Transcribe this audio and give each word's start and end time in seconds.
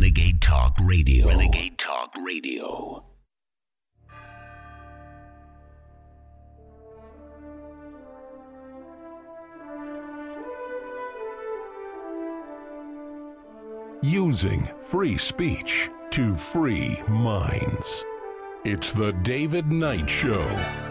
Renegade 0.00 0.40
Talk 0.40 0.78
Radio. 0.82 1.28
Renegade 1.28 1.76
Talk 1.78 2.10
Radio. 2.24 3.04
Using 14.02 14.66
free 14.84 15.18
speech 15.18 15.90
to 16.12 16.34
free 16.34 17.02
minds. 17.06 18.02
It's 18.64 18.94
the 18.94 19.12
David 19.22 19.70
Knight 19.70 20.08
Show. 20.08 20.89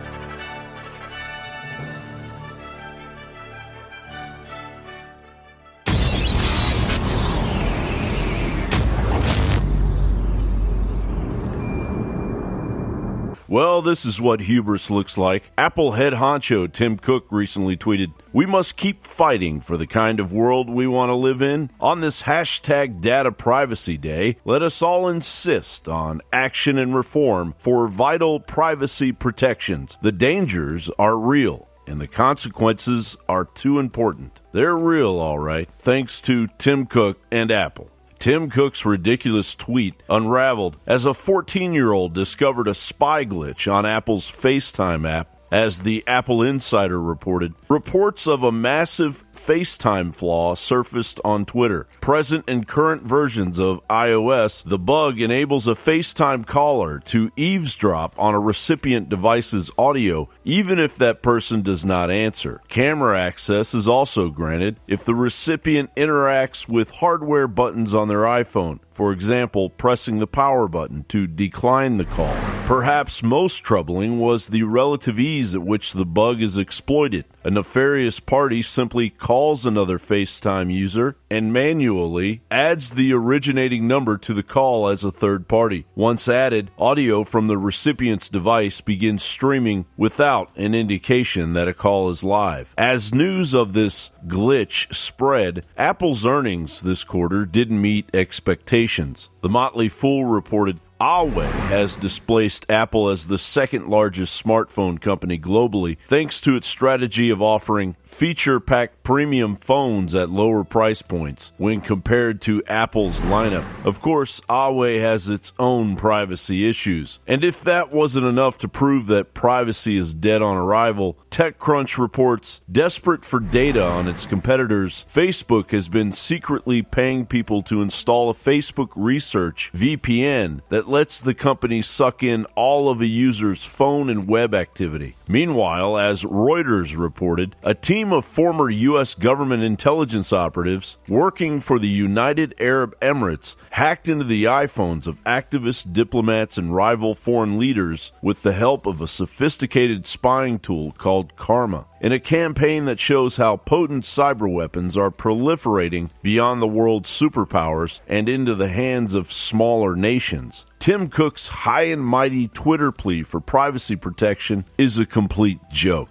Well, 13.49 13.81
this 13.81 14.05
is 14.05 14.21
what 14.21 14.41
hubris 14.41 14.91
looks 14.91 15.17
like. 15.17 15.49
Apple 15.58 15.94
head 15.94 16.13
honcho 16.13 16.71
Tim 16.71 16.98
Cook 16.98 17.26
recently 17.31 17.75
tweeted, 17.75 18.13
We 18.31 18.45
must 18.45 18.77
keep 18.77 19.08
fighting 19.08 19.59
for 19.59 19.75
the 19.75 19.88
kind 19.88 20.20
of 20.20 20.31
world 20.31 20.70
we 20.70 20.85
want 20.85 21.09
to 21.09 21.16
live 21.16 21.41
in. 21.41 21.72
On 21.80 21.99
this 21.99 22.22
hashtag 22.22 23.02
data 23.02 23.31
privacy 23.31 23.98
day, 23.98 24.38
let 24.45 24.62
us 24.62 24.84
all 24.84 25.08
insist 25.08 25.89
on 25.89 26.22
action 26.31 26.77
and 26.77 26.94
reform 26.94 27.55
for 27.58 27.88
vital 27.88 28.39
privacy 28.39 29.12
protections. 29.12 29.97
The 30.03 30.11
dangers 30.11 30.91
are 31.00 31.17
real 31.17 31.67
and 31.88 32.00
the 32.00 32.08
consequences 32.08 33.17
are 33.27 33.45
too 33.45 33.80
important. 33.80 34.41
They're 34.52 34.77
real, 34.77 35.17
all 35.17 35.39
right, 35.39 35.67
thanks 35.80 36.22
to 36.22 36.50
Tim 36.59 36.86
Cook 36.86 37.20
and 37.31 37.50
Apple. 37.50 37.89
Tim 38.20 38.50
Cook's 38.50 38.86
ridiculous 38.86 39.55
tweet 39.55 40.03
unraveled 40.09 40.75
as 40.86 41.06
a 41.06 41.14
14 41.14 41.72
year 41.72 41.94
old 41.94 42.14
discovered 42.14 42.67
a 42.67 42.73
spy 42.73 43.23
glitch 43.23 43.72
on 43.72 43.86
Apple's 43.86 44.30
FaceTime 44.30 45.09
app. 45.09 45.38
As 45.53 45.80
the 45.80 46.03
Apple 46.06 46.44
Insider 46.44 47.02
reported, 47.02 47.53
reports 47.70 48.28
of 48.28 48.44
a 48.44 48.52
massive 48.52 49.23
FaceTime 49.40 50.14
flaw 50.14 50.54
surfaced 50.54 51.20
on 51.23 51.45
Twitter. 51.45 51.88
Present 52.02 52.48
in 52.48 52.66
current 52.66 53.04
versions 53.04 53.59
of 53.59 53.86
iOS, 53.88 54.64
the 54.64 54.78
bug 54.78 55.20
enables 55.20 55.68
a 55.68 55.72
FaceTime 55.72 56.45
caller 56.45 57.00
to 57.06 57.32
eavesdrop 57.36 58.14
on 58.20 58.36
a 58.36 58.40
recipient 58.40 59.10
device's 59.10 59.72
audio, 59.78 60.30
even 60.44 60.78
if 60.78 60.98
that 60.98 61.22
person 61.22 61.62
does 61.62 61.86
not 61.86 62.12
answer. 62.12 62.62
Camera 62.67 63.20
access 63.20 63.73
is 63.73 63.88
also 63.88 64.30
granted 64.30 64.80
if 64.88 65.06
the 65.06 65.16
recipient 65.16 65.90
interacts 65.95 66.67
with 66.67 66.92
hardware 66.92 67.48
buttons 67.48 67.95
on 67.95 68.10
their 68.10 68.23
iPhone. 68.23 68.80
For 68.92 69.14
example, 69.14 69.70
pressing 69.70 70.20
the 70.20 70.28
power 70.28 70.67
button 70.67 71.06
to 71.08 71.26
decline 71.26 71.95
the 71.95 72.04
call. 72.04 72.36
Perhaps 72.66 73.23
most 73.23 73.64
troubling 73.64 74.20
was 74.20 74.48
the 74.48 74.64
relative 74.64 75.17
ease 75.17 75.56
at 75.56 75.62
which 75.62 75.94
the 75.94 76.06
bug 76.06 76.42
is 76.42 76.58
exploited. 76.58 77.23
A 77.42 77.50
nefarious 77.50 78.20
party 78.20 78.62
simply 78.62 79.09
calls 79.09 79.66
another 79.66 79.98
FaceTime 79.98 80.73
user 80.73 81.16
and 81.32 81.54
manually 81.54 82.42
adds 82.52 82.92
the 82.92 83.14
originating 83.14 83.88
number 83.88 84.18
to 84.18 84.34
the 84.34 84.44
call 84.44 84.90
as 84.90 85.06
a 85.06 85.12
third 85.12 85.48
party. 85.48 85.86
Once 85.95 86.28
added, 86.28 86.70
audio 86.78 87.23
from 87.23 87.48
the 87.48 87.58
recipient's 87.58 88.28
device 88.28 88.82
begins 88.82 89.23
streaming 89.23 89.86
without 89.95 90.52
an 90.58 90.76
indication 90.76 91.54
that 91.54 91.70
a 91.70 91.73
call 91.73 92.10
is 92.10 92.26
live. 92.26 92.73
As 92.78 93.14
news 93.16 93.54
of 93.54 93.72
this 93.72 94.12
glitch 94.28 94.94
spread, 94.94 95.66
Apple's 95.78 96.26
earnings 96.26 96.82
this 96.82 97.06
quarter 97.06 97.45
didn't 97.45 97.82
meet 97.82 98.10
expectations. 98.14 99.30
The 99.42 99.50
Motley 99.50 99.88
Fool 99.88 100.26
reported 100.26 100.82
Huawei 101.00 101.50
has 101.69 101.95
displaced 101.95 102.66
Apple 102.67 103.08
as 103.08 103.28
the 103.28 103.38
second 103.38 103.88
largest 103.88 104.43
smartphone 104.43 104.99
company 104.99 105.39
globally 105.39 105.95
thanks 106.05 106.42
to 106.42 106.58
its 106.58 106.67
strategy 106.67 107.30
of 107.30 107.42
offering 107.42 107.95
feature 108.04 108.60
packed 108.60 109.02
premium 109.02 109.55
phones 109.55 110.14
at 110.14 110.30
lower 110.30 110.65
price 110.65 111.02
points 111.02 111.54
when 111.58 111.80
compared 111.80 112.42
to 112.42 112.61
Apple's 112.65 113.17
lineup. 113.20 113.64
Of 113.86 114.02
course, 114.02 114.42
Huawei 114.49 114.99
has 114.99 115.30
its 115.30 115.54
own 115.58 115.95
privacy 115.95 116.67
issues. 116.67 117.20
And 117.26 117.45
if 117.45 117.61
that 117.61 117.93
wasn't 117.93 118.26
enough 118.26 118.58
to 118.58 118.67
prove 118.67 119.08
that 119.08 119.33
privacy 119.33 119.95
is 119.95 120.14
dead 120.14 120.42
on 120.42 120.58
arrival, 120.58 121.17
TechCrunch 121.31 121.98
reports 121.98 122.60
desperate 122.70 123.23
for 123.23 123.39
data 123.39 123.86
on 123.86 124.10
its 124.10 124.26
competitors, 124.26 125.05
Facebook 125.10 125.71
has 125.71 125.87
been 125.87 126.11
secretly 126.11 126.81
paying 126.81 127.26
people 127.26 127.61
to 127.64 127.81
install 127.81 128.30
a 128.30 128.33
Facebook 128.33 128.89
Research 128.95 129.71
VPN 129.74 130.60
that 130.68 130.88
lets 130.89 131.19
the 131.19 131.33
company 131.33 131.81
suck 131.81 132.24
in 132.24 132.45
all 132.56 132.89
of 132.89 133.01
a 133.01 133.06
user's 133.06 133.66
phone 133.66 134.10
and 134.10 134.27
web 134.27 134.54
activity. 134.54 135.16
Meanwhile, 135.27 135.98
as 135.98 136.24
Reuters 136.24 136.98
reported, 136.98 137.56
a 137.63 137.75
team 137.75 138.12
of 138.12 138.25
former 138.25 138.69
U.S. 138.69 139.13
government 139.13 139.63
intelligence 139.63 140.33
operatives 140.33 140.98
working 141.07 141.60
for 141.60 141.78
the 141.78 141.88
United 141.88 142.56
Arab 142.60 143.00
Emirates 143.00 143.56
hacked 143.72 144.07
into 144.07 144.25
the 144.25 144.45
iPhones 144.45 145.06
of 145.06 145.24
activists, 145.24 145.92
diplomats, 145.92 146.57
and 146.57 146.74
rival 146.74 147.13
foreign 147.13 147.60
leaders 147.60 148.12
with 148.22 148.42
the 148.42 148.54
help 148.54 148.86
of 148.86 149.01
a 149.01 149.07
sophisticated 149.07 150.07
spying 150.07 150.57
tool 150.57 150.92
called 150.94 151.36
Karma. 151.36 151.86
In 152.01 152.13
a 152.13 152.19
campaign 152.19 152.86
that 152.86 153.00
shows 153.00 153.36
how 153.36 153.57
potent 153.57 154.06
cyber 154.06 154.51
weapons 154.51 154.95
are 154.95 155.12
proliferating 155.12 156.10
beyond 156.22 156.62
the 156.62 156.68
world's 156.68 157.10
superpowers 157.10 158.00
and 158.07 158.30
into 158.30 158.56
the 158.56 158.69
hands 158.69 159.13
of 159.13 159.31
smaller 159.31 159.98
nations. 159.98 160.66
Tim 160.80 161.10
Cook's 161.10 161.50
high 161.50 161.84
and 161.84 162.01
mighty 162.01 162.48
Twitter 162.48 162.94
plea 162.94 163.24
for 163.24 163.42
privacy 163.42 163.98
protection 163.98 164.63
is 164.78 164.98
a 164.98 165.06
complete 165.06 165.60
joke. 165.69 166.10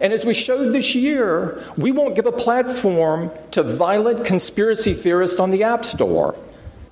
And 0.00 0.12
as 0.12 0.24
we 0.24 0.32
showed 0.32 0.72
this 0.72 0.94
year, 0.94 1.60
we 1.76 1.90
won't 1.90 2.14
give 2.14 2.26
a 2.26 2.32
platform 2.32 3.32
to 3.50 3.64
violent 3.64 4.24
conspiracy 4.24 4.94
theorists 4.94 5.40
on 5.40 5.50
the 5.50 5.64
App 5.64 5.84
Store. 5.84 6.36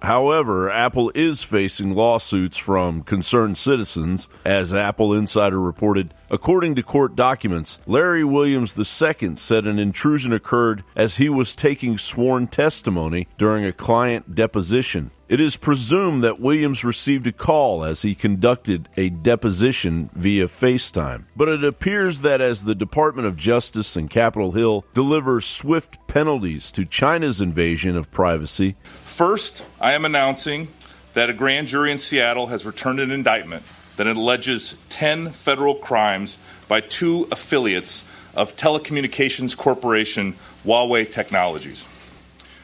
However, 0.02 0.70
Apple 0.70 1.12
is 1.14 1.44
facing 1.44 1.94
lawsuits 1.94 2.56
from 2.56 3.02
concerned 3.02 3.58
citizens, 3.58 4.28
as 4.44 4.74
Apple 4.74 5.14
Insider 5.14 5.60
reported. 5.60 6.12
According 6.30 6.74
to 6.74 6.82
court 6.82 7.16
documents, 7.16 7.78
Larry 7.86 8.22
Williams 8.22 8.78
II 8.78 9.36
said 9.36 9.66
an 9.66 9.78
intrusion 9.78 10.32
occurred 10.32 10.84
as 10.94 11.16
he 11.16 11.30
was 11.30 11.56
taking 11.56 11.96
sworn 11.96 12.48
testimony 12.48 13.28
during 13.38 13.64
a 13.64 13.72
client 13.72 14.34
deposition. 14.34 15.10
It 15.28 15.40
is 15.40 15.56
presumed 15.56 16.22
that 16.24 16.40
Williams 16.40 16.84
received 16.84 17.26
a 17.26 17.32
call 17.32 17.82
as 17.82 18.02
he 18.02 18.14
conducted 18.14 18.88
a 18.96 19.08
deposition 19.08 20.10
via 20.14 20.48
FaceTime. 20.48 21.24
But 21.34 21.48
it 21.48 21.64
appears 21.64 22.20
that 22.20 22.42
as 22.42 22.64
the 22.64 22.74
Department 22.74 23.26
of 23.26 23.36
Justice 23.36 23.96
and 23.96 24.10
Capitol 24.10 24.52
Hill 24.52 24.84
delivers 24.92 25.46
swift 25.46 25.98
penalties 26.08 26.70
to 26.72 26.84
China's 26.84 27.40
invasion 27.40 27.96
of 27.96 28.10
privacy. 28.10 28.76
First, 28.82 29.64
I 29.80 29.92
am 29.92 30.04
announcing 30.04 30.68
that 31.14 31.30
a 31.30 31.34
grand 31.34 31.68
jury 31.68 31.90
in 31.90 31.98
Seattle 31.98 32.48
has 32.48 32.66
returned 32.66 33.00
an 33.00 33.10
indictment 33.10 33.62
that 33.98 34.06
alleges 34.06 34.76
10 34.88 35.30
federal 35.30 35.74
crimes 35.74 36.38
by 36.68 36.80
two 36.80 37.28
affiliates 37.30 38.04
of 38.34 38.54
Telecommunications 38.56 39.56
Corporation 39.56 40.34
Huawei 40.64 41.10
Technologies. 41.10 41.86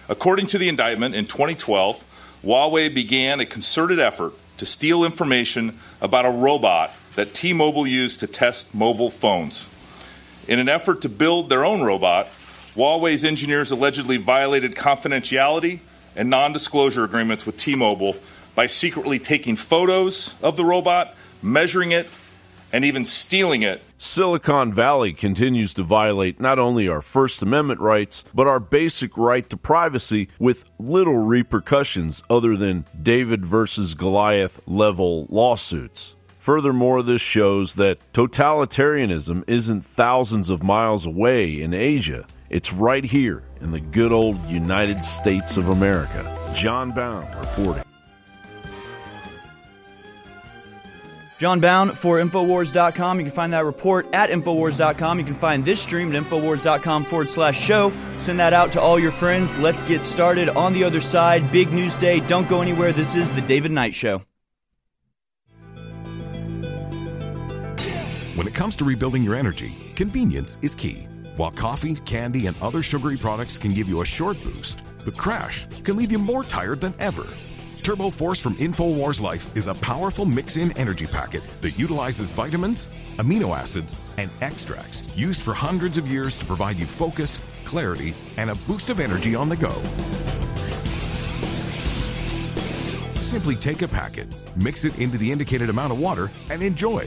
According 0.08 0.46
to 0.48 0.58
the 0.58 0.68
indictment, 0.68 1.14
in 1.14 1.26
2012, 1.26 2.04
Huawei 2.44 2.94
began 2.94 3.40
a 3.40 3.46
concerted 3.46 3.98
effort 3.98 4.32
to 4.58 4.64
steal 4.64 5.04
information 5.04 5.78
about 6.00 6.24
a 6.24 6.30
robot 6.30 6.94
that 7.16 7.34
T 7.34 7.52
Mobile 7.52 7.86
used 7.86 8.20
to 8.20 8.28
test 8.28 8.72
mobile 8.72 9.10
phones. 9.10 9.68
In 10.46 10.60
an 10.60 10.68
effort 10.68 11.02
to 11.02 11.08
build 11.08 11.48
their 11.48 11.64
own 11.64 11.82
robot, 11.82 12.26
Huawei's 12.76 13.24
engineers 13.24 13.72
allegedly 13.72 14.18
violated 14.18 14.76
confidentiality 14.76 15.80
and 16.14 16.30
non 16.30 16.52
disclosure 16.52 17.02
agreements 17.02 17.44
with 17.44 17.56
T 17.56 17.74
Mobile 17.74 18.14
by 18.54 18.66
secretly 18.66 19.18
taking 19.18 19.56
photos 19.56 20.36
of 20.42 20.56
the 20.56 20.64
robot, 20.64 21.16
measuring 21.44 21.92
it, 21.92 22.08
and 22.72 22.84
even 22.84 23.04
stealing 23.04 23.62
it. 23.62 23.80
Silicon 23.98 24.72
Valley 24.72 25.12
continues 25.12 25.72
to 25.74 25.84
violate 25.84 26.40
not 26.40 26.58
only 26.58 26.88
our 26.88 27.00
First 27.00 27.40
Amendment 27.40 27.80
rights, 27.80 28.24
but 28.34 28.48
our 28.48 28.58
basic 28.58 29.16
right 29.16 29.48
to 29.48 29.56
privacy 29.56 30.28
with 30.40 30.64
little 30.78 31.18
repercussions 31.18 32.22
other 32.28 32.56
than 32.56 32.84
David 33.00 33.44
versus 33.44 33.94
Goliath 33.94 34.60
level 34.66 35.26
lawsuits. 35.30 36.16
Furthermore, 36.40 37.02
this 37.02 37.22
shows 37.22 37.76
that 37.76 37.98
totalitarianism 38.12 39.44
isn't 39.46 39.86
thousands 39.86 40.50
of 40.50 40.62
miles 40.62 41.06
away 41.06 41.62
in 41.62 41.72
Asia. 41.72 42.26
It's 42.50 42.72
right 42.72 43.04
here 43.04 43.44
in 43.60 43.70
the 43.70 43.80
good 43.80 44.12
old 44.12 44.44
United 44.46 45.04
States 45.04 45.56
of 45.56 45.68
America. 45.68 46.52
John 46.54 46.90
Bowne 46.90 47.26
reporting. 47.38 47.84
John 51.38 51.60
Bowne 51.60 51.90
for 51.90 52.18
Infowars.com. 52.18 53.18
You 53.18 53.26
can 53.26 53.34
find 53.34 53.52
that 53.52 53.64
report 53.64 54.06
at 54.12 54.30
Infowars.com. 54.30 55.18
You 55.18 55.24
can 55.24 55.34
find 55.34 55.64
this 55.64 55.80
stream 55.80 56.14
at 56.14 56.22
Infowars.com 56.22 57.04
forward 57.04 57.28
slash 57.28 57.60
show. 57.60 57.92
Send 58.16 58.38
that 58.38 58.52
out 58.52 58.72
to 58.72 58.80
all 58.80 58.98
your 58.98 59.10
friends. 59.10 59.58
Let's 59.58 59.82
get 59.82 60.04
started 60.04 60.48
on 60.50 60.72
the 60.72 60.84
other 60.84 61.00
side. 61.00 61.50
Big 61.50 61.72
news 61.72 61.96
day. 61.96 62.20
Don't 62.20 62.48
go 62.48 62.60
anywhere. 62.62 62.92
This 62.92 63.14
is 63.16 63.32
The 63.32 63.42
David 63.42 63.72
Knight 63.72 63.94
Show. 63.94 64.22
When 68.34 68.48
it 68.48 68.54
comes 68.54 68.74
to 68.76 68.84
rebuilding 68.84 69.22
your 69.22 69.36
energy, 69.36 69.76
convenience 69.94 70.58
is 70.60 70.74
key. 70.74 71.06
While 71.36 71.52
coffee, 71.52 71.94
candy, 71.94 72.46
and 72.46 72.56
other 72.60 72.82
sugary 72.82 73.16
products 73.16 73.58
can 73.58 73.72
give 73.74 73.88
you 73.88 74.02
a 74.02 74.04
short 74.04 74.42
boost, 74.42 74.84
the 75.04 75.12
crash 75.12 75.66
can 75.84 75.96
leave 75.96 76.10
you 76.10 76.18
more 76.18 76.42
tired 76.42 76.80
than 76.80 76.94
ever. 76.98 77.26
Turbo 77.84 78.08
Force 78.08 78.40
from 78.40 78.54
InfoWars 78.54 79.20
Life 79.20 79.54
is 79.54 79.66
a 79.66 79.74
powerful 79.74 80.24
mix 80.24 80.56
in 80.56 80.72
energy 80.78 81.06
packet 81.06 81.42
that 81.60 81.78
utilizes 81.78 82.30
vitamins, 82.30 82.88
amino 83.18 83.54
acids, 83.54 83.94
and 84.16 84.30
extracts 84.40 85.02
used 85.14 85.42
for 85.42 85.52
hundreds 85.52 85.98
of 85.98 86.08
years 86.08 86.38
to 86.38 86.46
provide 86.46 86.78
you 86.78 86.86
focus, 86.86 87.60
clarity, 87.66 88.14
and 88.38 88.48
a 88.48 88.54
boost 88.54 88.88
of 88.88 89.00
energy 89.00 89.34
on 89.34 89.50
the 89.50 89.56
go. 89.56 89.74
Simply 93.16 93.54
take 93.54 93.82
a 93.82 93.88
packet, 93.88 94.28
mix 94.56 94.86
it 94.86 94.98
into 94.98 95.18
the 95.18 95.30
indicated 95.30 95.68
amount 95.68 95.92
of 95.92 95.98
water, 95.98 96.30
and 96.48 96.62
enjoy. 96.62 97.00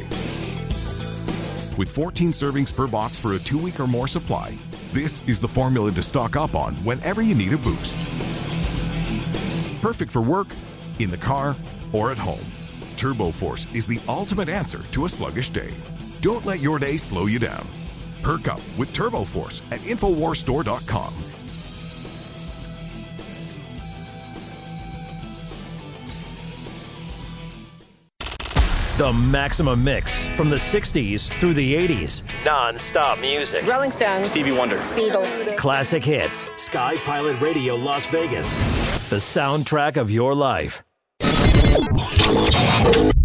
With 1.75 1.89
14 1.89 2.31
servings 2.33 2.71
per 2.71 2.85
box 2.85 3.17
for 3.17 3.33
a 3.33 3.39
two 3.39 3.57
week 3.57 3.79
or 3.79 3.87
more 3.87 4.07
supply, 4.07 4.55
this 4.93 5.23
is 5.25 5.39
the 5.39 5.47
formula 5.47 5.91
to 5.91 6.03
stock 6.03 6.35
up 6.35 6.53
on 6.53 6.75
whenever 6.85 7.23
you 7.23 7.33
need 7.33 7.53
a 7.53 7.57
boost. 7.57 7.97
Perfect 9.87 10.11
for 10.11 10.21
work, 10.21 10.47
in 10.99 11.09
the 11.09 11.17
car, 11.17 11.55
or 11.93 12.11
at 12.11 12.17
home. 12.17 12.45
Turbo 12.97 13.31
Force 13.31 13.73
is 13.73 13.87
the 13.87 14.01
ultimate 14.09 14.49
answer 14.49 14.79
to 14.91 15.05
a 15.05 15.09
sluggish 15.09 15.49
day. 15.49 15.71
Don't 16.19 16.45
let 16.45 16.59
your 16.59 16.77
day 16.77 16.97
slow 16.97 17.27
you 17.27 17.39
down. 17.39 17.65
Perk 18.21 18.49
up 18.49 18.59
with 18.77 18.93
Turbo 18.93 19.23
Force 19.23 19.61
at 19.71 19.79
InfoWarsStore.com. 19.79 21.13
The 28.97 29.13
Maximum 29.13 29.83
Mix 29.83 30.27
from 30.29 30.49
the 30.49 30.55
60s 30.55 31.31
through 31.39 31.53
the 31.53 31.75
80s. 31.75 32.23
Non 32.43 32.79
stop 32.79 33.19
music. 33.19 33.67
Rolling 33.67 33.91
Stones. 33.91 34.27
Stevie 34.27 34.53
Wonder. 34.53 34.79
Beatles. 34.95 35.55
Classic 35.55 36.03
hits. 36.03 36.49
Sky 36.59 36.95
Pilot 37.03 37.39
Radio 37.39 37.75
Las 37.75 38.07
Vegas. 38.07 38.57
The 39.11 39.17
soundtrack 39.17 39.97
of 39.97 40.09
your 40.09 40.33
life. 40.33 40.83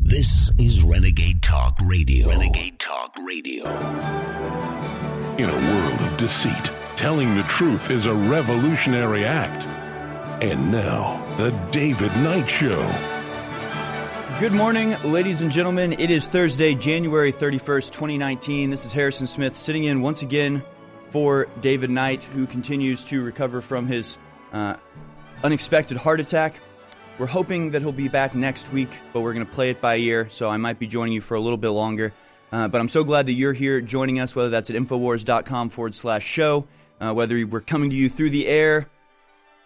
This 0.03 0.53
is 0.59 0.85
Renegade 0.85 1.41
Talk 1.41 1.79
Radio. 1.87 2.29
Renegade 2.29 2.79
Talk 2.87 3.15
Radio. 3.27 3.65
In 5.39 5.49
a 5.49 5.73
world 5.73 6.01
of 6.03 6.17
deceit, 6.19 6.71
telling 6.97 7.35
the 7.35 7.45
truth 7.45 7.91
is 7.91 8.05
a 8.05 8.13
revolutionary 8.13 9.25
act. 9.25 9.65
And 10.45 10.71
now, 10.71 11.25
The 11.39 11.51
David 11.71 12.15
Knight 12.17 12.47
Show. 12.47 13.12
Good 14.43 14.53
morning, 14.53 15.01
ladies 15.05 15.43
and 15.43 15.53
gentlemen. 15.53 15.93
It 15.93 16.11
is 16.11 16.27
Thursday, 16.27 16.75
January 16.75 17.33
31st, 17.33 17.93
2019. 17.93 18.71
This 18.71 18.85
is 18.85 18.93
Harrison 18.93 19.29
Smith 19.29 19.55
sitting 19.55 19.85
in 19.85 20.03
once 20.03 20.23
again 20.23 20.65
for 21.11 21.47
David 21.61 21.91
Knight, 21.91 22.25
who 22.25 22.49
continues 22.49 23.05
to 23.05 23.25
recover 23.25 23.61
from 23.61 23.87
his 23.87 24.19
uh, 24.53 24.75
unexpected 25.45 25.97
heart 25.97 26.19
attack. 26.19 26.59
We're 27.19 27.27
hoping 27.27 27.71
that 27.71 27.83
he'll 27.83 27.93
be 27.93 28.09
back 28.09 28.35
next 28.35 28.73
week, 28.73 28.91
but 29.13 29.21
we're 29.21 29.33
going 29.33 29.47
to 29.47 29.53
play 29.53 29.71
it 29.71 29.81
by 29.81 29.95
ear, 29.99 30.29
so 30.29 30.51
I 30.51 30.57
might 30.57 30.81
be 30.81 30.89
joining 30.89 31.13
you 31.13 31.21
for 31.21 31.37
a 31.37 31.41
little 31.41 31.57
bit 31.57 31.71
longer. 31.71 32.13
Uh, 32.51 32.67
but 32.67 32.81
I'm 32.81 32.89
so 32.89 33.05
glad 33.05 33.27
that 33.27 33.35
you're 33.35 33.53
here 33.53 33.81
joining 33.81 34.19
us, 34.19 34.35
whether 34.35 34.51
that's 34.51 34.71
at 34.71 34.75
Infowars.com 34.75 35.69
forward 35.69 35.95
slash 35.95 36.25
show, 36.25 36.67
uh, 37.01 37.15
whether 37.15 37.47
we're 37.47 37.61
coming 37.61 37.91
to 37.91 37.97
you 37.97 38.09
through 38.09 38.31
the 38.31 38.49
air, 38.49 38.89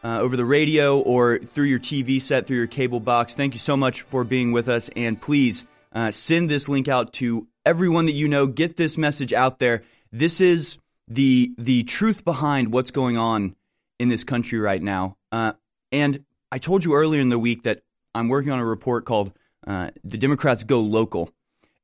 uh, 0.04 0.20
over 0.20 0.37
the 0.37 0.44
radio 0.44 1.00
or 1.00 1.38
through 1.38 1.64
your 1.64 1.78
TV 1.78 2.20
set, 2.20 2.46
through 2.46 2.58
your 2.58 2.66
cable 2.66 3.00
box. 3.00 3.34
Thank 3.34 3.54
you 3.54 3.58
so 3.58 3.76
much 3.76 4.02
for 4.02 4.25
being 4.25 4.52
with 4.52 4.69
us. 4.69 4.90
And 4.96 5.20
please 5.20 5.66
uh, 5.93 6.10
send 6.10 6.48
this 6.48 6.69
link 6.69 6.88
out 6.88 7.12
to 7.14 7.46
everyone 7.64 8.06
that 8.06 8.12
you 8.12 8.28
know. 8.28 8.46
Get 8.46 8.76
this 8.76 8.98
message 8.98 9.32
out 9.32 9.58
there. 9.58 9.82
This 10.12 10.40
is 10.40 10.78
the 11.08 11.52
the 11.58 11.84
truth 11.84 12.25
behind 12.25 12.72
what's 12.72 12.90
going 12.90 13.16
on 13.16 13.54
in 13.98 14.08
this 14.08 14.25
country 14.25 14.58
right 14.58 14.82
now. 14.82 15.16
Uh, 15.32 15.52
and 15.93 16.25
I 16.52 16.58
told 16.58 16.84
you 16.84 16.94
earlier 16.94 17.20
in 17.20 17.28
the 17.28 17.38
week 17.38 17.64
that 17.64 17.82
I'm 18.14 18.28
working 18.28 18.52
on 18.52 18.58
a 18.58 18.64
report 18.64 19.04
called 19.04 19.32
uh, 19.66 19.90
"The 20.04 20.19
Democrats 20.19 20.64
Go 20.64 20.81
Local," 20.81 21.31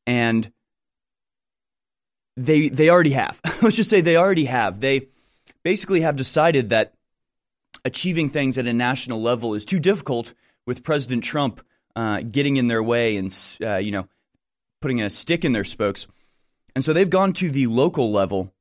and 0.06 0.50
they 2.36 2.68
they 2.68 2.88
already 2.88 3.10
have. 3.10 3.40
Let's 3.62 3.76
just 3.76 3.90
say 3.90 4.00
they 4.00 4.16
already 4.16 4.46
have. 4.46 4.80
They 4.80 5.08
basically 5.62 6.00
have 6.00 6.16
decided 6.16 6.70
that 6.70 6.94
achieving 7.84 8.28
things 8.28 8.58
at 8.58 8.66
a 8.66 8.72
national 8.72 9.20
level 9.20 9.54
is 9.54 9.64
too 9.64 9.80
difficult 9.80 10.34
with 10.66 10.84
President 10.84 11.24
Trump 11.24 11.60
uh, 11.96 12.20
getting 12.20 12.56
in 12.56 12.66
their 12.66 12.82
way 12.82 13.16
and 13.16 13.58
uh, 13.64 13.76
you 13.76 13.92
know 13.92 14.08
putting 14.80 15.00
a 15.00 15.10
stick 15.10 15.44
in 15.44 15.52
their 15.52 15.64
spokes, 15.64 16.06
and 16.74 16.84
so 16.84 16.92
they've 16.92 17.10
gone 17.10 17.32
to 17.34 17.50
the 17.50 17.66
local 17.66 18.10
level, 18.10 18.52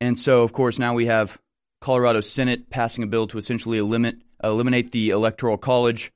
and 0.00 0.18
so 0.18 0.42
of 0.42 0.52
course 0.52 0.78
now 0.78 0.94
we 0.94 1.06
have 1.06 1.40
Colorado 1.80 2.20
Senate 2.20 2.70
passing 2.70 3.04
a 3.04 3.06
bill 3.06 3.26
to 3.28 3.38
essentially 3.38 3.78
eliminate 3.78 4.22
eliminate 4.42 4.92
the 4.92 5.10
electoral 5.10 5.58
college. 5.58 6.12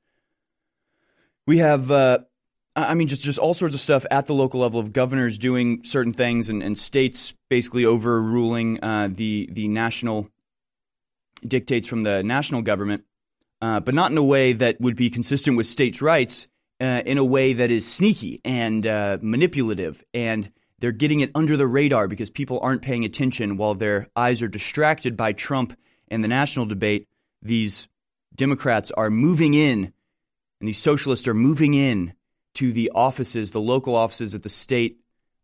We 1.47 1.59
have. 1.59 1.91
Uh, 1.91 2.19
I 2.73 2.93
mean, 2.93 3.09
just, 3.09 3.21
just 3.21 3.37
all 3.37 3.53
sorts 3.53 3.75
of 3.75 3.81
stuff 3.81 4.05
at 4.09 4.27
the 4.27 4.33
local 4.33 4.61
level 4.61 4.79
of 4.79 4.93
governors 4.93 5.37
doing 5.37 5.83
certain 5.83 6.13
things 6.13 6.49
and, 6.49 6.63
and 6.63 6.77
states 6.77 7.35
basically 7.49 7.83
overruling 7.83 8.81
uh, 8.81 9.09
the 9.11 9.49
the 9.51 9.67
national 9.67 10.29
dictates 11.47 11.87
from 11.87 12.01
the 12.01 12.23
national 12.23 12.61
government, 12.61 13.03
uh, 13.61 13.79
but 13.79 13.93
not 13.93 14.11
in 14.11 14.17
a 14.17 14.23
way 14.23 14.53
that 14.53 14.79
would 14.81 14.95
be 14.95 15.09
consistent 15.09 15.57
with 15.57 15.67
states' 15.67 16.01
rights, 16.01 16.47
uh, 16.79 17.03
in 17.05 17.17
a 17.17 17.25
way 17.25 17.53
that 17.53 17.69
is 17.69 17.87
sneaky 17.87 18.41
and 18.43 18.87
uh, 18.87 19.17
manipulative. 19.21 20.03
And 20.13 20.51
they're 20.79 20.91
getting 20.91 21.19
it 21.19 21.29
under 21.35 21.55
the 21.55 21.67
radar 21.67 22.07
because 22.07 22.31
people 22.31 22.59
aren't 22.61 22.81
paying 22.81 23.05
attention 23.05 23.57
while 23.57 23.75
their 23.75 24.07
eyes 24.15 24.41
are 24.41 24.47
distracted 24.47 25.15
by 25.15 25.33
Trump 25.33 25.77
and 26.07 26.23
the 26.23 26.27
national 26.27 26.65
debate. 26.65 27.07
These 27.41 27.87
Democrats 28.33 28.89
are 28.91 29.11
moving 29.11 29.53
in, 29.53 29.93
and 30.59 30.67
these 30.67 30.79
socialists 30.79 31.27
are 31.27 31.33
moving 31.35 31.75
in 31.75 32.13
to 32.55 32.71
the 32.71 32.91
offices, 32.95 33.51
the 33.51 33.61
local 33.61 33.95
offices 33.95 34.33
at 34.33 34.43
the 34.43 34.49
state, 34.49 34.97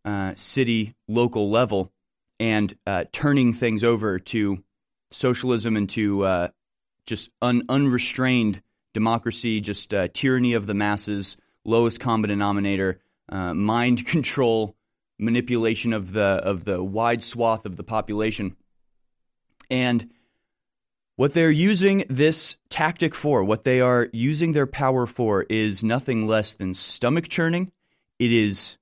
uh, 0.06 0.34
city, 0.36 0.96
local 1.08 1.50
level, 1.52 1.92
and 2.40 2.76
uh, 2.86 3.06
turning 3.12 3.54
things 3.54 3.84
over 3.84 4.20
to 4.20 4.64
socialism 5.12 5.78
into 5.78 6.24
uh, 6.24 6.50
just 7.06 7.30
un- 7.42 7.64
unrestrained 7.70 8.62
democracy, 8.94 9.62
just 9.62 9.94
uh, 9.94 10.08
tyranny 10.14 10.54
of 10.54 10.68
the 10.68 10.74
masses, 10.74 11.38
lowest 11.66 12.00
common 12.00 12.30
denominator, 12.30 13.00
uh, 13.30 13.54
mind 13.54 14.06
control, 14.06 14.76
manipulation 15.20 15.94
of 15.94 16.14
the 16.14 16.22
of 16.44 16.64
the 16.64 16.84
wide 16.84 17.24
swath 17.24 17.66
of 17.66 17.76
the 17.76 17.84
population, 17.84 18.56
and 19.70 20.10
what 21.16 21.34
they're 21.34 21.50
using 21.50 22.06
this 22.10 22.58
tactic 22.70 23.16
for, 23.16 23.44
what 23.44 23.64
they 23.64 23.82
are 23.82 24.08
using 24.14 24.52
their 24.52 24.68
power 24.68 25.08
for, 25.08 25.44
is 25.50 25.84
nothing 25.84 26.28
less 26.28 26.54
than 26.54 26.76
stomach 26.76 27.28
churning. 27.28 27.72
It 28.20 28.32
is 28.32 28.78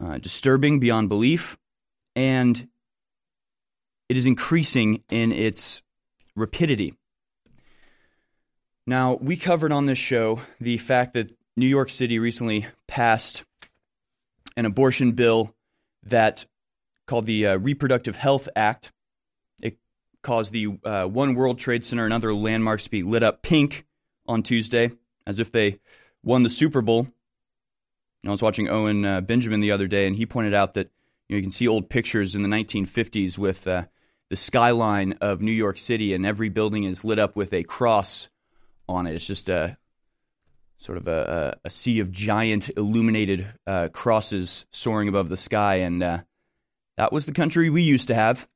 uh, 0.00 0.18
disturbing 0.18 0.80
beyond 0.80 1.08
belief, 1.08 1.56
and 2.16 2.68
it 4.10 4.16
is 4.16 4.26
increasing 4.26 5.04
in 5.08 5.30
its 5.30 5.82
rapidity. 6.34 6.94
Now, 8.84 9.14
we 9.14 9.36
covered 9.36 9.70
on 9.70 9.86
this 9.86 9.98
show 9.98 10.40
the 10.60 10.78
fact 10.78 11.12
that 11.12 11.30
New 11.56 11.68
York 11.68 11.90
City 11.90 12.18
recently 12.18 12.66
passed 12.88 13.44
an 14.56 14.66
abortion 14.66 15.12
bill 15.12 15.54
that 16.02 16.44
called 17.06 17.24
the 17.24 17.46
uh, 17.46 17.58
Reproductive 17.58 18.16
Health 18.16 18.48
Act. 18.56 18.90
It 19.62 19.78
caused 20.24 20.52
the 20.52 20.76
uh, 20.84 21.04
One 21.04 21.36
World 21.36 21.60
Trade 21.60 21.84
Center 21.84 22.04
and 22.04 22.12
other 22.12 22.34
landmarks 22.34 22.84
to 22.84 22.90
be 22.90 23.04
lit 23.04 23.22
up 23.22 23.42
pink 23.42 23.86
on 24.26 24.42
Tuesday, 24.42 24.90
as 25.24 25.38
if 25.38 25.52
they 25.52 25.78
won 26.24 26.42
the 26.42 26.50
Super 26.50 26.82
Bowl. 26.82 27.06
I 28.26 28.30
was 28.30 28.42
watching 28.42 28.68
Owen 28.68 29.04
uh, 29.04 29.20
Benjamin 29.20 29.60
the 29.60 29.70
other 29.70 29.86
day, 29.86 30.08
and 30.08 30.16
he 30.16 30.26
pointed 30.26 30.52
out 30.52 30.74
that 30.74 30.90
you, 31.28 31.36
know, 31.36 31.36
you 31.36 31.42
can 31.42 31.52
see 31.52 31.68
old 31.68 31.88
pictures 31.88 32.34
in 32.34 32.42
the 32.42 32.48
1950s 32.48 33.38
with 33.38 33.68
uh, 33.68 33.84
the 34.30 34.36
skyline 34.36 35.18
of 35.20 35.42
New 35.42 35.52
York 35.52 35.76
City, 35.76 36.14
and 36.14 36.24
every 36.24 36.48
building 36.48 36.84
is 36.84 37.04
lit 37.04 37.18
up 37.18 37.36
with 37.36 37.52
a 37.52 37.64
cross 37.64 38.30
on 38.88 39.06
it. 39.06 39.14
It's 39.14 39.26
just 39.26 39.48
a 39.48 39.76
sort 40.78 40.96
of 40.96 41.08
a, 41.08 41.58
a, 41.62 41.68
sea 41.68 42.00
of 42.00 42.10
giant 42.10 42.70
illuminated 42.76 43.46
uh, 43.66 43.88
crosses 43.92 44.64
soaring 44.70 45.08
above 45.08 45.28
the 45.28 45.36
sky, 45.36 45.76
and 45.76 46.02
uh, 46.02 46.18
that 46.96 47.12
was 47.12 47.26
the 47.26 47.32
country 47.32 47.68
we 47.68 47.82
used 47.82 48.08
to 48.08 48.14
have. 48.14 48.48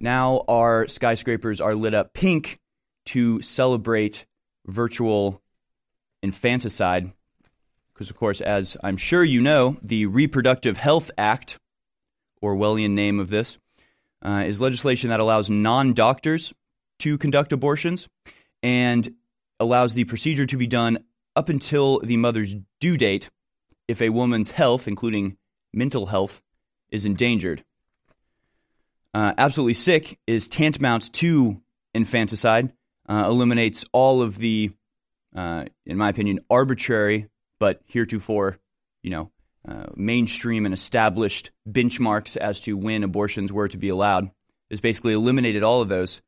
Now 0.00 0.42
our 0.48 0.88
skyscrapers 0.88 1.60
are 1.60 1.74
lit 1.74 1.94
up 1.94 2.12
pink 2.14 2.58
to 3.06 3.40
celebrate 3.42 4.26
virtual 4.66 5.42
infanticide. 6.22 7.12
Because, 7.92 8.10
of 8.10 8.16
course, 8.16 8.40
as 8.40 8.76
I'm 8.82 8.96
sure 8.96 9.22
you 9.22 9.42
know, 9.42 9.76
the 9.82 10.06
Reproductive 10.06 10.78
Health 10.78 11.10
Act, 11.18 11.58
Orwellian 12.42 12.92
name 12.92 13.20
of 13.20 13.28
this, 13.28 13.58
uh, 14.22 14.44
is 14.46 14.60
legislation 14.60 15.10
that 15.10 15.20
allows 15.20 15.50
non 15.50 15.92
doctors 15.92 16.52
to 17.00 17.18
conduct 17.18 17.52
abortions 17.52 18.08
and 18.62 19.08
allows 19.58 19.94
the 19.94 20.04
procedure 20.04 20.46
to 20.46 20.56
be 20.56 20.66
done 20.66 20.98
up 21.36 21.48
until 21.48 22.00
the 22.00 22.16
mother's 22.16 22.54
due 22.80 22.96
date 22.96 23.30
if 23.88 24.02
a 24.02 24.10
woman's 24.10 24.52
health, 24.52 24.86
including 24.86 25.36
mental 25.72 26.06
health, 26.06 26.42
is 26.90 27.04
endangered. 27.04 27.64
Uh, 29.12 29.34
absolutely 29.38 29.74
sick 29.74 30.18
is 30.26 30.48
tantamount 30.48 31.12
to 31.12 31.60
infanticide, 31.94 32.72
uh, 33.08 33.24
eliminates 33.26 33.84
all 33.92 34.22
of 34.22 34.38
the, 34.38 34.70
uh, 35.34 35.64
in 35.86 35.96
my 35.96 36.08
opinion, 36.08 36.40
arbitrary 36.48 37.28
but 37.58 37.80
heretofore, 37.86 38.58
you 39.02 39.10
know, 39.10 39.30
uh, 39.66 39.86
mainstream 39.94 40.64
and 40.64 40.74
established 40.74 41.50
benchmarks 41.68 42.36
as 42.36 42.60
to 42.60 42.76
when 42.76 43.02
abortions 43.02 43.52
were 43.52 43.68
to 43.68 43.76
be 43.76 43.88
allowed. 43.88 44.30
Has 44.70 44.80
basically 44.80 45.14
eliminated 45.14 45.62
all 45.62 45.82
of 45.82 45.88
those. 45.88 46.22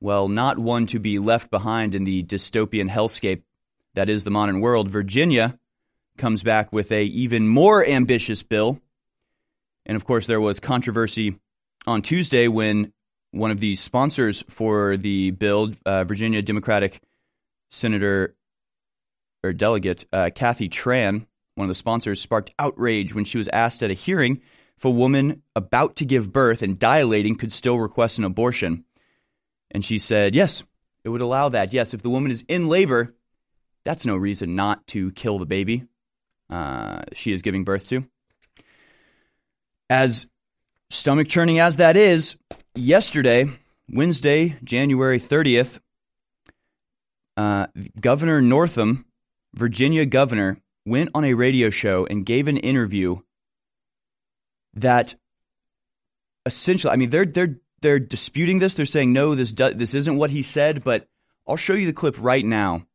Well, 0.00 0.28
not 0.28 0.58
one 0.58 0.86
to 0.88 0.98
be 0.98 1.18
left 1.18 1.50
behind 1.50 1.94
in 1.94 2.04
the 2.04 2.22
dystopian 2.22 2.88
hellscape 2.88 3.42
that 3.94 4.08
is 4.08 4.24
the 4.24 4.30
modern 4.30 4.60
world. 4.60 4.88
Virginia 4.88 5.58
comes 6.16 6.42
back 6.42 6.72
with 6.72 6.92
a 6.92 7.04
even 7.04 7.48
more 7.48 7.84
ambitious 7.84 8.42
bill. 8.42 8.80
And 9.86 9.96
of 9.96 10.04
course, 10.04 10.26
there 10.26 10.40
was 10.40 10.60
controversy 10.60 11.38
on 11.86 12.02
Tuesday 12.02 12.48
when 12.48 12.92
one 13.30 13.50
of 13.50 13.60
the 13.60 13.74
sponsors 13.76 14.42
for 14.42 14.96
the 14.96 15.30
bill, 15.32 15.72
uh, 15.84 16.04
Virginia 16.04 16.42
Democratic 16.42 17.00
Senator 17.70 18.34
or 19.42 19.52
delegate 19.52 20.04
uh, 20.12 20.30
Kathy 20.34 20.68
Tran, 20.68 21.26
one 21.58 21.66
of 21.66 21.68
the 21.68 21.74
sponsors, 21.74 22.20
sparked 22.20 22.54
outrage 22.58 23.14
when 23.14 23.24
she 23.24 23.36
was 23.36 23.48
asked 23.48 23.82
at 23.82 23.90
a 23.90 23.94
hearing 23.94 24.40
if 24.76 24.84
a 24.84 24.90
woman 24.90 25.42
about 25.56 25.96
to 25.96 26.04
give 26.04 26.32
birth 26.32 26.62
and 26.62 26.78
dilating 26.78 27.34
could 27.34 27.52
still 27.52 27.78
request 27.78 28.18
an 28.18 28.24
abortion. 28.24 28.84
And 29.72 29.84
she 29.84 29.98
said, 29.98 30.36
yes, 30.36 30.62
it 31.04 31.08
would 31.08 31.20
allow 31.20 31.48
that. 31.48 31.72
Yes, 31.72 31.92
if 31.92 32.02
the 32.02 32.10
woman 32.10 32.30
is 32.30 32.44
in 32.48 32.68
labor, 32.68 33.14
that's 33.84 34.06
no 34.06 34.16
reason 34.16 34.52
not 34.52 34.86
to 34.88 35.10
kill 35.12 35.38
the 35.38 35.46
baby 35.46 35.84
uh, 36.50 37.02
she 37.12 37.32
is 37.32 37.42
giving 37.42 37.64
birth 37.64 37.88
to. 37.88 38.04
As 39.90 40.28
stomach 40.90 41.28
churning 41.28 41.58
as 41.58 41.78
that 41.78 41.96
is, 41.96 42.38
yesterday, 42.74 43.50
Wednesday, 43.88 44.56
January 44.62 45.18
30th, 45.18 45.80
uh, 47.36 47.66
Governor 48.00 48.40
Northam, 48.40 49.06
Virginia 49.54 50.06
governor, 50.06 50.60
went 50.88 51.10
on 51.14 51.24
a 51.24 51.34
radio 51.34 51.70
show 51.70 52.06
and 52.06 52.26
gave 52.26 52.48
an 52.48 52.56
interview 52.56 53.18
that 54.74 55.14
essentially, 56.46 56.92
I 56.92 56.96
mean, 56.96 57.10
they're 57.10 57.26
they're 57.26 57.56
they're 57.80 57.98
disputing 57.98 58.58
this. 58.58 58.74
They're 58.74 58.86
saying 58.86 59.12
no, 59.12 59.34
this 59.34 59.52
do, 59.52 59.72
this 59.72 59.94
isn't 59.94 60.16
what 60.16 60.30
he 60.30 60.42
said. 60.42 60.84
But 60.84 61.06
I'll 61.46 61.56
show 61.56 61.74
you 61.74 61.86
the 61.86 61.92
clip 61.92 62.16
right 62.18 62.44
now, 62.44 62.86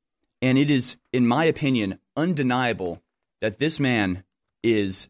and 0.42 0.58
it 0.58 0.70
is, 0.70 0.98
in 1.12 1.28
my 1.28 1.46
opinion, 1.46 2.00
undeniable 2.16 3.02
that 3.42 3.60
this 3.60 3.80
man 3.80 4.24
is 4.64 5.10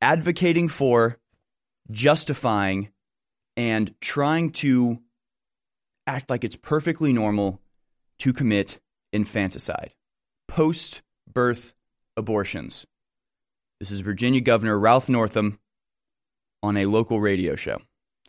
advocating 0.00 0.68
for, 0.68 1.18
justifying, 1.90 2.90
and 3.56 3.94
trying 4.00 4.50
to 4.50 5.00
act 6.06 6.30
like 6.30 6.44
it's 6.44 6.56
perfectly 6.56 7.12
normal 7.12 7.60
to 8.18 8.32
commit 8.32 8.80
infanticide, 9.12 9.94
post 10.48 11.02
birth 11.32 11.74
abortions. 12.16 12.86
This 13.80 13.90
is 13.90 14.00
Virginia 14.00 14.40
Governor 14.40 14.78
Ralph 14.78 15.08
Northam 15.08 15.58
on 16.62 16.76
a 16.76 16.86
local 16.86 17.20
radio 17.20 17.56
show. 17.56 17.80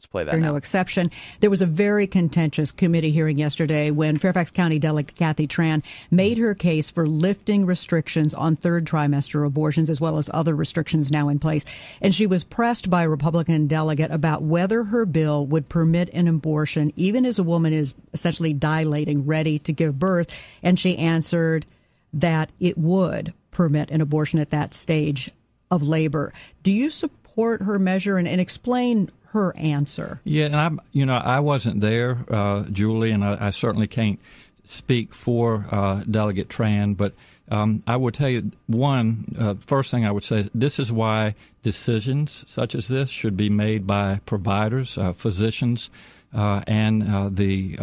Let's 0.04 0.12
play 0.12 0.24
that. 0.26 0.38
now. 0.38 0.52
no 0.52 0.56
exception. 0.58 1.12
There 1.40 1.50
was 1.50 1.62
a 1.62 1.66
very 1.66 2.08
contentious 2.08 2.74
committee 2.74 3.12
hearing 3.12 3.38
yesterday 3.38 3.90
when 3.90 4.18
Fairfax 4.18 4.52
County 4.52 4.78
Delegate 4.78 5.16
Kathy 5.16 5.48
Tran 5.48 5.82
made 6.12 6.38
her 6.40 6.54
case 6.54 6.90
for 6.90 7.08
lifting 7.08 7.66
restrictions 7.66 8.34
on 8.34 8.58
third 8.58 8.86
trimester 8.86 9.46
abortions 9.46 9.90
as 9.90 10.02
well 10.02 10.18
as 10.18 10.30
other 10.34 10.58
restrictions 10.58 11.10
now 11.10 11.30
in 11.30 11.40
place. 11.40 11.64
And 12.02 12.14
she 12.14 12.28
was 12.28 12.44
pressed 12.44 12.90
by 12.90 13.04
a 13.04 13.10
Republican 13.10 13.68
delegate 13.68 14.12
about 14.12 14.42
whether 14.42 14.84
her 14.84 15.06
bill 15.06 15.46
would 15.48 15.70
permit 15.70 16.10
an 16.14 16.28
abortion 16.28 16.92
even 16.98 17.26
as 17.26 17.40
a 17.40 17.44
woman 17.44 17.72
is 17.72 17.96
essentially 18.12 18.52
dilating, 18.52 19.26
ready 19.26 19.58
to 19.60 19.72
give 19.72 20.00
birth. 20.00 20.28
And 20.62 20.78
she 20.78 20.98
answered 20.98 21.66
that 22.12 22.50
it 22.60 22.78
would 22.78 23.34
permit 23.54 23.92
an 23.92 24.02
abortion 24.02 24.40
at 24.40 24.50
that 24.52 24.74
stage 24.74 25.30
of 25.72 25.84
labor. 25.84 26.34
Do 26.64 26.72
you 26.72 26.90
support 26.90 27.62
her 27.62 27.80
measure 27.80 28.18
and, 28.18 28.28
and 28.28 28.40
explain 28.40 29.10
her 29.34 29.56
answer. 29.58 30.22
Yeah, 30.24 30.46
and 30.46 30.56
I'm, 30.56 30.80
you 30.92 31.08
know, 31.08 31.16
I 31.16 31.40
wasn't 31.40 31.82
there, 31.82 32.24
uh, 32.30 32.66
Julie, 32.66 33.10
and 33.10 33.26
I, 33.26 33.48
I, 33.48 33.50
certainly 33.50 33.88
can't 33.88 34.20
speak 34.64 35.14
for 35.14 35.66
uh, 35.72 36.04
Delegate 36.10 36.50
Tran, 36.50 36.96
but 36.96 37.14
um, 37.50 37.82
I 37.88 37.98
would 37.98 38.14
tell 38.14 38.30
you 38.30 38.52
one 38.68 39.26
uh, 39.38 39.56
first 39.56 39.90
thing 39.90 40.06
I 40.06 40.12
would 40.12 40.24
say 40.24 40.50
this 40.54 40.78
is 40.80 40.92
why 40.92 41.34
decisions 41.64 42.46
such 42.48 42.76
as 42.76 42.88
this 42.88 43.10
should 43.10 43.36
be 43.36 43.50
made 43.50 43.88
by 43.88 44.22
providers, 44.28 45.00
uh, 45.00 45.14
physicians, 45.14 45.90
uh, 46.32 46.62
and 46.68 47.04
uh, 47.04 47.30
the 47.32 47.76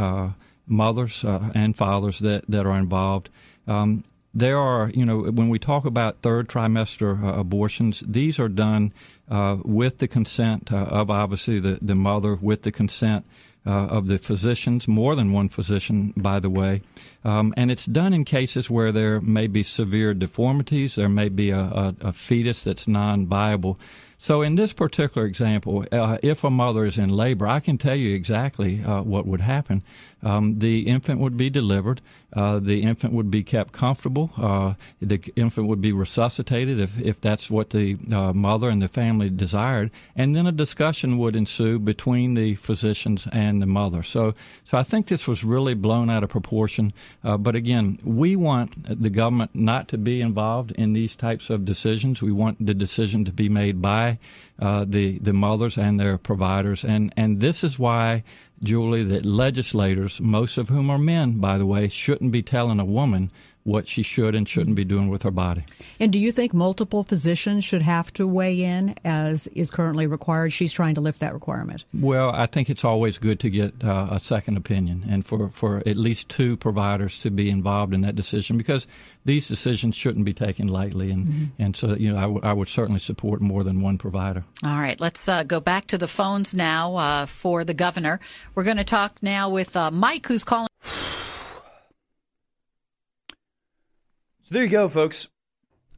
mothers 0.68 1.24
and 1.24 1.76
fathers 1.76 2.20
that, 2.20 2.44
that 2.48 2.64
are 2.64 2.78
involved. 2.78 3.28
Um, 3.66 4.04
there 4.32 4.58
are, 4.58 4.90
you 4.90 5.04
know, 5.04 5.22
when 5.22 5.48
we 5.48 5.58
talk 5.58 5.84
about 5.84 6.22
third 6.22 6.48
trimester 6.48 7.22
uh, 7.22 7.40
abortions, 7.40 8.02
these 8.06 8.38
are 8.38 8.48
done 8.48 8.92
uh, 9.28 9.56
with 9.64 9.98
the 9.98 10.08
consent 10.08 10.72
uh, 10.72 10.76
of 10.76 11.10
obviously 11.10 11.58
the, 11.58 11.78
the 11.82 11.94
mother, 11.94 12.36
with 12.36 12.62
the 12.62 12.72
consent 12.72 13.26
uh, 13.66 13.70
of 13.70 14.06
the 14.06 14.18
physicians, 14.18 14.88
more 14.88 15.14
than 15.14 15.32
one 15.32 15.48
physician, 15.48 16.14
by 16.16 16.38
the 16.38 16.48
way. 16.48 16.80
Um, 17.24 17.52
and 17.56 17.70
it's 17.70 17.86
done 17.86 18.12
in 18.12 18.24
cases 18.24 18.70
where 18.70 18.92
there 18.92 19.20
may 19.20 19.46
be 19.46 19.62
severe 19.62 20.14
deformities, 20.14 20.94
there 20.94 21.08
may 21.08 21.28
be 21.28 21.50
a, 21.50 21.60
a, 21.60 21.94
a 22.00 22.12
fetus 22.12 22.62
that's 22.62 22.88
non 22.88 23.26
viable. 23.26 23.78
So, 24.22 24.42
in 24.42 24.54
this 24.54 24.74
particular 24.74 25.26
example, 25.26 25.84
uh, 25.90 26.18
if 26.22 26.44
a 26.44 26.50
mother 26.50 26.84
is 26.84 26.98
in 26.98 27.08
labor, 27.08 27.46
I 27.46 27.58
can 27.58 27.78
tell 27.78 27.96
you 27.96 28.14
exactly 28.14 28.84
uh, 28.84 29.02
what 29.02 29.26
would 29.26 29.40
happen. 29.40 29.82
Um, 30.22 30.58
the 30.58 30.86
infant 30.86 31.20
would 31.20 31.36
be 31.36 31.50
delivered. 31.50 32.00
Uh, 32.32 32.60
the 32.60 32.82
infant 32.82 33.12
would 33.12 33.30
be 33.30 33.42
kept 33.42 33.72
comfortable. 33.72 34.30
Uh, 34.36 34.74
the 35.00 35.20
infant 35.34 35.66
would 35.66 35.80
be 35.80 35.92
resuscitated 35.92 36.78
if, 36.78 37.00
if 37.00 37.20
that's 37.20 37.50
what 37.50 37.70
the 37.70 37.96
uh, 38.12 38.32
mother 38.32 38.68
and 38.68 38.80
the 38.80 38.88
family 38.88 39.30
desired. 39.30 39.90
And 40.14 40.36
then 40.36 40.46
a 40.46 40.52
discussion 40.52 41.18
would 41.18 41.34
ensue 41.34 41.78
between 41.78 42.34
the 42.34 42.54
physicians 42.54 43.26
and 43.32 43.60
the 43.60 43.66
mother. 43.66 44.02
So, 44.02 44.34
so 44.64 44.78
I 44.78 44.84
think 44.84 45.08
this 45.08 45.26
was 45.26 45.42
really 45.42 45.74
blown 45.74 46.08
out 46.08 46.22
of 46.22 46.30
proportion. 46.30 46.92
Uh, 47.24 47.36
but 47.36 47.56
again, 47.56 47.98
we 48.04 48.36
want 48.36 49.02
the 49.02 49.10
government 49.10 49.50
not 49.54 49.88
to 49.88 49.98
be 49.98 50.20
involved 50.20 50.72
in 50.72 50.92
these 50.92 51.16
types 51.16 51.50
of 51.50 51.64
decisions. 51.64 52.22
We 52.22 52.32
want 52.32 52.64
the 52.64 52.74
decision 52.74 53.24
to 53.24 53.32
be 53.32 53.48
made 53.48 53.82
by 53.82 54.18
uh, 54.60 54.84
the 54.86 55.18
the 55.18 55.32
mothers 55.32 55.78
and 55.78 55.98
their 55.98 56.18
providers, 56.18 56.84
and 56.84 57.12
and 57.16 57.40
this 57.40 57.64
is 57.64 57.78
why 57.78 58.22
Julie, 58.62 59.04
that 59.04 59.24
legislators, 59.24 60.20
most 60.20 60.58
of 60.58 60.68
whom 60.68 60.90
are 60.90 60.98
men, 60.98 61.38
by 61.38 61.56
the 61.56 61.66
way, 61.66 61.88
shouldn't 61.88 62.32
be 62.32 62.42
telling 62.42 62.78
a 62.78 62.84
woman 62.84 63.30
what 63.64 63.86
she 63.86 64.02
should 64.02 64.34
and 64.34 64.48
shouldn't 64.48 64.76
be 64.76 64.84
doing 64.84 65.08
with 65.08 65.22
her 65.22 65.30
body. 65.30 65.62
And 65.98 66.12
do 66.12 66.18
you 66.18 66.32
think 66.32 66.54
multiple 66.54 67.04
physicians 67.04 67.64
should 67.64 67.82
have 67.82 68.12
to 68.14 68.26
weigh 68.26 68.62
in 68.62 68.94
as 69.04 69.46
is 69.48 69.70
currently 69.70 70.06
required? 70.06 70.52
She's 70.52 70.72
trying 70.72 70.94
to 70.94 71.00
lift 71.00 71.20
that 71.20 71.34
requirement. 71.34 71.84
Well, 71.92 72.30
I 72.30 72.46
think 72.46 72.70
it's 72.70 72.84
always 72.84 73.18
good 73.18 73.40
to 73.40 73.50
get 73.50 73.84
uh, 73.84 74.08
a 74.12 74.20
second 74.20 74.56
opinion 74.56 75.06
and 75.08 75.24
for, 75.24 75.48
for 75.48 75.78
at 75.86 75.96
least 75.96 76.28
two 76.28 76.56
providers 76.56 77.18
to 77.18 77.30
be 77.30 77.50
involved 77.50 77.94
in 77.94 78.00
that 78.02 78.16
decision 78.16 78.56
because 78.56 78.86
these 79.24 79.48
decisions 79.48 79.94
shouldn't 79.94 80.24
be 80.24 80.32
taken 80.32 80.68
lightly. 80.68 81.10
And, 81.10 81.26
mm-hmm. 81.26 81.44
and 81.58 81.76
so, 81.76 81.94
you 81.94 82.12
know, 82.12 82.18
I, 82.18 82.22
w- 82.22 82.40
I 82.42 82.52
would 82.52 82.68
certainly 82.68 83.00
support 83.00 83.42
more 83.42 83.62
than 83.62 83.82
one 83.82 83.98
provider. 83.98 84.44
All 84.64 84.78
right, 84.78 84.98
let's 85.00 85.28
uh, 85.28 85.42
go 85.42 85.60
back 85.60 85.88
to 85.88 85.98
the 85.98 86.08
phones 86.08 86.54
now 86.54 86.96
uh, 86.96 87.26
for 87.26 87.64
the 87.64 87.74
governor. 87.74 88.20
We're 88.54 88.64
going 88.64 88.78
to 88.78 88.84
talk 88.84 89.22
now 89.22 89.50
with 89.50 89.76
uh, 89.76 89.90
Mike, 89.90 90.26
who's 90.26 90.44
calling. 90.44 90.68
So 94.50 94.54
there 94.54 94.64
you 94.64 94.70
go, 94.70 94.88
folks. 94.88 95.28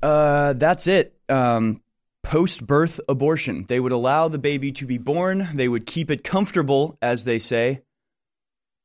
Uh, 0.02 0.52
that's 0.52 0.86
it. 0.86 1.18
Um, 1.30 1.80
Post 2.22 2.66
birth 2.66 3.00
abortion. 3.08 3.64
They 3.66 3.80
would 3.80 3.92
allow 3.92 4.28
the 4.28 4.38
baby 4.38 4.72
to 4.72 4.84
be 4.84 4.98
born, 4.98 5.48
they 5.54 5.68
would 5.68 5.86
keep 5.86 6.10
it 6.10 6.22
comfortable, 6.22 6.98
as 7.00 7.24
they 7.24 7.38
say, 7.38 7.80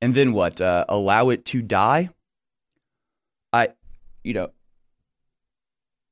and 0.02 0.14
then 0.14 0.32
what? 0.32 0.62
Uh, 0.62 0.86
allow 0.88 1.30
it 1.30 1.44
to 1.46 1.62
die? 1.62 2.10
I, 3.52 3.70
you 4.24 4.34
know, 4.34 4.52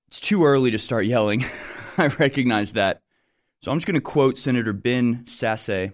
it's 0.07 0.19
too 0.19 0.43
early 0.43 0.71
to 0.71 0.77
start 0.77 1.05
yelling. 1.05 1.45
I 1.97 2.07
recognize 2.07 2.73
that. 2.73 3.01
So 3.61 3.71
I'm 3.71 3.77
just 3.77 3.87
going 3.87 3.95
to 3.95 4.01
quote 4.01 4.37
Senator 4.37 4.73
Ben 4.73 5.23
Sasse, 5.23 5.93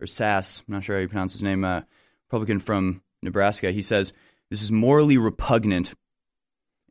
or 0.00 0.06
Sass, 0.06 0.62
I'm 0.66 0.74
not 0.74 0.84
sure 0.84 0.96
how 0.96 1.02
you 1.02 1.08
pronounce 1.08 1.34
his 1.34 1.42
name, 1.42 1.62
uh, 1.62 1.82
Republican 2.28 2.58
from 2.58 3.02
Nebraska. 3.22 3.70
He 3.70 3.82
says, 3.82 4.14
This 4.48 4.62
is 4.62 4.72
morally 4.72 5.18
repugnant 5.18 5.94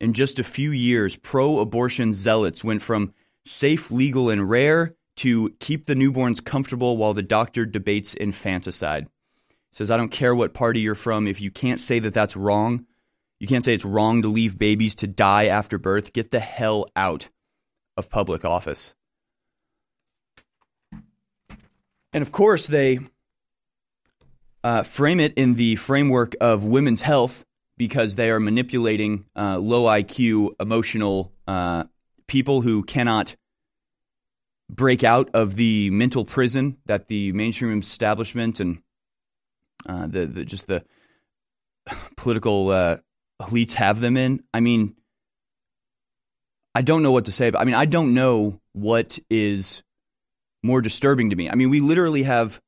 in 0.02 0.14
just 0.14 0.40
a 0.40 0.44
few 0.44 0.72
years, 0.72 1.16
pro 1.16 1.60
abortion 1.60 2.12
zealots 2.12 2.64
went 2.64 2.82
from 2.82 3.14
safe, 3.46 3.92
legal, 3.92 4.32
and 4.32 4.50
rare 4.50 4.96
to 5.18 5.52
keep 5.60 5.86
the 5.86 5.94
newborns 5.94 6.44
comfortable 6.44 6.98
while 6.98 7.14
the 7.14 7.22
doctor 7.22 7.68
debates 7.68 8.16
infanticide. 8.16 9.08
He 9.48 9.76
says, 9.76 9.92
I 9.92 9.98
don't 9.98 10.10
care 10.10 10.34
what 10.34 10.56
party 10.56 10.80
you're 10.80 10.96
from. 10.96 11.28
If 11.28 11.40
you 11.40 11.52
can't 11.52 11.80
say 11.80 12.00
that 12.00 12.16
that's 12.16 12.36
wrong, 12.36 12.88
you 13.40 13.46
can't 13.46 13.64
say 13.64 13.76
it's 13.76 13.86
wrong 13.86 14.24
to 14.24 14.28
leave 14.28 14.58
babies 14.58 14.96
to 14.96 15.08
die 15.08 15.46
after 15.46 15.78
birth, 15.78 16.14
get 16.14 16.32
the 16.32 16.40
hell 16.40 16.88
out 16.96 17.30
of 17.96 18.10
public 18.10 18.44
office. 18.44 18.96
And 22.12 22.24
of 22.24 22.32
course, 22.32 22.66
they 22.66 23.00
uh, 24.64 24.82
frame 24.82 25.20
it 25.20 25.34
in 25.36 25.54
the 25.54 25.76
framework 25.76 26.36
of 26.42 26.66
women's 26.66 27.04
health 27.04 27.46
because 27.82 28.16
they 28.16 28.30
are 28.30 28.40
manipulating 28.40 29.26
uh, 29.36 29.58
low 29.58 29.86
IQ, 29.86 30.50
emotional 30.60 31.34
uh, 31.48 31.84
people 32.28 32.62
who 32.62 32.84
cannot 32.84 33.36
break 34.70 35.04
out 35.04 35.32
of 35.34 35.56
the 35.56 35.90
mental 35.90 36.24
prison 36.24 36.78
that 36.86 37.08
the 37.08 37.32
mainstream 37.32 37.80
establishment 37.80 38.60
and 38.60 38.84
uh, 39.88 40.06
the, 40.06 40.28
the, 40.28 40.46
just 40.46 40.68
the 40.68 40.86
political 42.18 42.70
uh, 42.70 42.98
elites 43.42 43.74
have 43.74 44.00
them 44.00 44.16
in. 44.16 44.44
I 44.54 44.60
mean, 44.60 44.96
I 46.76 46.84
don't 46.84 47.02
know 47.02 47.12
what 47.12 47.26
to 47.26 47.32
say, 47.32 47.50
but 47.50 47.62
I 47.62 47.64
mean, 47.64 47.74
I 47.74 47.86
don't 47.86 48.14
know 48.14 48.62
what 48.74 49.18
is 49.28 49.82
more 50.62 50.82
disturbing 50.82 51.32
to 51.32 51.36
me. 51.36 51.50
I 51.50 51.56
mean, 51.56 51.72
we 51.72 51.80
literally 51.80 52.22
have 52.22 52.62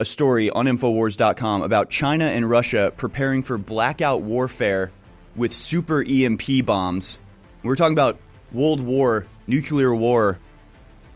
a 0.00 0.04
story 0.06 0.48
on 0.48 0.64
Infowars.com 0.64 1.60
about 1.60 1.90
China 1.90 2.24
and 2.24 2.48
Russia 2.48 2.90
preparing 2.96 3.42
for 3.42 3.58
blackout 3.58 4.22
warfare 4.22 4.90
with 5.36 5.52
super 5.52 6.02
EMP 6.02 6.64
bombs. 6.64 7.20
We're 7.62 7.76
talking 7.76 7.92
about 7.92 8.18
World 8.50 8.80
War, 8.80 9.26
nuclear 9.46 9.94
war, 9.94 10.38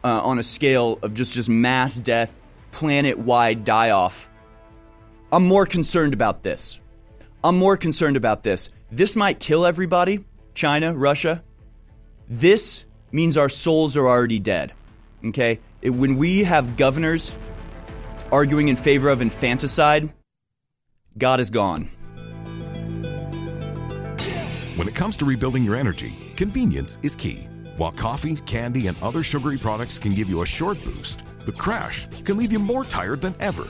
uh, 0.05 0.21
on 0.23 0.39
a 0.39 0.43
scale 0.43 0.99
of 1.01 1.15
just, 1.15 1.33
just 1.33 1.49
mass 1.49 1.97
death, 1.97 2.39
planet 2.73 3.19
wide 3.19 3.65
die 3.65 3.91
off. 3.91 4.29
I'm 5.33 5.47
more 5.47 5.65
concerned 5.65 6.13
about 6.13 6.43
this. 6.43 6.79
I'm 7.43 7.57
more 7.57 7.79
concerned 7.79 8.19
about 8.19 8.43
this. 8.43 8.69
This 8.93 9.17
might 9.17 9.41
kill 9.41 9.65
everybody, 9.65 10.27
China, 10.53 10.95
Russia. 10.95 11.43
This 12.29 12.85
means 13.11 13.39
our 13.39 13.49
souls 13.49 13.97
are 13.97 14.07
already 14.07 14.41
dead. 14.41 14.75
Okay? 15.25 15.59
When 15.83 16.17
we 16.17 16.45
have 16.45 16.77
governors 16.77 17.39
arguing 18.35 18.67
in 18.67 18.75
favor 18.75 19.11
of 19.11 19.23
infanticide, 19.23 20.13
God 21.17 21.39
is 21.39 21.51
gone. 21.51 21.89
When 24.75 24.89
it 24.89 24.97
comes 24.97 25.17
to 25.19 25.25
rebuilding 25.25 25.63
your 25.63 25.77
energy, 25.77 26.35
convenience 26.35 26.99
is 27.03 27.15
key. 27.15 27.47
While 27.77 27.93
coffee, 27.93 28.35
candy, 28.35 28.89
and 28.89 29.01
other 29.01 29.23
sugary 29.23 29.57
products 29.57 30.01
can 30.01 30.15
give 30.15 30.29
you 30.29 30.43
a 30.43 30.47
short 30.47 30.83
boost, 30.83 31.25
the 31.47 31.53
crash 31.53 32.09
can 32.25 32.37
leave 32.37 32.51
you 32.51 32.59
more 32.59 32.85
tired 32.85 33.21
than 33.21 33.37
ever. 33.39 33.69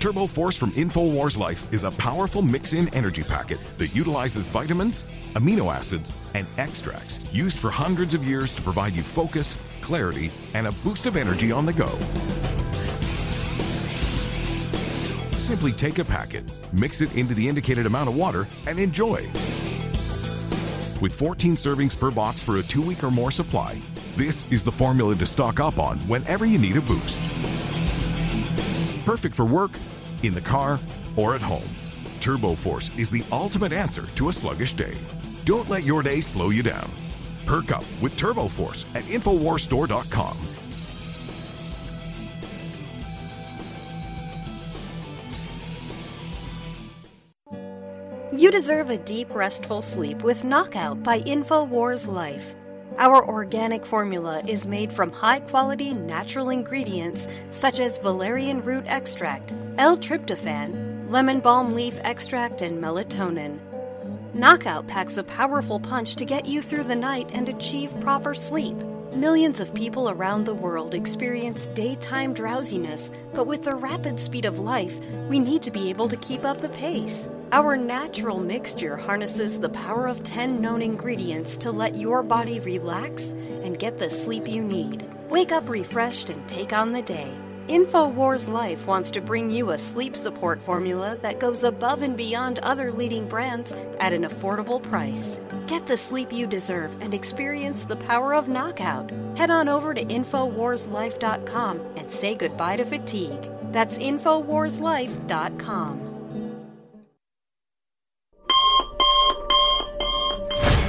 Turbo 0.00 0.26
Force 0.26 0.56
from 0.56 0.72
InfoWars 0.72 1.38
Life 1.38 1.72
is 1.72 1.84
a 1.84 1.92
powerful 1.92 2.42
mix 2.42 2.72
in 2.72 2.92
energy 2.92 3.22
packet 3.22 3.58
that 3.78 3.94
utilizes 3.94 4.48
vitamins, 4.48 5.04
amino 5.34 5.72
acids, 5.72 6.10
and 6.34 6.48
extracts 6.58 7.20
used 7.32 7.60
for 7.60 7.70
hundreds 7.70 8.12
of 8.12 8.24
years 8.24 8.56
to 8.56 8.62
provide 8.62 8.92
you 8.92 9.04
focus, 9.04 9.54
clarity, 9.82 10.32
and 10.54 10.66
a 10.66 10.72
boost 10.82 11.06
of 11.06 11.16
energy 11.16 11.52
on 11.52 11.64
the 11.64 11.72
go. 11.72 11.96
Simply 15.50 15.72
take 15.72 15.98
a 15.98 16.04
packet, 16.04 16.44
mix 16.72 17.00
it 17.00 17.12
into 17.16 17.34
the 17.34 17.48
indicated 17.48 17.84
amount 17.84 18.08
of 18.08 18.14
water, 18.14 18.46
and 18.68 18.78
enjoy. 18.78 19.16
With 21.02 21.12
14 21.12 21.56
servings 21.56 21.98
per 21.98 22.12
box 22.12 22.40
for 22.40 22.58
a 22.58 22.62
two 22.62 22.80
week 22.80 23.02
or 23.02 23.10
more 23.10 23.32
supply, 23.32 23.82
this 24.14 24.46
is 24.50 24.62
the 24.62 24.70
formula 24.70 25.16
to 25.16 25.26
stock 25.26 25.58
up 25.58 25.80
on 25.80 25.98
whenever 26.06 26.46
you 26.46 26.56
need 26.56 26.76
a 26.76 26.80
boost. 26.80 27.20
Perfect 29.04 29.34
for 29.34 29.44
work, 29.44 29.72
in 30.22 30.34
the 30.34 30.40
car, 30.40 30.78
or 31.16 31.34
at 31.34 31.40
home. 31.40 31.68
Turbo 32.20 32.54
Force 32.54 32.96
is 32.96 33.10
the 33.10 33.24
ultimate 33.32 33.72
answer 33.72 34.06
to 34.14 34.28
a 34.28 34.32
sluggish 34.32 34.74
day. 34.74 34.94
Don't 35.46 35.68
let 35.68 35.82
your 35.82 36.04
day 36.04 36.20
slow 36.20 36.50
you 36.50 36.62
down. 36.62 36.88
Perk 37.44 37.72
up 37.72 37.84
with 38.00 38.16
Turbo 38.16 38.46
Force 38.46 38.84
at 38.94 39.02
InfoWarsStore.com. 39.02 40.59
You 48.32 48.52
deserve 48.52 48.90
a 48.90 48.96
deep, 48.96 49.34
restful 49.34 49.82
sleep 49.82 50.22
with 50.22 50.44
Knockout 50.44 51.02
by 51.02 51.20
InfoWars 51.22 52.06
Life. 52.06 52.54
Our 52.96 53.26
organic 53.26 53.84
formula 53.84 54.40
is 54.46 54.68
made 54.68 54.92
from 54.92 55.10
high 55.10 55.40
quality 55.40 55.92
natural 55.92 56.50
ingredients 56.50 57.26
such 57.50 57.80
as 57.80 57.98
valerian 57.98 58.62
root 58.62 58.84
extract, 58.86 59.52
L 59.78 59.96
tryptophan, 59.96 61.10
lemon 61.10 61.40
balm 61.40 61.74
leaf 61.74 61.98
extract, 62.04 62.62
and 62.62 62.80
melatonin. 62.80 63.58
Knockout 64.32 64.86
packs 64.86 65.18
a 65.18 65.24
powerful 65.24 65.80
punch 65.80 66.14
to 66.14 66.24
get 66.24 66.46
you 66.46 66.62
through 66.62 66.84
the 66.84 66.94
night 66.94 67.28
and 67.32 67.48
achieve 67.48 67.92
proper 68.00 68.32
sleep. 68.32 68.76
Millions 69.14 69.58
of 69.58 69.74
people 69.74 70.08
around 70.08 70.44
the 70.44 70.54
world 70.54 70.94
experience 70.94 71.66
daytime 71.68 72.32
drowsiness, 72.32 73.10
but 73.34 73.48
with 73.48 73.64
the 73.64 73.74
rapid 73.74 74.20
speed 74.20 74.44
of 74.44 74.60
life, 74.60 75.00
we 75.28 75.40
need 75.40 75.62
to 75.62 75.72
be 75.72 75.90
able 75.90 76.08
to 76.08 76.16
keep 76.18 76.44
up 76.44 76.58
the 76.58 76.68
pace. 76.68 77.28
Our 77.50 77.76
natural 77.76 78.38
mixture 78.38 78.96
harnesses 78.96 79.58
the 79.58 79.68
power 79.68 80.06
of 80.06 80.22
10 80.22 80.60
known 80.60 80.80
ingredients 80.80 81.56
to 81.56 81.72
let 81.72 81.96
your 81.96 82.22
body 82.22 82.60
relax 82.60 83.32
and 83.64 83.80
get 83.80 83.98
the 83.98 84.08
sleep 84.08 84.46
you 84.46 84.62
need. 84.62 85.04
Wake 85.28 85.50
up 85.50 85.68
refreshed 85.68 86.30
and 86.30 86.48
take 86.48 86.72
on 86.72 86.92
the 86.92 87.02
day. 87.02 87.34
InfoWars 87.68 88.48
Life 88.48 88.86
wants 88.86 89.10
to 89.12 89.20
bring 89.20 89.50
you 89.50 89.70
a 89.70 89.78
sleep 89.78 90.16
support 90.16 90.60
formula 90.60 91.16
that 91.22 91.38
goes 91.38 91.62
above 91.64 92.02
and 92.02 92.16
beyond 92.16 92.58
other 92.60 92.92
leading 92.92 93.28
brands 93.28 93.72
at 94.00 94.12
an 94.12 94.24
affordable 94.24 94.82
price. 94.82 95.40
Get 95.66 95.86
the 95.86 95.96
sleep 95.96 96.32
you 96.32 96.46
deserve 96.46 96.96
and 97.00 97.14
experience 97.14 97.84
the 97.84 97.96
power 97.96 98.34
of 98.34 98.48
knockout. 98.48 99.10
Head 99.36 99.50
on 99.50 99.68
over 99.68 99.94
to 99.94 100.04
InfoWarsLife.com 100.04 101.80
and 101.96 102.10
say 102.10 102.34
goodbye 102.34 102.76
to 102.76 102.84
fatigue. 102.84 103.48
That's 103.70 103.98
InfoWarsLife.com. 103.98 106.09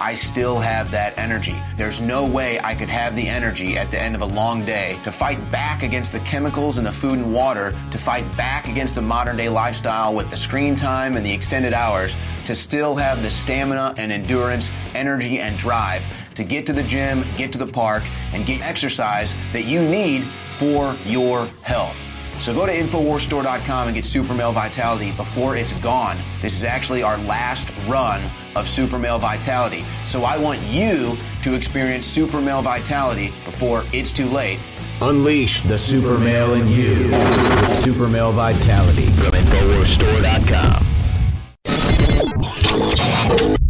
I 0.00 0.14
still 0.14 0.58
have 0.58 0.90
that 0.92 1.18
energy. 1.18 1.54
There's 1.76 2.00
no 2.00 2.24
way 2.24 2.58
I 2.60 2.74
could 2.74 2.88
have 2.88 3.14
the 3.14 3.28
energy 3.28 3.76
at 3.76 3.90
the 3.90 4.00
end 4.00 4.14
of 4.14 4.22
a 4.22 4.26
long 4.26 4.64
day 4.64 4.98
to 5.04 5.12
fight 5.12 5.50
back 5.50 5.82
against 5.82 6.12
the 6.12 6.20
chemicals 6.20 6.78
in 6.78 6.84
the 6.84 6.92
food 6.92 7.18
and 7.18 7.34
water, 7.34 7.72
to 7.90 7.98
fight 7.98 8.24
back 8.36 8.66
against 8.66 8.94
the 8.94 9.02
modern 9.02 9.36
day 9.36 9.50
lifestyle 9.50 10.14
with 10.14 10.30
the 10.30 10.36
screen 10.36 10.74
time 10.74 11.16
and 11.16 11.26
the 11.26 11.32
extended 11.32 11.74
hours, 11.74 12.16
to 12.46 12.54
still 12.54 12.96
have 12.96 13.22
the 13.22 13.28
stamina 13.28 13.94
and 13.98 14.10
endurance, 14.10 14.70
energy 14.94 15.38
and 15.38 15.58
drive 15.58 16.02
to 16.34 16.44
get 16.44 16.64
to 16.64 16.72
the 16.72 16.82
gym, 16.82 17.24
get 17.36 17.52
to 17.52 17.58
the 17.58 17.66
park, 17.66 18.02
and 18.32 18.46
get 18.46 18.62
exercise 18.62 19.34
that 19.52 19.64
you 19.64 19.82
need 19.82 20.22
for 20.22 20.94
your 21.04 21.44
health. 21.62 21.98
So 22.40 22.54
go 22.54 22.64
to 22.64 22.72
InfoWarsStore.com 22.72 23.88
and 23.88 23.94
get 23.94 24.06
Super 24.06 24.32
Male 24.32 24.52
Vitality 24.52 25.12
before 25.12 25.56
it's 25.56 25.74
gone. 25.74 26.16
This 26.40 26.56
is 26.56 26.64
actually 26.64 27.02
our 27.02 27.18
last 27.18 27.70
run 27.86 28.22
of 28.56 28.68
Super 28.68 28.98
Male 28.98 29.18
Vitality. 29.18 29.84
So 30.06 30.24
I 30.24 30.36
want 30.38 30.60
you 30.62 31.16
to 31.42 31.54
experience 31.54 32.06
Super 32.06 32.40
Male 32.40 32.62
Vitality 32.62 33.32
before 33.44 33.84
it's 33.92 34.12
too 34.12 34.28
late. 34.28 34.58
Unleash 35.02 35.62
the 35.62 35.78
super 35.78 36.18
male 36.18 36.52
in 36.52 36.66
you 36.66 37.08
with 37.08 37.78
Super 37.82 38.06
Male 38.06 38.32
Vitality 38.32 39.06
from 39.12 39.32
InfoWarsStore.com. 39.32 40.86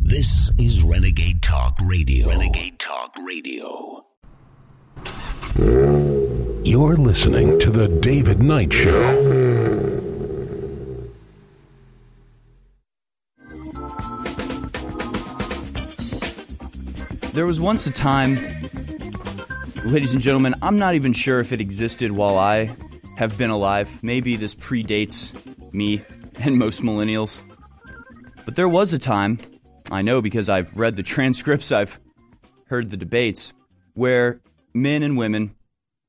This 0.03 0.51
is 0.59 0.83
Renegade 0.83 1.40
Talk 1.40 1.79
Radio. 1.87 2.29
Renegade 2.29 2.79
Talk 2.81 3.12
Radio. 3.25 4.05
You're 6.64 6.97
listening 6.97 7.59
to 7.61 7.71
The 7.71 7.87
David 7.88 8.43
Knight 8.43 8.73
Show. 8.73 9.89
There 17.33 17.47
was 17.47 17.61
once 17.61 17.87
a 17.87 17.93
time, 17.93 18.35
ladies 19.85 20.14
and 20.14 20.21
gentlemen, 20.21 20.57
I'm 20.62 20.79
not 20.79 20.97
even 20.97 21.12
sure 21.12 21.38
if 21.38 21.53
it 21.53 21.61
existed 21.61 22.11
while 22.11 22.37
I 22.37 22.75
have 23.16 23.38
been 23.38 23.51
alive. 23.51 24.03
Maybe 24.03 24.35
this 24.35 24.57
predates 24.57 25.33
me 25.73 26.03
and 26.40 26.59
most 26.59 26.83
millennials. 26.83 27.40
But 28.45 28.57
there 28.57 28.69
was 28.69 28.93
a 28.93 28.99
time, 28.99 29.38
I 29.93 30.03
know 30.03 30.21
because 30.21 30.49
I've 30.49 30.77
read 30.77 30.97
the 30.97 31.05
transcripts, 31.05 31.71
I've 31.71 32.01
heard 32.66 32.90
the 32.90 32.97
debates, 32.97 33.53
where 33.95 34.40
men 34.75 35.05
and 35.05 35.16
women 35.16 35.55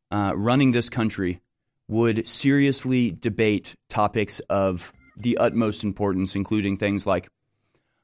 uh, 0.09 0.33
running 0.35 0.71
this 0.71 0.89
country 0.89 1.39
would 1.87 2.27
seriously 2.27 3.11
debate 3.11 3.75
topics 3.89 4.39
of 4.49 4.91
the 5.17 5.37
utmost 5.37 5.83
importance, 5.83 6.35
including 6.35 6.77
things 6.77 7.05
like 7.05 7.29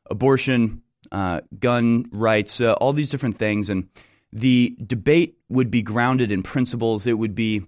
abortion, 0.07 0.83
uh, 1.11 1.41
gun 1.59 2.05
rights, 2.11 2.61
uh, 2.61 2.73
all 2.73 2.93
these 2.93 3.09
different 3.09 3.37
things. 3.37 3.69
And 3.69 3.89
the 4.31 4.77
debate 4.85 5.37
would 5.49 5.71
be 5.71 5.81
grounded 5.81 6.31
in 6.31 6.43
principles. 6.43 7.07
It 7.07 7.17
would 7.17 7.35
be 7.35 7.63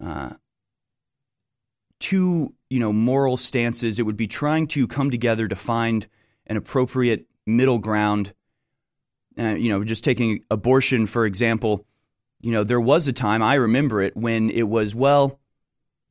uh, 0.00 0.34
two, 2.00 2.54
you 2.68 2.80
know, 2.80 2.92
moral 2.92 3.36
stances. 3.36 3.98
It 3.98 4.02
would 4.02 4.16
be 4.16 4.26
trying 4.26 4.66
to 4.68 4.86
come 4.86 5.10
together 5.10 5.48
to 5.48 5.56
find 5.56 6.06
an 6.46 6.56
appropriate 6.56 7.26
middle 7.46 7.78
ground. 7.78 8.32
Uh, 9.38 9.54
you 9.54 9.68
know, 9.68 9.84
just 9.84 10.02
taking 10.02 10.42
abortion 10.50 11.06
for 11.06 11.26
example. 11.26 11.84
You 12.40 12.52
know, 12.52 12.64
there 12.64 12.80
was 12.80 13.08
a 13.08 13.12
time 13.12 13.42
I 13.42 13.54
remember 13.54 14.00
it 14.02 14.16
when 14.16 14.50
it 14.50 14.68
was 14.68 14.94
well, 14.94 15.40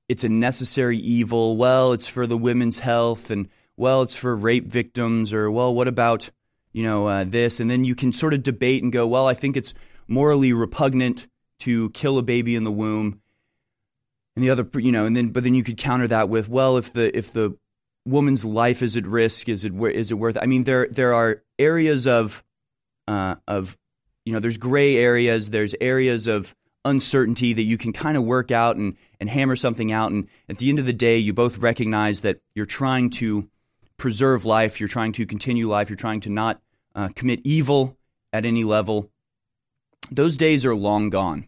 it's 0.08 0.24
a 0.24 0.30
necessary 0.30 0.98
evil. 0.98 1.58
Well, 1.58 1.94
it's 1.94 2.08
for 2.08 2.28
the 2.28 2.38
women's 2.38 2.80
health, 2.80 3.32
and 3.32 3.50
well, 3.78 4.02
it's 4.02 4.16
for 4.16 4.36
rape 4.36 4.68
victims, 4.68 5.34
or 5.34 5.50
well, 5.50 5.74
what 5.74 5.88
about 5.88 6.30
you 6.76 6.84
know 6.84 7.08
uh, 7.08 7.24
this? 7.24 7.62
And 7.62 7.72
then 7.72 7.86
you 7.86 7.96
can 7.96 8.12
sort 8.12 8.34
of 8.34 8.44
debate 8.44 8.84
and 8.84 8.92
go, 8.92 9.08
well, 9.08 9.28
I 9.28 9.34
think 9.34 9.56
it's 9.56 9.74
morally 10.10 10.52
repugnant 10.52 11.28
to 11.60 11.90
kill 11.92 12.18
a 12.18 12.22
baby 12.22 12.54
in 12.54 12.66
the 12.66 12.72
womb. 12.72 13.22
And 14.36 14.44
the 14.44 14.50
other, 14.50 14.68
you 14.76 14.92
know, 14.92 15.06
and 15.06 15.16
then 15.16 15.28
but 15.28 15.46
then 15.46 15.56
you 15.56 15.64
could 15.64 15.78
counter 15.78 16.08
that 16.08 16.28
with, 16.28 16.50
well, 16.50 16.76
if 16.76 16.92
the 16.92 17.18
if 17.18 17.32
the 17.32 17.58
woman's 18.06 18.44
life 18.44 18.84
is 18.84 18.98
at 18.98 19.06
risk, 19.06 19.48
is 19.48 19.64
it 19.64 19.74
is 19.74 20.12
it 20.12 20.16
worth? 20.16 20.38
I 20.42 20.48
mean, 20.48 20.66
there 20.66 20.90
there 20.92 21.14
are 21.14 21.44
areas 21.58 22.08
of 22.08 22.44
uh, 23.08 23.36
of 23.48 23.78
you 24.26 24.34
know, 24.34 24.40
there's 24.40 24.58
gray 24.58 24.98
areas, 24.98 25.52
there's 25.52 25.76
areas 25.80 26.28
of 26.28 26.54
uncertainty 26.84 27.54
that 27.54 27.64
you 27.64 27.78
can 27.78 27.94
kind 27.94 28.18
of 28.18 28.26
work 28.26 28.52
out 28.52 28.76
and 28.76 28.98
and 29.22 29.30
hammer 29.30 29.56
something 29.56 29.94
out. 29.94 30.12
And 30.12 30.28
at 30.50 30.58
the 30.58 30.68
end 30.68 30.80
of 30.80 30.86
the 30.86 30.92
day, 30.92 31.18
you 31.18 31.32
both 31.32 31.60
recognize 31.60 32.20
that 32.22 32.42
you're 32.54 32.66
trying 32.66 33.12
to 33.12 33.50
preserve 33.96 34.44
life, 34.44 34.82
you're 34.82 34.90
trying 34.90 35.14
to 35.14 35.26
continue 35.26 35.70
life, 35.70 35.90
you're 35.90 35.96
trying 35.96 36.20
to 36.20 36.30
not 36.30 36.62
uh, 36.96 37.10
commit 37.16 37.42
evil 37.44 37.98
at 38.34 38.46
any 38.46 38.64
level. 38.64 39.12
Those 40.10 40.38
days 40.38 40.66
are 40.66 40.76
long 40.76 41.10
gone. 41.10 41.48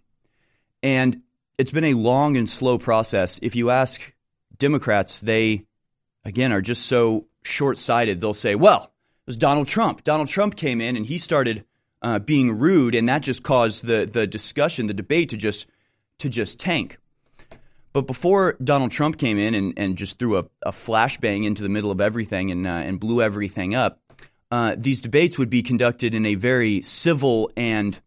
And 0.84 1.22
it's 1.58 1.72
been 1.72 1.86
a 1.86 1.94
long 1.94 2.38
and 2.38 2.50
slow 2.50 2.78
process. 2.78 3.40
If 3.42 3.56
you 3.56 3.70
ask 3.70 4.14
Democrats, 4.58 5.22
they, 5.22 5.66
again, 6.26 6.52
are 6.52 6.62
just 6.62 6.86
so 6.86 7.28
short 7.44 7.78
sighted. 7.78 8.22
They'll 8.22 8.34
say, 8.34 8.56
well, 8.56 8.84
it 8.84 9.28
was 9.28 9.38
Donald 9.38 9.68
Trump. 9.68 10.04
Donald 10.04 10.28
Trump 10.28 10.56
came 10.56 10.82
in 10.82 10.96
and 10.96 11.06
he 11.06 11.18
started 11.18 11.66
uh, 12.02 12.20
being 12.20 12.60
rude, 12.60 12.94
and 12.94 13.10
that 13.10 13.24
just 13.24 13.42
caused 13.42 13.86
the, 13.86 14.06
the 14.06 14.28
discussion, 14.28 14.86
the 14.86 14.94
debate 14.94 15.30
to 15.30 15.38
just, 15.38 15.68
to 16.20 16.30
just 16.30 16.60
tank. 16.60 16.98
But 17.92 18.06
before 18.06 18.56
Donald 18.64 18.92
Trump 18.92 19.18
came 19.18 19.40
in 19.40 19.56
and, 19.56 19.74
and 19.78 19.98
just 19.98 20.20
threw 20.20 20.38
a, 20.38 20.46
a 20.62 20.72
flashbang 20.72 21.46
into 21.46 21.64
the 21.64 21.70
middle 21.70 21.90
of 21.90 22.00
everything 22.00 22.52
and, 22.52 22.68
uh, 22.68 22.70
and 22.70 23.00
blew 23.00 23.22
everything 23.22 23.74
up, 23.74 24.00
uh, 24.52 24.76
these 24.78 25.02
debates 25.02 25.38
would 25.38 25.50
be 25.50 25.62
conducted 25.62 26.14
in 26.14 26.26
a 26.26 26.36
very 26.36 26.82
civil 26.82 27.52
and 27.58 28.00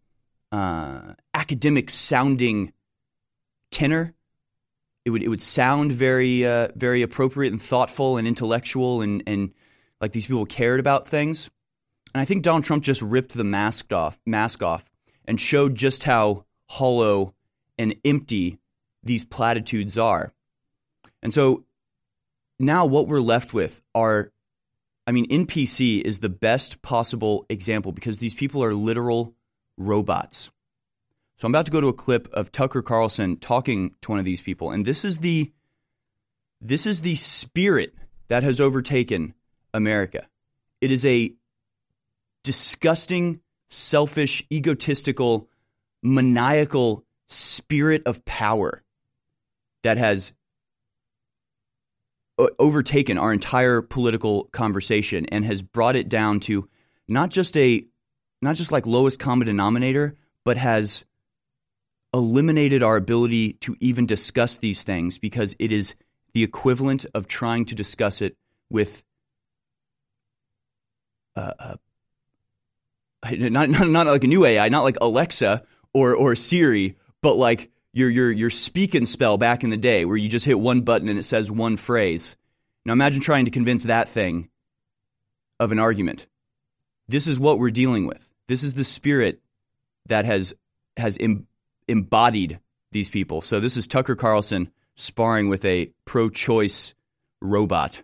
uh, 0.52 1.14
academic 1.34 1.90
sounding 1.90 2.72
tenor. 3.70 4.14
It 5.04 5.10
would 5.10 5.22
it 5.22 5.28
would 5.28 5.42
sound 5.42 5.92
very 5.92 6.46
uh, 6.46 6.68
very 6.74 7.02
appropriate 7.02 7.52
and 7.52 7.60
thoughtful 7.60 8.16
and 8.16 8.26
intellectual 8.26 9.00
and 9.02 9.22
and 9.26 9.52
like 10.00 10.12
these 10.12 10.26
people 10.26 10.46
cared 10.46 10.80
about 10.80 11.06
things. 11.06 11.50
And 12.14 12.20
I 12.20 12.24
think 12.24 12.42
Donald 12.42 12.64
Trump 12.64 12.82
just 12.82 13.02
ripped 13.02 13.34
the 13.34 13.44
mask 13.44 13.92
off 13.92 14.18
mask 14.26 14.62
off 14.62 14.90
and 15.24 15.40
showed 15.40 15.74
just 15.74 16.04
how 16.04 16.44
hollow 16.68 17.34
and 17.78 17.94
empty 18.04 18.58
these 19.02 19.24
platitudes 19.24 19.96
are. 19.96 20.32
And 21.22 21.32
so 21.32 21.64
now 22.58 22.84
what 22.86 23.08
we're 23.08 23.20
left 23.20 23.54
with 23.54 23.82
are 23.94 24.32
I 25.10 25.12
mean 25.12 25.26
NPC 25.26 26.02
is 26.02 26.20
the 26.20 26.28
best 26.28 26.82
possible 26.82 27.44
example 27.50 27.90
because 27.90 28.20
these 28.20 28.32
people 28.32 28.62
are 28.62 28.72
literal 28.72 29.34
robots. 29.76 30.52
So 31.34 31.46
I'm 31.46 31.50
about 31.50 31.66
to 31.66 31.72
go 31.72 31.80
to 31.80 31.88
a 31.88 31.92
clip 31.92 32.32
of 32.32 32.52
Tucker 32.52 32.80
Carlson 32.80 33.36
talking 33.36 33.96
to 34.02 34.10
one 34.12 34.20
of 34.20 34.24
these 34.24 34.40
people, 34.40 34.70
and 34.70 34.84
this 34.84 35.04
is 35.04 35.18
the 35.18 35.50
this 36.60 36.86
is 36.86 37.00
the 37.00 37.16
spirit 37.16 37.92
that 38.28 38.44
has 38.44 38.60
overtaken 38.60 39.34
America. 39.74 40.28
It 40.80 40.92
is 40.92 41.04
a 41.04 41.34
disgusting, 42.44 43.40
selfish, 43.68 44.44
egotistical, 44.48 45.48
maniacal 46.04 47.04
spirit 47.26 48.02
of 48.06 48.24
power 48.24 48.84
that 49.82 49.98
has 49.98 50.34
overtaken 52.58 53.18
our 53.18 53.32
entire 53.32 53.82
political 53.82 54.44
conversation 54.44 55.26
and 55.26 55.44
has 55.44 55.62
brought 55.62 55.96
it 55.96 56.08
down 56.08 56.40
to 56.40 56.68
not 57.08 57.30
just 57.30 57.56
a 57.56 57.84
not 58.42 58.56
just 58.56 58.72
like 58.72 58.86
lowest 58.86 59.18
common 59.18 59.46
denominator, 59.46 60.14
but 60.44 60.56
has 60.56 61.04
eliminated 62.14 62.82
our 62.82 62.96
ability 62.96 63.52
to 63.54 63.76
even 63.80 64.06
discuss 64.06 64.58
these 64.58 64.82
things 64.82 65.18
because 65.18 65.54
it 65.58 65.72
is 65.72 65.94
the 66.32 66.42
equivalent 66.42 67.06
of 67.14 67.26
trying 67.26 67.64
to 67.66 67.74
discuss 67.74 68.22
it 68.22 68.36
with 68.70 69.04
uh, 71.36 71.52
uh, 71.58 71.74
not, 73.32 73.68
not 73.68 73.88
not 73.88 74.06
like 74.06 74.24
a 74.24 74.28
new 74.28 74.44
AI, 74.44 74.68
not 74.68 74.82
like 74.82 74.96
Alexa 75.00 75.62
or 75.92 76.14
or 76.14 76.34
Siri, 76.34 76.96
but 77.22 77.34
like 77.34 77.70
your 77.92 78.10
your 78.10 78.30
your 78.30 78.50
speak 78.50 78.94
and 78.94 79.08
spell 79.08 79.38
back 79.38 79.64
in 79.64 79.70
the 79.70 79.76
day 79.76 80.04
where 80.04 80.16
you 80.16 80.28
just 80.28 80.46
hit 80.46 80.58
one 80.58 80.82
button 80.82 81.08
and 81.08 81.18
it 81.18 81.24
says 81.24 81.50
one 81.50 81.76
phrase. 81.76 82.36
Now 82.84 82.92
imagine 82.92 83.20
trying 83.20 83.44
to 83.44 83.50
convince 83.50 83.84
that 83.84 84.08
thing 84.08 84.48
of 85.58 85.72
an 85.72 85.78
argument. 85.78 86.26
This 87.08 87.26
is 87.26 87.38
what 87.38 87.58
we're 87.58 87.70
dealing 87.70 88.06
with. 88.06 88.30
This 88.48 88.62
is 88.62 88.74
the 88.74 88.84
spirit 88.84 89.40
that 90.06 90.24
has 90.24 90.54
has 90.96 91.18
embodied 91.88 92.60
these 92.92 93.10
people. 93.10 93.40
So 93.40 93.60
this 93.60 93.76
is 93.76 93.86
Tucker 93.86 94.16
Carlson 94.16 94.70
sparring 94.96 95.48
with 95.48 95.64
a 95.64 95.90
pro-choice 96.04 96.94
robot 97.40 98.02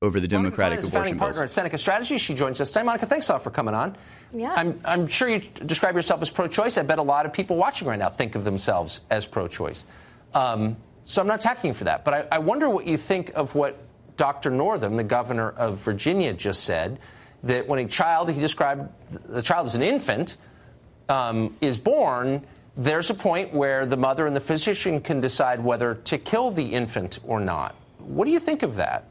over 0.00 0.20
the 0.20 0.28
Democratic 0.28 0.78
Monica 0.78 0.96
abortion 0.96 1.18
partner 1.18 1.42
at 1.42 1.50
Seneca 1.50 1.76
Strategy. 1.76 2.18
She 2.18 2.32
joins 2.32 2.60
us 2.60 2.70
today. 2.70 2.84
Monica, 2.84 3.06
thanks 3.06 3.28
a 3.28 3.32
lot 3.32 3.42
for 3.42 3.50
coming 3.50 3.74
on. 3.74 3.96
Yeah. 4.32 4.54
I'm, 4.56 4.80
I'm 4.84 5.08
sure 5.08 5.28
you 5.28 5.40
describe 5.40 5.96
yourself 5.96 6.22
as 6.22 6.30
pro-choice. 6.30 6.78
I 6.78 6.82
bet 6.82 7.00
a 7.00 7.02
lot 7.02 7.26
of 7.26 7.32
people 7.32 7.56
watching 7.56 7.88
right 7.88 7.98
now 7.98 8.08
think 8.08 8.36
of 8.36 8.44
themselves 8.44 9.00
as 9.10 9.26
pro-choice. 9.26 9.84
Um, 10.34 10.76
so 11.04 11.20
I'm 11.20 11.26
not 11.26 11.40
attacking 11.40 11.68
you 11.68 11.74
for 11.74 11.84
that. 11.84 12.04
But 12.04 12.14
I, 12.14 12.28
I 12.32 12.38
wonder 12.38 12.70
what 12.70 12.86
you 12.86 12.96
think 12.96 13.32
of 13.34 13.56
what 13.56 13.76
Dr. 14.16 14.50
Northam, 14.50 14.96
the 14.96 15.02
governor 15.02 15.50
of 15.50 15.78
Virginia, 15.78 16.32
just 16.32 16.62
said 16.62 17.00
that 17.42 17.66
when 17.66 17.80
a 17.80 17.88
child, 17.88 18.30
he 18.30 18.38
described 18.38 18.88
the 19.10 19.42
child 19.42 19.66
as 19.66 19.74
an 19.74 19.82
infant, 19.82 20.36
um, 21.08 21.56
is 21.60 21.76
born, 21.76 22.46
there's 22.76 23.10
a 23.10 23.14
point 23.14 23.52
where 23.52 23.84
the 23.84 23.96
mother 23.96 24.28
and 24.28 24.36
the 24.36 24.40
physician 24.40 25.00
can 25.00 25.20
decide 25.20 25.58
whether 25.58 25.96
to 25.96 26.18
kill 26.18 26.52
the 26.52 26.62
infant 26.62 27.18
or 27.24 27.40
not. 27.40 27.74
What 27.98 28.26
do 28.26 28.30
you 28.30 28.38
think 28.38 28.62
of 28.62 28.76
that? 28.76 29.10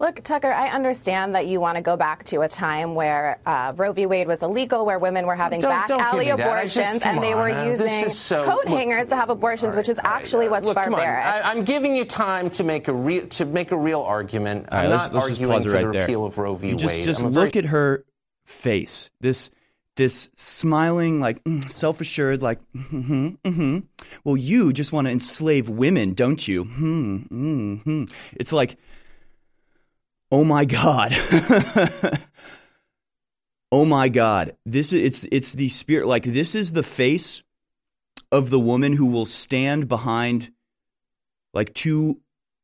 Look, 0.00 0.22
Tucker, 0.24 0.50
I 0.50 0.70
understand 0.70 1.34
that 1.34 1.46
you 1.46 1.60
want 1.60 1.76
to 1.76 1.82
go 1.82 1.94
back 1.94 2.24
to 2.24 2.40
a 2.40 2.48
time 2.48 2.94
where 2.94 3.38
uh, 3.44 3.74
Roe 3.76 3.92
v. 3.92 4.06
Wade 4.06 4.26
was 4.26 4.42
illegal, 4.42 4.86
where 4.86 4.98
women 4.98 5.26
were 5.26 5.36
having 5.36 5.60
Don't- 5.60 5.70
back 5.70 5.88
don't 5.88 6.00
alley 6.00 6.24
me 6.24 6.30
that. 6.32 6.40
I 6.40 6.42
abortions, 6.60 6.74
just- 6.74 7.04
and 7.06 7.22
they 7.22 7.34
were 7.34 7.50
on, 7.50 7.68
uh, 7.68 7.70
using 7.72 8.08
so- 8.08 8.44
coat 8.46 8.64
look- 8.64 8.68
hangers 8.78 9.08
to 9.10 9.16
have 9.16 9.28
abortions, 9.28 9.76
which 9.76 9.90
is 9.90 9.98
actually 10.02 10.48
what's 10.48 10.66
Look, 10.66 10.76
come 10.78 10.94
on. 10.94 11.00
barbaric. 11.00 11.26
I, 11.26 11.40
I'm 11.50 11.64
giving 11.64 11.94
you 11.94 12.06
time 12.06 12.48
to 12.50 12.64
make 12.64 12.88
a 12.88 12.94
real 12.94 13.26
to 13.28 13.44
make 13.44 13.72
a 13.72 13.76
real 13.76 14.00
argument. 14.00 14.68
I'm 14.72 14.88
let's, 14.88 15.04
not 15.04 15.14
let's 15.14 15.28
just 15.28 15.40
arguing 15.42 15.52
pause 15.62 15.66
for 15.66 15.72
right 15.72 15.86
the 15.86 15.92
there. 15.92 16.00
repeal 16.02 16.24
of 16.24 16.38
Roe 16.38 16.54
v. 16.54 16.68
You 16.70 16.76
just 16.76 16.96
Wade. 16.96 17.04
just 17.04 17.22
I'm 17.22 17.32
look 17.32 17.52
very- 17.52 17.64
at 17.66 17.70
her 17.70 18.04
face. 18.46 19.10
This 19.20 19.50
this 19.96 20.30
smiling, 20.34 21.20
like 21.20 21.44
mm, 21.44 21.68
self 21.70 22.00
assured, 22.00 22.40
like 22.40 22.58
mm-hmm, 22.74 23.28
mm-hmm. 23.44 23.78
Well, 24.24 24.36
you 24.38 24.72
just 24.72 24.94
want 24.94 25.08
to 25.08 25.10
enslave 25.12 25.68
women, 25.68 26.14
don't 26.14 26.48
you? 26.48 26.64
Hmm, 26.64 27.16
hmm, 27.18 27.74
hmm. 27.76 28.04
It's 28.32 28.52
like, 28.52 28.76
oh 30.30 30.44
my 30.44 30.64
god. 30.64 31.12
oh 33.72 33.84
my 33.84 34.08
god. 34.08 34.56
This 34.64 34.92
is 34.92 35.02
it's 35.02 35.28
it's 35.32 35.52
the 35.52 35.68
spirit. 35.68 36.06
Like 36.06 36.24
this 36.24 36.54
is 36.54 36.72
the 36.72 36.82
face 36.82 37.42
of 38.32 38.50
the 38.50 38.60
woman 38.60 38.92
who 38.92 39.10
will 39.10 39.26
stand 39.26 39.88
behind 39.88 40.50
like 41.52 41.74
two 41.74 42.20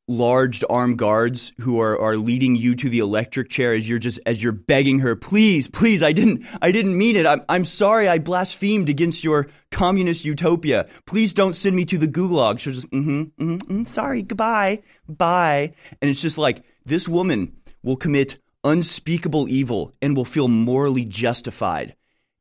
large 0.09 0.62
armed 0.70 0.98
guards 0.98 1.52
who 1.61 1.81
are, 1.81 2.00
are 2.00 2.16
leading 2.16 2.55
you 2.55 2.76
to 2.76 2.88
the 2.88 3.00
electric 3.00 3.48
chair 3.48 3.74
as 3.74 3.88
you're 3.88 3.98
just 3.98 4.20
as 4.24 4.40
you're 4.40 4.52
begging 4.52 5.00
her 5.00 5.16
please 5.16 5.66
please 5.66 6.00
i 6.00 6.12
didn't 6.12 6.44
i 6.62 6.70
didn't 6.70 6.96
mean 6.96 7.16
it 7.16 7.26
i'm, 7.26 7.42
I'm 7.48 7.64
sorry 7.64 8.07
i 8.07 8.20
blasphemed 8.20 8.88
against 8.88 9.24
your 9.24 9.48
communist 9.72 10.24
utopia 10.24 10.87
please 11.07 11.35
don't 11.35 11.57
send 11.57 11.74
me 11.74 11.85
to 11.87 11.98
the 11.98 12.07
gulag 12.07 12.61
she'll 12.61 12.74
just 12.74 12.88
mm-hmm, 12.90 13.22
mm-hmm, 13.22 13.57
mm, 13.57 13.87
sorry 13.87 14.22
goodbye 14.22 14.83
bye 15.09 15.72
and 16.00 16.09
it's 16.09 16.22
just 16.22 16.38
like 16.38 16.62
this 16.87 17.09
woman 17.09 17.57
will 17.83 17.96
commit 17.96 18.40
unspeakable 18.64 19.49
evil 19.49 19.92
and 20.01 20.16
will 20.16 20.25
feel 20.25 20.49
morally 20.49 21.05
justified 21.05 21.94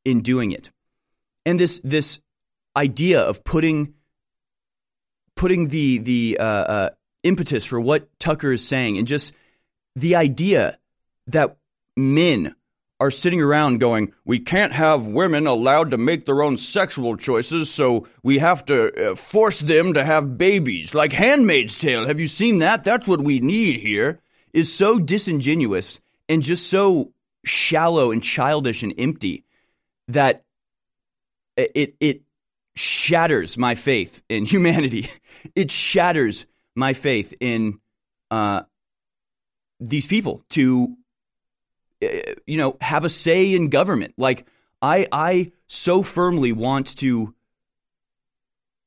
in 0.05 0.21
doing 0.21 0.51
it 0.51 0.71
and 1.45 1.59
this 1.59 1.79
this 1.83 2.19
idea 2.75 3.21
of 3.21 3.43
putting 3.43 3.93
putting 5.35 5.67
the 5.67 5.99
the 5.99 6.37
uh, 6.39 6.43
uh, 6.43 6.89
impetus 7.23 7.65
for 7.65 7.79
what 7.79 8.07
Tucker 8.19 8.53
is 8.53 8.67
saying, 8.67 8.97
and 8.97 9.07
just 9.07 9.33
the 9.95 10.15
idea 10.15 10.77
that 11.27 11.57
men 11.95 12.55
are 12.99 13.11
sitting 13.11 13.41
around 13.41 13.79
going, 13.79 14.13
"We 14.25 14.39
can't 14.39 14.71
have 14.71 15.07
women 15.07 15.47
allowed 15.47 15.91
to 15.91 15.97
make 15.97 16.25
their 16.25 16.41
own 16.41 16.57
sexual 16.57 17.15
choices, 17.17 17.69
so 17.69 18.07
we 18.23 18.39
have 18.39 18.65
to 18.65 19.11
uh, 19.11 19.15
force 19.15 19.59
them 19.59 19.93
to 19.93 20.03
have 20.03 20.37
babies." 20.37 20.95
Like 20.95 21.13
*Handmaid's 21.13 21.77
Tale*. 21.77 22.07
Have 22.07 22.19
you 22.19 22.27
seen 22.27 22.59
that? 22.59 22.83
That's 22.83 23.07
what 23.07 23.21
we 23.21 23.39
need 23.39 23.77
here. 23.77 24.19
Is 24.55 24.73
so 24.73 24.97
disingenuous 24.99 25.99
and 26.29 26.41
just 26.41 26.69
so 26.69 27.11
shallow 27.43 28.11
and 28.11 28.23
childish 28.23 28.83
and 28.83 28.93
empty 28.97 29.43
that 30.07 30.43
it 31.57 31.95
it 31.99 32.21
shatters 32.75 33.57
my 33.57 33.75
faith 33.75 34.23
in 34.29 34.45
humanity. 34.53 35.09
It 35.55 35.71
shatters 35.71 36.45
my 36.75 36.93
faith 36.93 37.33
in 37.39 37.79
uh, 38.31 38.63
these 39.79 40.07
people 40.07 40.43
to 40.51 40.95
uh, 42.03 42.07
you 42.45 42.57
know 42.57 42.77
have 42.81 43.05
a 43.05 43.09
say 43.09 43.53
in 43.53 43.69
government. 43.69 44.13
Like 44.17 44.47
I 44.81 45.05
I 45.11 45.51
so 45.67 46.01
firmly 46.01 46.51
want 46.51 46.97
to 46.97 47.33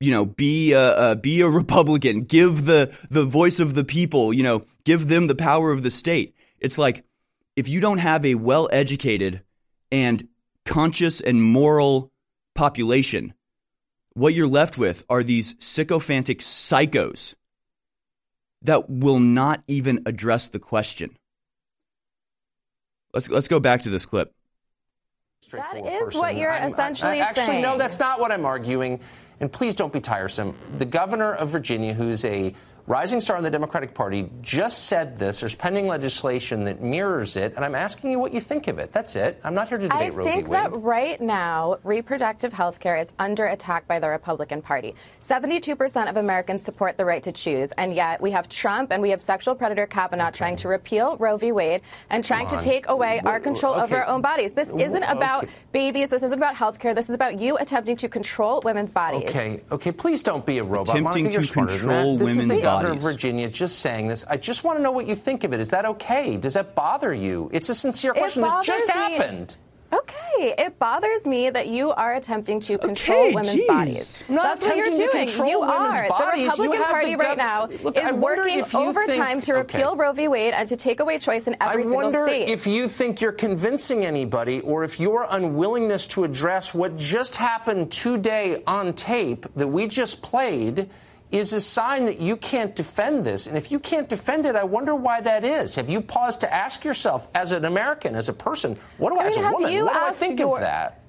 you 0.01 0.11
know 0.11 0.25
be 0.27 0.73
a, 0.73 0.81
uh, 0.81 1.15
be 1.15 1.41
a 1.41 1.49
Republican, 1.49 2.21
give 2.21 2.65
the 2.67 2.97
the 3.11 3.25
voice 3.25 3.61
of 3.61 3.75
the 3.75 3.85
people, 3.85 4.33
you 4.33 4.43
know, 4.43 4.65
give 4.85 5.09
them 5.09 5.27
the 5.27 5.35
power 5.35 5.73
of 5.73 5.83
the 5.83 5.91
state. 5.91 6.35
It's 6.61 6.79
like 6.79 7.05
if 7.57 7.69
you 7.69 7.81
don't 7.81 7.99
have 7.99 8.25
a 8.25 8.35
well 8.37 8.69
educated 8.73 9.43
and 9.91 10.29
conscious 10.65 11.21
and 11.21 11.43
moral 11.43 12.13
population, 12.55 13.35
what 14.15 14.35
you're 14.35 14.47
left 14.47 14.79
with 14.79 15.05
are 15.09 15.23
these 15.23 15.55
sycophantic 15.59 16.41
psychos 16.41 17.35
that 18.63 18.89
will 18.91 19.21
not 19.21 19.63
even 19.69 20.03
address 20.07 20.49
the 20.49 20.59
question. 20.59 21.17
Let's 23.15 23.31
let's 23.31 23.49
go 23.49 23.61
back 23.61 23.83
to 23.83 23.91
this 23.91 24.07
clip. 24.07 24.33
That 25.53 25.77
is 25.79 25.83
person. 26.05 26.21
what 26.21 26.37
you're 26.37 26.51
I'm- 26.53 26.67
essentially 26.71 27.21
I- 27.23 27.27
actually, 27.29 27.45
saying. 27.47 27.63
no, 27.63 27.79
that's 27.79 27.99
not 27.99 28.21
what 28.21 28.31
I'm 28.33 28.45
arguing. 28.45 29.01
And 29.41 29.53
please 29.53 29.77
don't 29.77 29.93
be 29.93 30.01
tiresome. 30.01 30.55
The 30.79 30.85
governor 30.85 31.35
of 31.35 31.49
Virginia, 31.49 31.95
who's 31.95 32.25
a 32.25 32.55
rising 32.89 33.21
star 33.21 33.37
in 33.37 33.45
the 33.45 33.51
Democratic 33.51 33.93
Party, 33.95 34.31
just 34.41 34.87
said 34.87 35.19
this. 35.19 35.41
There's 35.41 35.55
pending 35.55 35.87
legislation 35.87 36.65
that 36.65 36.81
mirrors 36.81 37.37
it, 37.37 37.55
and 37.55 37.65
I'm 37.65 37.75
asking 37.75 38.11
you 38.11 38.19
what 38.19 38.33
you 38.33 38.41
think 38.41 38.67
of 38.67 38.79
it. 38.79 38.93
That's 38.93 39.15
it. 39.15 39.39
I'm 39.45 39.55
not 39.55 39.69
here 39.69 39.79
to 39.79 39.89
debate 39.89 40.01
I 40.01 40.09
Roe 40.09 40.15
v. 40.15 40.19
Wade. 40.23 40.29
I 40.29 40.35
think 40.35 40.49
Wade. 40.49 40.61
that 40.61 40.73
right 40.73 41.21
now, 41.21 41.79
reproductive 41.85 42.53
health 42.53 42.81
care 42.81 42.97
is 42.97 43.09
under 43.19 43.47
attack 43.47 43.87
by 43.87 43.99
the 44.01 44.09
Republican 44.09 44.63
Party. 44.63 44.95
72% 45.23 46.09
of 46.09 46.17
Americans 46.17 46.63
support 46.63 46.97
the 46.97 47.05
right 47.05 47.23
to 47.23 47.31
choose, 47.33 47.71
and 47.73 47.95
yet 47.95 48.21
we 48.21 48.31
have 48.31 48.49
Trump 48.49 48.91
and 48.91 49.03
we 49.03 49.11
have 49.11 49.21
sexual 49.21 49.55
predator 49.55 49.87
Kavanaugh 49.87 50.31
trying 50.31 50.57
to 50.57 50.69
repeal 50.69 51.17
Roe 51.19 51.37
v. 51.37 51.53
Wade 51.53 51.83
and 52.09 52.25
trying 52.25 52.47
to 52.49 52.59
take 52.59 52.89
away 52.89 53.21
our 53.25 53.39
control 53.39 53.75
over 53.75 53.99
our 53.99 54.07
own 54.07 54.23
bodies. 54.23 54.55
This 54.55 54.69
isn't 54.69 55.03
about 55.03 55.45
Okay. 55.45 55.53
babies. 55.73 56.09
This 56.09 56.23
isn't 56.23 56.39
about 56.39 56.55
health 56.57 56.79
care. 56.79 56.95
This 56.95 57.09
is 57.09 57.15
about 57.15 57.39
you 57.39 57.59
attempting 57.59 57.97
to 57.99 58.09
control 58.09 58.63
women's 58.65 58.91
bodies. 58.91 59.29
Okay, 59.29 59.61
okay, 59.71 59.93
please 59.93 60.23
don't 60.23 60.47
be 60.47 60.59
a 60.59 60.65
robot. 60.65 60.89
Attempting 60.89 61.25
Monica, 61.25 61.43
to 61.47 61.53
control 61.53 62.17
that. 62.17 62.25
This 62.25 62.31
is 62.31 62.37
women's 62.39 62.57
the 62.61 62.63
governor 62.83 62.97
of 62.97 63.03
Virginia 63.03 63.49
just 63.49 63.81
saying 63.81 64.07
this. 64.09 64.25
I 64.29 64.37
just 64.37 64.65
want 64.65 64.79
to 64.79 64.83
know 64.83 64.91
what 64.93 65.07
you 65.07 65.15
think 65.15 65.45
of 65.45 65.53
it. 65.53 65.61
Is 65.61 65.69
that 65.71 65.85
okay? 65.85 66.37
Does 66.37 66.55
that 66.55 66.75
bother 66.75 67.13
you? 67.15 67.51
It's 67.53 67.69
a 67.69 67.75
sincere 67.75 68.13
It 68.13 68.19
question. 68.19 68.43
This 68.43 68.67
just 68.67 68.87
me. 68.87 68.93
happened. 68.95 69.57
Okay, 69.91 70.55
it 70.59 70.79
bothers 70.79 71.25
me 71.25 71.49
that 71.49 71.69
you 71.69 71.93
are 71.93 72.15
attempting 72.17 72.61
to 72.61 72.77
control 72.77 73.19
Okay, 73.19 73.31
women's 73.35 73.55
geez. 73.55 73.67
bodies. 73.67 74.25
Not 74.29 74.43
That's 74.43 74.67
what 74.67 74.77
you're 74.77 74.91
doing. 74.91 75.29
you 75.49 75.63
are. 75.63 76.07
bodies. 76.09 76.55
The 76.57 76.63
You 76.63 76.73
Republican 76.73 76.77
have 76.83 76.91
Party 76.91 77.11
the 77.13 77.17
right 77.17 77.39
now 77.39 77.69
Look, 77.83 77.97
is 77.99 78.13
working 78.13 78.65
overtime 78.75 79.41
think- 79.41 79.45
to 79.45 79.55
repeal 79.55 79.89
okay. 79.93 79.99
Roe 80.01 80.13
v. 80.13 80.29
Wade 80.29 80.53
and 80.53 80.69
to 80.69 80.77
take 80.77 81.01
away 81.01 81.19
choice 81.19 81.47
in 81.47 81.57
every 81.63 81.81
I 81.81 81.85
single 81.85 82.03
wonder 82.03 82.25
state. 82.25 82.49
if 82.51 82.67
you 82.67 82.87
think 82.87 83.23
you're 83.23 83.33
convincing 83.33 84.05
anybody 84.05 84.61
or 84.61 84.85
if 84.85 85.01
your 85.01 85.27
unwillingness 85.31 86.07
to 86.09 86.25
address 86.25 86.75
what 86.75 86.99
just 86.99 87.37
happened 87.37 87.91
today 87.91 88.63
on 88.67 88.93
tape 88.93 89.47
that 89.57 89.69
we 89.69 89.87
just 89.87 90.21
played 90.21 90.91
is 91.31 91.53
a 91.53 91.61
sign 91.61 92.05
that 92.07 92.21
you 92.21 92.37
can't 92.37 92.75
defend 92.75 93.25
this. 93.25 93.47
And 93.47 93.57
if 93.57 93.71
you 93.71 93.79
can't 93.79 94.09
defend 94.09 94.47
it, 94.47 94.57
I 94.57 94.65
wonder 94.65 94.95
why 94.95 95.21
that 95.21 95.45
is. 95.45 95.75
Have 95.75 95.91
you 95.91 96.01
paused 96.01 96.41
to 96.41 96.53
ask 96.53 96.85
yourself, 96.85 97.29
as 97.35 97.53
an 97.53 97.65
American, 97.67 98.15
as 98.15 98.29
a 98.29 98.33
person, 98.33 98.77
what 98.97 99.11
do 99.13 99.19
I, 99.19 99.25
I 99.25 99.27
as 99.27 99.37
a 99.37 99.41
woman, 99.43 99.85
what 99.85 99.93
do 99.93 99.99
I 100.01 100.13
think 100.13 100.41
your- 100.41 100.57
of 100.57 100.63
that? 100.63 101.01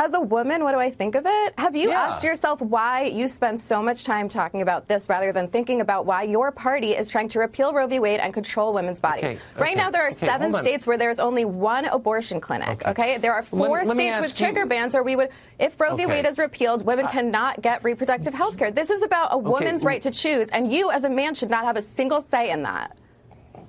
As 0.00 0.14
a 0.14 0.20
woman, 0.20 0.62
what 0.62 0.70
do 0.72 0.78
I 0.78 0.90
think 0.92 1.16
of 1.16 1.26
it? 1.26 1.54
Have 1.58 1.74
you 1.74 1.88
Yeah. 1.88 2.02
asked 2.04 2.22
yourself 2.22 2.60
why 2.62 3.02
you 3.06 3.26
spend 3.26 3.60
so 3.60 3.82
much 3.82 4.04
time 4.04 4.28
talking 4.28 4.62
about 4.62 4.86
this 4.86 5.08
rather 5.08 5.32
than 5.32 5.48
thinking 5.48 5.80
about 5.80 6.06
why 6.06 6.22
your 6.22 6.52
party 6.52 6.94
is 6.94 7.10
trying 7.10 7.26
to 7.30 7.40
repeal 7.40 7.72
Roe 7.72 7.88
v. 7.88 7.98
Wade 7.98 8.20
and 8.20 8.32
control 8.32 8.72
women's 8.72 9.00
bodies? 9.00 9.24
Okay, 9.24 9.38
Right 9.56 9.72
okay, 9.72 9.74
now, 9.74 9.90
there 9.90 10.04
are 10.04 10.10
okay, 10.10 10.26
seven 10.26 10.52
states 10.52 10.86
where 10.86 10.96
there's 10.98 11.18
only 11.18 11.44
one 11.44 11.84
abortion 11.84 12.40
clinic. 12.40 12.86
Okay, 12.86 13.18
there 13.18 13.34
are 13.34 13.42
four 13.42 13.82
let 13.84 13.96
states 13.96 14.16
with 14.18 14.24
ask 14.26 14.38
you- 14.40 14.46
trigger 14.46 14.66
bans 14.66 14.94
where 14.94 15.02
we 15.02 15.16
would, 15.16 15.30
if 15.58 15.80
Roe 15.80 15.96
v. 15.96 16.06
Wade 16.06 16.26
is 16.26 16.38
repealed, 16.38 16.86
women 16.86 17.06
uh, 17.06 17.10
cannot 17.10 17.60
get 17.60 17.82
reproductive 17.82 18.34
health 18.34 18.56
care. 18.56 18.70
This 18.70 18.90
is 18.90 19.02
about 19.02 19.30
a 19.32 19.38
woman's 19.38 19.84
right 19.84 20.00
to 20.02 20.12
choose, 20.12 20.46
and 20.52 20.72
you, 20.72 20.92
as 20.92 21.02
a 21.02 21.10
man, 21.10 21.34
should 21.34 21.50
not 21.50 21.64
have 21.64 21.76
a 21.76 21.82
single 21.82 22.20
say 22.20 22.50
in 22.50 22.62
that. 22.62 22.96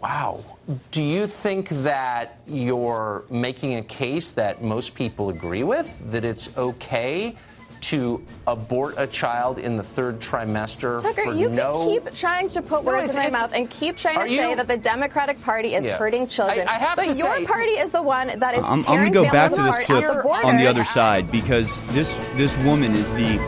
Wow. 0.02 0.44
Do 0.92 1.04
you 1.04 1.28
think 1.28 1.70
that 1.70 2.40
you're 2.48 3.24
making 3.30 3.76
a 3.76 3.82
case 3.82 4.32
that 4.34 4.62
most 4.64 4.96
people 4.96 5.30
agree 5.30 5.64
with? 5.64 6.00
That 6.12 6.24
it's 6.24 6.50
okay 6.58 7.36
to 7.82 8.22
abort 8.46 8.96
a 8.98 9.08
child 9.08 9.58
in 9.58 9.78
the 9.78 9.84
third 9.84 10.20
trimester 10.20 11.02
Tucker, 11.02 11.22
for 11.24 11.34
you 11.34 11.50
no. 11.50 11.86
can 11.96 12.04
keep 12.04 12.14
trying 12.16 12.50
to 12.50 12.62
put 12.62 12.84
No, 12.84 12.92
words 12.92 13.10
it's- 13.10 13.26
in 13.28 13.32
my 13.32 13.40
mouth 13.40 13.54
and 13.54 13.70
keep 13.70 13.96
trying 13.96 14.18
Are 14.18 14.28
to 14.28 14.36
say 14.36 14.54
that 14.54 14.68
the 14.68 14.76
Democratic 14.76 15.42
Party 15.44 15.76
is 15.76 15.86
Yeah. 15.86 15.98
hurting 15.98 16.28
children. 16.28 16.68
I- 16.68 16.76
I 16.76 16.78
have 16.78 16.98
but 16.98 17.04
to 17.06 17.14
your 17.14 17.38
say- 17.38 17.46
party 17.46 17.72
is 17.72 17.92
the 17.94 18.02
one 18.02 18.38
that 18.38 18.56
is 18.58 18.64
I'm, 18.66 18.80
I'm 18.80 18.84
going 18.84 19.06
to 19.06 19.12
go 19.12 19.24
back 19.32 19.54
to 19.54 19.62
this 19.62 19.80
clip 19.80 20.02
the 20.12 20.28
on 20.30 20.58
the 20.58 20.68
other 20.68 20.84
side 20.84 21.32
because 21.32 21.80
this 21.92 22.20
this 22.36 22.58
woman 22.60 22.96
is 22.96 23.12
the 23.14 23.40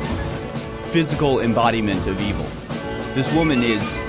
physical 0.92 1.42
embodiment 1.42 2.08
of 2.08 2.20
evil. 2.22 2.46
This 3.14 3.30
woman 3.34 3.62
is 3.62 4.02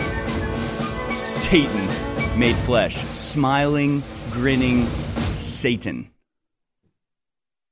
Satan 1.17 1.89
made 2.37 2.57
flesh, 2.57 2.97
smiling, 3.09 4.03
grinning 4.31 4.87
Satan. 5.35 6.12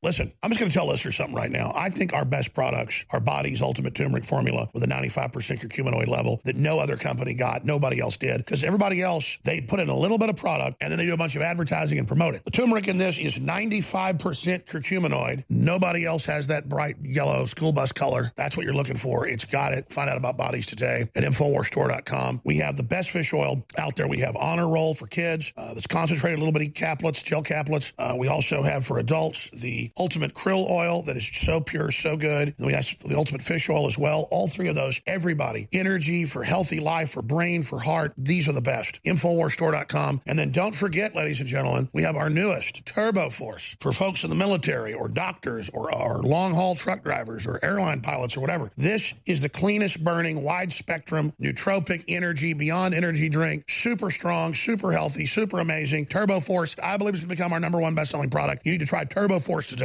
Listen, 0.03 0.33
I'm 0.43 0.49
just 0.49 0.59
going 0.59 0.71
to 0.71 0.75
tell 0.75 0.89
listeners 0.89 1.17
something 1.17 1.35
right 1.35 1.51
now. 1.51 1.75
I 1.77 1.91
think 1.91 2.15
our 2.15 2.25
best 2.25 2.55
products 2.55 3.05
are 3.11 3.21
Body's 3.21 3.61
Ultimate 3.61 3.95
Turmeric 3.95 4.25
Formula 4.25 4.67
with 4.73 4.83
a 4.83 4.87
95% 4.87 5.31
curcuminoid 5.61 6.09
level 6.09 6.41
that 6.45 6.57
no 6.57 6.79
other 6.79 6.97
company 6.97 7.35
got, 7.35 7.67
nobody 7.67 8.01
else 8.01 8.17
did. 8.17 8.39
Because 8.39 8.65
everybody 8.65 9.03
else, 9.03 9.37
they 9.45 9.61
put 9.61 9.79
in 9.79 9.91
a 9.91 9.97
little 9.97 10.17
bit 10.17 10.31
of 10.31 10.37
product 10.37 10.79
and 10.81 10.91
then 10.91 10.99
they 10.99 11.05
do 11.05 11.13
a 11.13 11.19
bunch 11.19 11.37
of 11.37 11.43
advertising 11.43 11.99
and 11.99 12.09
promote 12.09 12.35
it. 12.35 12.47
The 12.47 12.51
turmeric 12.51 12.89
in 12.89 12.97
this 12.97 13.19
is 13.19 13.39
95% 13.39 14.65
curcuminoid. 14.65 15.45
Nobody 15.51 16.07
else 16.07 16.25
has 16.25 16.47
that 16.47 16.67
bright 16.67 16.97
yellow 17.03 17.45
school 17.45 17.75
bus 17.75 17.93
color. 17.93 18.33
That's 18.37 18.57
what 18.57 18.65
you're 18.65 18.73
looking 18.73 18.97
for. 18.97 19.27
It's 19.27 19.45
got 19.45 19.75
it. 19.75 19.93
Find 19.93 20.09
out 20.09 20.17
about 20.17 20.39
Bodies 20.39 20.65
today 20.65 21.11
at 21.15 21.25
InfoWarsStore.com. 21.25 22.41
We 22.43 22.57
have 22.59 22.79
the 22.79 22.83
best 22.83 23.11
fish 23.11 23.35
oil 23.35 23.67
out 23.77 23.97
there. 23.97 24.09
We 24.09 24.21
have 24.21 24.35
Honor 24.35 24.67
Roll 24.67 24.95
for 24.95 25.07
kids. 25.07 25.53
Uh, 25.59 25.75
that's 25.75 25.87
concentrated 25.87 26.39
little 26.39 26.55
bitty 26.55 26.71
caplets, 26.71 27.23
gel 27.23 27.43
caplets. 27.43 27.93
Uh, 27.99 28.17
we 28.19 28.29
also 28.29 28.63
have 28.63 28.87
for 28.87 28.99
adults 28.99 29.51
the 29.51 29.90
Ultimate 29.99 30.35
Krill 30.35 30.69
Oil 30.71 31.03
that 31.03 31.17
is 31.17 31.29
so 31.33 31.61
pure, 31.61 31.91
so 31.91 32.17
good. 32.17 32.55
Then 32.59 32.67
we 32.67 32.73
have 32.73 32.87
the 33.05 33.17
Ultimate 33.17 33.43
Fish 33.43 33.69
Oil 33.69 33.87
as 33.87 33.99
well. 33.99 34.29
All 34.31 34.49
three 34.49 34.69
of 34.69 34.75
those, 34.75 35.01
everybody, 35.07 35.69
energy 35.73 36.25
for 36.25 36.43
healthy 36.43 36.81
life, 36.81 37.11
for 37.11 37.23
brain, 37.23 37.63
for 37.63 37.79
heart. 37.79 38.13
These 38.17 38.49
are 38.49 38.53
the 38.53 38.61
best. 38.61 39.03
InfoWarsStore.com. 39.05 40.23
And 40.27 40.39
then 40.39 40.51
don't 40.51 40.75
forget, 40.75 41.15
ladies 41.15 41.41
and 41.41 41.49
gentlemen, 41.49 41.89
we 41.93 42.03
have 42.03 42.17
our 42.17 42.31
newest 42.31 42.85
Turbo 42.87 43.31
Force 43.31 43.77
for 43.81 43.93
folks 43.93 44.25
in 44.25 44.31
the 44.31 44.37
military 44.37 44.95
or 44.95 45.09
doctors 45.09 45.71
or, 45.71 45.95
or 45.95 46.23
long 46.23 46.55
haul 46.55 46.75
truck 46.75 47.03
drivers 47.03 47.47
or 47.47 47.59
airline 47.65 48.01
pilots 48.01 48.37
or 48.37 48.41
whatever. 48.41 48.71
This 48.77 49.13
is 49.27 49.41
the 49.41 49.49
cleanest 49.49 50.03
burning, 50.03 50.43
wide 50.43 50.73
spectrum, 50.73 51.33
nootropic 51.41 52.05
energy, 52.09 52.53
beyond 52.53 52.95
energy 52.95 53.29
drink. 53.29 53.69
Super 53.69 54.11
strong, 54.11 54.55
super 54.55 54.93
healthy, 54.93 55.27
super 55.27 55.61
amazing. 55.61 56.07
Turbo 56.07 56.41
Force, 56.41 56.77
I 56.83 56.97
believe, 56.97 57.15
is 57.15 57.21
going 57.21 57.31
to 57.31 57.37
become 57.37 57.53
our 57.53 57.61
number 57.61 57.81
one 57.81 57.95
best 57.95 58.11
selling 58.11 58.31
product. 58.31 58.67
You 58.67 58.73
need 58.73 58.79
to 58.81 58.87
try 58.87 59.05
Turbo 59.05 59.41
Force 59.41 59.67
today. 59.69 59.80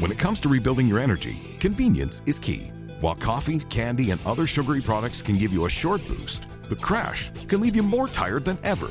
When 0.00 0.10
it 0.10 0.18
comes 0.18 0.40
to 0.40 0.48
rebuilding 0.48 0.88
your 0.88 0.98
energy, 0.98 1.56
convenience 1.60 2.22
is 2.26 2.40
key. 2.40 2.72
While 3.00 3.14
coffee, 3.14 3.60
candy, 3.60 4.10
and 4.10 4.20
other 4.26 4.46
sugary 4.46 4.80
products 4.80 5.22
can 5.22 5.38
give 5.38 5.52
you 5.52 5.66
a 5.66 5.70
short 5.70 6.06
boost, 6.08 6.48
the 6.68 6.76
crash 6.76 7.30
can 7.48 7.60
leave 7.60 7.76
you 7.76 7.82
more 7.82 8.08
tired 8.08 8.44
than 8.44 8.58
ever. 8.64 8.90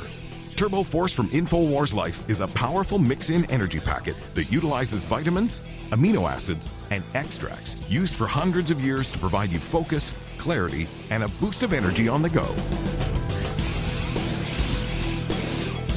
Turbo 0.56 0.84
Force 0.84 1.12
from 1.12 1.28
InfoWars 1.30 1.94
Life 1.94 2.30
is 2.30 2.40
a 2.40 2.48
powerful 2.48 3.00
mix 3.00 3.30
in 3.30 3.44
energy 3.52 3.80
packet 3.80 4.16
that 4.36 4.52
utilizes 4.52 5.04
vitamins, 5.06 5.62
amino 5.90 6.30
acids, 6.30 6.70
and 6.92 7.04
extracts 7.16 7.76
used 7.90 8.16
for 8.16 8.28
hundreds 8.28 8.72
of 8.72 8.80
years 8.80 9.12
to 9.12 9.18
provide 9.18 9.52
you 9.52 9.60
focus, 9.60 10.12
clarity, 10.38 10.88
and 11.10 11.24
a 11.24 11.28
boost 11.40 11.64
of 11.64 11.74
energy 11.74 12.08
on 12.08 12.22
the 12.22 12.30
go. 12.30 12.48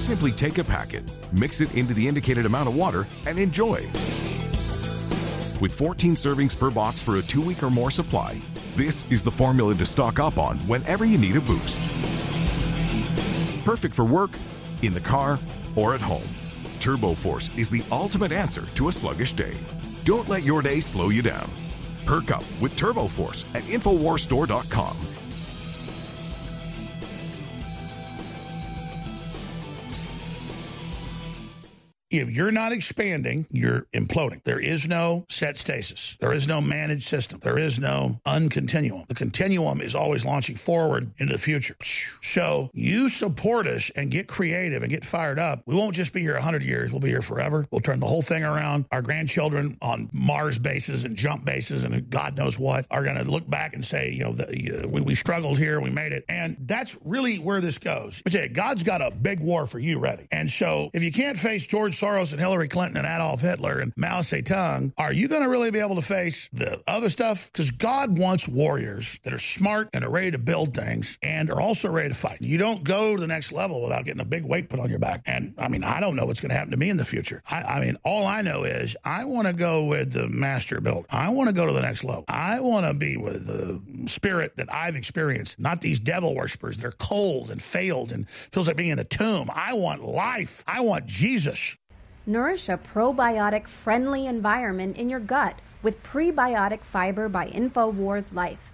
Simply 0.05 0.33
take 0.33 0.59
a 0.59 0.65
packet, 0.65 1.03
mix 1.33 1.63
it 1.63 1.75
into 1.75 1.95
the 1.95 2.07
indicated 2.07 2.45
amount 2.45 2.69
of 2.69 2.75
water, 2.75 3.07
and 3.25 3.39
enjoy. 3.39 3.77
With 5.63 5.73
14 5.73 6.15
servings 6.15 6.55
per 6.55 6.69
box 6.69 7.01
for 7.01 7.17
a 7.17 7.23
two 7.23 7.41
week 7.41 7.63
or 7.63 7.71
more 7.71 7.91
supply, 7.91 8.39
this 8.77 9.07
is 9.09 9.25
the 9.25 9.31
formula 9.31 9.75
to 9.75 9.87
stock 9.87 10.19
up 10.19 10.37
on 10.37 10.59
whenever 10.69 11.07
you 11.07 11.17
need 11.17 11.37
a 11.37 11.41
boost. 11.41 11.81
Perfect 13.65 13.95
for 13.95 14.05
work, 14.05 14.33
in 14.83 14.93
the 14.93 15.01
car, 15.01 15.39
or 15.75 15.95
at 15.95 16.03
home. 16.03 16.29
Turbo 16.81 17.15
Force 17.15 17.49
is 17.57 17.71
the 17.71 17.83
ultimate 17.91 18.31
answer 18.31 18.67
to 18.75 18.89
a 18.89 18.93
sluggish 18.93 19.33
day. 19.33 19.55
Don't 20.05 20.29
let 20.29 20.43
your 20.43 20.61
day 20.61 20.81
slow 20.81 21.09
you 21.09 21.23
down. 21.23 21.49
Perk 22.05 22.31
up 22.31 22.45
with 22.61 22.77
Turbo 22.77 23.07
Force 23.07 23.47
at 23.55 23.63
InfoWarsStore.com. 23.63 25.14
If 32.21 32.31
you're 32.31 32.53
not 32.53 32.71
expanding, 32.71 33.45
you're 33.51 33.87
imploding. 33.93 34.45
There 34.45 34.61
is 34.61 34.87
no 34.87 35.27
set 35.29 35.57
stasis. 35.57 36.17
There 36.21 36.33
is 36.33 36.47
no 36.47 36.61
managed 36.61 37.09
system. 37.09 37.41
There 37.41 37.59
is 37.59 37.77
no 37.77 38.21
uncontinuum. 38.25 39.09
The 39.09 39.15
continuum 39.15 39.81
is 39.81 39.97
always 39.97 40.25
launching 40.25 40.55
forward 40.55 41.11
into 41.19 41.33
the 41.33 41.41
future. 41.41 41.75
So 42.23 42.71
you 42.73 43.09
support 43.09 43.67
us 43.67 43.91
and 43.97 44.13
get 44.13 44.29
creative 44.29 44.85
and 44.85 44.91
get 44.91 45.05
fired 45.05 45.41
up. 45.41 45.63
We 45.67 45.75
won't 45.75 45.97
just 45.97 46.13
be 46.13 46.21
here 46.21 46.35
100 46.35 46.63
years. 46.63 46.93
We'll 46.93 47.01
be 47.01 47.09
here 47.09 47.21
forever. 47.21 47.67
We'll 47.73 47.81
turn 47.81 47.99
the 47.99 48.07
whole 48.07 48.23
thing 48.23 48.45
around. 48.45 48.87
Our 48.93 49.03
grandchildren 49.03 49.77
on 49.83 50.09
Mars 50.13 50.57
bases 50.57 51.03
and 51.03 51.17
jump 51.17 51.45
bases 51.45 51.83
and 51.83 52.09
God 52.11 52.37
knows 52.37 52.57
what 52.61 52.87
are 52.93 53.03
going 53.03 53.17
to 53.17 53.25
look 53.25 53.51
back 53.51 53.75
and 53.75 53.85
say, 53.85 54.13
you 54.13 54.23
know, 54.23 54.33
the, 54.35 54.85
uh, 54.85 54.89
we, 54.89 55.01
we 55.01 55.15
struggled 55.17 55.59
here. 55.59 55.81
We 55.81 55.91
made 55.91 56.13
it. 56.13 56.25
And 56.29 56.57
that's 56.61 56.97
really 57.05 57.39
where 57.39 57.61
this 57.61 57.79
goes. 57.79 58.23
But 58.23 58.53
God's 58.53 58.85
got 58.85 59.03
a 59.03 59.11
big 59.11 59.41
war 59.41 59.67
for 59.67 59.81
you 59.81 59.99
ready. 59.99 60.29
And 60.31 60.49
so 60.49 60.91
if 60.95 61.03
you 61.03 61.11
can't 61.11 61.37
face 61.37 61.67
George 61.67 62.04
Soros 62.05 62.33
and 62.33 62.41
Hillary 62.41 62.69
Clinton 62.69 62.99
and 62.99 63.07
Adolf 63.07 63.41
Hitler 63.41 63.79
and 63.79 63.91
Mao 63.97 64.21
Zedong, 64.21 64.93
are 64.99 65.11
you 65.11 65.27
going 65.27 65.41
to 65.41 65.49
really 65.49 65.71
be 65.71 65.79
able 65.79 65.95
to 65.95 66.03
face 66.03 66.51
the 66.53 66.83
other 66.87 67.09
stuff? 67.09 67.51
Because 67.51 67.71
God 67.71 68.19
wants 68.19 68.47
warriors 68.47 69.19
that 69.25 69.33
are 69.33 69.39
smart 69.39 69.89
and 69.95 70.05
are 70.05 70.11
ready 70.11 70.31
to 70.33 70.37
build 70.37 70.75
things 70.75 71.19
and 71.23 71.51
are 71.51 71.63
also 71.63 71.91
ready 71.91 72.11
to 72.11 72.15
fight. 72.15 72.43
You 72.43 72.59
don't 72.59 72.85
go 72.85 73.15
to 73.15 73.21
the 73.23 73.27
next 73.27 73.53
level 73.53 73.81
without 73.81 74.05
getting 74.05 74.21
a 74.21 74.27
big 74.27 74.45
weight 74.45 74.69
put 74.69 74.81
on 74.81 74.91
your 74.91 74.99
back. 74.99 75.23
And 75.25 75.55
I 75.57 75.69
mean, 75.69 75.83
I 75.83 75.99
don't 75.99 76.15
know 76.15 76.27
what's 76.27 76.41
going 76.41 76.51
to 76.51 76.57
happen 76.57 76.73
to 76.73 76.77
me 76.77 76.91
in 76.91 76.99
the 76.99 77.07
future. 77.07 77.43
I, 77.51 77.63
I 77.63 77.81
mean, 77.81 77.97
all 78.05 78.27
I 78.27 78.43
know 78.43 78.65
is 78.65 78.99
I 79.03 79.25
want 79.25 79.47
to 79.47 79.55
go 79.55 79.87
with 79.87 80.13
the 80.13 80.29
master 80.29 80.83
built. 80.83 81.07
I 81.09 81.31
want 81.31 81.49
to 81.49 81.55
go 81.55 81.65
to 81.65 81.73
the 81.73 81.81
next 81.81 82.05
level. 82.05 82.27
I 82.29 82.61
want 82.61 82.85
to 82.85 82.93
be 82.93 83.17
with 83.17 83.47
the 83.47 83.81
spirit 84.11 84.57
that 84.57 84.71
I've 84.71 84.95
experienced, 84.95 85.59
not 85.59 85.81
these 85.81 86.01
devil 86.01 86.35
worshippers. 86.35 86.77
They're 86.77 86.93
cold 86.93 87.51
and 87.51 87.63
failed 87.63 88.13
and 88.13 88.29
feels 88.29 88.67
like 88.67 88.77
being 88.77 88.91
in 88.91 88.99
a 88.99 89.05
tomb. 89.05 89.51
I 89.55 89.73
want 89.73 90.05
life. 90.05 90.63
I 90.67 90.83
want 90.83 91.07
Jesus. 91.07 91.79
Nourish 92.27 92.71
a 92.71 92.79
probiotic 92.79 93.69
friendly 93.69 94.27
environment 94.27 94.97
in 94.97 95.11
your 95.11 95.21
gut 95.21 95.59
with 95.83 96.03
prebiotic 96.03 96.83
fiber 96.83 97.29
by 97.29 97.51
InfoWars 97.51 98.33
Life. 98.33 98.73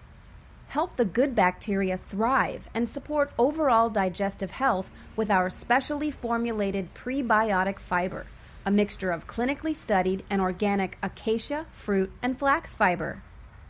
Help 0.69 0.97
the 0.97 1.05
good 1.05 1.35
bacteria 1.35 1.97
thrive 1.97 2.69
and 2.73 2.89
support 2.89 3.33
overall 3.37 3.91
digestive 3.91 4.53
health 4.53 4.89
with 5.17 5.33
our 5.33 5.51
specially 5.51 6.13
formulated 6.13 6.95
prebiotic 6.95 7.81
fiber, 7.81 8.27
a 8.65 8.71
mixture 8.71 9.11
of 9.11 9.27
clinically 9.27 9.75
studied 9.75 10.23
and 10.31 10.41
organic 10.41 10.97
acacia, 11.03 11.67
fruit, 11.73 12.13
and 12.23 12.39
flax 12.39 12.77
fiber. 12.77 13.21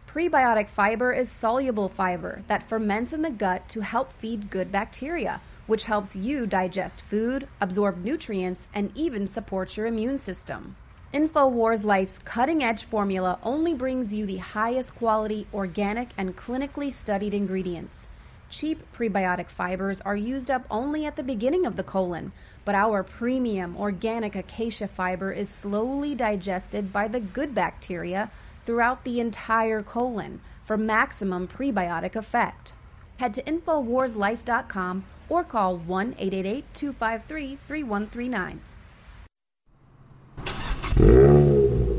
Prebiotic 0.07 0.69
fiber 0.69 1.11
is 1.11 1.31
soluble 1.31 1.88
fiber 1.88 2.43
that 2.49 2.69
ferments 2.69 3.14
in 3.14 3.23
the 3.23 3.31
gut 3.31 3.66
to 3.71 3.81
help 3.81 4.12
feed 4.12 4.51
good 4.51 4.71
bacteria 4.71 5.40
which 5.70 5.85
helps 5.85 6.16
you 6.16 6.48
digest 6.48 7.00
food, 7.00 7.46
absorb 7.61 8.04
nutrients, 8.04 8.66
and 8.74 8.90
even 8.96 9.24
supports 9.24 9.76
your 9.76 9.87
immune 9.87 10.18
system. 10.18 10.74
InfoWars 11.14 11.85
Life's 11.85 12.18
cutting 12.18 12.61
edge 12.61 12.85
formula 12.85 13.38
only 13.44 13.72
brings 13.72 14.12
you 14.12 14.26
the 14.26 14.38
highest 14.38 14.96
quality, 14.96 15.46
organic, 15.54 16.09
and 16.18 16.37
clinically 16.37 16.92
studied 16.92 17.33
ingredients. 17.33 18.09
Cheap 18.48 18.83
prebiotic 18.92 19.48
fibers 19.48 20.00
are 20.00 20.16
used 20.16 20.50
up 20.50 20.64
only 20.72 21.06
at 21.06 21.14
the 21.14 21.22
beginning 21.22 21.64
of 21.64 21.76
the 21.76 21.85
colon, 21.85 22.33
but 22.64 22.74
our 22.74 23.04
premium 23.04 23.76
organic 23.76 24.35
acacia 24.35 24.88
fiber 24.88 25.30
is 25.30 25.48
slowly 25.48 26.16
digested 26.16 26.92
by 26.92 27.06
the 27.06 27.20
good 27.20 27.54
bacteria 27.54 28.28
throughout 28.64 29.04
the 29.04 29.20
entire 29.20 29.85
colon 29.85 30.40
for 30.64 30.76
maximum 30.76 31.46
prebiotic 31.46 32.16
effect. 32.16 32.72
Head 33.18 33.35
to 33.35 33.42
InfoWarsLife.com 33.44 35.04
or 35.31 35.43
call 35.43 35.79
1 35.79 36.16
888 36.19 36.64
253 36.75 37.59
3139. 37.66 38.61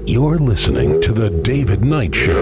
You're 0.05 0.37
listening 0.37 1.01
to 1.01 1.13
The 1.13 1.29
David 1.29 1.83
Knight 1.85 2.13
Show. 2.13 2.35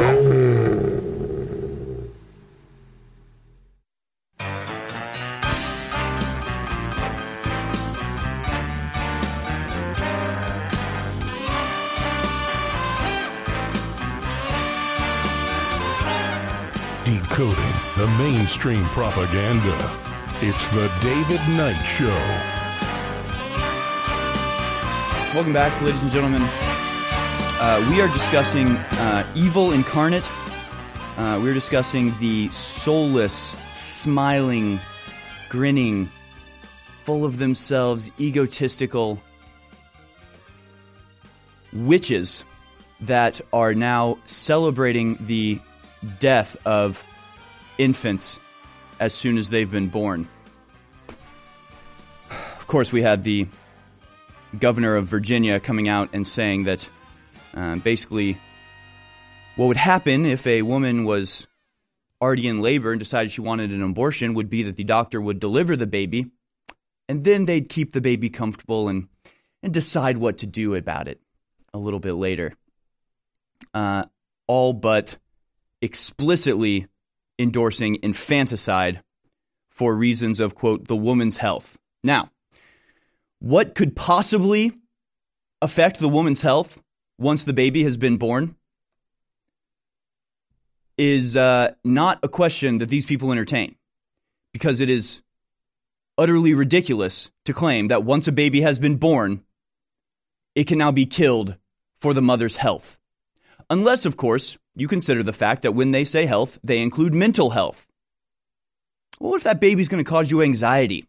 Decoding 17.06 17.56
the 17.97 18.08
mainstream 18.17 18.84
propaganda. 18.86 20.09
It's 20.41 20.69
The 20.69 20.89
David 21.02 21.41
Knight 21.58 21.84
Show. 21.84 22.08
Welcome 25.36 25.52
back, 25.52 25.82
ladies 25.82 26.02
and 26.02 26.10
gentlemen. 26.10 26.41
Uh, 26.41 27.86
we 27.91 27.99
are 27.99 28.08
discussing 28.08 28.67
uh, 28.69 29.30
evil 29.36 29.73
incarnate. 29.73 30.32
Uh, 31.17 31.41
we're 31.43 31.54
discussing 31.54 32.17
the 32.21 32.47
soulless, 32.52 33.58
smiling, 33.73 34.80
grinning, 35.49 36.10
full 37.04 37.25
of 37.25 37.38
themselves, 37.38 38.10
egotistical 38.17 39.21
witches 41.73 42.45
that 43.02 43.41
are 43.51 43.76
now 43.76 44.18
celebrating 44.24 45.18
the 45.20 45.59
death 46.20 46.55
of 46.66 47.03
infants 47.78 48.39
as 48.99 49.13
soon 49.13 49.38
as 49.38 49.49
they've 49.49 49.72
been 49.72 49.88
born. 49.88 50.28
Course, 52.70 52.93
we 52.93 53.01
had 53.01 53.24
the 53.24 53.47
governor 54.59 54.95
of 54.95 55.05
Virginia 55.05 55.59
coming 55.59 55.89
out 55.89 56.09
and 56.13 56.26
saying 56.26 56.65
that 56.65 56.88
uh, 57.55 57.78
basically 57.78 58.38
what 59.55 59.65
would 59.65 59.76
happen 59.76 60.24
if 60.24 60.45
a 60.45 60.61
woman 60.61 61.03
was 61.03 61.47
already 62.22 62.47
in 62.47 62.61
labor 62.61 62.91
and 62.91 62.99
decided 62.99 63.32
she 63.32 63.41
wanted 63.41 63.72
an 63.72 63.82
abortion 63.82 64.36
would 64.36 64.51
be 64.51 64.61
that 64.61 64.76
the 64.76 64.84
doctor 64.84 65.20
would 65.20 65.39
deliver 65.39 65.76
the 65.76 65.88
baby 65.88 66.28
and 67.07 67.24
then 67.24 67.45
they'd 67.45 67.70
keep 67.70 67.91
the 67.91 68.01
baby 68.01 68.30
comfortable 68.30 68.88
and, 68.88 69.07
and 69.63 69.74
decide 69.74 70.20
what 70.20 70.38
to 70.38 70.45
do 70.45 70.76
about 70.76 71.07
it 71.07 71.20
a 71.74 71.80
little 71.80 71.99
bit 71.99 72.13
later. 72.13 72.53
Uh, 73.74 74.03
all 74.45 74.74
but 74.74 75.17
explicitly 75.82 76.86
endorsing 77.39 77.97
infanticide 78.03 79.01
for 79.72 79.95
reasons 79.95 80.39
of, 80.39 80.53
quote, 80.53 80.88
the 80.88 80.95
woman's 80.95 81.38
health. 81.38 81.80
Now, 82.03 82.30
what 83.39 83.75
could 83.75 83.95
possibly 83.95 84.73
affect 85.61 85.99
the 85.99 86.09
woman's 86.09 86.41
health 86.41 86.81
once 87.17 87.43
the 87.43 87.53
baby 87.53 87.83
has 87.83 87.97
been 87.97 88.17
born 88.17 88.55
is 90.97 91.37
uh, 91.37 91.71
not 91.83 92.19
a 92.23 92.27
question 92.27 92.79
that 92.79 92.89
these 92.89 93.05
people 93.05 93.31
entertain 93.31 93.75
because 94.51 94.81
it 94.81 94.89
is 94.89 95.21
utterly 96.17 96.53
ridiculous 96.53 97.31
to 97.45 97.53
claim 97.53 97.87
that 97.87 98.03
once 98.03 98.27
a 98.27 98.31
baby 98.33 98.61
has 98.61 98.77
been 98.79 98.97
born, 98.97 99.43
it 100.55 100.67
can 100.67 100.77
now 100.77 100.91
be 100.91 101.05
killed 101.05 101.57
for 101.99 102.13
the 102.13 102.21
mother's 102.21 102.57
health. 102.57 102.99
Unless, 103.69 104.05
of 104.05 104.17
course, 104.17 104.57
you 104.75 104.87
consider 104.87 105.23
the 105.23 105.33
fact 105.33 105.61
that 105.61 105.73
when 105.73 105.91
they 105.91 106.03
say 106.03 106.25
health, 106.25 106.59
they 106.63 106.81
include 106.81 107.13
mental 107.13 107.51
health. 107.51 107.87
What 109.19 109.37
if 109.37 109.43
that 109.43 109.61
baby's 109.61 109.89
going 109.89 110.03
to 110.03 110.09
cause 110.09 110.31
you 110.31 110.41
anxiety? 110.41 111.05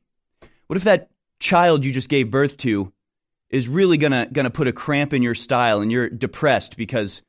What 0.67 0.77
if 0.77 0.85
that 0.85 1.11
child 1.41 1.85
you 1.85 1.93
just 1.93 2.09
gave 2.09 2.31
birth 2.31 2.57
to 2.59 2.93
is 3.49 3.67
really 3.69 3.97
going 3.97 4.13
to 4.33 4.51
put 4.51 4.69
a 4.69 4.73
cramp 4.73 5.13
in 5.13 5.23
your 5.23 5.35
style 5.35 5.81
and 5.81 5.91
you're 5.91 6.09
depressed 6.09 6.77
because 6.77 7.23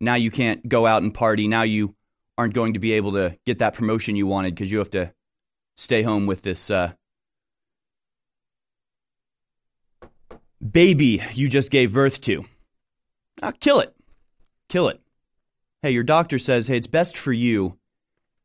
now 0.00 0.14
you 0.14 0.30
can't 0.30 0.68
go 0.68 0.86
out 0.86 1.02
and 1.02 1.14
party, 1.14 1.48
now 1.48 1.62
you 1.62 1.94
aren't 2.36 2.54
going 2.54 2.74
to 2.74 2.78
be 2.78 2.92
able 2.92 3.12
to 3.12 3.38
get 3.46 3.60
that 3.60 3.74
promotion 3.74 4.16
you 4.16 4.26
wanted 4.26 4.54
because 4.54 4.70
you 4.70 4.78
have 4.78 4.90
to 4.90 5.12
stay 5.76 6.02
home 6.02 6.26
with 6.26 6.42
this 6.42 6.70
uh, 6.70 6.92
baby 10.70 11.22
you 11.32 11.48
just 11.48 11.70
gave 11.70 11.92
birth 11.92 12.20
to. 12.20 12.44
Ah, 13.42 13.52
kill 13.58 13.80
it. 13.80 13.94
Kill 14.68 14.88
it. 14.88 15.00
Hey, 15.80 15.90
your 15.90 16.04
doctor 16.04 16.38
says, 16.38 16.68
hey, 16.68 16.76
it's 16.76 16.86
best 16.86 17.16
for 17.16 17.32
you 17.32 17.78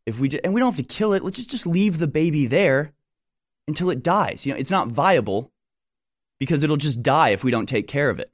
if 0.05 0.19
we, 0.19 0.29
and 0.43 0.53
we 0.53 0.61
don't 0.61 0.75
have 0.75 0.85
to 0.85 0.95
kill 0.95 1.13
it. 1.13 1.23
Let's 1.23 1.37
just, 1.37 1.51
just 1.51 1.67
leave 1.67 1.99
the 1.99 2.07
baby 2.07 2.45
there 2.45 2.93
until 3.67 3.89
it 3.89 4.03
dies. 4.03 4.45
You 4.45 4.53
know, 4.53 4.59
it's 4.59 4.71
not 4.71 4.89
viable 4.89 5.51
because 6.39 6.63
it'll 6.63 6.77
just 6.77 7.03
die 7.03 7.29
if 7.29 7.43
we 7.43 7.51
don't 7.51 7.67
take 7.67 7.87
care 7.87 8.09
of 8.09 8.19
it. 8.19 8.31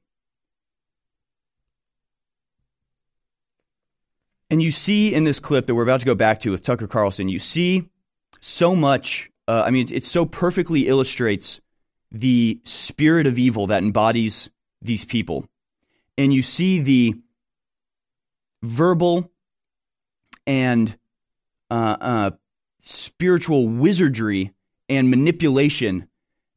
And 4.49 4.61
you 4.61 4.71
see 4.71 5.13
in 5.13 5.23
this 5.23 5.39
clip 5.39 5.65
that 5.65 5.73
we're 5.73 5.83
about 5.83 6.01
to 6.01 6.05
go 6.05 6.13
back 6.13 6.41
to 6.41 6.51
with 6.51 6.61
Tucker 6.61 6.87
Carlson, 6.87 7.27
you 7.27 7.39
see 7.39 7.89
so 8.39 8.75
much. 8.75 9.31
Uh, 9.47 9.63
I 9.65 9.71
mean, 9.71 9.87
it 9.91 10.05
so 10.05 10.25
perfectly 10.25 10.87
illustrates 10.87 11.59
the 12.11 12.61
spirit 12.63 13.25
of 13.25 13.39
evil 13.39 13.67
that 13.67 13.81
embodies 13.81 14.51
these 14.81 15.05
people. 15.05 15.47
And 16.17 16.31
you 16.31 16.43
see 16.43 16.81
the 16.81 17.15
verbal 18.61 19.31
and 20.45 20.95
uh, 21.71 21.97
uh, 21.99 22.31
spiritual 22.77 23.67
wizardry 23.67 24.53
and 24.95 25.09
manipulation 25.09 26.07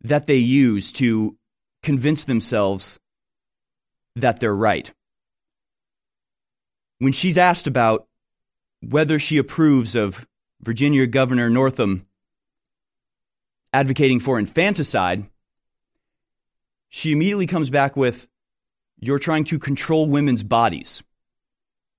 that 0.02 0.26
they 0.26 0.36
use 0.36 0.92
to 0.92 1.36
convince 1.82 2.24
themselves 2.24 2.98
that 4.16 4.40
they're 4.40 4.54
right. 4.54 4.92
When 6.98 7.12
she's 7.12 7.38
asked 7.38 7.66
about 7.66 8.06
whether 8.80 9.18
she 9.18 9.38
approves 9.38 9.94
of 9.94 10.26
Virginia 10.62 11.06
Governor 11.06 11.50
Northam 11.50 12.06
advocating 13.72 14.20
for 14.20 14.38
infanticide, 14.38 15.26
she 16.88 17.12
immediately 17.12 17.46
comes 17.46 17.68
back 17.68 17.96
with, 17.96 18.28
You're 18.98 19.18
trying 19.18 19.44
to 19.44 19.58
control 19.58 20.08
women's 20.08 20.42
bodies. 20.42 21.02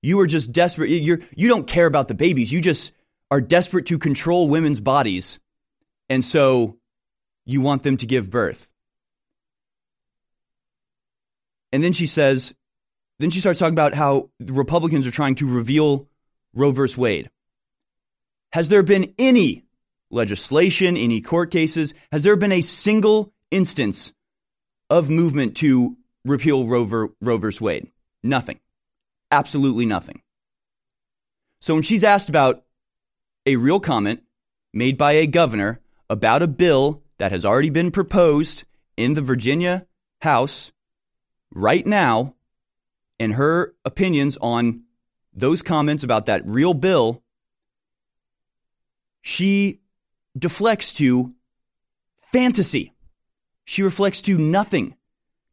You 0.02 0.20
are 0.22 0.28
just 0.28 0.52
desperate. 0.52 0.90
You're, 0.90 1.20
you 1.36 1.48
don't 1.48 1.68
care 1.68 1.86
about 1.86 2.08
the 2.08 2.16
babies. 2.16 2.52
You 2.52 2.62
just 2.62 2.94
are 3.30 3.42
desperate 3.42 3.88
to 3.88 4.00
control 4.00 4.48
women's 4.48 4.80
bodies. 4.80 5.40
And 6.10 6.24
so 6.24 6.78
you 7.46 7.62
want 7.62 7.84
them 7.84 7.98
to 7.98 8.06
give 8.06 8.30
birth. 8.30 8.74
And 11.72 11.84
then 11.84 11.94
she 11.94 12.08
says, 12.08 12.56
then 13.20 13.30
she 13.30 13.40
starts 13.40 13.60
talking 13.60 13.74
about 13.74 13.94
how 13.94 14.30
the 14.40 14.54
Republicans 14.54 15.08
are 15.08 15.12
trying 15.12 15.36
to 15.36 15.50
reveal 15.50 16.08
Roe 16.54 16.72
v. 16.72 16.86
Wade. 16.98 17.30
Has 18.54 18.70
there 18.70 18.84
been 18.84 19.14
any 19.18 19.66
legislation, 20.10 20.96
any 20.96 21.22
court 21.22 21.52
cases? 21.52 21.94
Has 22.12 22.24
there 22.24 22.36
been 22.36 22.52
a 22.52 22.62
single 22.62 23.34
instance 23.52 24.14
of 24.90 25.10
movement 25.10 25.58
to 25.58 25.98
repeal 26.24 26.66
Roe, 26.66 26.86
v. 27.22 27.58
Wade? 27.60 27.92
Nothing. 28.24 28.60
Absolutely 29.32 29.86
nothing. 29.86 30.22
So 31.60 31.74
when 31.74 31.84
she's 31.84 32.04
asked 32.04 32.30
about 32.30 32.64
a 33.46 33.56
real 33.56 33.80
comment 33.80 34.24
made 34.74 34.98
by 34.98 35.14
a 35.14 35.28
governor 35.28 35.82
about 36.10 36.44
a 36.44 36.48
bill 36.48 37.04
that 37.18 37.32
has 37.32 37.46
already 37.46 37.70
been 37.70 37.92
proposed 37.92 38.64
in 38.96 39.14
the 39.14 39.22
Virginia 39.22 39.86
House 40.22 40.72
right 41.52 41.86
now, 41.86 42.36
and 43.20 43.34
her 43.34 43.74
opinions 43.86 44.38
on 44.42 44.84
those 45.34 45.62
comments 45.62 46.04
about 46.04 46.26
that 46.26 46.46
real 46.46 46.74
bill, 46.74 47.24
she 49.22 49.80
deflects 50.38 50.94
to 50.94 51.34
fantasy. 52.32 52.94
She 53.66 53.84
reflects 53.84 54.22
to 54.24 54.38
nothing, 54.38 54.96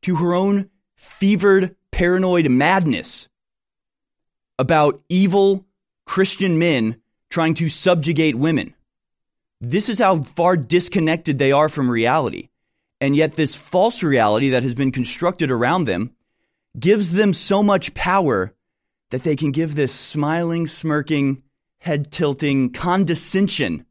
to 0.02 0.16
her 0.16 0.34
own 0.34 0.70
fevered, 0.96 1.76
paranoid 1.90 2.48
madness 2.48 3.28
about 4.58 5.02
evil 5.08 5.66
Christian 6.04 6.58
men 6.58 7.00
trying 7.30 7.54
to 7.54 7.68
subjugate 7.68 8.36
women. 8.36 8.74
This 9.64 9.88
is 9.88 9.98
how 9.98 10.22
far 10.22 10.56
disconnected 10.56 11.38
they 11.38 11.52
are 11.52 11.68
from 11.68 11.90
reality. 11.90 12.48
And 13.00 13.16
yet, 13.16 13.34
this 13.34 13.56
false 13.56 14.02
reality 14.02 14.50
that 14.50 14.62
has 14.62 14.74
been 14.74 14.92
constructed 14.92 15.50
around 15.50 15.84
them 15.84 16.14
gives 16.78 17.12
them 17.12 17.32
so 17.32 17.62
much 17.62 17.94
power 17.94 18.54
that 19.10 19.24
they 19.24 19.36
can 19.36 19.52
give 19.52 19.74
this 19.74 19.92
smiling, 19.92 20.66
smirking, 20.66 21.42
head 21.78 22.10
tilting 22.10 22.70
condescension 22.70 23.84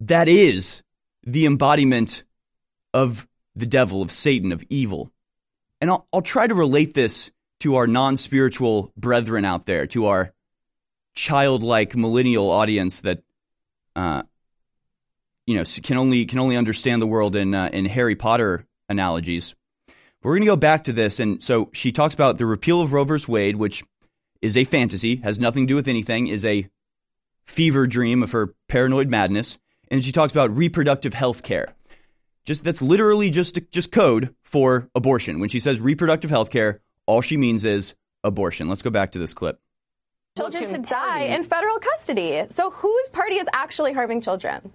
that 0.00 0.28
is 0.28 0.82
the 1.24 1.46
embodiment 1.46 2.24
of 2.94 3.28
the 3.54 3.66
devil, 3.66 4.02
of 4.02 4.10
Satan, 4.10 4.52
of 4.52 4.64
evil. 4.68 5.10
And 5.80 5.90
I'll, 5.90 6.06
I'll 6.12 6.22
try 6.22 6.46
to 6.46 6.54
relate 6.54 6.94
this 6.94 7.30
to 7.60 7.76
our 7.76 7.86
non 7.86 8.16
spiritual 8.16 8.92
brethren 8.96 9.44
out 9.44 9.66
there, 9.66 9.86
to 9.88 10.06
our 10.06 10.32
childlike 11.14 11.96
millennial 11.96 12.50
audience 12.50 13.00
that, 13.00 13.22
uh, 13.98 14.22
you 15.46 15.56
know, 15.56 15.64
can 15.82 15.96
only 15.96 16.24
can 16.26 16.38
only 16.38 16.56
understand 16.56 17.02
the 17.02 17.06
world 17.06 17.36
in 17.36 17.54
uh, 17.54 17.70
in 17.72 17.84
Harry 17.84 18.16
Potter 18.16 18.66
analogies. 18.88 19.54
We're 20.22 20.32
going 20.32 20.42
to 20.42 20.46
go 20.46 20.56
back 20.56 20.84
to 20.84 20.92
this, 20.92 21.20
and 21.20 21.42
so 21.42 21.70
she 21.72 21.92
talks 21.92 22.14
about 22.14 22.38
the 22.38 22.46
repeal 22.46 22.80
of 22.82 22.92
Roe 22.92 23.04
v. 23.04 23.16
Wade, 23.28 23.56
which 23.56 23.84
is 24.42 24.56
a 24.56 24.64
fantasy, 24.64 25.16
has 25.16 25.38
nothing 25.38 25.66
to 25.66 25.72
do 25.72 25.76
with 25.76 25.88
anything, 25.88 26.26
is 26.26 26.44
a 26.44 26.68
fever 27.44 27.86
dream 27.86 28.22
of 28.22 28.32
her 28.32 28.54
paranoid 28.68 29.08
madness 29.08 29.58
and 29.90 30.04
she 30.04 30.12
talks 30.12 30.32
about 30.32 30.56
reproductive 30.56 31.14
health 31.14 31.42
care. 31.42 31.66
Just 32.44 32.64
that's 32.64 32.80
literally 32.80 33.30
just 33.30 33.58
just 33.70 33.92
code 33.92 34.34
for 34.42 34.88
abortion. 34.94 35.40
When 35.40 35.48
she 35.48 35.60
says 35.60 35.80
reproductive 35.80 36.30
health 36.30 36.50
care, 36.50 36.80
all 37.06 37.20
she 37.20 37.36
means 37.36 37.64
is 37.64 37.94
abortion. 38.24 38.68
Let's 38.68 38.82
go 38.82 38.90
back 38.90 39.12
to 39.12 39.18
this 39.18 39.34
clip. 39.34 39.60
Children 40.38 40.72
to 40.72 40.78
die 40.78 41.20
in 41.20 41.42
federal 41.44 41.78
custody. 41.78 42.44
So 42.48 42.70
whose 42.70 43.08
party 43.10 43.36
is 43.36 43.48
actually 43.52 43.92
harming 43.92 44.22
children? 44.22 44.72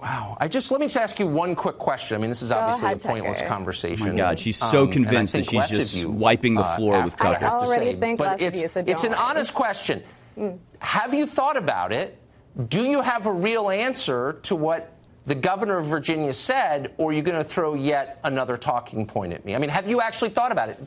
Wow. 0.00 0.36
I 0.40 0.48
just 0.48 0.70
let 0.70 0.80
me 0.80 0.86
just 0.86 0.96
ask 0.96 1.18
you 1.18 1.26
one 1.26 1.54
quick 1.54 1.76
question. 1.76 2.16
I 2.16 2.20
mean, 2.20 2.30
this 2.30 2.42
is 2.42 2.52
obviously 2.52 2.86
ahead, 2.86 3.04
a 3.04 3.08
pointless 3.08 3.38
Tucker. 3.38 3.48
conversation. 3.48 4.08
Oh 4.08 4.12
my 4.12 4.16
God, 4.16 4.38
she's 4.38 4.56
so 4.56 4.84
um, 4.84 4.90
convinced 4.90 5.34
that 5.34 5.44
she's 5.44 5.68
just 5.68 6.02
you, 6.02 6.10
wiping 6.10 6.54
the 6.54 6.64
floor 6.64 6.96
uh, 6.96 7.04
with 7.04 7.16
Tucker. 7.16 7.44
I 7.44 7.50
already 7.50 7.96
think 7.96 8.18
but 8.18 8.40
it's, 8.40 8.62
you, 8.62 8.68
so 8.68 8.82
it's 8.86 9.04
an 9.04 9.14
honest 9.14 9.52
question. 9.52 10.02
Mm. 10.38 10.58
Have 10.78 11.12
you 11.12 11.26
thought 11.26 11.56
about 11.56 11.92
it? 11.92 12.16
Do 12.68 12.82
you 12.82 13.02
have 13.02 13.26
a 13.26 13.32
real 13.32 13.68
answer 13.68 14.38
to 14.42 14.56
what 14.56 14.96
the 15.26 15.34
governor 15.34 15.76
of 15.76 15.86
Virginia 15.86 16.32
said, 16.32 16.94
or 16.96 17.10
are 17.10 17.12
you 17.12 17.22
going 17.22 17.36
to 17.36 17.44
throw 17.44 17.74
yet 17.74 18.20
another 18.24 18.56
talking 18.56 19.06
point 19.06 19.32
at 19.32 19.44
me? 19.44 19.54
I 19.54 19.58
mean, 19.58 19.70
have 19.70 19.88
you 19.88 20.00
actually 20.00 20.30
thought 20.30 20.50
about 20.50 20.70
it? 20.70 20.78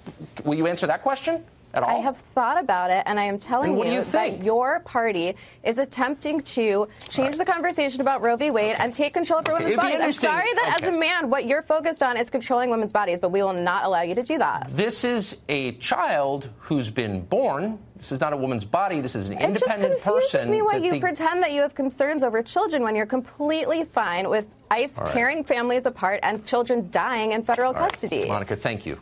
Will 0.44 0.56
you 0.56 0.68
answer 0.68 0.88
that 0.88 1.04
question? 1.04 1.46
At 1.74 1.84
all? 1.84 1.90
I 1.90 2.00
have 2.00 2.18
thought 2.18 2.60
about 2.60 2.92
it, 2.92 3.04
and 3.06 3.20
I 3.20 3.24
am 3.24 3.40
telling 3.40 3.70
And 3.70 3.78
what 3.78 3.88
do 3.88 3.94
you, 3.94 4.00
you 4.00 4.06
that 4.06 4.44
your 4.44 4.80
party 4.82 5.36
is 5.64 5.78
attempting 5.78 6.42
to 6.42 6.88
change 7.10 7.38
the 7.38 7.46
conversation 7.46 8.02
about 8.02 8.22
Roe 8.22 8.36
v. 8.36 8.52
Wade 8.52 8.76
and 8.80 8.94
take 8.94 9.14
control 9.14 9.40
of 9.40 9.48
women's 9.48 9.68
It'd 9.70 9.80
bodies. 9.80 10.00
I'm 10.00 10.12
sorry 10.12 10.54
that 10.54 10.80
as 10.82 10.88
a 10.88 10.92
man, 10.92 11.30
what 11.30 11.46
you're 11.46 11.64
focused 11.64 12.04
on 12.04 12.18
is 12.18 12.30
controlling 12.30 12.70
women's 12.70 12.92
bodies, 12.92 13.20
but 13.20 13.30
we 13.30 13.42
will 13.42 13.54
not 13.54 13.86
allow 13.86 14.02
you 14.02 14.16
to 14.16 14.24
do 14.24 14.38
that. 14.38 14.68
This 14.70 15.04
is 15.04 15.42
a 15.50 15.74
child 15.74 16.50
who's 16.58 16.90
been 16.90 17.22
born. 17.22 17.80
This 17.96 18.12
is 18.12 18.20
not 18.20 18.34
a 18.34 18.38
woman's 18.38 18.66
body. 18.66 19.00
This 19.02 19.16
is 19.16 19.28
an 19.28 19.34
It 19.34 19.40
just 19.40 19.48
independent 19.64 20.02
confuses 20.02 20.32
person. 20.32 20.52
me 20.52 20.62
why 20.62 20.76
you 20.76 20.92
the- 20.92 21.00
pretend 21.00 21.42
that 21.44 21.52
you 21.54 21.62
have 21.62 21.74
concerns 21.74 22.24
over 22.24 22.42
children 22.44 22.84
when 22.84 22.96
you're 22.96 23.06
completely 23.06 23.84
fine 23.86 24.30
with 24.30 24.46
ICE 24.72 24.92
right. 24.98 25.08
tearing 25.08 25.44
families 25.44 25.86
apart 25.86 26.20
and 26.24 26.46
children 26.46 26.90
dying 26.92 27.32
in 27.32 27.44
federal 27.44 27.74
right. 27.74 27.90
custody. 27.92 28.28
Monica, 28.28 28.56
thank 28.56 28.86
you. 28.86 29.00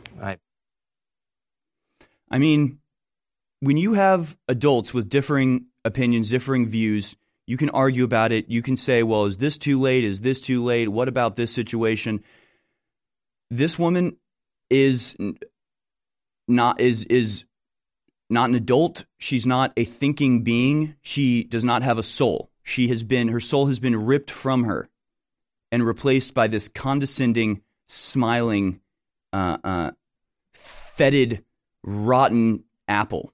I- 2.32 2.38
mean, 2.38 2.78
when 3.60 3.76
you 3.76 3.94
have 3.94 4.36
adults 4.48 4.92
with 4.92 5.08
differing 5.08 5.66
opinions, 5.84 6.30
differing 6.30 6.66
views, 6.66 7.16
you 7.46 7.56
can 7.56 7.70
argue 7.70 8.04
about 8.04 8.32
it. 8.32 8.48
You 8.48 8.62
can 8.62 8.76
say, 8.76 9.02
well, 9.02 9.26
is 9.26 9.36
this 9.36 9.58
too 9.58 9.78
late? 9.78 10.04
Is 10.04 10.20
this 10.20 10.40
too 10.40 10.62
late? 10.62 10.88
What 10.88 11.08
about 11.08 11.36
this 11.36 11.52
situation? 11.52 12.22
This 13.50 13.78
woman 13.78 14.16
is 14.70 15.16
not 16.48 16.80
is 16.80 17.04
is 17.04 17.44
not 18.30 18.48
an 18.48 18.54
adult. 18.54 19.04
She's 19.18 19.46
not 19.46 19.72
a 19.76 19.84
thinking 19.84 20.42
being. 20.42 20.94
She 21.02 21.44
does 21.44 21.64
not 21.64 21.82
have 21.82 21.98
a 21.98 22.02
soul. 22.02 22.50
She 22.62 22.88
has 22.88 23.02
been 23.02 23.28
her 23.28 23.40
soul 23.40 23.66
has 23.66 23.80
been 23.80 24.06
ripped 24.06 24.30
from 24.30 24.64
her 24.64 24.88
and 25.70 25.84
replaced 25.84 26.34
by 26.34 26.48
this 26.48 26.68
condescending, 26.68 27.62
smiling, 27.88 28.80
uh, 29.32 29.58
uh, 29.62 29.90
fetid, 30.54 31.44
rotten 31.84 32.64
apple. 32.88 33.32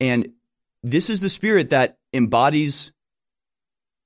And 0.00 0.32
this 0.82 1.10
is 1.10 1.20
the 1.20 1.28
spirit 1.28 1.70
that 1.70 1.98
embodies 2.12 2.92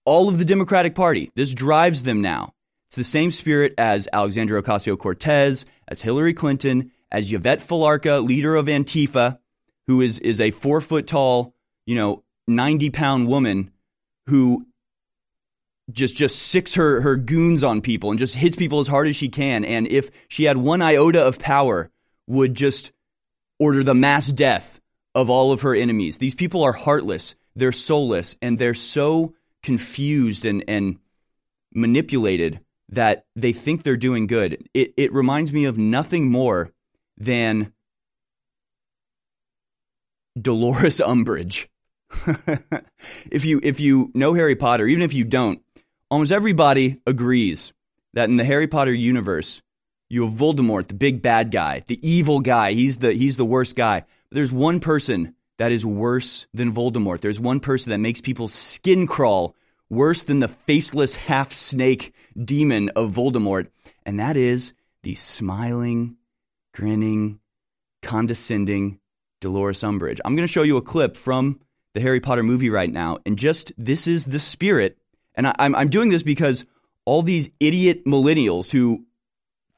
all 0.04 0.28
of 0.28 0.38
the 0.38 0.44
Democratic 0.44 0.94
Party. 0.94 1.30
This 1.34 1.54
drives 1.54 2.02
them 2.02 2.20
now. 2.22 2.54
It's 2.88 2.96
the 2.96 3.04
same 3.04 3.30
spirit 3.30 3.74
as 3.78 4.08
Alexandria 4.12 4.62
Ocasio 4.62 4.98
Cortez, 4.98 5.66
as 5.88 6.02
Hillary 6.02 6.34
Clinton, 6.34 6.90
as 7.10 7.32
Yvette 7.32 7.60
Felarca, 7.60 8.22
leader 8.26 8.56
of 8.56 8.66
Antifa, 8.66 9.38
who 9.86 10.00
is, 10.00 10.18
is 10.20 10.40
a 10.40 10.50
four 10.50 10.80
foot 10.80 11.06
tall, 11.06 11.54
you 11.86 11.94
know, 11.94 12.24
90 12.48 12.90
pound 12.90 13.28
woman 13.28 13.70
who 14.26 14.66
just 15.90 16.16
just 16.16 16.38
sicks 16.38 16.74
her 16.74 17.00
her 17.00 17.16
goons 17.16 17.64
on 17.64 17.80
people 17.80 18.10
and 18.10 18.18
just 18.18 18.36
hits 18.36 18.56
people 18.56 18.80
as 18.80 18.88
hard 18.88 19.08
as 19.08 19.16
she 19.16 19.28
can 19.28 19.64
and 19.64 19.86
if 19.88 20.10
she 20.28 20.44
had 20.44 20.56
one 20.56 20.80
iota 20.80 21.22
of 21.24 21.38
power 21.38 21.90
would 22.32 22.54
just 22.54 22.92
order 23.58 23.84
the 23.84 23.94
mass 23.94 24.32
death 24.32 24.80
of 25.14 25.28
all 25.28 25.52
of 25.52 25.62
her 25.62 25.74
enemies. 25.74 26.18
These 26.18 26.34
people 26.34 26.62
are 26.62 26.72
heartless. 26.72 27.36
They're 27.54 27.72
soulless 27.72 28.36
and 28.40 28.58
they're 28.58 28.74
so 28.74 29.34
confused 29.62 30.44
and 30.44 30.64
and 30.66 30.98
manipulated 31.74 32.60
that 32.88 33.26
they 33.36 33.52
think 33.52 33.82
they're 33.82 33.96
doing 33.96 34.26
good. 34.26 34.68
It 34.72 34.94
it 34.96 35.12
reminds 35.12 35.52
me 35.52 35.66
of 35.66 35.76
nothing 35.78 36.30
more 36.30 36.72
than 37.18 37.72
Dolores 40.40 41.00
Umbridge. 41.00 41.68
If 43.30 43.44
you 43.44 43.60
if 43.62 43.80
you 43.80 44.10
know 44.14 44.34
Harry 44.34 44.56
Potter, 44.56 44.86
even 44.86 45.02
if 45.02 45.14
you 45.14 45.24
don't, 45.24 45.62
almost 46.10 46.32
everybody 46.32 47.00
agrees 47.06 47.72
that 48.14 48.28
in 48.28 48.36
the 48.36 48.44
Harry 48.44 48.66
Potter 48.66 48.92
universe, 48.92 49.62
you 50.12 50.26
have 50.26 50.34
Voldemort, 50.34 50.88
the 50.88 50.94
big 50.94 51.22
bad 51.22 51.50
guy, 51.50 51.82
the 51.86 51.98
evil 52.06 52.40
guy. 52.40 52.72
He's 52.72 52.98
the 52.98 53.14
he's 53.14 53.38
the 53.38 53.46
worst 53.46 53.76
guy. 53.76 54.00
But 54.28 54.34
there's 54.34 54.52
one 54.52 54.78
person 54.78 55.34
that 55.56 55.72
is 55.72 55.86
worse 55.86 56.46
than 56.52 56.74
Voldemort. 56.74 57.20
There's 57.20 57.40
one 57.40 57.60
person 57.60 57.90
that 57.90 57.98
makes 57.98 58.20
people's 58.20 58.52
skin 58.52 59.06
crawl 59.06 59.56
worse 59.88 60.24
than 60.24 60.40
the 60.40 60.48
faceless 60.48 61.16
half 61.16 61.54
snake 61.54 62.14
demon 62.38 62.90
of 62.90 63.12
Voldemort, 63.12 63.68
and 64.04 64.20
that 64.20 64.36
is 64.36 64.74
the 65.02 65.14
smiling, 65.14 66.18
grinning, 66.74 67.40
condescending 68.02 69.00
Dolores 69.40 69.82
Umbridge. 69.82 70.20
I'm 70.26 70.36
going 70.36 70.46
to 70.46 70.52
show 70.52 70.62
you 70.62 70.76
a 70.76 70.82
clip 70.82 71.16
from 71.16 71.58
the 71.94 72.00
Harry 72.00 72.20
Potter 72.20 72.42
movie 72.42 72.68
right 72.68 72.92
now, 72.92 73.16
and 73.24 73.38
just 73.38 73.72
this 73.78 74.06
is 74.06 74.26
the 74.26 74.38
spirit. 74.38 74.98
And 75.34 75.46
I, 75.46 75.54
I'm 75.58 75.74
I'm 75.74 75.88
doing 75.88 76.10
this 76.10 76.22
because 76.22 76.66
all 77.06 77.22
these 77.22 77.48
idiot 77.60 78.04
millennials 78.04 78.70
who 78.70 79.06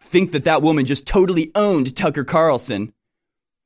think 0.04 0.32
that 0.32 0.44
that 0.44 0.62
woman 0.62 0.84
just 0.84 1.06
totally 1.06 1.50
owned 1.54 1.96
Tucker 1.96 2.24
Carlson 2.24 2.92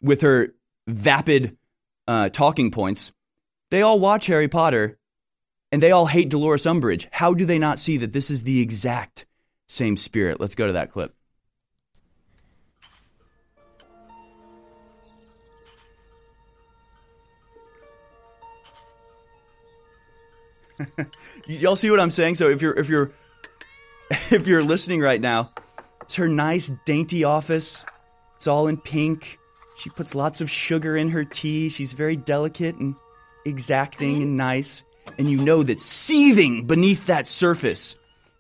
with 0.00 0.22
her 0.22 0.54
vapid 0.86 1.56
uh, 2.06 2.30
talking 2.30 2.70
points, 2.70 3.12
they 3.70 3.82
all 3.82 4.00
watch 4.00 4.26
Harry 4.26 4.48
Potter 4.48 4.98
and 5.70 5.82
they 5.82 5.90
all 5.90 6.06
hate 6.06 6.30
Dolores 6.30 6.64
Umbridge. 6.64 7.06
How 7.10 7.34
do 7.34 7.44
they 7.44 7.58
not 7.58 7.78
see 7.78 7.98
that 7.98 8.12
this 8.12 8.30
is 8.30 8.44
the 8.44 8.60
exact 8.60 9.26
same 9.68 9.96
spirit? 9.96 10.40
Let's 10.40 10.54
go 10.54 10.66
to 10.66 10.72
that 10.74 10.90
clip. 10.90 11.14
Y'all 21.46 21.76
see 21.76 21.90
what 21.90 22.00
I'm 22.00 22.10
saying? 22.10 22.36
So 22.36 22.48
if 22.48 22.62
you're 22.62 22.78
if 22.78 22.88
you're 22.88 23.10
if 24.10 24.46
you're 24.46 24.62
listening 24.62 25.00
right 25.00 25.20
now, 25.20 25.50
it's 26.08 26.14
her 26.14 26.26
nice 26.26 26.72
dainty 26.86 27.22
office. 27.22 27.84
It's 28.36 28.46
all 28.46 28.66
in 28.66 28.78
pink. 28.78 29.38
She 29.76 29.90
puts 29.90 30.14
lots 30.14 30.40
of 30.40 30.48
sugar 30.48 30.96
in 30.96 31.10
her 31.10 31.22
tea. 31.22 31.68
She's 31.68 31.92
very 31.92 32.16
delicate 32.16 32.76
and 32.76 32.94
exacting 33.44 34.22
and 34.22 34.34
nice. 34.38 34.84
And 35.18 35.28
you 35.28 35.36
know 35.36 35.62
that 35.62 35.80
seething 35.80 36.64
beneath 36.66 37.04
that 37.08 37.28
surface 37.28 37.94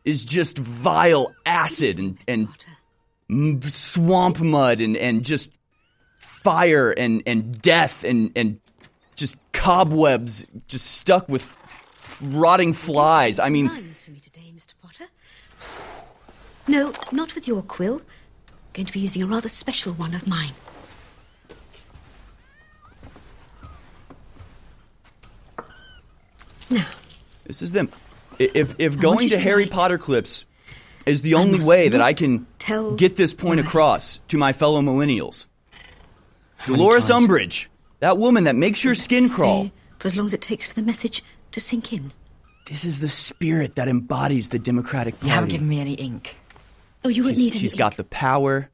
is 0.06 0.24
just 0.24 0.56
vile 0.56 1.30
acid 1.44 1.98
and, 1.98 2.18
and 3.28 3.62
swamp 3.62 4.40
mud 4.40 4.80
and, 4.80 4.96
and 4.96 5.22
just 5.22 5.54
fire 6.16 6.90
and, 6.90 7.22
and 7.26 7.60
death 7.60 8.02
and, 8.02 8.32
and 8.34 8.60
just 9.14 9.36
cobwebs 9.52 10.46
just 10.68 10.86
stuck 10.86 11.28
with 11.28 11.54
rotting 12.32 12.72
flies. 12.72 13.38
I 13.38 13.50
mean, 13.50 13.66
Rhymes 13.66 14.00
for 14.00 14.12
me 14.12 14.20
today, 14.20 14.54
Mr. 14.56 14.72
Potter. 14.80 15.04
No, 16.68 16.92
not 17.12 17.34
with 17.34 17.48
your 17.48 17.62
quill. 17.62 18.02
I'm 18.48 18.54
Going 18.74 18.86
to 18.86 18.92
be 18.92 19.00
using 19.00 19.22
a 19.22 19.26
rather 19.26 19.48
special 19.48 19.92
one 19.94 20.14
of 20.14 20.26
mine. 20.26 20.52
Now, 26.70 26.86
This 27.44 27.62
is 27.62 27.72
them. 27.72 27.88
If 28.38 28.74
if 28.78 28.98
going 28.98 29.30
to 29.30 29.36
to 29.36 29.40
Harry 29.40 29.64
write. 29.64 29.72
Potter 29.72 29.98
clips 29.98 30.44
is 31.06 31.22
the 31.22 31.34
I 31.34 31.38
only 31.40 31.64
way 31.64 31.88
that 31.88 32.00
I 32.00 32.12
can 32.12 32.46
tell 32.58 32.94
get 32.94 33.16
this 33.16 33.34
point 33.34 33.58
lies. 33.60 33.66
across 33.66 34.18
to 34.28 34.38
my 34.38 34.52
fellow 34.52 34.80
millennials, 34.80 35.48
Dolores? 36.66 37.08
Umbridge, 37.10 37.66
that 38.00 38.18
woman 38.18 38.44
that 38.44 38.54
makes 38.54 38.84
your 38.84 38.94
skin 38.94 39.28
crawl. 39.28 39.70
for 39.98 40.06
as 40.06 40.16
long 40.16 40.26
as 40.26 40.34
it 40.34 40.40
takes 40.40 40.68
for 40.68 40.74
the 40.74 40.82
message 40.82 41.24
to 41.50 41.58
sink 41.60 41.92
in. 41.92 42.12
This 42.66 42.84
is 42.84 43.00
the 43.00 43.08
spirit 43.08 43.74
that 43.76 43.88
embodies 43.88 44.50
the 44.50 44.58
Democratic 44.58 45.14
Party. 45.14 45.26
You 45.26 45.32
haven't 45.32 45.48
given 45.48 45.68
me 45.68 45.80
any 45.80 45.94
ink. 45.94 46.36
Oh, 47.04 47.08
you 47.08 47.22
wouldn't 47.22 47.38
She's- 47.38 47.52
need 47.52 47.52
any 47.52 47.60
She's 47.60 47.74
got 47.74 47.96
the 47.96 48.04
power. 48.04 48.70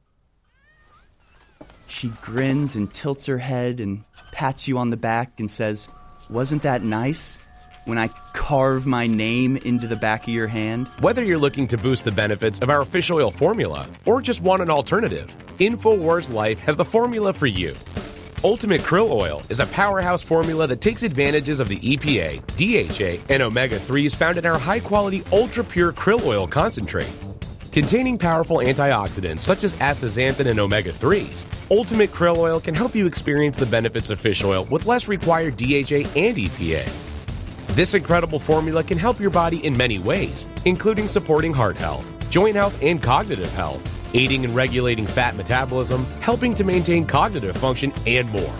She 1.86 2.08
grins 2.22 2.76
and 2.76 2.92
tilts 2.92 3.26
her 3.26 3.38
head 3.38 3.78
and 3.80 4.04
pats 4.32 4.66
you 4.66 4.78
on 4.78 4.90
the 4.90 4.96
back 4.96 5.38
and 5.38 5.50
says, 5.50 5.88
"Wasn't 6.28 6.62
that 6.62 6.82
nice?" 6.82 7.38
When 7.84 7.98
I 7.98 8.08
carve 8.32 8.86
my 8.86 9.06
name 9.06 9.58
into 9.58 9.86
the 9.86 9.96
back 9.96 10.22
of 10.22 10.32
your 10.32 10.46
hand. 10.46 10.88
Whether 11.00 11.22
you're 11.22 11.38
looking 11.38 11.68
to 11.68 11.76
boost 11.76 12.06
the 12.06 12.12
benefits 12.12 12.58
of 12.60 12.70
our 12.70 12.86
fish 12.86 13.10
oil 13.10 13.30
formula 13.30 13.86
or 14.06 14.22
just 14.22 14.40
want 14.40 14.62
an 14.62 14.70
alternative, 14.70 15.28
InfoWars 15.58 16.30
Life 16.30 16.58
has 16.60 16.78
the 16.78 16.84
formula 16.86 17.34
for 17.34 17.46
you. 17.46 17.76
Ultimate 18.42 18.80
Krill 18.80 19.10
Oil 19.10 19.42
is 19.50 19.60
a 19.60 19.66
powerhouse 19.66 20.22
formula 20.22 20.66
that 20.66 20.80
takes 20.80 21.02
advantages 21.02 21.60
of 21.60 21.68
the 21.68 21.78
EPA, 21.78 22.40
DHA, 22.56 23.22
and 23.28 23.42
omega 23.42 23.78
3s 23.78 24.14
found 24.14 24.38
in 24.38 24.46
our 24.46 24.58
high 24.58 24.80
quality, 24.80 25.22
ultra 25.30 25.62
pure 25.62 25.92
krill 25.92 26.24
oil 26.24 26.46
concentrate. 26.46 27.10
Containing 27.74 28.18
powerful 28.18 28.58
antioxidants 28.58 29.40
such 29.40 29.64
as 29.64 29.72
astaxanthin 29.72 30.46
and 30.46 30.60
omega 30.60 30.92
3s, 30.92 31.44
Ultimate 31.72 32.12
Krill 32.12 32.36
Oil 32.36 32.60
can 32.60 32.72
help 32.72 32.94
you 32.94 33.04
experience 33.04 33.56
the 33.56 33.66
benefits 33.66 34.10
of 34.10 34.20
fish 34.20 34.44
oil 34.44 34.64
with 34.66 34.86
less 34.86 35.08
required 35.08 35.56
DHA 35.56 36.06
and 36.14 36.36
EPA. 36.36 36.86
This 37.74 37.94
incredible 37.94 38.38
formula 38.38 38.84
can 38.84 38.96
help 38.96 39.18
your 39.18 39.30
body 39.30 39.56
in 39.66 39.76
many 39.76 39.98
ways, 39.98 40.46
including 40.66 41.08
supporting 41.08 41.52
heart 41.52 41.76
health, 41.76 42.06
joint 42.30 42.54
health, 42.54 42.78
and 42.80 43.02
cognitive 43.02 43.52
health, 43.54 43.82
aiding 44.14 44.44
in 44.44 44.54
regulating 44.54 45.08
fat 45.08 45.34
metabolism, 45.34 46.04
helping 46.20 46.54
to 46.54 46.62
maintain 46.62 47.04
cognitive 47.04 47.56
function, 47.56 47.92
and 48.06 48.30
more. 48.30 48.54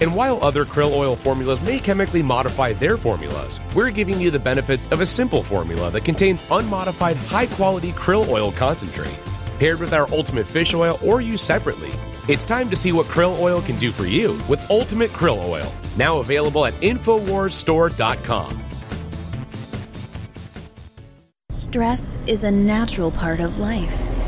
And 0.00 0.14
while 0.14 0.42
other 0.42 0.64
krill 0.64 0.92
oil 0.92 1.16
formulas 1.16 1.60
may 1.62 1.78
chemically 1.78 2.22
modify 2.22 2.72
their 2.72 2.96
formulas, 2.96 3.60
we're 3.74 3.90
giving 3.90 4.20
you 4.20 4.30
the 4.30 4.38
benefits 4.38 4.90
of 4.92 5.00
a 5.00 5.06
simple 5.06 5.42
formula 5.42 5.90
that 5.90 6.04
contains 6.04 6.44
unmodified 6.50 7.16
high 7.16 7.46
quality 7.46 7.92
krill 7.92 8.28
oil 8.28 8.52
concentrate. 8.52 9.18
Paired 9.58 9.80
with 9.80 9.92
our 9.94 10.06
ultimate 10.12 10.46
fish 10.46 10.74
oil 10.74 10.98
or 11.02 11.20
used 11.20 11.44
separately, 11.44 11.92
It's 12.28 12.42
time 12.42 12.68
to 12.70 12.76
see 12.76 12.90
what 12.90 13.06
krill 13.06 13.38
oil 13.38 13.62
can 13.62 13.78
do 13.78 13.92
for 13.92 14.04
you 14.04 14.32
with 14.48 14.68
Ultimate 14.68 15.10
Krill 15.10 15.44
Oil, 15.44 15.72
now 15.96 16.18
available 16.18 16.66
at 16.66 16.72
InfoWarsStore.com. 16.74 18.62
Stress 21.52 22.18
is 22.26 22.42
a 22.42 22.50
natural 22.50 23.12
part 23.12 23.38
of 23.38 23.58
life. 23.58 24.15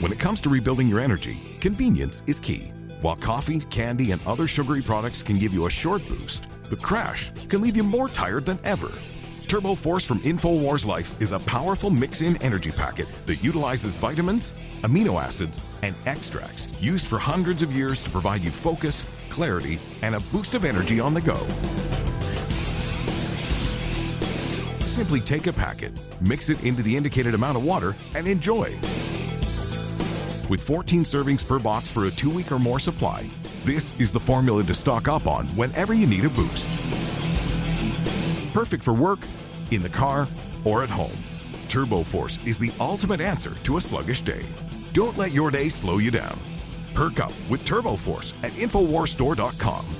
When 0.00 0.12
it 0.12 0.18
comes 0.18 0.40
to 0.40 0.48
rebuilding 0.48 0.88
your 0.88 0.98
energy, 0.98 1.58
convenience 1.60 2.22
is 2.26 2.40
key. 2.40 2.72
While 3.02 3.16
coffee, 3.16 3.60
candy, 3.60 4.12
and 4.12 4.26
other 4.26 4.48
sugary 4.48 4.80
products 4.80 5.22
can 5.22 5.38
give 5.38 5.52
you 5.52 5.66
a 5.66 5.70
short 5.70 6.08
boost, 6.08 6.48
the 6.70 6.76
crash 6.76 7.30
can 7.50 7.60
leave 7.60 7.76
you 7.76 7.82
more 7.82 8.08
tired 8.08 8.46
than 8.46 8.58
ever. 8.64 8.90
Turbo 9.46 9.74
Force 9.74 10.02
from 10.06 10.20
InfoWars 10.20 10.86
Life 10.86 11.20
is 11.20 11.32
a 11.32 11.38
powerful 11.40 11.90
mix 11.90 12.22
in 12.22 12.42
energy 12.42 12.70
packet 12.72 13.08
that 13.26 13.44
utilizes 13.44 13.98
vitamins, 13.98 14.54
amino 14.84 15.22
acids, 15.22 15.60
and 15.82 15.94
extracts 16.06 16.66
used 16.80 17.06
for 17.06 17.18
hundreds 17.18 17.60
of 17.60 17.76
years 17.76 18.02
to 18.02 18.08
provide 18.08 18.40
you 18.40 18.50
focus, 18.50 19.04
clarity, 19.28 19.78
and 20.00 20.14
a 20.14 20.20
boost 20.32 20.54
of 20.54 20.64
energy 20.64 20.98
on 20.98 21.12
the 21.12 21.20
go. 21.20 21.46
Simply 24.82 25.20
take 25.20 25.46
a 25.46 25.52
packet, 25.52 25.92
mix 26.22 26.48
it 26.48 26.64
into 26.64 26.82
the 26.82 26.96
indicated 26.96 27.34
amount 27.34 27.58
of 27.58 27.64
water, 27.64 27.94
and 28.14 28.26
enjoy. 28.26 28.74
With 30.50 30.60
14 30.62 31.04
servings 31.04 31.46
per 31.46 31.60
box 31.60 31.88
for 31.88 32.06
a 32.06 32.10
two 32.10 32.28
week 32.28 32.50
or 32.50 32.58
more 32.58 32.80
supply, 32.80 33.30
this 33.64 33.94
is 34.00 34.10
the 34.10 34.18
formula 34.18 34.64
to 34.64 34.74
stock 34.74 35.06
up 35.06 35.28
on 35.28 35.46
whenever 35.50 35.94
you 35.94 36.08
need 36.08 36.24
a 36.24 36.28
boost. 36.28 36.68
Perfect 38.52 38.82
for 38.82 38.92
work, 38.92 39.20
in 39.70 39.80
the 39.80 39.88
car, 39.88 40.26
or 40.64 40.82
at 40.82 40.90
home. 40.90 41.16
Turbo 41.68 42.02
Force 42.02 42.44
is 42.44 42.58
the 42.58 42.72
ultimate 42.80 43.20
answer 43.20 43.54
to 43.62 43.76
a 43.76 43.80
sluggish 43.80 44.22
day. 44.22 44.42
Don't 44.92 45.16
let 45.16 45.30
your 45.30 45.52
day 45.52 45.68
slow 45.68 45.98
you 45.98 46.10
down. 46.10 46.36
Perk 46.94 47.20
up 47.20 47.32
with 47.48 47.64
Turbo 47.64 47.94
Force 47.94 48.34
at 48.42 48.50
InfoWarsStore.com. 48.54 49.99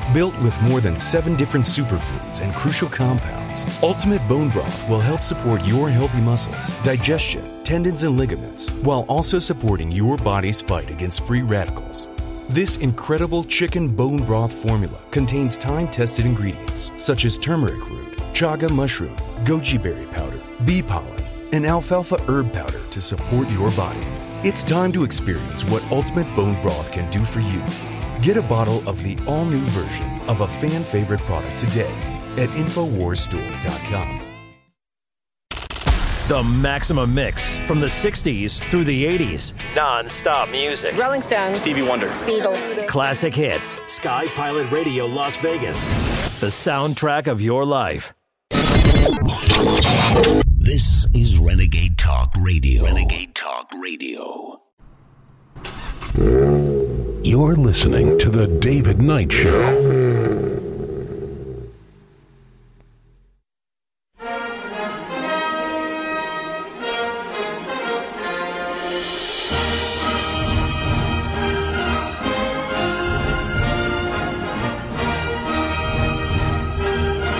Built 0.13 0.37
with 0.41 0.59
more 0.63 0.81
than 0.81 0.99
seven 0.99 1.37
different 1.37 1.65
superfoods 1.65 2.41
and 2.41 2.53
crucial 2.53 2.89
compounds, 2.89 3.63
Ultimate 3.81 4.19
Bone 4.27 4.49
Broth 4.49 4.89
will 4.89 4.99
help 4.99 5.23
support 5.23 5.63
your 5.63 5.89
healthy 5.89 6.19
muscles, 6.19 6.69
digestion, 6.83 7.63
tendons, 7.63 8.03
and 8.03 8.17
ligaments, 8.17 8.69
while 8.83 9.05
also 9.07 9.39
supporting 9.39 9.89
your 9.89 10.17
body's 10.17 10.61
fight 10.61 10.89
against 10.89 11.23
free 11.23 11.43
radicals. 11.43 12.09
This 12.49 12.75
incredible 12.75 13.45
chicken 13.45 13.87
bone 13.87 14.25
broth 14.25 14.51
formula 14.51 14.99
contains 15.11 15.55
time 15.55 15.87
tested 15.87 16.25
ingredients 16.25 16.91
such 16.97 17.23
as 17.23 17.37
turmeric 17.37 17.89
root, 17.89 18.17
chaga 18.33 18.69
mushroom, 18.69 19.15
goji 19.45 19.81
berry 19.81 20.07
powder, 20.07 20.41
bee 20.65 20.81
pollen, 20.81 21.23
and 21.53 21.65
alfalfa 21.65 22.21
herb 22.23 22.51
powder 22.51 22.81
to 22.89 22.99
support 22.99 23.49
your 23.49 23.71
body. 23.71 24.05
It's 24.43 24.65
time 24.65 24.91
to 24.91 25.05
experience 25.05 25.63
what 25.63 25.89
Ultimate 25.89 26.27
Bone 26.35 26.61
Broth 26.61 26.91
can 26.91 27.09
do 27.11 27.23
for 27.23 27.39
you. 27.39 27.63
Get 28.21 28.37
a 28.37 28.41
bottle 28.43 28.87
of 28.87 29.01
the 29.03 29.17
all 29.25 29.45
new 29.45 29.63
version 29.69 30.21
of 30.29 30.41
a 30.41 30.47
fan 30.47 30.83
favorite 30.83 31.21
product 31.21 31.57
today 31.57 31.91
at 32.37 32.49
InfoWarsStore.com. 32.49 34.21
The 36.27 36.43
Maximum 36.61 37.15
Mix 37.15 37.57
from 37.59 37.79
the 37.79 37.87
60s 37.87 38.69
through 38.69 38.83
the 38.83 39.05
80s. 39.05 39.53
Non 39.75 40.07
stop 40.07 40.49
music. 40.49 40.95
Rolling 40.97 41.23
Stones. 41.23 41.59
Stevie 41.59 41.81
Wonder. 41.81 42.09
Beatles. 42.23 42.87
Classic 42.87 43.33
hits. 43.33 43.81
Sky 43.87 44.27
Pilot 44.27 44.71
Radio 44.71 45.07
Las 45.07 45.35
Vegas. 45.37 45.89
The 46.39 46.47
soundtrack 46.47 47.25
of 47.25 47.41
your 47.41 47.65
life. 47.65 48.13
This 50.59 51.07
is 51.15 51.39
Renegade 51.39 51.97
Talk 51.97 52.33
Radio. 52.39 52.83
Renegade 52.85 53.33
Talk 53.35 53.67
Radio. 53.81 54.61
You're 57.23 57.55
listening 57.55 58.17
to 58.17 58.29
The 58.31 58.47
David 58.47 58.99
Knight 58.99 59.31
Show. 59.31 59.51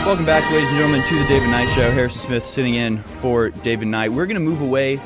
Welcome 0.06 0.26
back, 0.26 0.50
ladies 0.52 0.70
and 0.70 0.78
gentlemen, 0.78 1.04
to 1.08 1.16
the 1.16 1.26
David 1.28 1.50
Knight 1.50 1.70
Show. 1.70 1.90
Harrison 1.90 2.22
Smith 2.22 2.46
sitting 2.46 2.76
in 2.76 3.00
for 3.22 3.50
David 3.50 3.88
Knight. 3.88 4.12
We're 4.12 4.28
going 4.28 4.36
to 4.36 4.48
move 4.48 4.62
away 4.62 5.00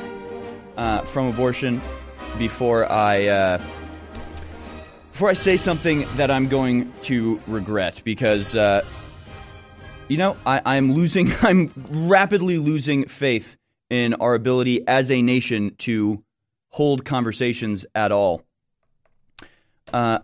uh, 0.76 1.00
from 1.00 1.28
abortion 1.28 1.80
before 2.38 2.90
I 2.92 3.26
uh, 3.28 3.58
before 5.16 5.30
I 5.30 5.32
say 5.32 5.56
something 5.56 6.04
that 6.16 6.30
I'm 6.30 6.46
going 6.46 6.92
to 7.04 7.40
regret 7.46 8.02
because 8.04 8.54
uh, 8.54 8.84
you 10.08 10.18
know 10.18 10.36
I, 10.44 10.60
I'm 10.66 10.92
losing 10.92 11.30
I'm 11.42 11.72
rapidly 11.88 12.58
losing 12.58 13.06
faith 13.06 13.56
in 13.88 14.12
our 14.12 14.34
ability 14.34 14.86
as 14.86 15.10
a 15.10 15.22
nation 15.22 15.74
to 15.78 16.22
hold 16.68 17.06
conversations 17.06 17.86
at 17.94 18.12
all. 18.12 18.42
Uh, 19.90 20.18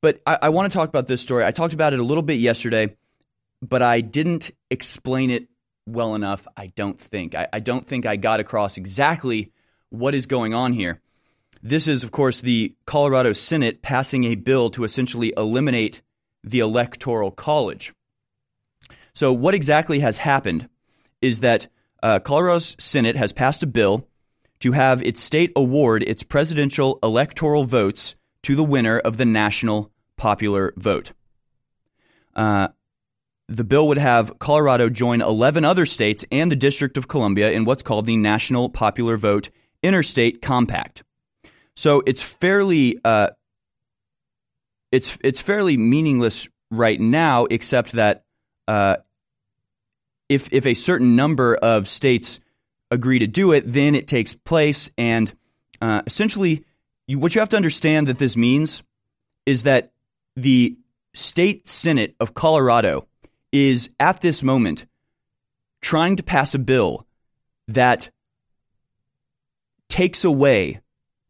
but 0.00 0.22
I, 0.26 0.38
I 0.44 0.48
want 0.48 0.72
to 0.72 0.74
talk 0.74 0.88
about 0.88 1.06
this 1.06 1.20
story. 1.20 1.44
I 1.44 1.50
talked 1.50 1.74
about 1.74 1.92
it 1.92 2.00
a 2.00 2.04
little 2.04 2.22
bit 2.22 2.38
yesterday, 2.38 2.96
but 3.60 3.82
I 3.82 4.00
didn't 4.00 4.50
explain 4.70 5.28
it 5.28 5.46
well 5.84 6.14
enough. 6.14 6.46
I 6.56 6.68
don't 6.68 6.98
think. 6.98 7.34
I, 7.34 7.48
I 7.52 7.60
don't 7.60 7.84
think 7.84 8.06
I 8.06 8.16
got 8.16 8.40
across 8.40 8.78
exactly 8.78 9.52
what 9.90 10.14
is 10.14 10.24
going 10.24 10.54
on 10.54 10.72
here. 10.72 11.02
This 11.62 11.88
is, 11.88 12.04
of 12.04 12.10
course, 12.10 12.40
the 12.40 12.74
Colorado 12.86 13.32
Senate 13.32 13.82
passing 13.82 14.24
a 14.24 14.36
bill 14.36 14.70
to 14.70 14.84
essentially 14.84 15.32
eliminate 15.36 16.02
the 16.44 16.60
Electoral 16.60 17.30
College. 17.30 17.92
So, 19.12 19.32
what 19.32 19.54
exactly 19.54 20.00
has 20.00 20.18
happened 20.18 20.68
is 21.20 21.40
that 21.40 21.66
uh, 22.02 22.20
Colorado's 22.20 22.76
Senate 22.78 23.16
has 23.16 23.32
passed 23.32 23.62
a 23.62 23.66
bill 23.66 24.08
to 24.60 24.72
have 24.72 25.02
its 25.02 25.20
state 25.20 25.52
award 25.56 26.02
its 26.02 26.22
presidential 26.22 26.98
electoral 27.02 27.64
votes 27.64 28.16
to 28.42 28.54
the 28.54 28.64
winner 28.64 28.98
of 28.98 29.16
the 29.16 29.24
national 29.24 29.90
popular 30.16 30.72
vote. 30.76 31.12
Uh, 32.34 32.68
the 33.48 33.64
bill 33.64 33.88
would 33.88 33.98
have 33.98 34.38
Colorado 34.38 34.88
join 34.88 35.22
11 35.22 35.64
other 35.64 35.86
states 35.86 36.24
and 36.30 36.50
the 36.50 36.56
District 36.56 36.96
of 36.96 37.08
Columbia 37.08 37.50
in 37.50 37.64
what's 37.64 37.82
called 37.82 38.04
the 38.04 38.16
national 38.16 38.68
popular 38.68 39.16
vote 39.16 39.50
interstate 39.82 40.42
compact. 40.42 41.02
So 41.78 42.02
it's 42.06 42.24
fairly 42.24 42.98
uh, 43.04 43.28
it's 44.90 45.16
it's 45.22 45.40
fairly 45.40 45.76
meaningless 45.76 46.48
right 46.72 47.00
now, 47.00 47.44
except 47.44 47.92
that 47.92 48.24
uh, 48.66 48.96
if 50.28 50.52
if 50.52 50.66
a 50.66 50.74
certain 50.74 51.14
number 51.14 51.54
of 51.54 51.86
states 51.86 52.40
agree 52.90 53.20
to 53.20 53.28
do 53.28 53.52
it, 53.52 53.62
then 53.64 53.94
it 53.94 54.08
takes 54.08 54.34
place, 54.34 54.90
and 54.98 55.32
uh, 55.80 56.02
essentially, 56.04 56.64
you, 57.06 57.20
what 57.20 57.36
you 57.36 57.40
have 57.40 57.50
to 57.50 57.56
understand 57.56 58.08
that 58.08 58.18
this 58.18 58.36
means 58.36 58.82
is 59.46 59.62
that 59.62 59.92
the 60.34 60.76
state 61.14 61.68
senate 61.68 62.16
of 62.18 62.34
Colorado 62.34 63.06
is 63.52 63.90
at 64.00 64.20
this 64.20 64.42
moment 64.42 64.84
trying 65.80 66.16
to 66.16 66.24
pass 66.24 66.56
a 66.56 66.58
bill 66.58 67.06
that 67.68 68.10
takes 69.88 70.24
away 70.24 70.80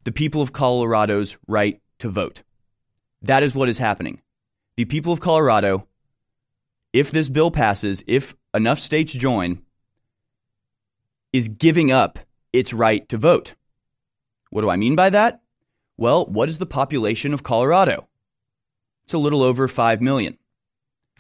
the 0.09 0.13
people 0.13 0.41
of 0.41 0.55
Colorado's 0.55 1.37
right 1.47 1.83
to 1.99 2.09
vote. 2.09 2.43
That 3.21 3.43
is 3.43 3.55
what 3.55 3.69
is 3.69 3.77
happening. 3.77 4.23
The 4.79 4.87
people 4.87 5.13
of 5.13 5.21
Colorado, 5.21 5.87
if 6.95 7.11
this 7.11 7.29
bill 7.29 7.51
passes, 7.51 8.03
if 8.09 8.35
enough 8.55 8.79
states 8.79 9.13
join, 9.13 9.61
is 11.31 11.51
giving 11.51 11.93
up 11.93 12.19
its 12.55 12.73
right 12.73 13.07
to 13.11 13.19
vote. 13.19 13.55
What 14.49 14.63
do 14.63 14.71
I 14.71 14.77
mean 14.77 14.97
by 14.97 15.11
that? 15.11 15.43
Well, 15.99 16.25
what 16.25 16.49
is 16.49 16.57
the 16.57 16.65
population 16.65 17.35
of 17.35 17.43
Colorado? 17.43 18.09
It's 19.05 19.13
a 19.13 19.19
little 19.19 19.43
over 19.43 19.69
5 19.69 20.01
million. 20.01 20.39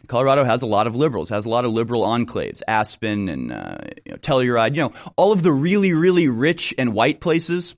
Colorado 0.07 0.45
has 0.45 0.63
a 0.63 0.67
lot 0.67 0.87
of 0.87 0.97
liberals, 0.97 1.29
has 1.29 1.45
a 1.45 1.51
lot 1.51 1.67
of 1.67 1.73
liberal 1.73 2.05
enclaves, 2.05 2.63
Aspen 2.67 3.29
and 3.29 3.53
uh, 3.53 3.77
you 4.07 4.13
know, 4.13 4.17
Telluride, 4.17 4.77
you 4.77 4.81
know, 4.81 4.93
all 5.17 5.31
of 5.35 5.43
the 5.43 5.53
really, 5.53 5.93
really 5.93 6.31
rich 6.31 6.73
and 6.79 6.95
white 6.95 7.21
places 7.21 7.77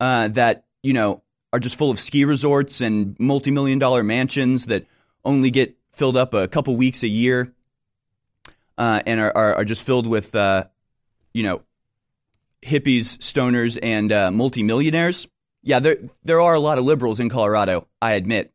uh, 0.00 0.28
that, 0.28 0.64
you 0.82 0.92
know, 0.92 1.22
are 1.52 1.58
just 1.58 1.76
full 1.76 1.90
of 1.90 1.98
ski 1.98 2.24
resorts 2.24 2.80
and 2.80 3.16
multi 3.18 3.50
million 3.50 3.78
dollar 3.78 4.02
mansions 4.02 4.66
that 4.66 4.86
only 5.24 5.50
get 5.50 5.76
filled 5.92 6.16
up 6.16 6.34
a 6.34 6.46
couple 6.48 6.76
weeks 6.76 7.02
a 7.02 7.08
year 7.08 7.52
uh, 8.76 9.00
and 9.06 9.20
are, 9.20 9.32
are, 9.36 9.54
are, 9.56 9.64
just 9.64 9.84
filled 9.84 10.06
with, 10.06 10.34
uh, 10.34 10.64
you 11.32 11.42
know, 11.42 11.62
hippies, 12.62 13.18
stoners, 13.18 13.78
and 13.82 14.12
uh, 14.12 14.30
multimillionaires. 14.30 15.26
Yeah, 15.62 15.80
there, 15.80 15.96
there 16.22 16.40
are 16.40 16.54
a 16.54 16.60
lot 16.60 16.78
of 16.78 16.84
liberals 16.84 17.18
in 17.18 17.28
Colorado, 17.28 17.88
I 18.00 18.12
admit. 18.12 18.52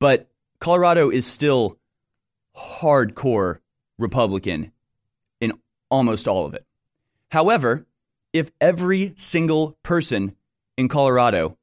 But 0.00 0.28
Colorado 0.58 1.10
is 1.10 1.26
still 1.26 1.78
hardcore 2.56 3.58
Republican 3.98 4.72
in 5.40 5.52
almost 5.90 6.26
all 6.26 6.46
of 6.46 6.54
it. 6.54 6.64
However, 7.30 7.86
if 8.32 8.50
every 8.60 9.12
single 9.16 9.78
person 9.82 10.34
in 10.76 10.88
Colorado 10.88 11.56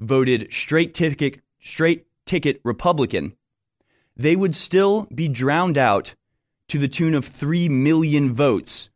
voted 0.00 0.52
straight 0.52 0.94
ticket 0.94 1.40
straight 1.60 2.06
ticket 2.24 2.60
Republican, 2.64 3.34
they 4.16 4.36
would 4.36 4.54
still 4.54 5.06
be 5.14 5.28
drowned 5.28 5.78
out 5.78 6.14
to 6.68 6.78
the 6.78 6.88
tune 6.88 7.14
of 7.14 7.24
3 7.24 7.68
million 7.68 8.34
votes 8.34 8.90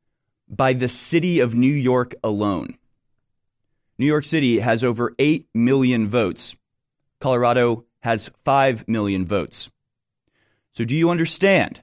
by 0.48 0.72
the 0.72 0.88
city 0.88 1.40
of 1.40 1.54
New 1.54 1.72
York 1.72 2.14
alone. 2.22 2.76
New 3.98 4.06
York 4.06 4.24
City 4.24 4.58
has 4.58 4.84
over 4.84 5.14
8 5.18 5.46
million 5.54 6.08
votes. 6.08 6.56
Colorado 7.20 7.84
has 8.00 8.30
5 8.44 8.88
million 8.88 9.24
votes. 9.24 9.70
So, 10.74 10.84
do 10.84 10.96
you 10.96 11.10
understand 11.10 11.82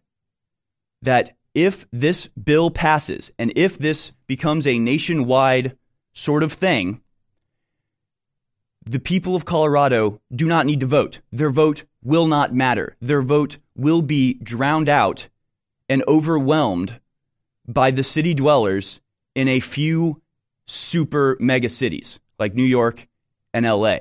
that 1.02 1.32
if 1.54 1.90
this 1.92 2.28
bill 2.28 2.70
passes 2.70 3.32
and 3.40 3.54
if 3.56 3.78
this 3.78 4.12
becomes 4.28 4.68
a 4.68 4.80
nationwide 4.80 5.78
sort 6.14 6.44
of 6.44 6.52
thing, 6.52 7.02
the 8.90 9.00
people 9.00 9.36
of 9.36 9.46
Colorado 9.46 10.20
do 10.34 10.48
not 10.48 10.66
need 10.66 10.80
to 10.80 10.88
vote. 10.88 11.22
Their 11.32 11.52
vote 11.52 11.84
will 12.02 12.26
not 12.26 12.56
matter. 12.56 12.98
Their 13.00 13.22
vote 13.22 13.60
will 13.76 14.02
be 14.02 14.34
drowned 14.42 14.90
out 14.90 15.30
and 15.88 16.04
overwhelmed 16.08 17.00
by 17.68 17.92
the 17.92 18.02
city 18.02 18.34
dwellers 18.34 19.00
in 19.36 19.48
a 19.48 19.60
few 19.60 20.24
super 20.66 21.38
mega 21.40 21.70
cities 21.70 22.20
like 22.40 22.56
New 22.56 22.64
York 22.64 23.08
and 23.54 23.64
LA. 23.64 23.98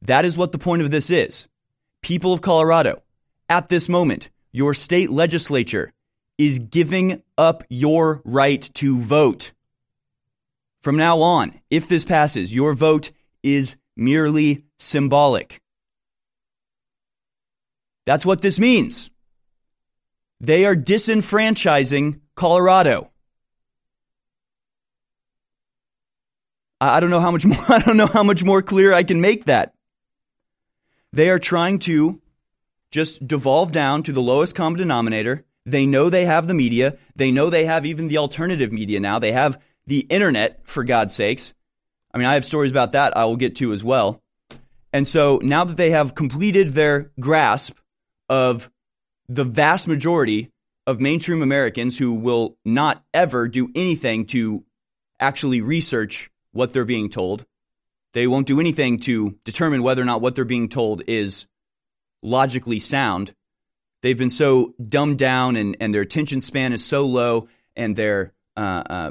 That 0.00 0.24
is 0.24 0.38
what 0.38 0.52
the 0.52 0.58
point 0.58 0.80
of 0.80 0.90
this 0.90 1.10
is. 1.10 1.46
People 2.00 2.32
of 2.32 2.40
Colorado, 2.40 3.02
at 3.50 3.68
this 3.68 3.86
moment, 3.86 4.30
your 4.50 4.72
state 4.72 5.10
legislature 5.10 5.92
is 6.38 6.58
giving 6.58 7.22
up 7.36 7.64
your 7.68 8.22
right 8.24 8.62
to 8.76 8.96
vote. 8.96 9.52
From 10.80 10.96
now 10.96 11.20
on, 11.20 11.60
if 11.68 11.86
this 11.86 12.06
passes, 12.06 12.54
your 12.54 12.72
vote 12.72 13.12
is 13.42 13.76
merely 14.00 14.64
symbolic. 14.78 15.60
That's 18.06 18.26
what 18.26 18.42
this 18.42 18.58
means. 18.58 19.10
They 20.40 20.64
are 20.64 20.74
disenfranchising 20.74 22.20
Colorado. 22.34 23.10
I 26.80 26.98
don't 26.98 27.10
know 27.10 27.20
how 27.20 27.30
much 27.30 27.44
more 27.52 27.58
I 27.68 27.78
don't 27.78 27.98
know 27.98 28.06
how 28.06 28.22
much 28.22 28.42
more 28.42 28.62
clear 28.62 28.92
I 28.92 29.04
can 29.04 29.20
make 29.20 29.44
that. 29.44 29.74
They 31.12 31.28
are 31.28 31.38
trying 31.38 31.78
to 31.80 32.22
just 32.90 33.26
devolve 33.26 33.70
down 33.70 34.02
to 34.04 34.12
the 34.12 34.22
lowest 34.22 34.54
common 34.54 34.78
denominator. 34.78 35.44
They 35.66 35.84
know 35.84 36.08
they 36.08 36.24
have 36.24 36.48
the 36.48 36.54
media. 36.54 36.96
They 37.14 37.30
know 37.30 37.50
they 37.50 37.66
have 37.66 37.84
even 37.84 38.08
the 38.08 38.18
alternative 38.18 38.72
media 38.72 38.98
now. 38.98 39.18
They 39.18 39.32
have 39.32 39.60
the 39.86 40.00
internet, 40.08 40.60
for 40.64 40.84
God's 40.84 41.14
sakes. 41.14 41.52
I 42.12 42.18
mean, 42.18 42.26
I 42.26 42.34
have 42.34 42.44
stories 42.44 42.70
about 42.70 42.92
that 42.92 43.16
I 43.16 43.24
will 43.24 43.36
get 43.36 43.56
to 43.56 43.72
as 43.72 43.84
well. 43.84 44.22
And 44.92 45.06
so 45.06 45.38
now 45.42 45.64
that 45.64 45.76
they 45.76 45.90
have 45.90 46.14
completed 46.14 46.70
their 46.70 47.10
grasp 47.20 47.78
of 48.28 48.70
the 49.28 49.44
vast 49.44 49.86
majority 49.86 50.50
of 50.86 51.00
mainstream 51.00 51.42
Americans 51.42 51.98
who 51.98 52.12
will 52.12 52.56
not 52.64 53.04
ever 53.14 53.46
do 53.46 53.70
anything 53.74 54.26
to 54.26 54.64
actually 55.20 55.60
research 55.60 56.30
what 56.52 56.72
they're 56.72 56.84
being 56.84 57.08
told, 57.08 57.46
they 58.12 58.26
won't 58.26 58.48
do 58.48 58.58
anything 58.58 58.98
to 58.98 59.38
determine 59.44 59.82
whether 59.82 60.02
or 60.02 60.06
not 60.06 60.20
what 60.20 60.34
they're 60.34 60.44
being 60.44 60.68
told 60.68 61.02
is 61.06 61.46
logically 62.22 62.80
sound. 62.80 63.32
They've 64.02 64.18
been 64.18 64.30
so 64.30 64.74
dumbed 64.88 65.18
down 65.18 65.54
and, 65.56 65.76
and 65.78 65.94
their 65.94 66.02
attention 66.02 66.40
span 66.40 66.72
is 66.72 66.84
so 66.84 67.06
low 67.06 67.48
and 67.76 67.94
their 67.94 68.32
uh, 68.56 68.82
uh, 68.90 69.10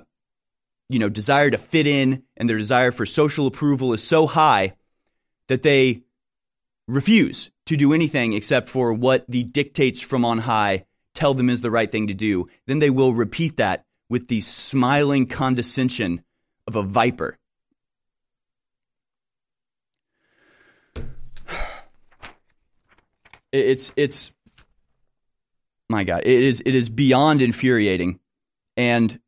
you 0.90 1.00
know, 1.00 1.08
desire 1.10 1.50
to 1.52 1.58
fit 1.58 1.88
in 1.88 2.24
and 2.36 2.50
their 2.50 2.58
desire 2.58 2.92
for 2.92 3.06
social 3.06 3.48
approval 3.48 3.94
is 3.94 4.04
so 4.04 4.28
high 4.28 4.74
that 5.48 5.64
they 5.64 6.02
refuse 6.88 7.52
to 7.68 7.78
do 7.78 7.94
anything 7.94 8.34
except 8.34 8.68
for 8.68 8.92
what 8.92 9.26
the 9.30 9.44
dictates 9.44 10.02
from 10.02 10.26
on 10.26 10.40
high 10.40 10.86
tell 11.14 11.34
them 11.34 11.50
is 11.50 11.62
the 11.62 11.72
right 11.72 11.92
thing 11.92 12.08
to 12.08 12.14
do. 12.14 12.48
Then 12.66 12.80
they 12.80 12.90
will 12.90 13.14
repeat 13.14 13.58
that 13.58 13.86
with 14.10 14.28
the 14.28 14.42
smiling 14.42 15.28
condescension 15.28 16.24
of 16.66 16.76
a 16.76 16.84
viper. 16.84 17.38
It's 23.52 23.92
it's 23.96 24.32
my 25.90 26.04
God, 26.04 26.22
it 26.24 26.44
is 26.44 26.62
it 26.64 26.76
is 26.76 26.88
beyond 26.88 27.42
infuriating. 27.42 28.20
And 28.78 29.20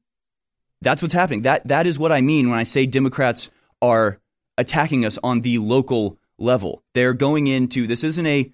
that's 0.82 1.02
what's 1.02 1.14
happening. 1.14 1.44
That 1.44 1.68
that 1.68 1.88
is 1.88 2.00
what 2.00 2.12
I 2.12 2.22
mean 2.22 2.50
when 2.50 2.60
I 2.60 2.64
say 2.64 2.86
Democrats 2.86 3.50
are 3.82 4.20
attacking 4.58 5.06
us 5.06 5.18
on 5.24 5.42
the 5.42 5.58
local 5.60 6.18
level. 6.38 6.84
They're 6.94 7.14
going 7.14 7.48
into 7.48 7.88
this 7.88 8.04
isn't 8.04 8.26
a 8.26 8.52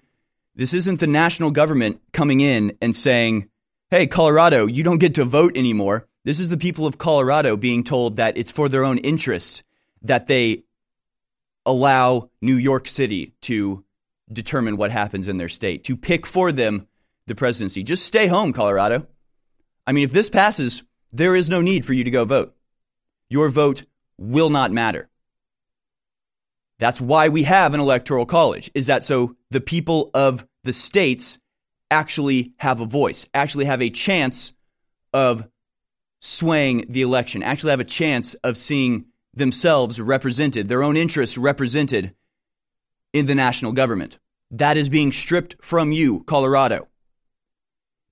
this 0.54 0.74
isn't 0.74 1.00
the 1.00 1.06
national 1.06 1.50
government 1.52 2.00
coming 2.12 2.40
in 2.40 2.76
and 2.82 2.94
saying, 2.94 3.48
"Hey, 3.90 4.06
Colorado, 4.06 4.66
you 4.66 4.82
don't 4.82 4.98
get 4.98 5.14
to 5.16 5.24
vote 5.24 5.56
anymore." 5.56 6.06
This 6.24 6.40
is 6.40 6.50
the 6.50 6.58
people 6.58 6.86
of 6.86 6.98
Colorado 6.98 7.56
being 7.56 7.84
told 7.84 8.16
that 8.16 8.36
it's 8.36 8.50
for 8.50 8.68
their 8.68 8.84
own 8.84 8.98
interests 8.98 9.62
that 10.02 10.26
they 10.26 10.64
allow 11.64 12.30
New 12.40 12.56
York 12.56 12.86
City 12.88 13.34
to 13.42 13.84
determine 14.30 14.76
what 14.76 14.90
happens 14.90 15.28
in 15.28 15.38
their 15.38 15.48
state, 15.48 15.84
to 15.84 15.96
pick 15.96 16.26
for 16.26 16.52
them 16.52 16.86
the 17.26 17.34
presidency. 17.34 17.82
Just 17.82 18.04
stay 18.04 18.26
home, 18.26 18.52
Colorado. 18.52 19.06
I 19.86 19.92
mean, 19.92 20.04
if 20.04 20.12
this 20.12 20.28
passes, 20.28 20.82
there 21.12 21.34
is 21.34 21.48
no 21.48 21.60
need 21.60 21.84
for 21.84 21.92
you 21.92 22.04
to 22.04 22.10
go 22.10 22.24
vote. 22.24 22.54
Your 23.28 23.48
vote 23.48 23.84
will 24.18 24.50
not 24.50 24.72
matter. 24.72 25.08
That's 26.78 27.00
why 27.00 27.28
we 27.28 27.42
have 27.44 27.74
an 27.74 27.80
electoral 27.80 28.26
college, 28.26 28.70
is 28.74 28.86
that 28.86 29.04
so 29.04 29.36
the 29.50 29.60
people 29.60 30.10
of 30.14 30.46
the 30.64 30.72
states 30.72 31.40
actually 31.90 32.52
have 32.58 32.80
a 32.80 32.86
voice, 32.86 33.28
actually 33.34 33.64
have 33.64 33.82
a 33.82 33.90
chance 33.90 34.52
of 35.12 35.48
swaying 36.20 36.86
the 36.88 37.02
election, 37.02 37.42
actually 37.42 37.70
have 37.70 37.80
a 37.80 37.84
chance 37.84 38.34
of 38.34 38.56
seeing 38.56 39.06
themselves 39.34 40.00
represented, 40.00 40.68
their 40.68 40.82
own 40.82 40.96
interests 40.96 41.38
represented 41.38 42.14
in 43.12 43.26
the 43.26 43.34
national 43.34 43.72
government. 43.72 44.18
That 44.50 44.76
is 44.76 44.88
being 44.88 45.12
stripped 45.12 45.56
from 45.62 45.92
you, 45.92 46.22
Colorado. 46.24 46.88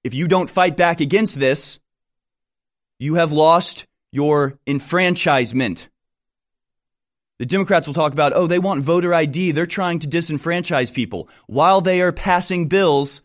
If 0.05 0.15
you 0.15 0.29
don't 0.29 0.51
fight 0.51 0.77
back 0.77 1.01
against 1.01 1.39
this, 1.39 1.81
you 2.99 3.15
have 3.15 3.33
lost 3.33 3.87
your 4.13 4.59
enfranchisement. 4.67 5.89
The 7.39 7.47
Democrats 7.47 7.87
will 7.87 7.95
talk 7.95 8.13
about, 8.13 8.33
oh, 8.35 8.47
they 8.47 8.59
want 8.59 8.83
voter 8.83 9.13
ID. 9.13 9.53
They're 9.53 9.67
trying 9.67 9.99
to 10.01 10.09
disenfranchise 10.09 10.93
people 10.93 11.29
while 11.47 11.81
they 11.81 12.01
are 12.01 12.13
passing 12.13 12.69
bills 12.69 13.23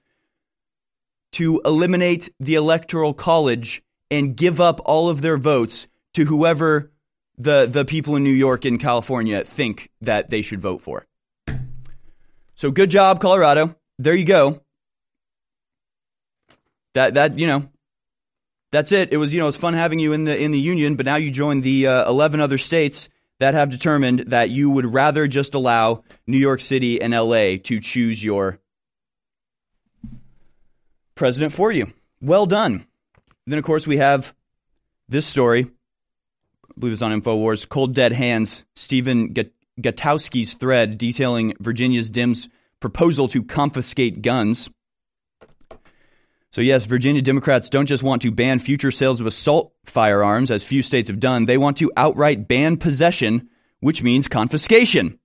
to 1.34 1.62
eliminate 1.64 2.30
the 2.40 2.56
Electoral 2.56 3.14
College 3.14 3.82
and 4.10 4.36
give 4.36 4.60
up 4.60 4.82
all 4.86 5.10
of 5.10 5.22
their 5.22 5.38
votes 5.38 5.88
to 6.14 6.26
whoever 6.26 6.92
the, 7.38 7.66
the 7.66 7.86
people 7.86 8.18
in 8.18 8.24
New 8.24 8.30
York 8.30 8.66
and 8.66 8.80
California 8.80 9.44
think 9.46 9.90
that 10.02 10.30
they 10.30 10.42
should 10.42 10.60
vote 10.60 10.82
for. 10.82 11.06
So 12.56 12.70
good 12.70 12.90
job, 12.90 13.22
Colorado. 13.22 13.76
There 13.98 14.14
you 14.14 14.26
go. 14.26 14.62
That 16.94 17.14
that 17.14 17.40
you 17.40 17.48
know, 17.48 17.70
that's 18.72 18.92
it. 18.92 19.14
It 19.14 19.18
was 19.18 19.34
you 19.34 19.40
know 19.40 19.48
it's 19.48 19.58
fun 19.58 19.74
having 19.74 20.00
you 20.00 20.14
in 20.14 20.24
the 20.24 20.38
in 20.38 20.52
the 20.52 20.60
union, 20.60 20.96
but 20.96 21.06
now 21.06 21.18
you 21.18 21.32
join 21.32 21.62
the 21.62 21.88
uh, 21.88 22.10
eleven 22.10 22.40
other 22.40 22.58
states 22.58 23.10
that 23.40 23.54
have 23.54 23.70
determined 23.70 24.20
that 24.28 24.50
you 24.50 24.70
would 24.70 24.86
rather 24.86 25.28
just 25.28 25.56
allow 25.56 26.04
New 26.28 26.38
York 26.38 26.62
City 26.62 27.02
and 27.02 27.14
LA 27.14 27.58
to 27.64 27.80
choose 27.80 28.24
your 28.24 28.60
president 31.16 31.54
for 31.54 31.72
you. 31.72 31.92
Well 32.22 32.46
done. 32.46 32.86
then 33.48 33.58
of 33.58 33.66
course 33.66 33.88
we 33.88 33.98
have 33.98 34.34
this 35.10 35.26
story. 35.26 35.66
I 35.66 36.80
believe 36.80 36.94
it's 36.94 37.02
on 37.02 37.20
Infowars. 37.20 37.68
Cold 37.68 37.94
dead 37.96 38.14
hands. 38.14 38.64
Stephen 38.76 39.34
Gutowski's 39.80 40.54
thread 40.54 40.98
detailing 40.98 41.54
Virginia's 41.60 42.12
Dems' 42.12 42.48
proposal 42.80 43.28
to 43.30 43.44
confiscate 43.44 44.22
guns. 44.22 44.70
So, 46.52 46.62
yes, 46.62 46.86
Virginia 46.86 47.22
Democrats 47.22 47.70
don't 47.70 47.86
just 47.86 48.04
want 48.04 48.22
to 48.24 48.32
ban 48.32 48.60
future 48.60 48.92
sales 48.92 49.22
of 49.22 49.26
assault 49.26 49.74
firearms, 49.86 50.52
as 50.52 50.66
few 50.66 50.82
states 50.82 51.10
have 51.10 51.20
done. 51.20 51.46
They 51.46 51.58
want 51.58 51.78
to 51.78 51.92
outright 51.96 52.48
ban 52.48 52.76
possession, 52.76 53.50
which 53.80 54.04
means 54.04 54.28
confiscation. 54.28 55.18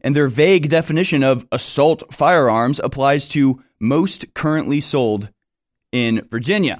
And 0.00 0.14
their 0.14 0.28
vague 0.28 0.68
definition 0.68 1.24
of 1.24 1.46
assault 1.50 2.04
firearms 2.14 2.80
applies 2.82 3.26
to 3.28 3.60
most 3.80 4.32
currently 4.34 4.80
sold 4.80 5.30
in 5.90 6.26
Virginia. 6.30 6.78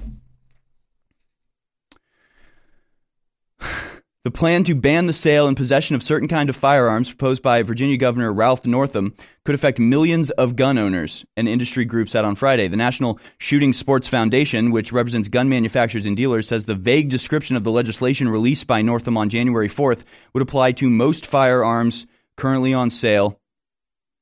The 4.29 4.37
plan 4.37 4.63
to 4.65 4.75
ban 4.75 5.07
the 5.07 5.13
sale 5.13 5.47
and 5.47 5.57
possession 5.57 5.95
of 5.95 6.03
certain 6.03 6.27
kind 6.27 6.49
of 6.49 6.55
firearms 6.55 7.09
proposed 7.09 7.41
by 7.41 7.63
Virginia 7.63 7.97
Governor 7.97 8.31
Ralph 8.31 8.63
Northam 8.67 9.15
could 9.43 9.55
affect 9.55 9.79
millions 9.79 10.29
of 10.29 10.55
gun 10.55 10.77
owners, 10.77 11.25
an 11.35 11.47
industry 11.47 11.83
group 11.83 12.09
said 12.09 12.25
on 12.25 12.35
Friday. 12.35 12.67
The 12.67 12.77
National 12.77 13.19
Shooting 13.39 13.73
Sports 13.73 14.07
Foundation, 14.07 14.69
which 14.69 14.93
represents 14.93 15.29
gun 15.29 15.49
manufacturers 15.49 16.05
and 16.05 16.15
dealers, 16.15 16.47
says 16.47 16.67
the 16.67 16.75
vague 16.75 17.09
description 17.09 17.55
of 17.55 17.63
the 17.63 17.71
legislation 17.71 18.29
released 18.29 18.67
by 18.67 18.83
Northam 18.83 19.17
on 19.17 19.29
January 19.29 19.67
4th 19.67 20.03
would 20.35 20.43
apply 20.43 20.73
to 20.73 20.91
most 20.91 21.25
firearms 21.25 22.05
currently 22.37 22.71
on 22.71 22.91
sale 22.91 23.41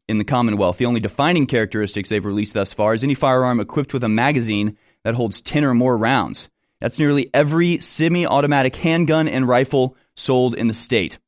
in 0.08 0.20
the 0.20 0.24
Commonwealth. 0.24 0.78
The 0.78 0.86
only 0.86 1.02
defining 1.02 1.48
characteristics 1.48 2.08
they've 2.08 2.24
released 2.24 2.54
thus 2.54 2.74
far 2.74 2.94
is 2.94 3.04
any 3.04 3.14
firearm 3.14 3.60
equipped 3.60 3.94
with 3.94 4.06
a 4.06 4.10
magazine 4.10 4.78
that 5.04 5.16
holds 5.16 5.42
10 5.42 5.66
or 5.66 5.74
more 5.74 5.98
rounds. 5.98 6.48
That's 6.80 7.00
nearly 7.00 7.30
every 7.34 7.80
semi 7.80 8.26
automatic 8.26 8.76
handgun 8.76 9.28
and 9.28 9.48
rifle 9.48 9.98
sold 10.16 10.56
in 10.56 10.68
the 10.68 10.74
state. 10.74 11.20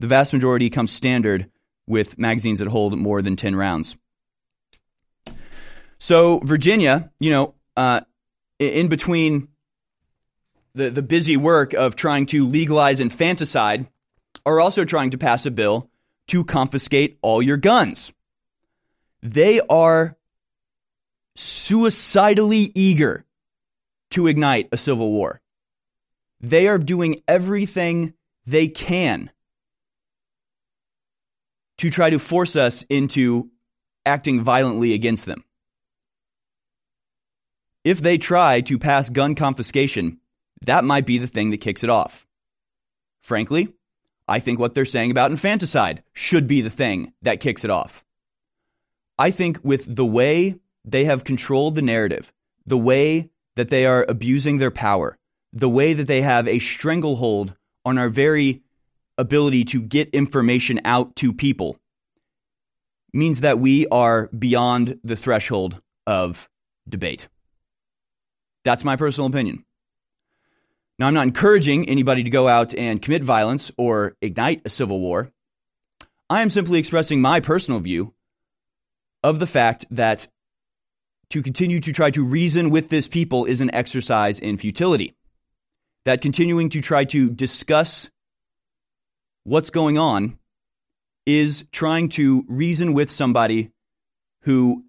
The 0.00 0.06
vast 0.06 0.32
majority 0.32 0.68
comes 0.70 0.92
standard 0.92 1.50
with 1.86 2.18
magazines 2.18 2.58
that 2.58 2.68
hold 2.68 2.96
more 2.98 3.22
than 3.22 3.36
10 3.36 3.56
rounds. 3.56 3.96
So, 5.98 6.40
Virginia, 6.40 7.10
you 7.20 7.30
know, 7.30 7.54
uh, 7.76 8.00
in 8.58 8.88
between 8.88 9.48
the, 10.74 10.90
the 10.90 11.02
busy 11.02 11.36
work 11.36 11.74
of 11.74 11.96
trying 11.96 12.26
to 12.26 12.46
legalize 12.46 13.00
infanticide, 13.00 13.86
are 14.44 14.60
also 14.60 14.84
trying 14.84 15.10
to 15.10 15.18
pass 15.18 15.46
a 15.46 15.50
bill 15.50 15.88
to 16.28 16.44
confiscate 16.44 17.18
all 17.22 17.40
your 17.40 17.56
guns. 17.56 18.12
They 19.22 19.60
are 19.60 20.16
suicidally 21.36 22.72
eager 22.74 23.24
to 24.12 24.26
ignite 24.26 24.68
a 24.72 24.76
civil 24.76 25.10
war. 25.10 25.40
They 26.40 26.68
are 26.68 26.78
doing 26.78 27.20
everything 27.28 28.14
they 28.46 28.68
can 28.68 29.30
to 31.78 31.90
try 31.90 32.10
to 32.10 32.18
force 32.18 32.56
us 32.56 32.82
into 32.84 33.50
acting 34.06 34.40
violently 34.40 34.94
against 34.94 35.26
them. 35.26 35.44
If 37.84 38.00
they 38.00 38.18
try 38.18 38.60
to 38.62 38.78
pass 38.78 39.10
gun 39.10 39.34
confiscation, 39.34 40.20
that 40.64 40.84
might 40.84 41.06
be 41.06 41.18
the 41.18 41.26
thing 41.26 41.50
that 41.50 41.60
kicks 41.60 41.82
it 41.82 41.90
off. 41.90 42.26
Frankly, 43.22 43.72
I 44.28 44.38
think 44.38 44.58
what 44.58 44.74
they're 44.74 44.84
saying 44.84 45.10
about 45.10 45.32
infanticide 45.32 46.02
should 46.12 46.46
be 46.46 46.60
the 46.60 46.70
thing 46.70 47.12
that 47.22 47.40
kicks 47.40 47.64
it 47.64 47.70
off. 47.70 48.04
I 49.18 49.30
think 49.30 49.58
with 49.62 49.94
the 49.94 50.06
way 50.06 50.60
they 50.84 51.04
have 51.04 51.24
controlled 51.24 51.74
the 51.74 51.82
narrative, 51.82 52.32
the 52.64 52.78
way 52.78 53.30
that 53.56 53.70
they 53.70 53.86
are 53.86 54.04
abusing 54.08 54.58
their 54.58 54.70
power, 54.70 55.18
the 55.52 55.68
way 55.68 55.92
that 55.92 56.06
they 56.06 56.22
have 56.22 56.48
a 56.48 56.58
stranglehold 56.58 57.56
on 57.84 57.98
our 57.98 58.08
very 58.08 58.62
ability 59.18 59.64
to 59.64 59.80
get 59.80 60.08
information 60.10 60.80
out 60.84 61.14
to 61.16 61.32
people 61.32 61.78
means 63.12 63.40
that 63.40 63.58
we 63.58 63.86
are 63.88 64.28
beyond 64.28 64.98
the 65.04 65.16
threshold 65.16 65.80
of 66.06 66.48
debate. 66.88 67.28
That's 68.64 68.84
my 68.84 68.96
personal 68.96 69.28
opinion. 69.28 69.64
Now, 70.98 71.08
I'm 71.08 71.14
not 71.14 71.26
encouraging 71.26 71.88
anybody 71.88 72.22
to 72.22 72.30
go 72.30 72.48
out 72.48 72.74
and 72.74 73.02
commit 73.02 73.24
violence 73.24 73.72
or 73.76 74.16
ignite 74.22 74.62
a 74.64 74.70
civil 74.70 75.00
war. 75.00 75.30
I 76.30 76.42
am 76.42 76.50
simply 76.50 76.78
expressing 76.78 77.20
my 77.20 77.40
personal 77.40 77.80
view 77.80 78.14
of 79.22 79.38
the 79.38 79.46
fact 79.46 79.84
that 79.90 80.28
to 81.32 81.42
continue 81.42 81.80
to 81.80 81.92
try 81.92 82.10
to 82.10 82.22
reason 82.22 82.68
with 82.68 82.90
this 82.90 83.08
people 83.08 83.46
is 83.46 83.62
an 83.62 83.74
exercise 83.74 84.38
in 84.38 84.58
futility. 84.58 85.14
That 86.04 86.20
continuing 86.20 86.68
to 86.70 86.82
try 86.82 87.06
to 87.06 87.30
discuss 87.30 88.10
what's 89.44 89.70
going 89.70 89.96
on 89.96 90.38
is 91.24 91.64
trying 91.72 92.10
to 92.10 92.44
reason 92.48 92.92
with 92.92 93.10
somebody 93.10 93.70
who 94.42 94.84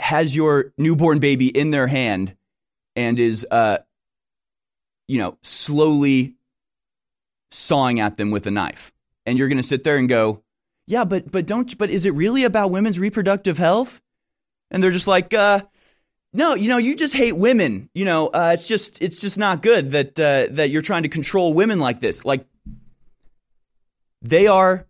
has 0.00 0.34
your 0.34 0.72
newborn 0.76 1.20
baby 1.20 1.46
in 1.46 1.70
their 1.70 1.86
hand 1.86 2.34
and 2.96 3.20
is, 3.20 3.46
uh, 3.48 3.78
you 5.06 5.18
know, 5.18 5.38
slowly 5.42 6.34
sawing 7.52 8.00
at 8.00 8.16
them 8.16 8.32
with 8.32 8.46
a 8.46 8.50
knife. 8.50 8.92
And 9.24 9.38
you're 9.38 9.48
going 9.48 9.58
to 9.58 9.62
sit 9.62 9.84
there 9.84 9.98
and 9.98 10.08
go, 10.08 10.42
yeah, 10.88 11.04
but 11.04 11.30
but 11.30 11.46
don't 11.46 11.78
but 11.78 11.90
is 11.90 12.06
it 12.06 12.14
really 12.14 12.42
about 12.42 12.72
women's 12.72 12.98
reproductive 12.98 13.58
health? 13.58 14.00
And 14.70 14.82
they're 14.82 14.90
just 14.90 15.06
like, 15.06 15.34
uh, 15.34 15.60
no, 16.32 16.54
you 16.54 16.68
know, 16.68 16.78
you 16.78 16.94
just 16.94 17.14
hate 17.14 17.32
women. 17.32 17.88
You 17.94 18.04
know, 18.04 18.28
uh, 18.28 18.52
it's 18.54 18.68
just 18.68 19.02
it's 19.02 19.20
just 19.20 19.38
not 19.38 19.62
good 19.62 19.90
that 19.90 20.18
uh, 20.18 20.52
that 20.54 20.70
you're 20.70 20.82
trying 20.82 21.02
to 21.02 21.08
control 21.08 21.54
women 21.54 21.80
like 21.80 22.00
this. 22.00 22.24
Like 22.24 22.46
they 24.22 24.46
are 24.46 24.86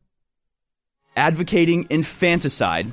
advocating 1.17 1.87
infanticide. 1.91 2.93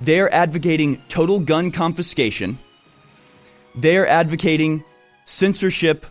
They're 0.00 0.32
advocating 0.32 1.02
total 1.08 1.40
gun 1.40 1.70
confiscation. 1.70 2.58
They're 3.74 4.06
advocating 4.06 4.84
censorship 5.24 6.06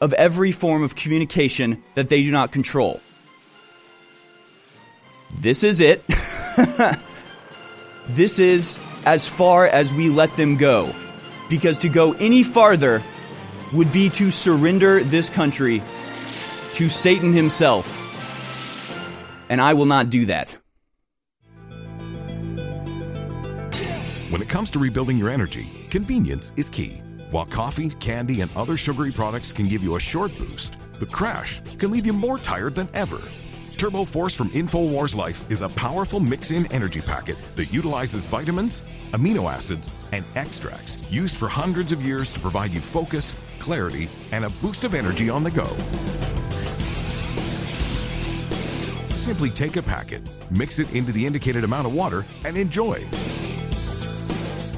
of 0.00 0.12
every 0.14 0.50
form 0.50 0.82
of 0.82 0.96
communication 0.96 1.82
that 1.94 2.08
they 2.08 2.22
do 2.22 2.30
not 2.30 2.50
control. 2.50 3.00
This 5.38 5.62
is 5.62 5.80
it. 5.80 6.04
this 8.08 8.38
is 8.38 8.78
as 9.04 9.28
far 9.28 9.66
as 9.66 9.92
we 9.92 10.08
let 10.08 10.36
them 10.36 10.56
go. 10.56 10.94
Because 11.48 11.78
to 11.78 11.88
go 11.88 12.12
any 12.14 12.42
farther 12.42 13.02
would 13.72 13.92
be 13.92 14.08
to 14.10 14.30
surrender 14.30 15.02
this 15.02 15.30
country 15.30 15.82
to 16.72 16.88
Satan 16.88 17.32
himself. 17.32 18.00
And 19.48 19.60
I 19.60 19.74
will 19.74 19.86
not 19.86 20.10
do 20.10 20.26
that. 20.26 20.58
When 24.30 24.40
it 24.40 24.48
comes 24.48 24.70
to 24.70 24.78
rebuilding 24.78 25.18
your 25.18 25.28
energy, 25.28 25.72
convenience 25.90 26.52
is 26.56 26.70
key. 26.70 27.02
While 27.32 27.46
coffee, 27.46 27.90
candy, 27.90 28.40
and 28.40 28.50
other 28.56 28.76
sugary 28.76 29.10
products 29.10 29.52
can 29.52 29.66
give 29.66 29.82
you 29.82 29.96
a 29.96 30.00
short 30.00 30.36
boost, 30.38 30.76
the 31.00 31.06
crash 31.06 31.60
can 31.78 31.90
leave 31.90 32.06
you 32.06 32.12
more 32.12 32.38
tired 32.38 32.76
than 32.76 32.88
ever. 32.94 33.20
Turbo 33.80 34.04
Force 34.04 34.34
from 34.34 34.50
InfoWars 34.50 35.16
Life 35.16 35.50
is 35.50 35.62
a 35.62 35.68
powerful 35.70 36.20
mix 36.20 36.50
in 36.50 36.70
energy 36.70 37.00
packet 37.00 37.38
that 37.56 37.72
utilizes 37.72 38.26
vitamins, 38.26 38.82
amino 39.12 39.50
acids, 39.50 39.88
and 40.12 40.22
extracts 40.36 40.98
used 41.10 41.38
for 41.38 41.48
hundreds 41.48 41.90
of 41.90 42.02
years 42.02 42.30
to 42.34 42.40
provide 42.40 42.72
you 42.72 42.80
focus, 42.80 43.32
clarity, 43.58 44.10
and 44.32 44.44
a 44.44 44.50
boost 44.60 44.84
of 44.84 44.92
energy 44.92 45.30
on 45.30 45.42
the 45.42 45.50
go. 45.50 45.64
Simply 49.14 49.48
take 49.48 49.76
a 49.76 49.82
packet, 49.82 50.20
mix 50.50 50.78
it 50.78 50.92
into 50.94 51.10
the 51.10 51.24
indicated 51.24 51.64
amount 51.64 51.86
of 51.86 51.94
water, 51.94 52.26
and 52.44 52.58
enjoy. 52.58 52.96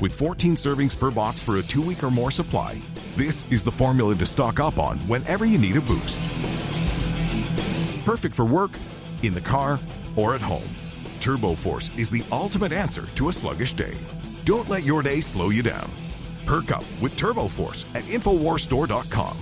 With 0.01 0.15
14 0.17 0.55
servings 0.55 0.97
per 0.97 1.11
box 1.11 1.43
for 1.43 1.57
a 1.57 1.63
two 1.63 1.83
week 1.83 2.05
or 2.05 2.11
more 2.13 2.31
supply, 2.31 2.81
this 3.17 3.47
is 3.51 3.65
the 3.65 3.73
formula 3.73 4.15
to 4.15 4.27
stock 4.27 4.61
up 4.61 4.79
on 4.79 4.99
whenever 5.09 5.45
you 5.45 5.59
need 5.59 5.77
a 5.77 5.81
boost. 5.81 6.23
Perfect 8.05 8.37
for 8.37 8.45
work 8.45 8.71
in 9.23 9.35
the 9.35 9.41
car, 9.41 9.79
or 10.17 10.35
at 10.35 10.41
home. 10.41 10.69
TurboForce 11.21 11.99
is 11.99 12.11
the 12.11 12.25
ultimate 12.33 12.73
answer 12.73 13.07
to 13.15 13.29
a 13.29 13.33
sluggish 13.33 13.73
day. 13.73 13.95
Don't 14.45 14.69
let 14.69 14.85
your 14.85 15.03
day 15.03 15.21
slow 15.21 15.51
you 15.51 15.63
down. 15.63 15.91
Perk 16.47 16.73
up 16.73 16.85
with 17.01 17.17
TurboForce 17.17 17.95
at 17.95 18.05
InfoWarsStore.com. 18.05 19.37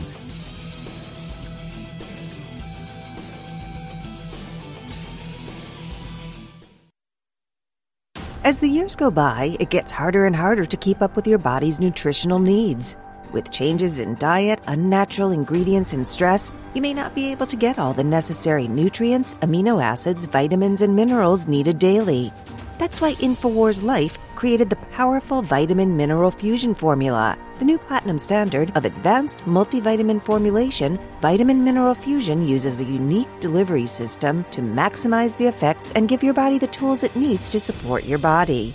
As 8.42 8.58
the 8.58 8.68
years 8.68 8.96
go 8.96 9.10
by, 9.10 9.54
it 9.60 9.68
gets 9.68 9.92
harder 9.92 10.24
and 10.24 10.34
harder 10.34 10.64
to 10.64 10.76
keep 10.76 11.02
up 11.02 11.14
with 11.14 11.26
your 11.26 11.38
body's 11.38 11.78
nutritional 11.78 12.38
needs. 12.38 12.96
With 13.32 13.52
changes 13.52 14.00
in 14.00 14.16
diet, 14.16 14.60
unnatural 14.66 15.30
ingredients, 15.30 15.92
and 15.92 16.06
stress, 16.06 16.50
you 16.74 16.82
may 16.82 16.92
not 16.92 17.14
be 17.14 17.30
able 17.30 17.46
to 17.46 17.56
get 17.56 17.78
all 17.78 17.92
the 17.92 18.02
necessary 18.02 18.66
nutrients, 18.66 19.34
amino 19.36 19.82
acids, 19.82 20.26
vitamins, 20.26 20.82
and 20.82 20.96
minerals 20.96 21.46
needed 21.46 21.78
daily. 21.78 22.32
That's 22.78 23.00
why 23.00 23.14
InfoWars 23.14 23.82
Life 23.82 24.18
created 24.34 24.70
the 24.70 24.82
powerful 24.92 25.42
vitamin 25.42 25.96
mineral 25.96 26.30
fusion 26.30 26.74
formula. 26.74 27.38
The 27.58 27.66
new 27.66 27.78
platinum 27.78 28.18
standard 28.18 28.72
of 28.74 28.86
advanced 28.86 29.40
multivitamin 29.40 30.22
formulation, 30.22 30.98
Vitamin 31.20 31.62
Mineral 31.62 31.92
Fusion 31.92 32.48
uses 32.48 32.80
a 32.80 32.84
unique 32.84 33.28
delivery 33.38 33.84
system 33.84 34.44
to 34.50 34.62
maximize 34.62 35.36
the 35.36 35.46
effects 35.46 35.92
and 35.92 36.08
give 36.08 36.22
your 36.22 36.32
body 36.32 36.58
the 36.58 36.68
tools 36.68 37.04
it 37.04 37.14
needs 37.14 37.50
to 37.50 37.60
support 37.60 38.06
your 38.06 38.18
body. 38.18 38.74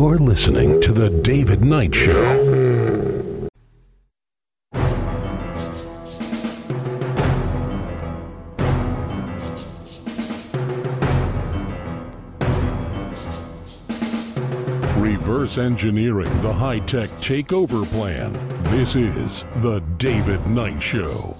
You're 0.00 0.18
listening 0.18 0.80
to 0.82 0.92
The 0.92 1.10
David 1.10 1.64
Knight 1.64 1.92
Show. 1.92 2.14
Reverse 14.98 15.58
engineering 15.58 16.42
the 16.42 16.52
high 16.52 16.78
tech 16.78 17.10
takeover 17.18 17.84
plan. 17.90 18.32
This 18.70 18.94
is 18.94 19.44
The 19.56 19.80
David 19.96 20.46
Knight 20.46 20.80
Show. 20.80 21.36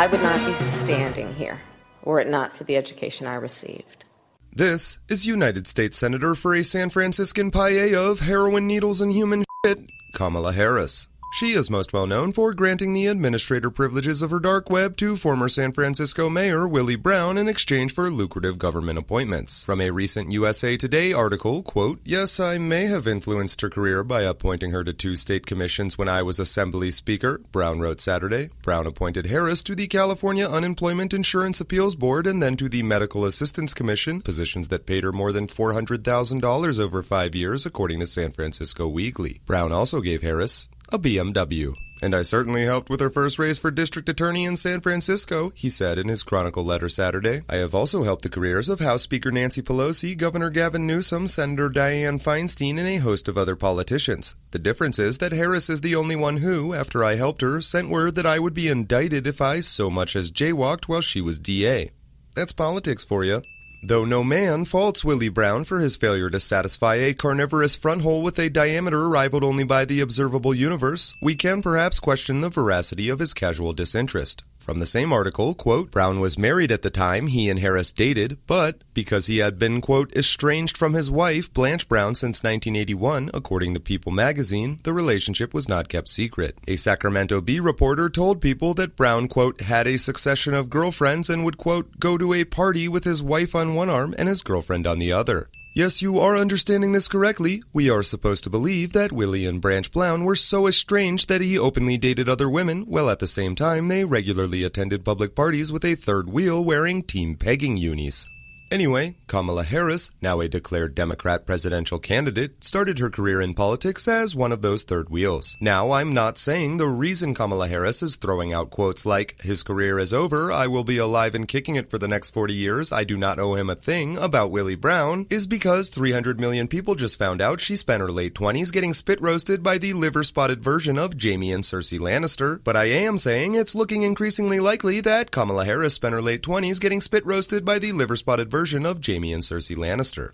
I 0.00 0.06
would 0.06 0.22
not 0.22 0.42
be 0.46 0.54
standing 0.54 1.34
here 1.34 1.60
were 2.04 2.20
it 2.20 2.26
not 2.26 2.54
for 2.54 2.64
the 2.64 2.74
education 2.74 3.26
I 3.26 3.34
received. 3.34 4.06
This 4.50 4.98
is 5.10 5.26
United 5.26 5.66
States 5.66 5.98
Senator 5.98 6.34
for 6.34 6.54
a 6.54 6.64
San 6.64 6.88
Franciscan 6.88 7.50
paella 7.50 8.10
of 8.10 8.20
heroin 8.20 8.66
needles 8.66 9.02
and 9.02 9.12
human 9.12 9.44
shit, 9.62 9.78
Kamala 10.14 10.54
Harris. 10.54 11.06
She 11.32 11.52
is 11.52 11.70
most 11.70 11.92
well 11.92 12.08
known 12.08 12.32
for 12.32 12.52
granting 12.52 12.92
the 12.92 13.06
administrator 13.06 13.70
privileges 13.70 14.20
of 14.20 14.32
her 14.32 14.40
dark 14.40 14.68
web 14.68 14.96
to 14.96 15.16
former 15.16 15.48
San 15.48 15.70
Francisco 15.70 16.28
Mayor 16.28 16.66
Willie 16.66 16.96
Brown 16.96 17.38
in 17.38 17.48
exchange 17.48 17.94
for 17.94 18.10
lucrative 18.10 18.58
government 18.58 18.98
appointments. 18.98 19.62
From 19.62 19.80
a 19.80 19.90
recent 19.90 20.32
USA 20.32 20.76
Today 20.76 21.12
article, 21.12 21.62
quote, 21.62 22.00
Yes, 22.04 22.40
I 22.40 22.58
may 22.58 22.86
have 22.86 23.06
influenced 23.06 23.60
her 23.60 23.70
career 23.70 24.02
by 24.02 24.22
appointing 24.22 24.72
her 24.72 24.82
to 24.82 24.92
two 24.92 25.14
state 25.14 25.46
commissions 25.46 25.96
when 25.96 26.08
I 26.08 26.20
was 26.20 26.40
Assembly 26.40 26.90
Speaker, 26.90 27.40
Brown 27.52 27.78
wrote 27.78 28.00
Saturday. 28.00 28.50
Brown 28.62 28.88
appointed 28.88 29.26
Harris 29.26 29.62
to 29.62 29.76
the 29.76 29.86
California 29.86 30.48
Unemployment 30.48 31.14
Insurance 31.14 31.60
Appeals 31.60 31.94
Board 31.94 32.26
and 32.26 32.42
then 32.42 32.56
to 32.56 32.68
the 32.68 32.82
Medical 32.82 33.24
Assistance 33.24 33.72
Commission, 33.72 34.20
positions 34.20 34.66
that 34.68 34.84
paid 34.84 35.04
her 35.04 35.12
more 35.12 35.32
than 35.32 35.46
$400,000 35.46 36.80
over 36.80 37.02
five 37.04 37.36
years, 37.36 37.64
according 37.64 38.00
to 38.00 38.06
San 38.06 38.32
Francisco 38.32 38.88
Weekly. 38.88 39.40
Brown 39.46 39.70
also 39.70 40.00
gave 40.00 40.22
Harris 40.22 40.68
a 40.92 40.98
BMW. 40.98 41.74
And 42.02 42.14
I 42.14 42.22
certainly 42.22 42.64
helped 42.64 42.88
with 42.88 43.00
her 43.00 43.10
first 43.10 43.38
race 43.38 43.58
for 43.58 43.70
district 43.70 44.08
attorney 44.08 44.44
in 44.44 44.56
San 44.56 44.80
Francisco, 44.80 45.52
he 45.54 45.68
said 45.68 45.98
in 45.98 46.08
his 46.08 46.22
Chronicle 46.22 46.64
letter 46.64 46.88
Saturday. 46.88 47.42
I 47.48 47.56
have 47.56 47.74
also 47.74 48.04
helped 48.04 48.22
the 48.22 48.30
careers 48.30 48.70
of 48.70 48.80
House 48.80 49.02
Speaker 49.02 49.30
Nancy 49.30 49.60
Pelosi, 49.60 50.16
Governor 50.16 50.48
Gavin 50.48 50.86
Newsom, 50.86 51.28
Senator 51.28 51.68
Dianne 51.68 52.22
Feinstein, 52.22 52.78
and 52.78 52.88
a 52.88 52.96
host 52.96 53.28
of 53.28 53.36
other 53.36 53.54
politicians. 53.54 54.34
The 54.52 54.58
difference 54.58 54.98
is 54.98 55.18
that 55.18 55.32
Harris 55.32 55.68
is 55.68 55.82
the 55.82 55.94
only 55.94 56.16
one 56.16 56.38
who, 56.38 56.72
after 56.72 57.04
I 57.04 57.16
helped 57.16 57.42
her, 57.42 57.60
sent 57.60 57.90
word 57.90 58.14
that 58.14 58.26
I 58.26 58.38
would 58.38 58.54
be 58.54 58.68
indicted 58.68 59.26
if 59.26 59.42
I 59.42 59.60
so 59.60 59.90
much 59.90 60.16
as 60.16 60.32
jaywalked 60.32 60.84
while 60.86 61.02
she 61.02 61.20
was 61.20 61.38
DA. 61.38 61.90
That's 62.34 62.52
politics 62.52 63.04
for 63.04 63.24
you. 63.24 63.42
Though 63.82 64.04
no 64.04 64.22
man 64.22 64.66
faults 64.66 65.04
Willie 65.04 65.30
Brown 65.30 65.64
for 65.64 65.80
his 65.80 65.96
failure 65.96 66.28
to 66.28 66.38
satisfy 66.38 66.96
a 66.96 67.14
carnivorous 67.14 67.74
front 67.74 68.02
hole 68.02 68.22
with 68.22 68.38
a 68.38 68.50
diameter 68.50 69.08
rivaled 69.08 69.42
only 69.42 69.64
by 69.64 69.86
the 69.86 70.00
observable 70.00 70.54
universe, 70.54 71.14
we 71.22 71.34
can 71.34 71.62
perhaps 71.62 71.98
question 71.98 72.42
the 72.42 72.50
veracity 72.50 73.08
of 73.08 73.20
his 73.20 73.32
casual 73.32 73.72
disinterest. 73.72 74.42
From 74.70 74.78
the 74.78 74.86
same 74.86 75.12
article, 75.12 75.52
quote, 75.52 75.90
Brown 75.90 76.20
was 76.20 76.38
married 76.38 76.70
at 76.70 76.82
the 76.82 76.90
time 76.90 77.26
he 77.26 77.48
and 77.48 77.58
Harris 77.58 77.90
dated, 77.90 78.38
but 78.46 78.84
because 78.94 79.26
he 79.26 79.38
had 79.38 79.58
been, 79.58 79.80
quote, 79.80 80.16
estranged 80.16 80.78
from 80.78 80.92
his 80.92 81.10
wife, 81.10 81.52
Blanche 81.52 81.88
Brown, 81.88 82.14
since 82.14 82.44
1981, 82.44 83.32
according 83.34 83.74
to 83.74 83.80
People 83.80 84.12
magazine, 84.12 84.78
the 84.84 84.92
relationship 84.92 85.52
was 85.52 85.68
not 85.68 85.88
kept 85.88 86.06
secret. 86.06 86.56
A 86.68 86.76
Sacramento 86.76 87.40
Bee 87.40 87.58
reporter 87.58 88.08
told 88.08 88.40
People 88.40 88.72
that 88.74 88.94
Brown, 88.94 89.26
quote, 89.26 89.62
had 89.62 89.88
a 89.88 89.98
succession 89.98 90.54
of 90.54 90.70
girlfriends 90.70 91.28
and 91.28 91.44
would, 91.44 91.58
quote, 91.58 91.98
go 91.98 92.16
to 92.16 92.32
a 92.32 92.44
party 92.44 92.86
with 92.86 93.02
his 93.02 93.24
wife 93.24 93.56
on 93.56 93.74
one 93.74 93.90
arm 93.90 94.14
and 94.18 94.28
his 94.28 94.40
girlfriend 94.40 94.86
on 94.86 95.00
the 95.00 95.10
other. 95.10 95.48
Yes, 95.72 96.02
you 96.02 96.18
are 96.18 96.36
understanding 96.36 96.90
this 96.90 97.06
correctly. 97.06 97.62
We 97.72 97.88
are 97.88 98.02
supposed 98.02 98.42
to 98.42 98.50
believe 98.50 98.92
that 98.92 99.12
Willie 99.12 99.46
and 99.46 99.60
Blanche 99.60 99.92
Brown 99.92 100.24
were 100.24 100.34
so 100.34 100.66
estranged 100.66 101.28
that 101.28 101.40
he 101.40 101.56
openly 101.56 101.96
dated 101.96 102.28
other 102.28 102.50
women, 102.50 102.82
while 102.86 103.08
at 103.08 103.20
the 103.20 103.28
same 103.28 103.54
time 103.54 103.86
they 103.86 104.04
regularly 104.04 104.64
attended 104.64 105.04
public 105.04 105.36
parties 105.36 105.70
with 105.70 105.84
a 105.84 105.94
third 105.94 106.28
wheel 106.28 106.64
wearing 106.64 107.04
team 107.04 107.36
pegging 107.36 107.76
unis. 107.76 108.26
Anyway, 108.72 109.16
Kamala 109.26 109.64
Harris, 109.64 110.12
now 110.22 110.38
a 110.40 110.46
declared 110.46 110.94
Democrat 110.94 111.44
presidential 111.44 111.98
candidate, 111.98 112.62
started 112.62 113.00
her 113.00 113.10
career 113.10 113.40
in 113.40 113.52
politics 113.52 114.06
as 114.06 114.32
one 114.32 114.52
of 114.52 114.62
those 114.62 114.84
third 114.84 115.10
wheels. 115.10 115.56
Now, 115.58 115.90
I'm 115.90 116.14
not 116.14 116.38
saying 116.38 116.76
the 116.76 116.86
reason 116.86 117.34
Kamala 117.34 117.66
Harris 117.66 118.00
is 118.00 118.14
throwing 118.14 118.52
out 118.52 118.70
quotes 118.70 119.04
like, 119.04 119.40
his 119.40 119.64
career 119.64 119.98
is 119.98 120.14
over, 120.14 120.52
I 120.52 120.68
will 120.68 120.84
be 120.84 120.98
alive 120.98 121.34
and 121.34 121.48
kicking 121.48 121.74
it 121.74 121.90
for 121.90 121.98
the 121.98 122.06
next 122.06 122.30
40 122.30 122.54
years, 122.54 122.92
I 122.92 123.02
do 123.02 123.16
not 123.16 123.40
owe 123.40 123.54
him 123.54 123.70
a 123.70 123.74
thing, 123.74 124.16
about 124.16 124.52
Willie 124.52 124.76
Brown, 124.76 125.26
is 125.30 125.48
because 125.48 125.88
300 125.88 126.38
million 126.38 126.68
people 126.68 126.94
just 126.94 127.18
found 127.18 127.42
out 127.42 127.60
she 127.60 127.76
spent 127.76 128.02
her 128.02 128.12
late 128.12 128.34
20s 128.34 128.70
getting 128.70 128.94
spit 128.94 129.20
roasted 129.20 129.64
by 129.64 129.78
the 129.78 129.94
liver 129.94 130.22
spotted 130.22 130.62
version 130.62 130.96
of 130.96 131.16
Jamie 131.16 131.50
and 131.50 131.64
Cersei 131.64 131.98
Lannister. 131.98 132.62
But 132.62 132.76
I 132.76 132.84
am 132.84 133.18
saying 133.18 133.56
it's 133.56 133.74
looking 133.74 134.02
increasingly 134.02 134.60
likely 134.60 135.00
that 135.00 135.32
Kamala 135.32 135.64
Harris 135.64 135.94
spent 135.94 136.12
her 136.12 136.22
late 136.22 136.42
20s 136.42 136.80
getting 136.80 137.00
spit 137.00 137.26
roasted 137.26 137.64
by 137.64 137.80
the 137.80 137.90
liver 137.90 138.14
spotted 138.14 138.48
version 138.48 138.59
version 138.60 138.84
of 138.84 139.00
Jamie 139.00 139.32
and 139.32 139.42
Cersei 139.42 139.74
Lannister. 139.74 140.32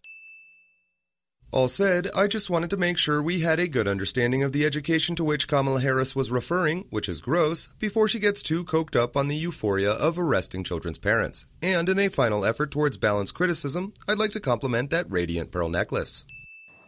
All 1.53 1.69
said, 1.69 2.09
I 2.13 2.27
just 2.27 2.51
wanted 2.51 2.71
to 2.71 2.77
make 2.77 2.99
sure 2.99 3.23
we 3.23 3.39
had 3.43 3.61
a 3.61 3.69
good 3.69 3.87
understanding 3.87 4.43
of 4.43 4.51
the 4.51 4.65
education 4.67 5.15
to 5.15 5.23
which 5.23 5.47
Kamala 5.47 5.81
Harris 5.81 6.17
was 6.17 6.29
referring, 6.29 6.87
which 6.91 7.09
is 7.09 7.21
gross, 7.21 7.69
before 7.79 8.09
she 8.09 8.19
gets 8.19 8.43
too 8.43 8.65
coked 8.65 8.97
up 8.97 9.17
on 9.17 9.29
the 9.29 9.37
euphoria 9.37 9.93
of 9.93 10.19
arresting 10.19 10.65
children's 10.65 10.99
parents. 10.99 11.47
And 11.63 11.89
in 11.89 12.01
a 12.01 12.09
final 12.09 12.45
effort 12.45 12.73
towards 12.73 12.97
balanced 12.97 13.35
criticism, 13.35 13.95
I'd 14.09 14.19
like 14.19 14.33
to 14.33 14.41
compliment 14.41 14.91
that 14.91 15.09
radiant 15.09 15.53
pearl 15.53 15.69
necklace. 15.69 16.25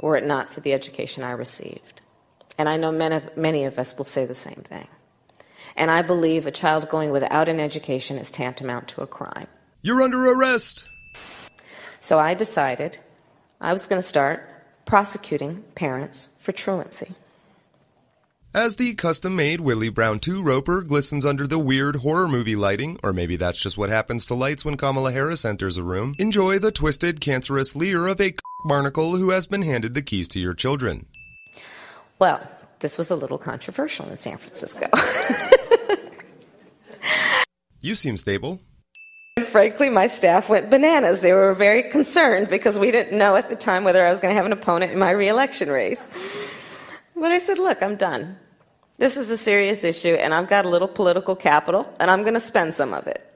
Were 0.01 0.17
it 0.17 0.27
not 0.27 0.53
for 0.53 0.59
the 0.59 0.73
education 0.73 1.23
I 1.23 1.31
received. 1.31 2.01
And 2.59 2.69
I 2.69 2.79
know 2.79 2.91
many 2.91 3.15
of, 3.15 3.37
many 3.37 3.65
of 3.65 3.79
us 3.79 3.97
will 3.97 4.07
say 4.07 4.27
the 4.27 4.35
same 4.35 4.65
thing. 4.65 4.89
And 5.77 5.89
I 5.89 6.03
believe 6.03 6.49
a 6.49 6.51
child 6.51 6.89
going 6.89 7.13
without 7.13 7.49
an 7.49 7.61
education 7.61 8.19
is 8.19 8.33
tantamount 8.33 8.89
to 8.89 9.03
a 9.03 9.07
crime. 9.07 9.47
You're 9.83 10.03
under 10.03 10.27
arrest! 10.33 10.85
So 12.01 12.19
I 12.19 12.35
decided 12.35 12.99
I 13.61 13.73
was 13.73 13.87
going 13.87 14.01
to 14.01 14.07
start 14.07 14.49
prosecuting 14.85 15.63
parents 15.75 16.29
for 16.41 16.53
truancy. 16.53 17.15
As 18.55 18.77
the 18.77 18.95
custom 18.95 19.37
made 19.37 19.61
Willie 19.61 19.91
Brown 19.91 20.21
2 20.21 20.43
roper 20.43 20.81
glistens 20.83 21.27
under 21.27 21.47
the 21.47 21.59
weird 21.59 21.97
horror 21.97 22.27
movie 22.27 22.57
lighting, 22.57 22.99
or 23.03 23.13
maybe 23.13 23.37
that's 23.37 23.61
just 23.61 23.77
what 23.77 23.91
happens 23.91 24.25
to 24.27 24.35
lights 24.35 24.65
when 24.65 24.79
Kamala 24.79 25.13
Harris 25.13 25.45
enters 25.45 25.77
a 25.77 25.83
room, 25.83 26.15
enjoy 26.19 26.59
the 26.59 26.73
twisted, 26.73 27.21
cancerous 27.21 27.77
leer 27.77 28.07
of 28.07 28.21
a 28.23 28.35
barnacle 28.65 29.17
who 29.17 29.31
has 29.31 29.47
been 29.47 29.63
handed 29.63 29.93
the 29.93 30.01
keys 30.01 30.29
to 30.31 30.41
your 30.41 30.55
children. 30.55 31.07
Well, 32.19 32.41
this 32.81 32.97
was 32.97 33.11
a 33.11 33.17
little 33.17 33.39
controversial 33.39 34.09
in 34.09 34.17
San 34.17 34.39
Francisco. 34.39 34.89
you 37.81 37.95
seem 37.95 38.17
stable. 38.17 38.61
Frankly, 39.51 39.89
my 39.89 40.07
staff 40.07 40.49
went 40.49 40.71
bananas. 40.71 41.21
They 41.21 41.33
were 41.33 41.55
very 41.55 41.83
concerned 41.83 42.49
because 42.49 42.79
we 42.79 42.91
didn't 42.91 43.17
know 43.17 43.37
at 43.37 43.49
the 43.49 43.57
time 43.57 43.85
whether 43.85 44.07
I 44.07 44.11
was 44.11 44.21
going 44.21 44.33
to 44.33 44.37
have 44.37 44.47
an 44.47 44.53
opponent 44.53 44.93
in 44.93 44.99
my 44.99 45.11
reelection 45.11 45.71
race. 45.71 46.07
But 47.17 47.33
I 47.33 47.39
said, 47.39 47.59
look, 47.59 47.83
I'm 47.83 47.97
done. 47.97 48.39
This 48.99 49.17
is 49.17 49.31
a 49.31 49.37
serious 49.37 49.85
issue, 49.85 50.15
and 50.15 50.35
I've 50.35 50.49
got 50.49 50.65
a 50.65 50.69
little 50.69 50.89
political 50.89 51.37
capital, 51.37 51.93
and 52.01 52.11
I'm 52.11 52.23
going 52.23 52.35
to 52.35 52.41
spend 52.41 52.75
some 52.75 52.93
of 52.93 53.07
it. 53.07 53.28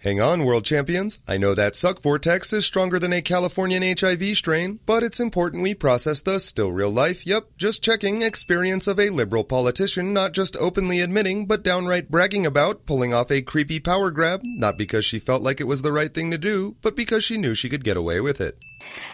Hang 0.00 0.20
on, 0.20 0.44
world 0.44 0.64
champions. 0.64 1.18
I 1.26 1.38
know 1.38 1.56
that 1.56 1.74
suck 1.74 2.00
vortex 2.00 2.52
is 2.52 2.64
stronger 2.64 3.00
than 3.00 3.12
a 3.12 3.20
Californian 3.20 3.82
HIV 3.82 4.36
strain, 4.36 4.78
but 4.86 5.02
it's 5.02 5.18
important 5.18 5.64
we 5.64 5.74
process 5.74 6.20
the 6.20 6.38
still 6.38 6.70
real 6.70 6.90
life, 6.90 7.26
yep, 7.26 7.48
just 7.56 7.82
checking 7.82 8.22
experience 8.22 8.86
of 8.86 9.00
a 9.00 9.10
liberal 9.10 9.42
politician 9.42 10.12
not 10.12 10.34
just 10.34 10.56
openly 10.58 11.00
admitting, 11.00 11.46
but 11.46 11.64
downright 11.64 12.12
bragging 12.12 12.46
about 12.46 12.86
pulling 12.86 13.12
off 13.12 13.32
a 13.32 13.42
creepy 13.42 13.80
power 13.80 14.12
grab, 14.12 14.40
not 14.44 14.78
because 14.78 15.04
she 15.04 15.18
felt 15.18 15.42
like 15.42 15.60
it 15.60 15.66
was 15.66 15.82
the 15.82 15.92
right 15.92 16.14
thing 16.14 16.30
to 16.30 16.38
do, 16.38 16.76
but 16.80 16.94
because 16.94 17.24
she 17.24 17.36
knew 17.36 17.52
she 17.52 17.68
could 17.68 17.82
get 17.82 17.96
away 17.96 18.20
with 18.20 18.40
it. 18.40 18.56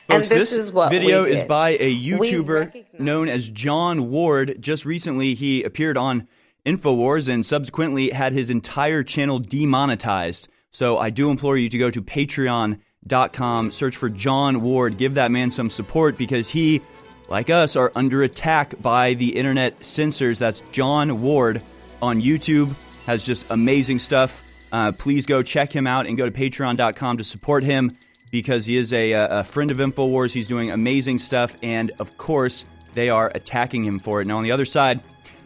Folks, 0.07 0.28
this 0.28 0.51
this, 0.51 0.59
is 0.59 0.70
what 0.70 0.91
video 0.91 1.24
is 1.24 1.43
by 1.45 1.70
a 1.80 1.99
YouTuber 1.99 3.01
known 3.01 3.30
as 3.30 3.49
John 3.49 4.11
Ward. 4.11 4.59
Just 4.61 4.85
recently, 4.85 5.32
he 5.32 5.62
appeared 5.62 5.97
on 5.97 6.28
InfoWars 6.66 7.26
and 7.26 7.45
subsequently 7.45 8.11
had 8.11 8.35
his 8.35 8.51
entire 8.51 9.03
channel 9.03 9.39
demonetized. 9.39 10.49
So 10.75 10.99
I 10.99 11.11
do 11.11 11.31
implore 11.31 11.57
you 11.57 11.68
to 11.68 11.79
go 11.79 11.89
to 11.89 12.03
patreon.com, 12.03 13.70
search 13.70 13.97
for 13.97 14.11
John 14.11 14.61
Ward, 14.61 14.97
give 14.97 15.14
that 15.14 15.31
man 15.31 15.53
some 15.53 15.70
support 15.70 16.18
because 16.18 16.49
he, 16.49 16.81
like 17.29 17.49
us, 17.49 17.77
are 17.77 17.93
under 17.95 18.25
attack 18.25 18.83
by 18.83 19.14
the 19.14 19.37
internet 19.37 19.85
censors. 19.85 20.41
That's 20.41 20.62
John 20.72 21.22
Ward 21.22 21.62
on 22.03 22.20
YouTube, 22.20 22.75
has 23.07 23.25
just 23.25 23.47
amazing 23.51 24.01
stuff. 24.01 24.43
Uh, 24.72 24.91
please 24.91 25.27
go 25.27 25.45
check 25.45 25.70
him 25.70 25.87
out 25.87 26.09
and 26.09 26.16
go 26.16 26.29
to 26.29 26.33
patreon.com 26.33 27.18
to 27.18 27.25
support 27.25 27.62
him 27.62 27.97
because 28.33 28.66
he 28.66 28.77
is 28.77 28.93
a, 28.93 29.12
a 29.12 29.45
friend 29.45 29.70
of 29.70 29.77
InfoWars. 29.77 30.33
He's 30.33 30.49
doing 30.49 30.72
amazing 30.72 31.18
stuff, 31.18 31.55
and 31.62 31.93
of 32.01 32.18
course, 32.18 32.66
they 32.95 33.11
are 33.11 33.31
attacking 33.33 33.85
him 33.85 34.01
for 34.01 34.20
it. 34.20 34.27
Now, 34.27 34.39
on 34.39 34.43
the 34.43 34.51
other 34.51 34.64
side, 34.64 35.01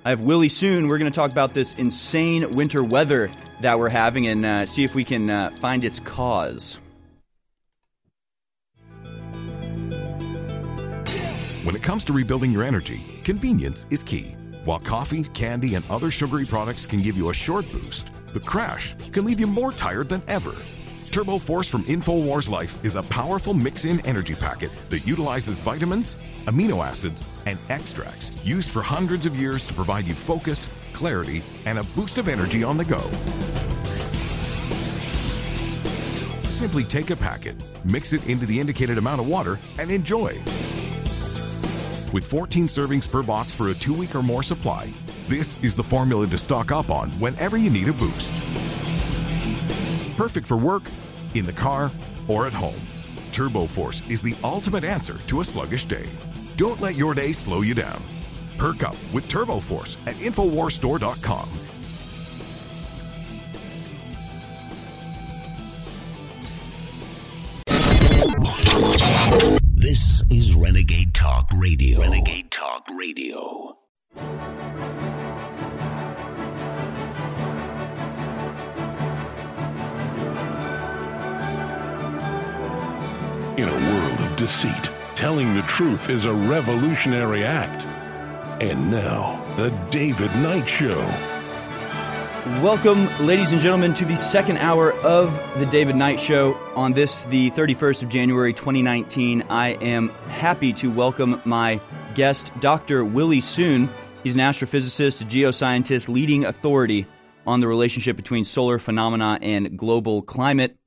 I 0.08 0.12
have 0.12 0.22
Willie 0.22 0.48
Soon. 0.48 0.88
We're 0.88 0.96
going 0.96 1.12
to 1.12 1.14
talk 1.14 1.32
about 1.32 1.52
this 1.52 1.74
insane 1.74 2.54
winter 2.54 2.82
weather 2.82 3.30
that 3.60 3.78
we're 3.78 3.90
having 3.90 4.26
and 4.26 4.46
uh, 4.46 4.64
see 4.64 4.82
if 4.82 4.94
we 4.94 5.04
can 5.04 5.28
uh, 5.28 5.50
find 5.50 5.84
its 5.84 6.00
cause. 6.00 6.78
When 11.62 11.76
it 11.76 11.82
comes 11.82 12.04
to 12.04 12.14
rebuilding 12.14 12.52
your 12.52 12.64
energy, 12.64 13.20
convenience 13.22 13.84
is 13.90 14.02
key. 14.02 14.34
While 14.64 14.78
coffee, 14.78 15.24
candy, 15.24 15.74
and 15.74 15.84
other 15.90 16.10
sugary 16.10 16.46
products 16.46 16.86
can 16.86 17.02
give 17.02 17.18
you 17.18 17.28
a 17.28 17.34
short 17.34 17.70
boost, 17.70 18.10
the 18.32 18.40
crash 18.40 18.94
can 19.12 19.26
leave 19.26 19.38
you 19.38 19.46
more 19.46 19.72
tired 19.72 20.08
than 20.08 20.22
ever. 20.26 20.54
Turbo 21.10 21.38
Force 21.38 21.68
from 21.68 21.84
InfoWars 21.84 22.48
Life 22.48 22.82
is 22.82 22.94
a 22.94 23.02
powerful 23.02 23.52
mix 23.52 23.84
in 23.84 24.00
energy 24.06 24.34
packet 24.34 24.70
that 24.88 25.06
utilizes 25.06 25.60
vitamins, 25.60 26.16
amino 26.48 26.84
acids, 26.84 27.22
and 27.46 27.58
extracts 27.68 28.32
used 28.44 28.70
for 28.70 28.82
hundreds 28.82 29.26
of 29.26 29.36
years 29.36 29.66
to 29.66 29.74
provide 29.74 30.06
you 30.06 30.14
focus, 30.14 30.66
clarity, 30.92 31.42
and 31.66 31.78
a 31.78 31.84
boost 31.94 32.18
of 32.18 32.26
energy 32.26 32.64
on 32.64 32.76
the 32.76 32.84
go. 32.84 33.02
Simply 36.48 36.82
take 36.84 37.10
a 37.10 37.16
packet, 37.16 37.54
mix 37.84 38.12
it 38.12 38.26
into 38.26 38.46
the 38.46 38.58
indicated 38.58 38.98
amount 38.98 39.20
of 39.20 39.28
water, 39.28 39.58
and 39.78 39.90
enjoy. 39.90 40.36
With 42.12 42.24
14 42.24 42.66
servings 42.66 43.08
per 43.08 43.22
box 43.22 43.54
for 43.54 43.68
a 43.68 43.74
two 43.74 43.94
week 43.94 44.14
or 44.14 44.22
more 44.22 44.42
supply, 44.42 44.92
this 45.28 45.58
is 45.62 45.76
the 45.76 45.82
formula 45.82 46.26
to 46.26 46.38
stock 46.38 46.72
up 46.72 46.90
on 46.90 47.10
whenever 47.20 47.58
you 47.58 47.68
need 47.68 47.88
a 47.88 47.92
boost. 47.92 48.32
Perfect 50.16 50.46
for 50.46 50.56
work, 50.56 50.84
in 51.34 51.44
the 51.44 51.52
car, 51.52 51.92
or 52.26 52.46
at 52.46 52.52
home. 52.54 52.80
Turbo 53.30 53.66
Force 53.66 54.00
is 54.08 54.22
the 54.22 54.34
ultimate 54.42 54.84
answer 54.84 55.16
to 55.28 55.40
a 55.40 55.44
sluggish 55.44 55.84
day. 55.84 56.06
Don't 56.58 56.80
let 56.80 56.96
your 56.96 57.14
day 57.14 57.32
slow 57.32 57.60
you 57.60 57.72
down. 57.72 58.02
Perk 58.58 58.82
up 58.82 58.96
with 59.12 59.28
Turbo 59.28 59.60
Force 59.60 59.96
at 60.08 60.16
InfoWarsStore.com. 60.16 61.48
This 69.76 70.24
is 70.30 70.56
Renegade 70.56 71.14
Talk 71.14 71.48
Radio. 71.56 72.00
Renegade 72.00 72.50
Talk 72.50 72.82
Radio. 72.98 73.76
In 83.56 83.68
a 83.68 83.76
world 83.92 84.20
of 84.20 84.36
deceit, 84.36 84.90
telling 85.18 85.52
the 85.52 85.62
truth 85.62 86.10
is 86.10 86.26
a 86.26 86.32
revolutionary 86.32 87.42
act. 87.42 87.84
And 88.62 88.88
now, 88.88 89.44
The 89.56 89.70
David 89.90 90.32
Knight 90.36 90.68
Show. 90.68 90.96
Welcome, 92.62 93.08
ladies 93.26 93.50
and 93.50 93.60
gentlemen, 93.60 93.94
to 93.94 94.04
the 94.04 94.16
second 94.16 94.58
hour 94.58 94.92
of 94.92 95.34
the 95.58 95.66
David 95.66 95.96
Knight 95.96 96.20
Show. 96.20 96.54
On 96.76 96.92
this, 96.92 97.24
the 97.24 97.50
31st 97.50 98.04
of 98.04 98.08
January 98.10 98.52
2019, 98.52 99.42
I 99.50 99.70
am 99.70 100.10
happy 100.28 100.72
to 100.74 100.88
welcome 100.88 101.42
my 101.44 101.80
guest, 102.14 102.52
Dr. 102.60 103.04
Willie 103.04 103.40
Soon. 103.40 103.90
He's 104.22 104.36
an 104.36 104.42
astrophysicist, 104.42 105.20
a 105.22 105.24
geoscientist, 105.24 106.08
leading 106.08 106.44
authority 106.44 107.08
on 107.44 107.58
the 107.58 107.66
relationship 107.66 108.14
between 108.14 108.44
solar 108.44 108.78
phenomena 108.78 109.40
and 109.42 109.76
global 109.76 110.22
climate. 110.22 110.77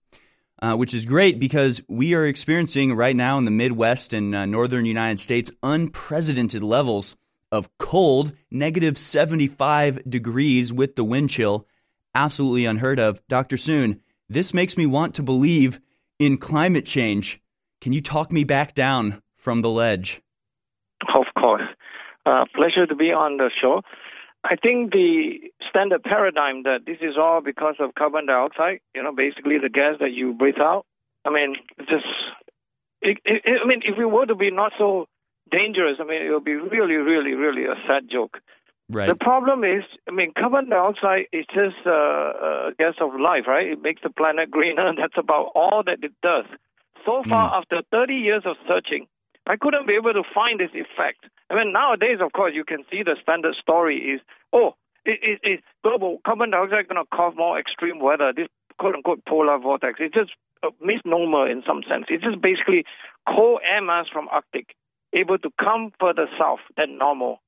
Uh, 0.62 0.76
which 0.76 0.93
is 0.93 1.05
great 1.05 1.39
because 1.39 1.82
we 1.88 2.14
are 2.14 2.28
experiencing 2.28 2.93
right 2.93 3.16
now 3.16 3.39
in 3.39 3.45
the 3.45 3.51
Midwest 3.51 4.14
and 4.14 4.36
uh, 4.36 4.45
northern 4.45 4.86
United 4.86 5.20
States 5.20 5.51
unprecedented 5.64 6.62
levels 6.62 7.16
of 7.51 7.76
cold, 7.80 8.34
negative 8.51 8.97
75 8.97 10.07
degrees 10.09 10.72
with 10.72 10.95
the 10.95 11.03
wind 11.03 11.32
chill. 11.32 11.68
Absolutely 12.14 12.66
unheard 12.66 12.99
of. 12.99 13.26
Dr. 13.28 13.57
Soon, 13.57 14.01
this 14.30 14.53
makes 14.53 14.78
me 14.78 14.86
want 14.86 15.16
to 15.16 15.24
believe 15.24 15.80
in 16.20 16.38
climate 16.38 16.86
change. 16.86 17.41
Can 17.82 17.93
you 17.93 18.01
talk 18.01 18.32
me 18.32 18.43
back 18.43 18.76
down 18.76 19.22
from 19.36 19.62
the 19.62 19.70
ledge? 19.70 20.22
Of 21.16 21.26
course. 21.38 21.64
Uh, 22.26 22.45
pleasure 22.55 22.86
to 22.86 22.95
be 22.95 23.12
on 23.12 23.38
the 23.38 23.49
show. 23.59 23.82
I 24.43 24.55
think 24.55 24.91
the 24.91 25.51
standard 25.69 26.03
paradigm 26.03 26.63
that 26.63 26.79
this 26.85 26.97
is 27.01 27.15
all 27.17 27.41
because 27.41 27.75
of 27.79 27.93
carbon 27.95 28.25
dioxide, 28.25 28.79
you 28.95 29.03
know, 29.03 29.13
basically 29.15 29.57
the 29.59 29.69
gas 29.69 29.95
that 29.99 30.13
you 30.13 30.33
breathe 30.33 30.59
out. 30.59 30.85
I 31.25 31.29
mean, 31.29 31.55
just, 31.77 32.05
it, 33.01 33.19
it, 33.23 33.61
I 33.63 33.67
mean, 33.67 33.81
if 33.85 33.99
it 33.99 34.05
were 34.05 34.25
to 34.25 34.35
be 34.35 34.49
not 34.49 34.73
so 34.77 35.05
dangerous, 35.51 35.97
I 35.99 36.05
mean, 36.05 36.23
it 36.23 36.31
would 36.31 36.43
be 36.43 36.55
really, 36.55 36.95
really, 36.95 37.33
really 37.33 37.65
a 37.65 37.75
sad 37.87 38.09
joke. 38.11 38.39
Right. 38.89 39.07
The 39.07 39.15
problem 39.15 39.63
is, 39.63 39.83
I 40.09 40.11
mean, 40.11 40.33
carbon 40.37 40.69
dioxide 40.69 41.27
is 41.31 41.45
just 41.53 41.77
uh, 41.85 41.91
a 41.91 42.71
gas 42.77 42.95
of 42.99 43.11
life, 43.19 43.45
right? 43.47 43.67
It 43.67 43.81
makes 43.81 44.01
the 44.01 44.09
planet 44.09 44.49
greener. 44.49 44.91
That's 44.97 45.17
about 45.17 45.51
all 45.55 45.83
that 45.85 45.99
it 46.03 46.13
does. 46.23 46.45
So 47.05 47.23
far, 47.27 47.55
after 47.55 47.81
30 47.91 48.13
years 48.13 48.43
of 48.45 48.57
searching, 48.67 49.07
I 49.47 49.55
couldn't 49.57 49.87
be 49.87 49.93
able 49.93 50.13
to 50.13 50.23
find 50.35 50.59
this 50.59 50.69
effect. 50.73 51.25
I 51.51 51.55
mean, 51.55 51.73
nowadays, 51.73 52.19
of 52.23 52.31
course, 52.31 52.53
you 52.55 52.63
can 52.63 52.85
see 52.89 53.03
the 53.03 53.17
standard 53.21 53.55
story 53.55 53.97
is, 53.97 54.21
oh, 54.53 54.75
it, 55.03 55.39
it, 55.43 55.63
global 55.83 56.19
carbon 56.25 56.51
dioxide 56.51 56.87
going 56.87 57.03
to 57.03 57.15
cause 57.15 57.33
more 57.35 57.59
extreme 57.59 57.99
weather, 57.99 58.31
this 58.35 58.47
quote-unquote 58.79 59.25
polar 59.25 59.57
vortex. 59.57 59.99
It's 59.99 60.13
just 60.13 60.32
a 60.63 60.69
misnomer 60.79 61.49
in 61.49 61.63
some 61.67 61.82
sense. 61.89 62.05
It's 62.09 62.23
just 62.23 62.41
basically 62.41 62.86
cold 63.28 63.61
air 63.69 63.82
mass 63.82 64.05
from 64.11 64.29
Arctic 64.29 64.75
able 65.13 65.37
to 65.39 65.49
come 65.59 65.91
further 65.99 66.28
south 66.39 66.61
than 66.78 66.97
normal. 66.97 67.41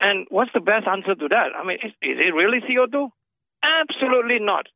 And 0.00 0.26
what's 0.28 0.50
the 0.52 0.60
best 0.60 0.88
answer 0.88 1.14
to 1.14 1.28
that? 1.28 1.54
I 1.56 1.64
mean, 1.64 1.78
is, 1.84 1.92
is 2.02 2.18
it 2.18 2.34
really 2.34 2.58
CO2? 2.60 3.10
Absolutely 3.62 4.38
not. 4.40 4.66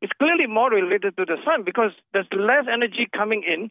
It's 0.00 0.12
clearly 0.18 0.46
more 0.46 0.70
related 0.70 1.16
to 1.16 1.24
the 1.24 1.36
sun 1.44 1.64
because 1.64 1.90
there's 2.12 2.28
less 2.32 2.64
energy 2.72 3.08
coming 3.14 3.42
in 3.42 3.70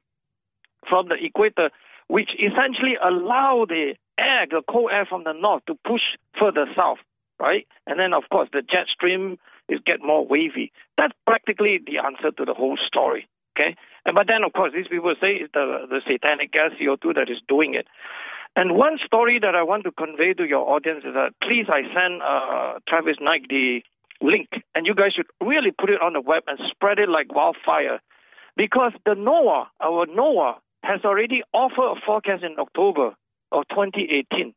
from 0.87 1.07
the 1.07 1.15
equator, 1.15 1.69
which 2.07 2.31
essentially 2.35 2.97
allow 3.01 3.65
the 3.67 3.95
air, 4.19 4.45
the 4.49 4.61
cold 4.69 4.91
air 4.91 5.05
from 5.05 5.23
the 5.23 5.33
north, 5.33 5.63
to 5.67 5.75
push 5.87 6.01
further 6.39 6.65
south, 6.75 6.99
right? 7.39 7.67
And 7.87 7.99
then, 7.99 8.13
of 8.13 8.23
course, 8.31 8.49
the 8.51 8.61
jet 8.61 8.87
stream 8.91 9.37
is 9.69 9.79
get 9.85 10.01
more 10.03 10.25
wavy. 10.25 10.71
That's 10.97 11.13
practically 11.25 11.79
the 11.85 11.99
answer 11.99 12.31
to 12.31 12.45
the 12.45 12.53
whole 12.53 12.77
story. 12.85 13.27
Okay, 13.57 13.75
and 14.05 14.15
but 14.15 14.27
then 14.27 14.43
of 14.43 14.53
course 14.53 14.71
these 14.73 14.87
people 14.87 15.13
say 15.19 15.35
it's 15.35 15.51
the 15.53 15.85
the 15.89 16.01
satanic 16.07 16.51
gas 16.51 16.71
CO2 16.79 17.15
that 17.15 17.29
is 17.29 17.41
doing 17.47 17.73
it. 17.73 17.87
And 18.55 18.75
one 18.75 18.97
story 19.05 19.39
that 19.39 19.55
I 19.55 19.63
want 19.63 19.83
to 19.83 19.91
convey 19.91 20.33
to 20.33 20.45
your 20.45 20.67
audience 20.69 21.03
is 21.05 21.13
that 21.13 21.33
please, 21.43 21.65
I 21.69 21.81
send 21.93 22.21
uh, 22.21 22.79
Travis 22.87 23.17
Knight 23.21 23.47
the 23.49 23.81
link, 24.21 24.49
and 24.75 24.85
you 24.85 24.95
guys 24.95 25.13
should 25.15 25.27
really 25.41 25.71
put 25.71 25.89
it 25.89 26.01
on 26.01 26.13
the 26.13 26.21
web 26.21 26.43
and 26.47 26.59
spread 26.71 26.99
it 26.99 27.09
like 27.09 27.33
wildfire, 27.33 27.99
because 28.55 28.91
the 29.05 29.13
NOAA, 29.13 29.67
our 29.81 30.05
NOAA, 30.07 30.55
has 30.83 31.01
already 31.05 31.43
offered 31.53 31.97
a 31.97 32.01
forecast 32.05 32.43
in 32.43 32.55
October 32.59 33.15
of 33.51 33.67
2018. 33.69 34.53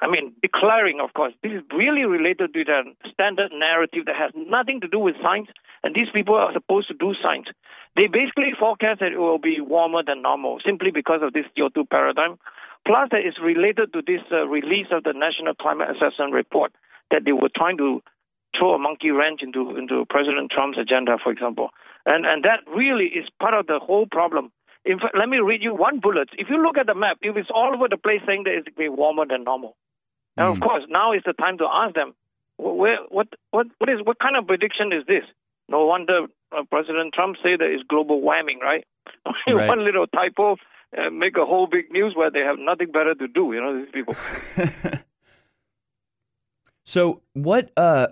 I 0.00 0.08
mean, 0.08 0.34
declaring, 0.42 1.00
of 1.00 1.14
course, 1.14 1.32
this 1.42 1.52
is 1.52 1.62
really 1.74 2.04
related 2.04 2.52
to 2.52 2.64
the 2.64 2.82
standard 3.10 3.50
narrative 3.52 4.04
that 4.06 4.16
has 4.16 4.30
nothing 4.36 4.80
to 4.82 4.88
do 4.88 4.98
with 4.98 5.16
science, 5.22 5.48
and 5.82 5.94
these 5.94 6.08
people 6.12 6.34
are 6.34 6.52
supposed 6.52 6.88
to 6.88 6.94
do 6.94 7.14
science. 7.22 7.48
They 7.96 8.06
basically 8.06 8.52
forecast 8.58 9.00
that 9.00 9.12
it 9.12 9.18
will 9.18 9.38
be 9.38 9.60
warmer 9.60 10.02
than 10.02 10.20
normal 10.20 10.60
simply 10.64 10.90
because 10.90 11.20
of 11.22 11.32
this 11.32 11.46
CO2 11.56 11.88
paradigm. 11.88 12.38
Plus, 12.86 13.08
that 13.10 13.24
is 13.26 13.34
related 13.42 13.92
to 13.94 14.02
this 14.06 14.20
uh, 14.30 14.46
release 14.46 14.88
of 14.92 15.04
the 15.04 15.14
National 15.14 15.54
Climate 15.54 15.88
Assessment 15.90 16.32
Report 16.32 16.72
that 17.10 17.24
they 17.24 17.32
were 17.32 17.50
trying 17.56 17.78
to 17.78 18.02
throw 18.56 18.74
a 18.74 18.78
monkey 18.78 19.10
wrench 19.10 19.42
into 19.42 19.76
into 19.76 20.04
President 20.08 20.50
Trump's 20.50 20.78
agenda, 20.78 21.18
for 21.22 21.32
example. 21.32 21.70
And 22.04 22.26
and 22.26 22.44
that 22.44 22.60
really 22.68 23.06
is 23.06 23.26
part 23.40 23.54
of 23.54 23.66
the 23.66 23.78
whole 23.78 24.06
problem. 24.06 24.52
In 24.86 24.98
fact, 24.98 25.16
let 25.18 25.28
me 25.28 25.38
read 25.38 25.62
you 25.62 25.74
one 25.74 26.00
bullet. 26.00 26.28
If 26.38 26.48
you 26.48 26.62
look 26.62 26.78
at 26.78 26.86
the 26.86 26.94
map, 26.94 27.18
it 27.20 27.36
is 27.36 27.46
all 27.52 27.74
over 27.74 27.88
the 27.88 27.96
place 27.96 28.20
saying 28.26 28.44
that 28.44 28.54
it's 28.54 28.68
going 28.68 28.88
to 28.88 28.92
be 28.92 28.96
warmer 28.96 29.26
than 29.26 29.44
normal. 29.44 29.76
And 30.36 30.48
of 30.48 30.60
course, 30.60 30.84
now 30.88 31.12
is 31.12 31.22
the 31.24 31.32
time 31.32 31.58
to 31.58 31.64
ask 31.64 31.94
them, 31.94 32.14
where, 32.58 32.98
what, 33.08 33.28
what, 33.50 33.66
what 33.78 33.90
is, 33.90 34.00
what 34.04 34.18
kind 34.18 34.36
of 34.36 34.46
prediction 34.46 34.92
is 34.92 35.04
this? 35.06 35.24
No 35.68 35.86
wonder 35.86 36.26
uh, 36.52 36.62
President 36.70 37.14
Trump 37.14 37.36
said 37.42 37.58
that 37.60 37.70
it's 37.72 37.82
global 37.88 38.20
warming, 38.20 38.60
right? 38.60 38.84
Right. 39.48 39.68
One 39.68 39.84
little 39.84 40.06
typo, 40.06 40.56
uh, 40.96 41.10
make 41.10 41.36
a 41.36 41.44
whole 41.44 41.66
big 41.66 41.90
news 41.90 42.14
where 42.14 42.30
they 42.30 42.40
have 42.40 42.58
nothing 42.58 42.90
better 42.92 43.14
to 43.14 43.28
do. 43.28 43.52
You 43.52 43.60
know, 43.60 43.78
these 43.78 43.92
people. 43.92 44.14
So 46.86 47.22
what 47.34 47.72
uh 47.76 48.08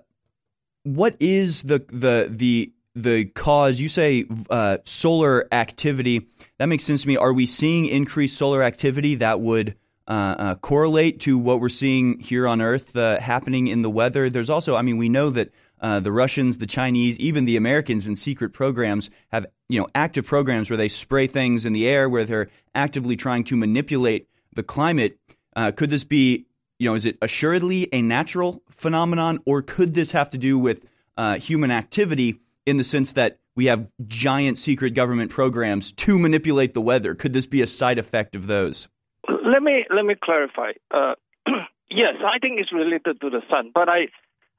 what 0.83 1.17
is 1.21 1.63
the 1.63 1.79
the 1.89 2.29
the 2.29 2.73
the 2.95 3.27
cause? 3.27 3.81
You 3.81 3.89
say 3.89 4.27
uh, 4.51 4.79
solar 4.85 5.47
activity. 5.53 6.29
That 6.59 6.67
makes 6.67 6.85
sense 6.85 7.03
to 7.03 7.09
me. 7.09 7.17
Are 7.17 7.33
we 7.33 7.47
seeing 7.47 7.87
increased 7.87 8.37
solar 8.37 8.63
activity 8.63 9.17
that 9.17 9.41
would 9.41 9.77
uh, 10.07 10.35
uh, 10.39 10.55
correlate 10.57 11.21
to 11.21 11.39
what 11.39 11.61
we're 11.61 11.69
seeing 11.69 12.19
here 12.21 12.47
on 12.47 12.61
Earth 12.61 12.97
uh, 12.97 13.21
happening 13.21 13.67
in 13.67 13.83
the 13.83 13.91
weather? 13.91 14.29
There's 14.29 14.51
also, 14.51 14.77
I 14.77 14.83
mean, 14.83 14.97
we 14.97 15.09
know 15.09 15.31
that 15.31 15.51
uh, 15.81 16.01
the 16.01 16.13
Russians, 16.13 16.59
the 16.59 16.67
Chinese, 16.67 17.19
even 17.21 17.45
the 17.45 17.57
Americans 17.57 18.07
in 18.07 18.17
secret 18.17 18.53
programs 18.53 19.11
have 19.33 19.47
you 19.69 19.81
know 19.81 19.89
active 19.95 20.27
programs 20.27 20.71
where 20.71 20.77
they 20.77 20.89
spray 20.89 21.27
things 21.27 21.67
in 21.67 21.73
the 21.73 21.89
air, 21.89 22.09
where 22.09 22.25
they're 22.25 22.49
actively 22.75 23.17
trying 23.17 23.45
to 23.45 23.57
manipulate 23.57 24.29
the 24.53 24.63
climate. 24.63 25.19
Uh, 25.57 25.73
could 25.73 25.91
this 25.91 26.05
be 26.05 26.47
you 26.79 26.89
know, 26.89 26.95
is 26.95 27.07
it 27.07 27.17
assuredly 27.23 27.89
a 27.93 28.03
natural 28.03 28.63
phenomenon, 28.69 29.41
or 29.47 29.63
could 29.63 29.95
this 29.95 30.13
have 30.13 30.31
to 30.31 30.39
do 30.39 30.59
with 30.59 30.87
uh, 31.17 31.39
human 31.39 31.71
activity 31.71 32.41
in 32.67 32.77
the 32.77 32.85
sense 32.85 33.13
that 33.13 33.39
we 33.57 33.67
have 33.67 33.89
giant 34.07 34.59
secret 34.59 34.95
government 34.95 35.31
programs 35.31 35.93
to 35.93 36.19
manipulate 36.19 36.75
the 36.75 36.81
weather? 36.81 37.15
Could 37.15 37.33
this 37.33 37.47
be 37.47 37.63
a 37.63 37.67
side 37.67 37.99
effect 37.99 38.35
of 38.35 38.47
those? 38.47 38.89
Let 39.29 39.63
me 39.63 39.85
let 39.95 40.05
me 40.05 40.15
clarify. 40.23 40.73
Uh, 40.91 41.15
yes, 41.91 42.15
I 42.25 42.39
think 42.41 42.61
it's 42.61 42.73
related 42.73 43.21
to 43.21 43.31
the 43.31 43.41
sun, 43.51 43.71
but 43.75 43.89
I 43.89 44.09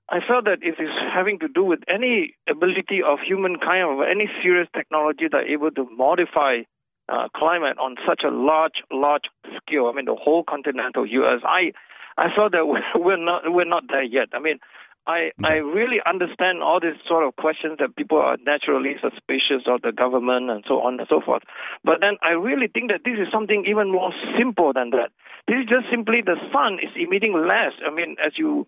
I 0.10 0.20
felt 0.26 0.46
that 0.46 0.60
if 0.62 0.76
it's 0.80 0.94
having 1.14 1.40
to 1.40 1.48
do 1.48 1.64
with 1.64 1.80
any 1.88 2.36
ability 2.48 3.02
of 3.06 3.20
humankind 3.26 3.84
or 3.84 4.08
any 4.08 4.30
serious 4.42 4.68
technology 4.76 5.26
that 5.32 5.46
able 5.50 5.72
to 5.72 5.88
modify 5.90 6.62
uh, 7.10 7.28
climate 7.36 7.78
on 7.80 7.96
such 8.08 8.22
a 8.26 8.30
large 8.30 8.84
large 8.92 9.26
scale, 9.58 9.88
I 9.92 9.96
mean 9.96 10.06
the 10.06 10.16
whole 10.16 10.44
continental 10.44 11.06
U.S. 11.06 11.42
I 11.44 11.72
I 12.18 12.28
felt 12.36 12.54
that 12.54 12.66
we're 12.96 13.18
not 13.18 13.44
we're 13.46 13.66
not 13.66 13.84
there 13.90 14.04
yet. 14.04 14.30
I 14.34 14.40
mean, 14.40 14.60
I 15.08 15.32
I 15.44 15.58
really 15.58 16.00
understand 16.06 16.64
all 16.64 16.80
these 16.80 17.00
sort 17.08 17.26
of 17.26 17.36
questions 17.36 17.78
that 17.80 17.96
people 17.96 18.18
are 18.18 18.38
naturally 18.46 18.96
suspicious 19.02 19.64
of 19.68 19.82
the 19.82 19.92
government 19.92 20.50
and 20.50 20.64
so 20.68 20.82
on 20.82 21.00
and 21.00 21.08
so 21.08 21.22
forth. 21.22 21.44
But 21.84 22.02
then 22.02 22.18
I 22.22 22.32
really 22.32 22.68
think 22.68 22.90
that 22.92 23.02
this 23.06 23.20
is 23.20 23.32
something 23.32 23.66
even 23.68 23.92
more 23.92 24.12
simple 24.38 24.74
than 24.74 24.90
that. 24.92 25.12
This 25.48 25.58
is 25.64 25.70
just 25.70 25.86
simply 25.92 26.22
the 26.22 26.38
sun 26.52 26.80
is 26.82 26.90
emitting 26.96 27.34
less. 27.34 27.74
I 27.86 27.94
mean, 27.94 28.16
as 28.24 28.34
you 28.38 28.68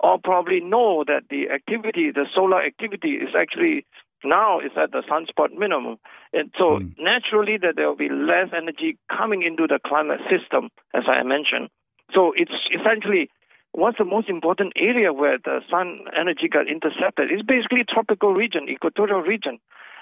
all 0.00 0.18
probably 0.18 0.60
know 0.60 1.04
that 1.06 1.24
the 1.30 1.50
activity, 1.50 2.10
the 2.10 2.26
solar 2.34 2.62
activity, 2.62 3.14
is 3.18 3.34
actually 3.38 3.86
now 4.24 4.60
is 4.60 4.70
at 4.76 4.92
the 4.92 5.02
sunspot 5.10 5.52
minimum, 5.56 5.96
and 6.32 6.52
so 6.56 6.78
hmm. 6.78 6.88
naturally 6.98 7.58
that 7.58 7.74
there 7.74 7.88
will 7.88 7.96
be 7.96 8.08
less 8.08 8.48
energy 8.54 8.98
coming 9.10 9.42
into 9.42 9.66
the 9.66 9.80
climate 9.84 10.20
system, 10.30 10.70
as 10.94 11.04
I 11.08 11.22
mentioned. 11.24 11.70
So 12.14 12.32
it's 12.36 12.52
essentially 12.70 13.30
what's 13.72 13.98
the 13.98 14.04
most 14.04 14.28
important 14.28 14.72
area 14.76 15.12
where 15.12 15.38
the 15.38 15.60
sun 15.70 16.04
energy 16.18 16.48
got 16.48 16.68
intercepted? 16.68 17.30
It's 17.30 17.42
basically 17.42 17.84
tropical 17.88 18.32
region, 18.32 18.68
equatorial 18.68 19.20
region. 19.20 19.58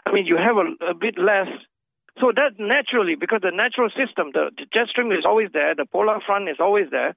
I 0.06 0.12
mean, 0.12 0.26
you 0.26 0.36
have 0.36 0.56
a, 0.56 0.90
a 0.90 0.94
bit 0.94 1.18
less. 1.18 1.48
So 2.20 2.32
that 2.34 2.58
naturally, 2.58 3.14
because 3.14 3.40
the 3.42 3.54
natural 3.54 3.88
system, 3.90 4.30
the, 4.34 4.50
the 4.56 4.66
jet 4.72 4.88
stream 4.88 5.12
is 5.12 5.24
always 5.24 5.48
there, 5.52 5.74
the 5.74 5.86
polar 5.86 6.20
front 6.24 6.48
is 6.48 6.56
always 6.58 6.90
there. 6.90 7.14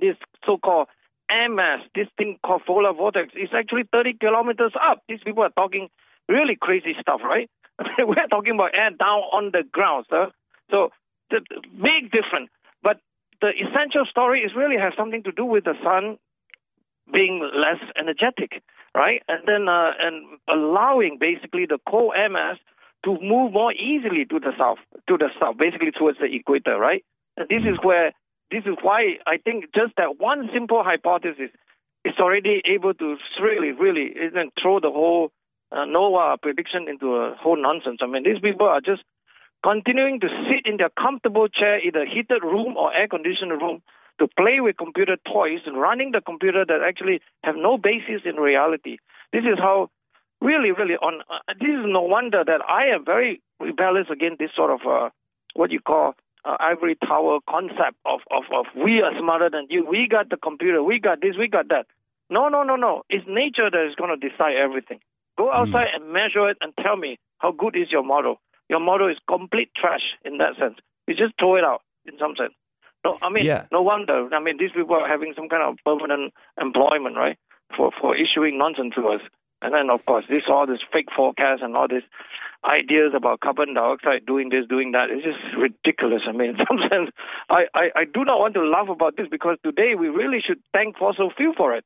This 0.00 0.16
so-called 0.44 0.88
air 1.30 1.48
mass, 1.48 1.80
this 1.94 2.08
thing 2.18 2.38
called 2.44 2.62
polar 2.66 2.92
vortex, 2.92 3.32
is 3.34 3.50
actually 3.54 3.84
30 3.92 4.14
kilometers 4.20 4.72
up. 4.80 5.02
These 5.08 5.20
people 5.24 5.44
are 5.44 5.54
talking 5.56 5.88
really 6.28 6.56
crazy 6.60 6.94
stuff, 7.00 7.20
right? 7.22 7.48
We're 7.98 8.26
talking 8.28 8.54
about 8.54 8.74
air 8.74 8.90
down 8.90 9.22
on 9.32 9.50
the 9.52 9.62
ground, 9.70 10.06
sir. 10.10 10.30
So 10.70 10.90
the 11.30 11.40
the 11.48 11.62
big 11.70 12.10
difference. 12.10 12.50
The 13.40 13.48
essential 13.48 14.04
story 14.10 14.40
is 14.40 14.52
really 14.54 14.76
has 14.76 14.92
something 14.96 15.22
to 15.24 15.32
do 15.32 15.44
with 15.44 15.64
the 15.64 15.74
sun 15.82 16.18
being 17.12 17.40
less 17.40 17.80
energetic, 17.98 18.62
right? 18.94 19.22
And 19.28 19.40
then 19.46 19.68
uh, 19.68 19.92
and 19.98 20.38
allowing 20.48 21.18
basically 21.18 21.66
the 21.66 21.78
cold 21.88 22.12
air 22.16 22.28
mass 22.28 22.56
to 23.04 23.16
move 23.20 23.52
more 23.52 23.72
easily 23.72 24.26
to 24.26 24.38
the 24.38 24.52
south, 24.58 24.78
to 25.08 25.16
the 25.16 25.30
south, 25.40 25.56
basically 25.56 25.90
towards 25.90 26.18
the 26.18 26.26
equator, 26.26 26.78
right? 26.78 27.04
And 27.36 27.48
this 27.48 27.62
is 27.62 27.78
where 27.82 28.12
this 28.50 28.64
is 28.66 28.76
why 28.82 29.18
I 29.26 29.38
think 29.38 29.66
just 29.74 29.94
that 29.96 30.18
one 30.18 30.50
simple 30.52 30.82
hypothesis 30.82 31.50
is 32.04 32.14
already 32.18 32.62
able 32.64 32.94
to 32.94 33.16
really, 33.40 33.72
really 33.72 34.12
even 34.16 34.50
throw 34.60 34.80
the 34.80 34.90
whole 34.90 35.32
uh, 35.72 35.84
NOAA 35.86 36.40
prediction 36.40 36.88
into 36.88 37.16
a 37.16 37.34
whole 37.36 37.60
nonsense. 37.60 37.98
I 38.02 38.06
mean, 38.06 38.24
these 38.24 38.40
people 38.40 38.66
are 38.66 38.80
just 38.80 39.02
continuing 39.62 40.20
to 40.20 40.28
sit 40.48 40.66
in 40.66 40.78
their 40.78 40.90
comfortable 40.90 41.48
chair 41.48 41.78
in 41.78 41.94
a 41.96 42.04
heated 42.06 42.42
room 42.42 42.76
or 42.76 42.94
air 42.94 43.08
conditioned 43.08 43.52
room 43.52 43.82
to 44.18 44.28
play 44.36 44.60
with 44.60 44.76
computer 44.76 45.16
toys 45.26 45.60
and 45.66 45.80
running 45.80 46.12
the 46.12 46.20
computer 46.20 46.64
that 46.64 46.80
actually 46.86 47.20
have 47.42 47.56
no 47.56 47.78
basis 47.78 48.22
in 48.24 48.36
reality. 48.36 48.98
This 49.32 49.42
is 49.42 49.58
how 49.58 49.90
really, 50.40 50.70
really 50.72 50.94
on. 50.94 51.22
Uh, 51.28 51.54
this 51.58 51.70
is 51.70 51.84
no 51.86 52.02
wonder 52.02 52.42
that 52.44 52.60
I 52.68 52.86
am 52.94 53.04
very 53.04 53.40
rebellious 53.58 54.08
against 54.10 54.38
this 54.38 54.50
sort 54.54 54.70
of 54.70 54.80
uh, 54.86 55.10
what 55.54 55.70
you 55.70 55.80
call 55.80 56.14
uh, 56.44 56.56
ivory 56.60 56.96
tower 56.96 57.38
concept 57.48 57.96
of, 58.04 58.20
of 58.30 58.44
of 58.52 58.66
we 58.76 59.00
are 59.00 59.12
smarter 59.18 59.50
than 59.50 59.66
you. 59.70 59.86
We 59.86 60.08
got 60.08 60.30
the 60.30 60.36
computer. 60.36 60.82
We 60.82 60.98
got 61.00 61.20
this. 61.20 61.36
We 61.38 61.48
got 61.48 61.68
that. 61.68 61.86
No, 62.28 62.48
no, 62.48 62.62
no, 62.62 62.76
no. 62.76 63.02
It's 63.10 63.26
nature 63.26 63.70
that 63.70 63.86
is 63.88 63.94
going 63.96 64.18
to 64.18 64.28
decide 64.28 64.54
everything. 64.56 65.00
Go 65.36 65.50
outside 65.50 65.88
and 65.94 66.12
measure 66.12 66.48
it 66.48 66.58
and 66.60 66.72
tell 66.82 66.96
me 66.96 67.18
how 67.38 67.50
good 67.52 67.74
is 67.74 67.90
your 67.90 68.04
model. 68.04 68.40
Your 68.70 68.78
model 68.80 69.08
is 69.10 69.18
complete 69.28 69.70
trash 69.74 70.14
in 70.24 70.38
that 70.38 70.54
sense. 70.56 70.76
You 71.08 71.14
just 71.14 71.34
throw 71.40 71.56
it 71.56 71.64
out 71.64 71.82
in 72.06 72.16
some 72.18 72.36
sense. 72.36 72.54
No, 73.04 73.18
I 73.20 73.28
mean, 73.28 73.44
Yeah. 73.44 73.66
no 73.72 73.82
wonder. 73.82 74.28
I 74.32 74.38
mean, 74.38 74.58
these 74.58 74.70
people 74.72 74.94
are 74.94 75.08
having 75.08 75.34
some 75.34 75.48
kind 75.48 75.62
of 75.62 75.76
permanent 75.84 76.32
employment, 76.60 77.16
right, 77.16 77.36
for 77.76 77.90
for 78.00 78.14
issuing 78.16 78.58
nonsense 78.58 78.94
to 78.94 79.08
us. 79.08 79.22
And 79.62 79.74
then, 79.74 79.90
of 79.90 80.06
course, 80.06 80.24
this 80.28 80.44
all 80.48 80.66
this 80.66 80.80
fake 80.92 81.10
forecast 81.14 81.62
and 81.62 81.76
all 81.76 81.88
this 81.88 82.04
ideas 82.64 83.12
about 83.14 83.40
carbon 83.40 83.74
dioxide 83.74 84.24
doing 84.26 84.50
this, 84.50 84.66
doing 84.68 84.92
that. 84.92 85.10
It's 85.10 85.24
just 85.24 85.40
ridiculous. 85.56 86.22
I 86.28 86.32
mean, 86.32 86.50
in 86.54 86.56
some 86.68 86.78
sense, 86.90 87.10
I, 87.48 87.66
I, 87.74 87.84
I 87.96 88.04
do 88.04 88.24
not 88.24 88.38
want 88.38 88.54
to 88.54 88.62
laugh 88.64 88.88
about 88.88 89.16
this 89.16 89.28
because 89.30 89.56
today 89.64 89.94
we 89.98 90.08
really 90.08 90.40
should 90.46 90.60
thank 90.72 90.96
fossil 90.96 91.30
fuel 91.36 91.54
for 91.56 91.74
it. 91.74 91.84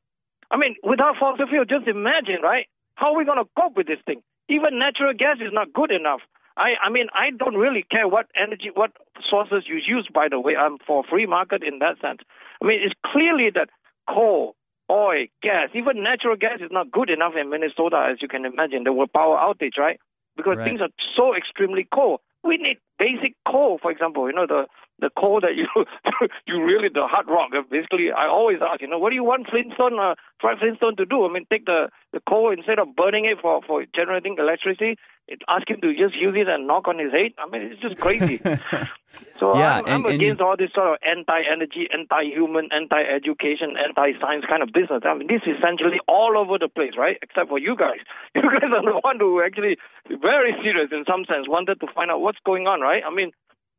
I 0.51 0.57
mean, 0.57 0.75
without 0.83 1.15
fossil 1.19 1.47
fuel, 1.47 1.65
just 1.65 1.87
imagine, 1.87 2.41
right? 2.43 2.67
How 2.95 3.13
are 3.13 3.17
we 3.17 3.25
going 3.25 3.39
to 3.43 3.49
cope 3.59 3.75
with 3.75 3.87
this 3.87 3.99
thing? 4.05 4.21
Even 4.49 4.77
natural 4.79 5.13
gas 5.13 5.37
is 5.41 5.51
not 5.51 5.73
good 5.73 5.91
enough. 5.91 6.21
I, 6.57 6.73
I 6.83 6.89
mean, 6.89 7.07
I 7.13 7.31
don't 7.37 7.55
really 7.55 7.85
care 7.89 8.07
what 8.07 8.27
energy, 8.35 8.71
what 8.73 8.91
sources 9.29 9.65
you 9.67 9.75
use. 9.75 10.07
By 10.13 10.27
the 10.29 10.39
way, 10.39 10.55
I'm 10.55 10.77
for 10.85 11.03
free 11.03 11.25
market 11.25 11.63
in 11.63 11.79
that 11.79 11.99
sense. 12.01 12.21
I 12.61 12.65
mean, 12.65 12.79
it's 12.81 12.95
clearly 13.05 13.49
that 13.53 13.69
coal, 14.09 14.55
oil, 14.89 15.25
gas, 15.43 15.69
even 15.73 16.01
natural 16.03 16.35
gas 16.35 16.59
is 16.61 16.71
not 16.71 16.91
good 16.91 17.09
enough 17.09 17.33
in 17.39 17.49
Minnesota, 17.49 18.07
as 18.09 18.21
you 18.21 18.27
can 18.27 18.45
imagine. 18.45 18.83
There 18.83 18.93
were 18.93 19.07
power 19.07 19.37
outage, 19.37 19.77
right? 19.77 19.99
Because 20.37 20.57
Right. 20.57 20.65
things 20.65 20.81
are 20.81 20.89
so 21.15 21.35
extremely 21.35 21.87
cold. 21.93 22.21
We 22.43 22.57
need 22.57 22.77
basic 22.99 23.35
coal, 23.47 23.79
for 23.81 23.91
example. 23.91 24.27
You 24.29 24.35
know, 24.35 24.45
the 24.47 24.67
the 24.99 25.09
coal 25.19 25.41
that 25.41 25.55
you 25.55 25.67
you 26.47 26.63
really 26.63 26.89
the 26.93 27.05
hard 27.07 27.27
rock. 27.27 27.51
Basically, 27.69 28.11
I 28.11 28.27
always 28.27 28.59
ask, 28.61 28.81
you 28.81 28.87
know, 28.87 28.97
what 28.99 29.09
do 29.09 29.15
you 29.15 29.23
want 29.23 29.47
Flintstone, 29.49 29.99
uh, 29.99 30.15
Fred 30.39 30.57
Flintstone 30.59 30.95
to 30.97 31.05
do? 31.05 31.25
I 31.25 31.31
mean, 31.31 31.45
take 31.51 31.65
the 31.65 31.89
the 32.13 32.21
coal 32.29 32.51
instead 32.51 32.79
of 32.79 32.95
burning 32.95 33.25
it 33.25 33.39
for 33.41 33.61
for 33.67 33.83
generating 33.93 34.37
electricity, 34.39 34.95
it, 35.27 35.41
ask 35.49 35.69
him 35.69 35.81
to 35.81 35.91
just 35.93 36.15
use 36.15 36.35
it 36.37 36.47
and 36.47 36.65
knock 36.67 36.87
on 36.87 36.97
his 36.99 37.11
head. 37.11 37.31
I 37.37 37.49
mean, 37.49 37.63
it's 37.71 37.81
just 37.81 37.97
crazy. 37.99 38.37
so 39.39 39.55
Yeah, 39.57 39.79
I'm, 39.79 39.85
and- 39.85 39.93
I'm 39.93 40.05
against 40.05 40.39
you- 40.39 40.45
all 40.45 40.55
this 40.57 40.71
sort 40.73 40.93
of 40.93 40.97
anti-energy, 41.05 41.89
anti-human, 41.91 42.69
anti-education, 42.71 43.75
anti-science 43.75 44.45
kind 44.47 44.63
of 44.63 44.69
business. 44.71 45.03
I 45.03 45.13
mean, 45.13 45.27
this 45.27 45.41
is 45.45 45.57
essentially 45.57 45.99
all 46.07 46.37
over 46.37 46.57
the 46.57 46.67
place, 46.69 46.93
right? 46.97 47.17
Except 47.21 47.49
for 47.49 47.59
you 47.59 47.75
guys. 47.75 47.99
You 48.35 48.43
guys 48.51 48.67
are 48.71 48.83
the 48.83 48.99
one 49.03 49.17
who 49.19 49.41
actually 49.41 49.77
very 50.07 50.53
serious 50.61 50.89
in 50.91 51.03
some 51.07 51.23
sense, 51.25 51.47
wanted 51.47 51.79
to 51.79 51.87
find 51.95 52.11
out 52.11 52.21
what's 52.21 52.39
going 52.45 52.67
on, 52.67 52.81
right? 52.81 53.01
I 53.05 53.09
mean, 53.13 53.31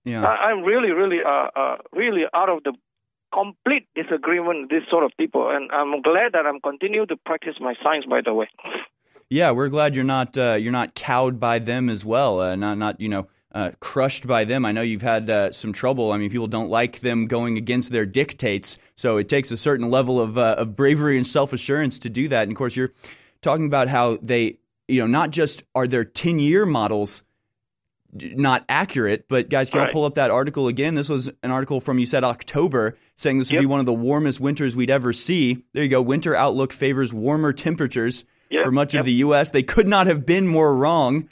Yeah. 0.07 0.25
I, 0.25 0.51
I'm 0.51 0.63
really, 0.63 0.93
really, 0.93 1.19
uh, 1.27 1.49
uh, 1.55 1.77
really 1.93 2.23
out 2.33 2.49
of 2.49 2.63
the 2.63 2.73
complete 3.35 3.89
disagreement 3.95 4.63
with 4.63 4.71
this 4.71 4.83
sort 4.89 5.05
of 5.05 5.11
people, 5.19 5.51
and 5.51 5.71
I'm 5.73 6.01
glad 6.01 6.33
that 6.33 6.47
I'm 6.47 6.61
continuing 6.61 7.09
to 7.09 7.17
practice 7.17 7.55
my 7.61 7.75
science. 7.83 8.07
By 8.09 8.21
the 8.25 8.33
way, 8.33 8.49
Yeah, 9.29 9.51
we're 9.51 9.69
glad 9.69 9.97
you're 9.97 10.05
not 10.05 10.39
uh, 10.39 10.57
you're 10.61 10.73
not 10.73 10.95
cowed 10.95 11.41
by 11.41 11.59
them 11.59 11.91
as 11.91 12.05
well. 12.05 12.41
Uh, 12.41 12.55
not 12.55 12.79
not 12.79 13.01
you 13.01 13.09
know 13.09 13.27
uh, 13.53 13.73
crushed 13.81 14.27
by 14.29 14.45
them. 14.45 14.65
I 14.65 14.71
know 14.71 14.83
you've 14.83 15.03
had 15.03 15.29
uh, 15.29 15.51
some 15.51 15.73
trouble. 15.73 16.13
I 16.13 16.19
mean, 16.19 16.31
people 16.31 16.47
don't 16.47 16.71
like 16.71 17.01
them 17.01 17.27
going 17.27 17.59
against 17.59 17.91
their 17.91 18.07
dictates. 18.07 18.79
So 18.95 19.17
it 19.17 19.29
takes 19.29 19.51
a 19.51 19.57
certain 19.57 19.91
level 19.91 20.21
of 20.21 20.39
uh, 20.39 20.55
of 20.57 20.77
bravery 20.77 21.17
and 21.17 21.27
self 21.27 21.53
assurance 21.53 21.99
to 22.01 22.11
do 22.11 22.29
that. 22.29 22.45
And 22.45 22.53
of 22.53 22.57
course, 22.57 22.77
you're 22.77 22.93
talking 23.43 23.67
about 23.67 23.89
how 23.89 24.19
they 24.23 24.59
you 24.87 25.01
know 25.01 25.09
not 25.09 25.31
just 25.31 25.65
are 25.75 25.89
their 25.89 26.05
ten 26.05 26.39
year 26.39 26.65
models 26.65 27.25
not 28.37 28.65
accurate, 28.69 29.27
but 29.29 29.49
guys, 29.49 29.71
can 29.71 29.81
I 29.81 29.85
Right. 29.85 29.93
pull 29.93 30.05
up 30.05 30.15
that 30.15 30.31
article 30.31 30.69
again? 30.69 30.95
This 30.95 31.09
was 31.09 31.31
an 31.43 31.51
article 31.51 31.81
from 31.81 31.99
you 31.99 32.07
said 32.07 32.25
October 32.25 32.97
saying 33.17 33.39
this 33.39 33.51
would 33.53 33.61
be 33.61 33.67
one 33.67 33.81
of 33.81 33.87
the 33.87 33.93
warmest 33.93 34.41
winters 34.41 34.75
we'd 34.77 34.91
ever 34.91 35.13
see. 35.13 35.65
There 35.73 35.83
you 35.83 35.89
go. 35.89 36.03
Winter 36.03 36.35
outlook 36.35 36.73
favors 36.73 37.13
warmer 37.13 37.53
temperatures 37.53 38.25
Yep, 38.51 38.63
for 38.65 38.71
much 38.71 38.95
yep. 38.95 39.01
of 39.01 39.07
the 39.07 39.13
U.S. 39.15 39.51
They 39.51 39.63
could 39.65 39.89
not 39.89 40.07
have 40.07 40.25
been 40.25 40.47
more 40.47 40.77
wrong. 40.77 41.29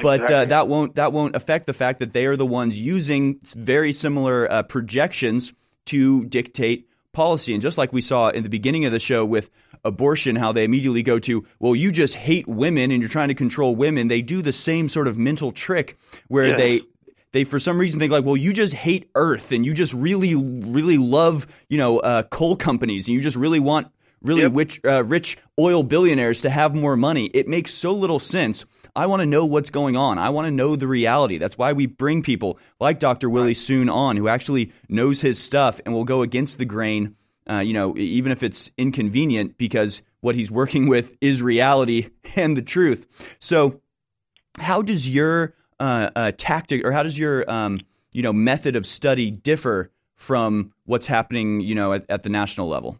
But 0.00 0.30
uh, 0.30 0.44
that 0.46 0.68
won't 0.68 0.94
that 0.94 1.12
won't 1.12 1.36
affect 1.36 1.66
the 1.66 1.74
fact 1.74 1.98
that 1.98 2.12
they 2.14 2.24
are 2.24 2.36
the 2.36 2.46
ones 2.46 2.78
using 2.78 3.40
very 3.54 3.92
similar 3.92 4.50
uh, 4.50 4.62
projections 4.62 5.52
to 5.86 6.24
dictate 6.26 6.88
policy. 7.12 7.52
And 7.52 7.60
just 7.60 7.76
like 7.76 7.92
we 7.92 8.00
saw 8.00 8.30
in 8.30 8.42
the 8.42 8.48
beginning 8.48 8.86
of 8.86 8.92
the 8.92 8.98
show 8.98 9.26
with 9.26 9.50
abortion, 9.84 10.36
how 10.36 10.52
they 10.52 10.64
immediately 10.64 11.02
go 11.02 11.18
to, 11.20 11.44
well, 11.58 11.74
you 11.74 11.90
just 11.92 12.14
hate 12.14 12.46
women 12.46 12.90
and 12.90 13.02
you're 13.02 13.08
trying 13.10 13.28
to 13.28 13.34
control 13.34 13.74
women. 13.74 14.08
They 14.08 14.22
do 14.22 14.42
the 14.42 14.52
same 14.52 14.88
sort 14.88 15.08
of 15.08 15.18
mental 15.18 15.52
trick 15.52 15.96
where 16.28 16.48
Yeah. 16.48 16.56
they 16.56 16.80
they 17.32 17.44
for 17.44 17.58
some 17.58 17.78
reason 17.78 17.98
think 17.98 18.12
like, 18.12 18.24
well, 18.26 18.36
you 18.36 18.52
just 18.52 18.74
hate 18.74 19.08
Earth 19.14 19.52
and 19.52 19.64
you 19.64 19.72
just 19.72 19.94
really 19.94 20.34
really 20.34 20.98
love 20.98 21.46
you 21.68 21.78
know 21.78 21.98
uh, 21.98 22.22
coal 22.24 22.56
companies 22.56 23.06
and 23.08 23.14
you 23.14 23.20
just 23.20 23.36
really 23.36 23.60
want 23.60 23.88
really 24.20 24.46
rich, 24.46 24.80
uh, 24.84 25.02
rich 25.02 25.36
oil 25.58 25.82
billionaires 25.82 26.42
to 26.42 26.50
have 26.50 26.74
more 26.74 26.96
money. 26.96 27.26
It 27.34 27.48
makes 27.48 27.74
so 27.74 27.92
little 27.92 28.20
sense. 28.20 28.64
I 28.94 29.06
want 29.06 29.18
to 29.20 29.26
know 29.26 29.46
what's 29.46 29.70
going 29.70 29.96
on. 29.96 30.16
I 30.18 30.28
want 30.30 30.44
to 30.44 30.50
know 30.52 30.76
the 30.76 30.86
reality. 30.86 31.38
That's 31.38 31.58
why 31.58 31.72
we 31.72 31.86
bring 31.86 32.22
people 32.22 32.58
like 32.78 33.00
Dr. 33.00 33.28
Willie 33.30 33.54
Soon 33.54 33.88
on, 33.88 34.16
who 34.16 34.28
actually 34.28 34.70
knows 34.88 35.22
his 35.22 35.40
stuff 35.40 35.80
and 35.84 35.92
will 35.92 36.04
go 36.04 36.22
against 36.22 36.58
the 36.58 36.64
grain. 36.66 37.16
Uh, 37.48 37.58
you 37.58 37.72
know, 37.72 37.96
even 37.96 38.30
if 38.30 38.42
it's 38.42 38.70
inconvenient, 38.78 39.58
because 39.58 40.02
what 40.20 40.36
he's 40.36 40.50
working 40.50 40.86
with 40.86 41.16
is 41.20 41.42
reality 41.42 42.10
and 42.36 42.56
the 42.56 42.62
truth. 42.62 43.36
So, 43.40 43.80
how 44.58 44.82
does 44.82 45.08
your 45.08 45.54
uh, 45.80 46.10
uh, 46.14 46.32
tactic 46.36 46.84
or 46.84 46.92
how 46.92 47.02
does 47.02 47.18
your 47.18 47.50
um, 47.50 47.80
you 48.12 48.22
know 48.22 48.32
method 48.32 48.76
of 48.76 48.86
study 48.86 49.30
differ 49.30 49.90
from 50.14 50.72
what's 50.84 51.08
happening 51.08 51.60
you 51.60 51.74
know 51.74 51.92
at, 51.92 52.04
at 52.08 52.22
the 52.22 52.28
national 52.28 52.68
level 52.68 52.98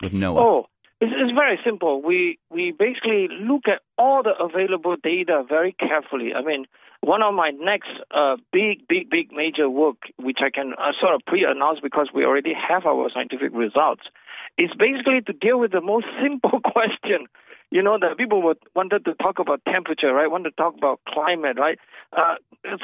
with 0.00 0.12
NOAA? 0.12 0.38
Oh, 0.38 0.66
it's, 1.00 1.12
it's 1.14 1.32
very 1.32 1.58
simple. 1.64 2.00
We 2.00 2.38
we 2.50 2.72
basically 2.76 3.28
look 3.28 3.62
at 3.66 3.82
all 3.98 4.22
the 4.22 4.32
available 4.42 4.96
data 5.02 5.44
very 5.46 5.72
carefully. 5.72 6.32
I 6.34 6.42
mean, 6.42 6.64
one 7.02 7.20
of 7.20 7.34
my 7.34 7.50
next 7.50 7.90
uh, 8.12 8.36
big, 8.52 8.86
big, 8.88 9.10
big 9.10 9.32
major 9.32 9.68
work, 9.68 9.96
which 10.18 10.38
I 10.40 10.50
can 10.50 10.74
uh, 10.78 10.92
sort 11.00 11.14
of 11.14 11.20
pre-announce 11.26 11.80
because 11.82 12.08
we 12.14 12.24
already 12.24 12.54
have 12.54 12.86
our 12.86 13.10
scientific 13.12 13.50
results, 13.52 14.02
is 14.56 14.70
basically 14.78 15.20
to 15.26 15.32
deal 15.32 15.58
with 15.58 15.72
the 15.72 15.80
most 15.80 16.06
simple 16.22 16.60
question. 16.64 17.26
You 17.70 17.82
know, 17.82 17.98
that 17.98 18.18
people 18.18 18.42
would, 18.42 18.58
wanted 18.76 19.04
to 19.06 19.14
talk 19.14 19.38
about 19.38 19.62
temperature, 19.64 20.12
right? 20.12 20.30
Want 20.30 20.44
to 20.44 20.50
talk 20.50 20.76
about 20.76 21.00
climate, 21.08 21.58
right? 21.58 21.78
Uh, 22.12 22.34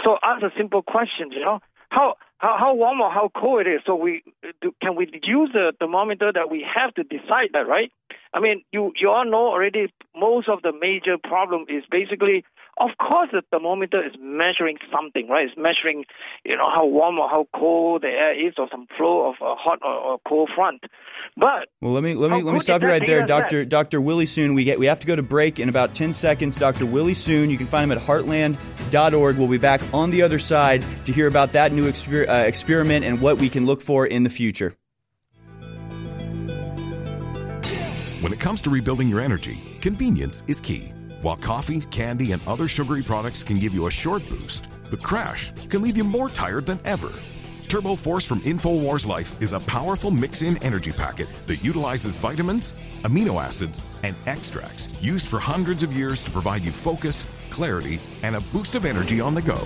so 0.02 0.16
ask 0.22 0.42
a 0.42 0.50
simple 0.56 0.82
question. 0.82 1.30
You 1.30 1.44
know, 1.44 1.60
how 1.90 2.14
how 2.38 2.56
how 2.58 2.74
warm 2.74 3.00
or 3.00 3.10
how 3.10 3.30
cold 3.36 3.66
it 3.66 3.70
is. 3.70 3.80
So 3.84 3.94
we 3.94 4.22
do, 4.62 4.72
can 4.80 4.96
we 4.96 5.10
use 5.22 5.50
the 5.52 5.72
thermometer 5.78 6.32
that 6.32 6.50
we 6.50 6.64
have 6.74 6.94
to 6.94 7.02
decide 7.02 7.50
that, 7.52 7.68
right? 7.68 7.92
I 8.32 8.40
mean, 8.40 8.62
you 8.72 8.92
you 8.96 9.10
all 9.10 9.24
know 9.24 9.48
already. 9.48 9.92
Most 10.16 10.48
of 10.48 10.62
the 10.62 10.72
major 10.72 11.18
problem 11.22 11.66
is 11.68 11.84
basically, 11.90 12.44
of 12.80 12.90
course, 12.98 13.28
the 13.32 13.42
thermometer 13.50 14.04
is 14.04 14.12
measuring 14.20 14.78
something, 14.92 15.28
right? 15.28 15.46
It's 15.48 15.56
measuring, 15.56 16.04
you 16.44 16.56
know, 16.56 16.70
how 16.72 16.86
warm 16.86 17.18
or 17.18 17.28
how 17.28 17.48
cold 17.54 18.02
the 18.02 18.08
air 18.08 18.46
is, 18.46 18.54
or 18.56 18.68
some 18.70 18.86
flow 18.96 19.28
of 19.28 19.34
a 19.40 19.54
hot 19.56 19.80
or, 19.82 19.92
or 19.92 20.18
cold 20.26 20.50
front. 20.54 20.84
But 21.36 21.68
Well, 21.80 21.92
let 21.92 22.04
me 22.04 22.14
let 22.14 22.30
me 22.30 22.42
let 22.42 22.54
me 22.54 22.60
stop 22.60 22.82
you 22.82 22.88
right 22.88 23.04
there. 23.04 23.26
Doctor 23.26 23.64
Doctor 23.64 24.00
Willie 24.00 24.26
Soon. 24.26 24.54
We 24.54 24.64
get 24.64 24.78
we 24.78 24.86
have 24.86 25.00
to 25.00 25.06
go 25.06 25.16
to 25.16 25.22
break 25.22 25.58
in 25.58 25.68
about 25.68 25.94
ten 25.94 26.12
seconds. 26.12 26.56
Doctor 26.56 26.86
Willie 26.86 27.14
Soon. 27.14 27.50
You 27.50 27.58
can 27.58 27.66
find 27.66 27.90
him 27.90 27.96
at 27.96 28.02
Heartland.org. 28.02 29.36
We'll 29.36 29.48
be 29.48 29.58
back 29.58 29.80
on 29.92 30.10
the 30.10 30.22
other 30.22 30.38
side 30.38 30.84
to 31.04 31.12
hear 31.12 31.26
about 31.26 31.52
that 31.52 31.72
new 31.72 31.84
exper- 31.90 32.28
uh, 32.28 32.46
experiment 32.46 33.04
and 33.04 33.20
what 33.20 33.38
we 33.38 33.48
can 33.48 33.66
look 33.66 33.80
for 33.80 34.06
in 34.06 34.22
the 34.22 34.30
future. 34.30 34.76
When 38.20 38.32
it 38.32 38.40
comes 38.40 38.60
to 38.62 38.70
rebuilding 38.70 39.08
your 39.08 39.20
energy, 39.20 39.78
convenience 39.80 40.42
is 40.48 40.60
key. 40.60 40.92
While 41.20 41.36
coffee, 41.36 41.80
candy, 41.80 42.30
and 42.32 42.40
other 42.46 42.68
sugary 42.68 43.02
products 43.02 43.42
can 43.42 43.58
give 43.58 43.74
you 43.74 43.88
a 43.88 43.90
short 43.90 44.26
boost, 44.28 44.70
the 44.84 44.96
crash 44.96 45.52
can 45.68 45.82
leave 45.82 45.96
you 45.96 46.04
more 46.04 46.28
tired 46.28 46.64
than 46.64 46.78
ever. 46.84 47.12
Turbo 47.68 47.96
Force 47.96 48.24
from 48.24 48.40
InfoWars 48.42 49.04
Life 49.04 49.42
is 49.42 49.52
a 49.52 49.60
powerful 49.60 50.10
mix 50.12 50.42
in 50.42 50.56
energy 50.62 50.92
packet 50.92 51.28
that 51.46 51.62
utilizes 51.62 52.16
vitamins, 52.16 52.72
amino 53.02 53.42
acids, 53.42 53.80
and 54.04 54.14
extracts 54.26 54.88
used 55.02 55.26
for 55.26 55.40
hundreds 55.40 55.82
of 55.82 55.92
years 55.92 56.22
to 56.22 56.30
provide 56.30 56.62
you 56.62 56.70
focus, 56.70 57.24
clarity, 57.50 58.00
and 58.22 58.36
a 58.36 58.40
boost 58.52 58.76
of 58.76 58.84
energy 58.84 59.20
on 59.20 59.34
the 59.34 59.42
go. 59.42 59.58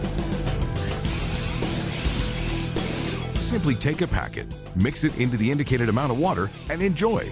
Simply 3.34 3.74
take 3.74 4.00
a 4.00 4.06
packet, 4.06 4.46
mix 4.74 5.04
it 5.04 5.16
into 5.18 5.36
the 5.36 5.50
indicated 5.50 5.90
amount 5.90 6.10
of 6.10 6.18
water, 6.18 6.50
and 6.70 6.82
enjoy. 6.82 7.30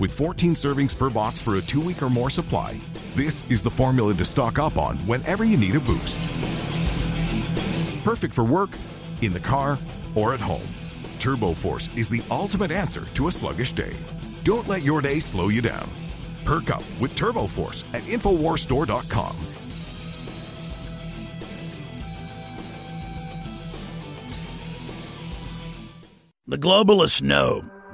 With 0.00 0.12
14 0.12 0.54
servings 0.54 0.96
per 0.96 1.10
box 1.10 1.40
for 1.40 1.56
a 1.56 1.60
two 1.60 1.80
week 1.80 2.02
or 2.02 2.10
more 2.10 2.30
supply, 2.30 2.78
this 3.16 3.44
is 3.48 3.62
the 3.62 3.70
formula 3.70 4.14
to 4.14 4.24
stock 4.24 4.58
up 4.58 4.78
on 4.78 4.96
whenever 4.98 5.44
you 5.44 5.56
need 5.56 5.74
a 5.74 5.80
boost. 5.80 6.20
Perfect 8.04 8.32
for 8.32 8.44
work, 8.44 8.70
in 9.22 9.32
the 9.32 9.40
car, 9.40 9.76
or 10.14 10.34
at 10.34 10.40
home. 10.40 10.66
Turbo 11.18 11.52
Force 11.52 11.94
is 11.96 12.08
the 12.08 12.22
ultimate 12.30 12.70
answer 12.70 13.06
to 13.14 13.26
a 13.26 13.32
sluggish 13.32 13.72
day. 13.72 13.92
Don't 14.44 14.68
let 14.68 14.82
your 14.82 15.00
day 15.00 15.18
slow 15.18 15.48
you 15.48 15.60
down. 15.60 15.88
Perk 16.44 16.70
up 16.70 16.84
with 17.00 17.16
Turbo 17.16 17.48
Force 17.48 17.82
at 17.92 18.02
InfoWarsStore.com. 18.02 19.36
The 26.46 26.56
globalists 26.56 27.20
know 27.20 27.62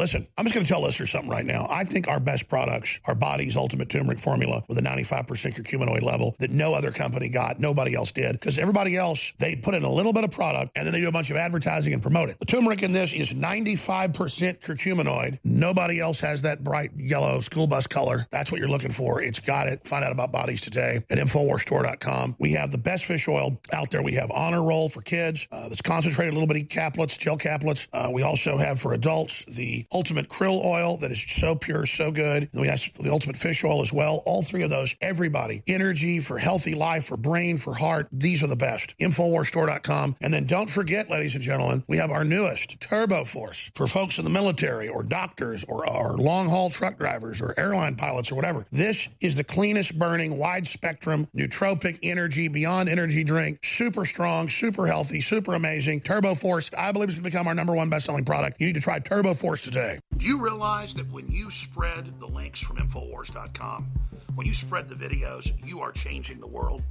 Listen, 0.00 0.26
I'm 0.38 0.46
just 0.46 0.54
going 0.54 0.64
to 0.64 0.72
tell 0.72 0.80
listeners 0.80 1.10
something 1.10 1.30
right 1.30 1.44
now. 1.44 1.66
I 1.68 1.84
think 1.84 2.08
our 2.08 2.20
best 2.20 2.48
products 2.48 2.98
are 3.04 3.14
Body's 3.14 3.54
Ultimate 3.54 3.90
Turmeric 3.90 4.18
Formula 4.18 4.64
with 4.66 4.78
a 4.78 4.80
95% 4.80 5.26
curcuminoid 5.26 6.00
level 6.00 6.34
that 6.38 6.50
no 6.50 6.72
other 6.72 6.90
company 6.90 7.28
got, 7.28 7.60
nobody 7.60 7.94
else 7.94 8.10
did. 8.10 8.32
Because 8.32 8.58
everybody 8.58 8.96
else, 8.96 9.34
they 9.38 9.56
put 9.56 9.74
in 9.74 9.82
a 9.82 9.92
little 9.92 10.14
bit 10.14 10.24
of 10.24 10.30
product 10.30 10.72
and 10.74 10.86
then 10.86 10.94
they 10.94 11.00
do 11.00 11.08
a 11.08 11.12
bunch 11.12 11.28
of 11.28 11.36
advertising 11.36 11.92
and 11.92 12.00
promote 12.00 12.30
it. 12.30 12.38
The 12.40 12.46
turmeric 12.46 12.82
in 12.82 12.92
this 12.92 13.12
is 13.12 13.34
95% 13.34 14.14
curcuminoid. 14.60 15.38
Nobody 15.44 16.00
else 16.00 16.18
has 16.20 16.40
that 16.42 16.64
bright 16.64 16.92
yellow 16.96 17.40
school 17.40 17.66
bus 17.66 17.86
color. 17.86 18.26
That's 18.30 18.50
what 18.50 18.58
you're 18.58 18.70
looking 18.70 18.92
for. 18.92 19.20
It's 19.20 19.40
got 19.40 19.66
it. 19.66 19.86
Find 19.86 20.02
out 20.02 20.12
about 20.12 20.32
Bodies 20.32 20.62
today 20.62 21.04
at 21.10 21.18
InfoWarsStore.com. 21.18 22.36
We 22.38 22.52
have 22.52 22.70
the 22.70 22.78
best 22.78 23.04
fish 23.04 23.28
oil 23.28 23.60
out 23.70 23.90
there. 23.90 24.00
We 24.00 24.12
have 24.12 24.30
Honor 24.30 24.64
Roll 24.64 24.88
for 24.88 25.02
kids. 25.02 25.46
Uh, 25.52 25.68
concentrated 25.84 26.32
a 26.32 26.38
little 26.38 26.48
bitty 26.48 26.64
caplets, 26.64 27.18
gel 27.18 27.36
caplets. 27.36 27.86
Uh, 27.92 28.10
we 28.10 28.22
also 28.22 28.56
have 28.56 28.80
for 28.80 28.94
adults 28.94 29.44
the 29.44 29.84
ultimate 29.92 30.28
krill 30.28 30.64
oil 30.64 30.96
that 30.98 31.10
is 31.10 31.22
so 31.22 31.54
pure, 31.54 31.86
so 31.86 32.10
good. 32.10 32.48
We 32.54 32.68
have 32.68 32.80
the 33.00 33.10
ultimate 33.10 33.36
fish 33.36 33.64
oil 33.64 33.82
as 33.82 33.92
well. 33.92 34.22
All 34.26 34.42
three 34.42 34.62
of 34.62 34.70
those, 34.70 34.94
everybody. 35.00 35.62
Energy 35.66 36.20
for 36.20 36.38
healthy 36.38 36.74
life, 36.74 37.06
for 37.06 37.16
brain, 37.16 37.58
for 37.58 37.74
heart. 37.74 38.08
These 38.12 38.42
are 38.42 38.46
the 38.46 38.56
best. 38.56 38.94
Infowarstore.com. 38.98 40.16
And 40.20 40.32
then 40.32 40.44
don't 40.44 40.70
forget, 40.70 41.10
ladies 41.10 41.34
and 41.34 41.42
gentlemen, 41.42 41.84
we 41.88 41.96
have 41.96 42.10
our 42.10 42.24
newest 42.24 42.80
Turbo 42.80 43.24
Force 43.24 43.70
for 43.74 43.86
folks 43.86 44.18
in 44.18 44.24
the 44.24 44.30
military 44.30 44.88
or 44.88 45.02
doctors 45.02 45.64
or, 45.64 45.88
or 45.88 46.16
long 46.16 46.48
haul 46.48 46.70
truck 46.70 46.98
drivers 46.98 47.40
or 47.40 47.54
airline 47.58 47.96
pilots 47.96 48.30
or 48.30 48.34
whatever. 48.36 48.66
This 48.70 49.08
is 49.20 49.36
the 49.36 49.44
cleanest 49.44 49.98
burning, 49.98 50.38
wide 50.38 50.66
spectrum, 50.66 51.26
nootropic 51.34 51.98
energy, 52.02 52.48
beyond 52.48 52.88
energy 52.88 53.24
drink. 53.24 53.64
Super 53.64 54.04
strong, 54.04 54.48
super 54.48 54.86
healthy, 54.86 55.20
super 55.20 55.54
amazing. 55.54 56.00
Turbo 56.00 56.34
Force, 56.34 56.70
I 56.76 56.92
believe, 56.92 57.08
is 57.08 57.16
going 57.16 57.24
to 57.24 57.30
become 57.30 57.46
our 57.48 57.54
number 57.54 57.74
one 57.74 57.90
best 57.90 58.06
selling 58.06 58.24
product. 58.24 58.60
You 58.60 58.68
need 58.68 58.74
to 58.74 58.80
try 58.80 58.98
Turbo 58.98 59.34
Force 59.34 59.62
today. 59.62 59.79
Do 60.16 60.26
you 60.26 60.38
realize 60.38 60.94
that 60.94 61.10
when 61.10 61.30
you 61.30 61.50
spread 61.50 62.20
the 62.20 62.26
links 62.26 62.60
from 62.60 62.76
Infowars.com, 62.76 63.86
when 64.34 64.46
you 64.46 64.52
spread 64.52 64.88
the 64.88 64.94
videos, 64.94 65.52
you 65.66 65.80
are 65.80 65.92
changing 65.92 66.40
the 66.40 66.46
world? 66.46 66.82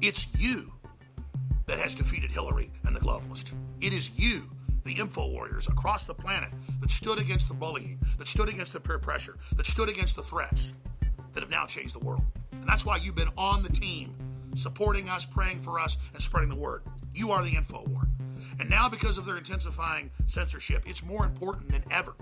It's 0.00 0.26
you 0.36 0.72
that 1.66 1.78
has 1.78 1.94
defeated 1.94 2.30
Hillary 2.30 2.72
and 2.84 2.96
the 2.96 3.00
globalists. 3.00 3.52
It 3.80 3.92
is 3.92 4.18
you, 4.18 4.50
the 4.84 4.94
info 4.94 5.28
warriors 5.28 5.68
across 5.68 6.02
the 6.04 6.14
planet, 6.14 6.50
that 6.80 6.90
stood 6.90 7.20
against 7.20 7.46
the 7.46 7.54
bullying, 7.54 8.00
that 8.18 8.26
stood 8.26 8.48
against 8.48 8.72
the 8.72 8.80
peer 8.80 8.98
pressure, 8.98 9.36
that 9.56 9.66
stood 9.66 9.88
against 9.88 10.16
the 10.16 10.24
threats, 10.24 10.74
that 11.34 11.40
have 11.40 11.50
now 11.50 11.66
changed 11.66 11.94
the 11.94 12.04
world. 12.04 12.24
And 12.50 12.66
that's 12.66 12.84
why 12.84 12.96
you've 12.96 13.14
been 13.14 13.30
on 13.38 13.62
the 13.62 13.72
team, 13.72 14.14
supporting 14.54 15.08
us, 15.08 15.24
praying 15.24 15.60
for 15.60 15.78
us, 15.78 15.98
and 16.12 16.22
spreading 16.22 16.48
the 16.48 16.56
word. 16.56 16.82
You 17.14 17.30
are 17.30 17.42
the 17.42 17.54
info 17.54 17.84
war. 17.84 18.02
And 18.60 18.68
now, 18.68 18.88
because 18.88 19.18
of 19.18 19.26
their 19.26 19.38
intensifying 19.38 20.10
censorship, 20.26 20.84
it's 20.86 21.02
more 21.02 21.24
important 21.24 21.72
than 21.72 21.84
ever 21.90 22.14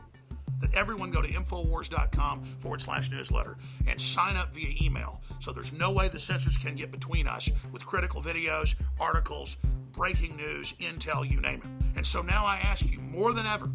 that 0.60 0.74
everyone 0.74 1.10
go 1.10 1.22
to 1.22 1.28
Infowars.com 1.28 2.44
forward 2.58 2.80
slash 2.80 3.10
newsletter 3.10 3.56
and 3.86 4.00
sign 4.00 4.36
up 4.36 4.54
via 4.54 4.74
email. 4.82 5.20
So 5.40 5.52
there's 5.52 5.72
no 5.72 5.90
way 5.90 6.08
the 6.08 6.20
censors 6.20 6.56
can 6.58 6.76
get 6.76 6.90
between 6.90 7.26
us 7.26 7.48
with 7.72 7.86
critical 7.86 8.22
videos, 8.22 8.74
articles, 8.98 9.56
breaking 9.92 10.36
news, 10.36 10.74
intel, 10.78 11.28
you 11.28 11.40
name 11.40 11.62
it. 11.62 11.96
And 11.96 12.06
so 12.06 12.22
now 12.22 12.44
I 12.44 12.56
ask 12.56 12.88
you 12.90 13.00
more 13.00 13.32
than 13.32 13.46
ever 13.46 13.70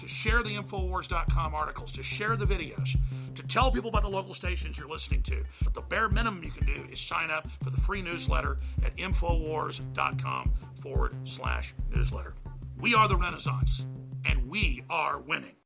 to 0.00 0.08
share 0.08 0.42
the 0.42 0.56
Infowars.com 0.56 1.54
articles, 1.54 1.92
to 1.92 2.02
share 2.02 2.36
the 2.36 2.46
videos, 2.46 2.96
to 3.34 3.42
tell 3.42 3.70
people 3.70 3.90
about 3.90 4.02
the 4.02 4.10
local 4.10 4.34
stations 4.34 4.78
you're 4.78 4.88
listening 4.88 5.22
to. 5.22 5.44
But 5.62 5.74
the 5.74 5.82
bare 5.82 6.08
minimum 6.08 6.42
you 6.42 6.50
can 6.50 6.66
do 6.66 6.86
is 6.90 7.00
sign 7.00 7.30
up 7.30 7.48
for 7.62 7.70
the 7.70 7.80
free 7.80 8.02
newsletter 8.02 8.58
at 8.84 8.96
Infowars.com 8.96 10.52
forward 10.74 11.14
slash 11.24 11.74
newsletter. 11.94 12.34
We 12.78 12.94
are 12.94 13.08
the 13.08 13.16
Renaissance, 13.16 13.84
and 14.24 14.48
we 14.48 14.82
are 14.88 15.20
winning. 15.20 15.56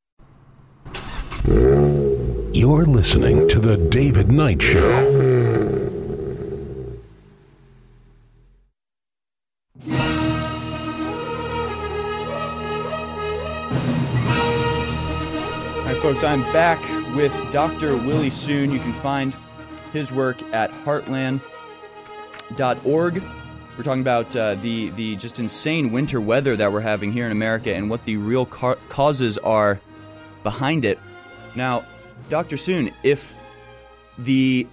You're 2.53 2.85
listening 2.85 3.47
to 3.49 3.59
The 3.59 3.77
David 3.77 4.31
Knight 4.31 4.61
Show. 4.61 5.45
Folks, 16.05 16.23
I'm 16.23 16.43
back 16.53 16.79
with 17.15 17.33
Dr. 17.51 17.97
Willie 17.97 18.29
Soon. 18.29 18.69
You 18.69 18.77
can 18.77 18.93
find 18.93 19.35
his 19.91 20.11
work 20.11 20.39
at 20.53 20.69
heartland.org. 20.69 21.41
We're 23.75 23.83
talking 23.83 24.01
about 24.01 24.35
uh, 24.35 24.53
the, 24.53 24.91
the 24.91 25.15
just 25.15 25.39
insane 25.39 25.91
winter 25.91 26.21
weather 26.21 26.55
that 26.57 26.71
we're 26.71 26.81
having 26.81 27.11
here 27.11 27.25
in 27.25 27.31
America 27.31 27.73
and 27.73 27.89
what 27.89 28.05
the 28.05 28.17
real 28.17 28.45
ca- 28.45 28.75
causes 28.87 29.39
are 29.39 29.81
behind 30.43 30.85
it. 30.85 30.99
Now, 31.55 31.83
Dr. 32.29 32.57
Soon, 32.57 32.91
if 33.01 33.33
the 34.19 34.67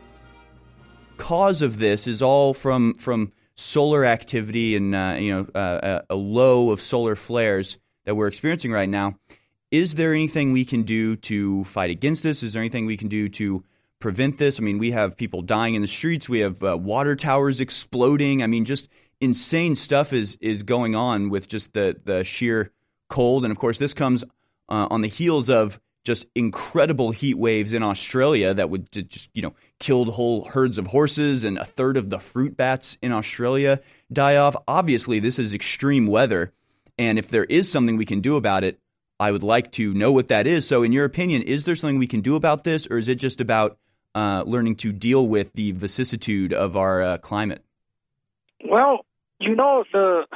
cause 1.17 1.63
of 1.63 1.79
this 1.79 2.07
is 2.07 2.21
all 2.21 2.53
from 2.53 2.93
from 2.97 3.33
solar 3.55 4.05
activity 4.05 4.77
and 4.77 4.95
uh, 4.95 5.17
you 5.19 5.33
know 5.33 5.47
uh, 5.59 6.03
a 6.11 6.15
low 6.15 6.73
of 6.73 6.83
solar 6.83 7.17
flares 7.17 7.79
that 8.05 8.17
we're 8.17 8.29
experiencing 8.29 8.71
right 8.71 8.91
now, 8.91 9.17
is 9.73 9.95
there 9.95 10.13
anything 10.13 10.53
we 10.53 10.67
can 10.67 10.83
do 10.83 11.17
to 11.17 11.65
fight 11.65 11.91
against 11.91 12.23
this? 12.23 12.43
Is 12.43 12.53
there 12.53 12.61
anything 12.61 12.85
we 12.85 12.99
can 12.99 13.09
do 13.09 13.31
to 13.31 13.65
prevent 13.99 14.37
this? 14.37 14.61
I 14.61 14.63
mean, 14.63 14.79
we 14.79 14.91
have 14.91 15.17
people 15.17 15.41
dying 15.41 15.75
in 15.75 15.81
the 15.81 15.89
streets. 15.89 16.29
We 16.29 16.41
have 16.41 16.63
uh, 16.63 16.77
water 16.77 17.17
towers 17.17 17.59
exploding. 17.59 18.43
I 18.43 18.47
mean, 18.47 18.67
just 18.67 18.91
insane 19.21 19.75
stuff 19.75 20.13
is 20.13 20.37
is 20.43 20.63
going 20.63 20.95
on 20.95 21.31
with 21.31 21.49
just 21.49 21.73
the 21.73 21.99
the 22.05 22.23
sheer 22.23 22.71
cold. 23.09 23.45
And 23.45 23.51
of 23.51 23.59
course, 23.59 23.79
this 23.79 23.95
comes 23.95 24.25
uh, 24.69 24.89
on 24.91 25.01
the 25.01 25.09
heels 25.09 25.49
of 25.49 25.81
just 26.05 26.27
incredible 26.35 27.13
heat 27.13 27.39
waves 27.39 27.73
in 27.73 27.83
Australia 27.83 28.53
that 28.53 28.69
would 28.69 28.93
just 28.93 29.31
you 29.33 29.41
know 29.41 29.55
killed 29.79 30.11
whole 30.11 30.45
herds 30.45 30.77
of 30.77 30.89
horses 30.89 31.45
and 31.45 31.57
a 31.57 31.65
third 31.65 31.97
of 31.97 32.11
the 32.11 32.19
fruit 32.19 32.59
bats 32.59 32.99
in 33.01 33.11
Australia 33.11 33.81
die 34.13 34.37
off. 34.37 34.55
Obviously, 34.69 35.19
this 35.19 35.39
is 35.39 35.55
extreme 35.55 36.07
weather, 36.07 36.53
and 36.99 37.19
if 37.19 37.29
there 37.29 37.45
is 37.45 37.73
something 37.73 37.97
we 37.97 38.05
can 38.05 38.21
do 38.21 38.37
about 38.37 38.65
it, 38.65 38.79
I 39.23 39.31
would 39.31 39.45
like 39.45 39.71
to 39.73 39.95
know 39.95 40.11
what 40.11 40.27
that 40.29 40.49
is. 40.49 40.67
So, 40.67 40.83
in 40.83 40.91
your 40.91 41.05
opinion, 41.05 41.43
is 41.43 41.65
there 41.65 41.77
something 41.77 42.01
we 42.01 42.09
can 42.09 42.23
do 42.23 42.35
about 42.35 42.65
this, 42.65 42.89
or 42.89 42.99
is 42.99 43.07
it 43.07 43.15
just 43.15 43.41
about 43.41 43.79
uh, 44.17 44.43
learning 44.45 44.75
to 44.77 44.91
deal 44.91 45.29
with 45.29 45.53
the 45.53 45.71
vicissitude 45.71 46.53
of 46.53 46.77
our 46.77 47.01
uh, 47.01 47.19
climate? 47.19 47.63
Well, 48.65 49.07
you 49.39 49.55
know, 49.55 49.85
the 49.93 50.27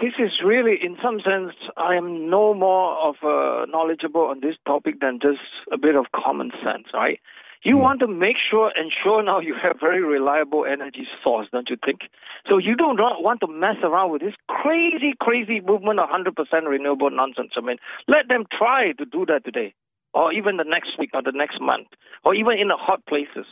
this 0.00 0.14
is 0.18 0.32
really, 0.44 0.74
in 0.82 0.96
some 1.00 1.20
sense, 1.20 1.54
I 1.76 1.94
am 1.94 2.28
no 2.28 2.52
more 2.52 2.98
of 3.08 3.14
uh, 3.22 3.66
knowledgeable 3.66 4.22
on 4.22 4.40
this 4.40 4.56
topic 4.66 4.98
than 5.00 5.20
just 5.22 5.38
a 5.72 5.78
bit 5.78 5.94
of 5.94 6.06
common 6.12 6.50
sense, 6.64 6.88
right? 6.92 7.20
You 7.62 7.76
hmm. 7.76 7.82
want 7.82 8.00
to 8.00 8.08
make 8.08 8.36
sure, 8.50 8.72
ensure 8.76 9.22
now 9.22 9.40
you 9.40 9.54
have 9.60 9.78
very 9.80 10.02
reliable 10.02 10.64
energy 10.64 11.06
source, 11.22 11.48
don't 11.52 11.70
you 11.70 11.76
think? 11.84 12.00
So 12.48 12.58
you 12.58 12.74
don't 12.74 12.98
want 12.98 13.40
to 13.40 13.46
mess 13.46 13.76
around 13.82 14.10
with 14.10 14.22
this 14.22 14.34
crazy, 14.48 15.14
crazy 15.20 15.60
movement 15.60 16.00
of 16.00 16.08
100% 16.08 16.34
renewable 16.68 17.10
nonsense. 17.10 17.52
I 17.56 17.60
mean, 17.60 17.78
let 18.08 18.28
them 18.28 18.44
try 18.56 18.92
to 18.92 19.04
do 19.04 19.24
that 19.26 19.44
today, 19.44 19.74
or 20.12 20.32
even 20.32 20.56
the 20.56 20.64
next 20.64 20.98
week, 20.98 21.10
or 21.14 21.22
the 21.22 21.32
next 21.32 21.60
month, 21.60 21.88
or 22.24 22.34
even 22.34 22.58
in 22.58 22.68
the 22.68 22.76
hot 22.76 23.04
places. 23.06 23.46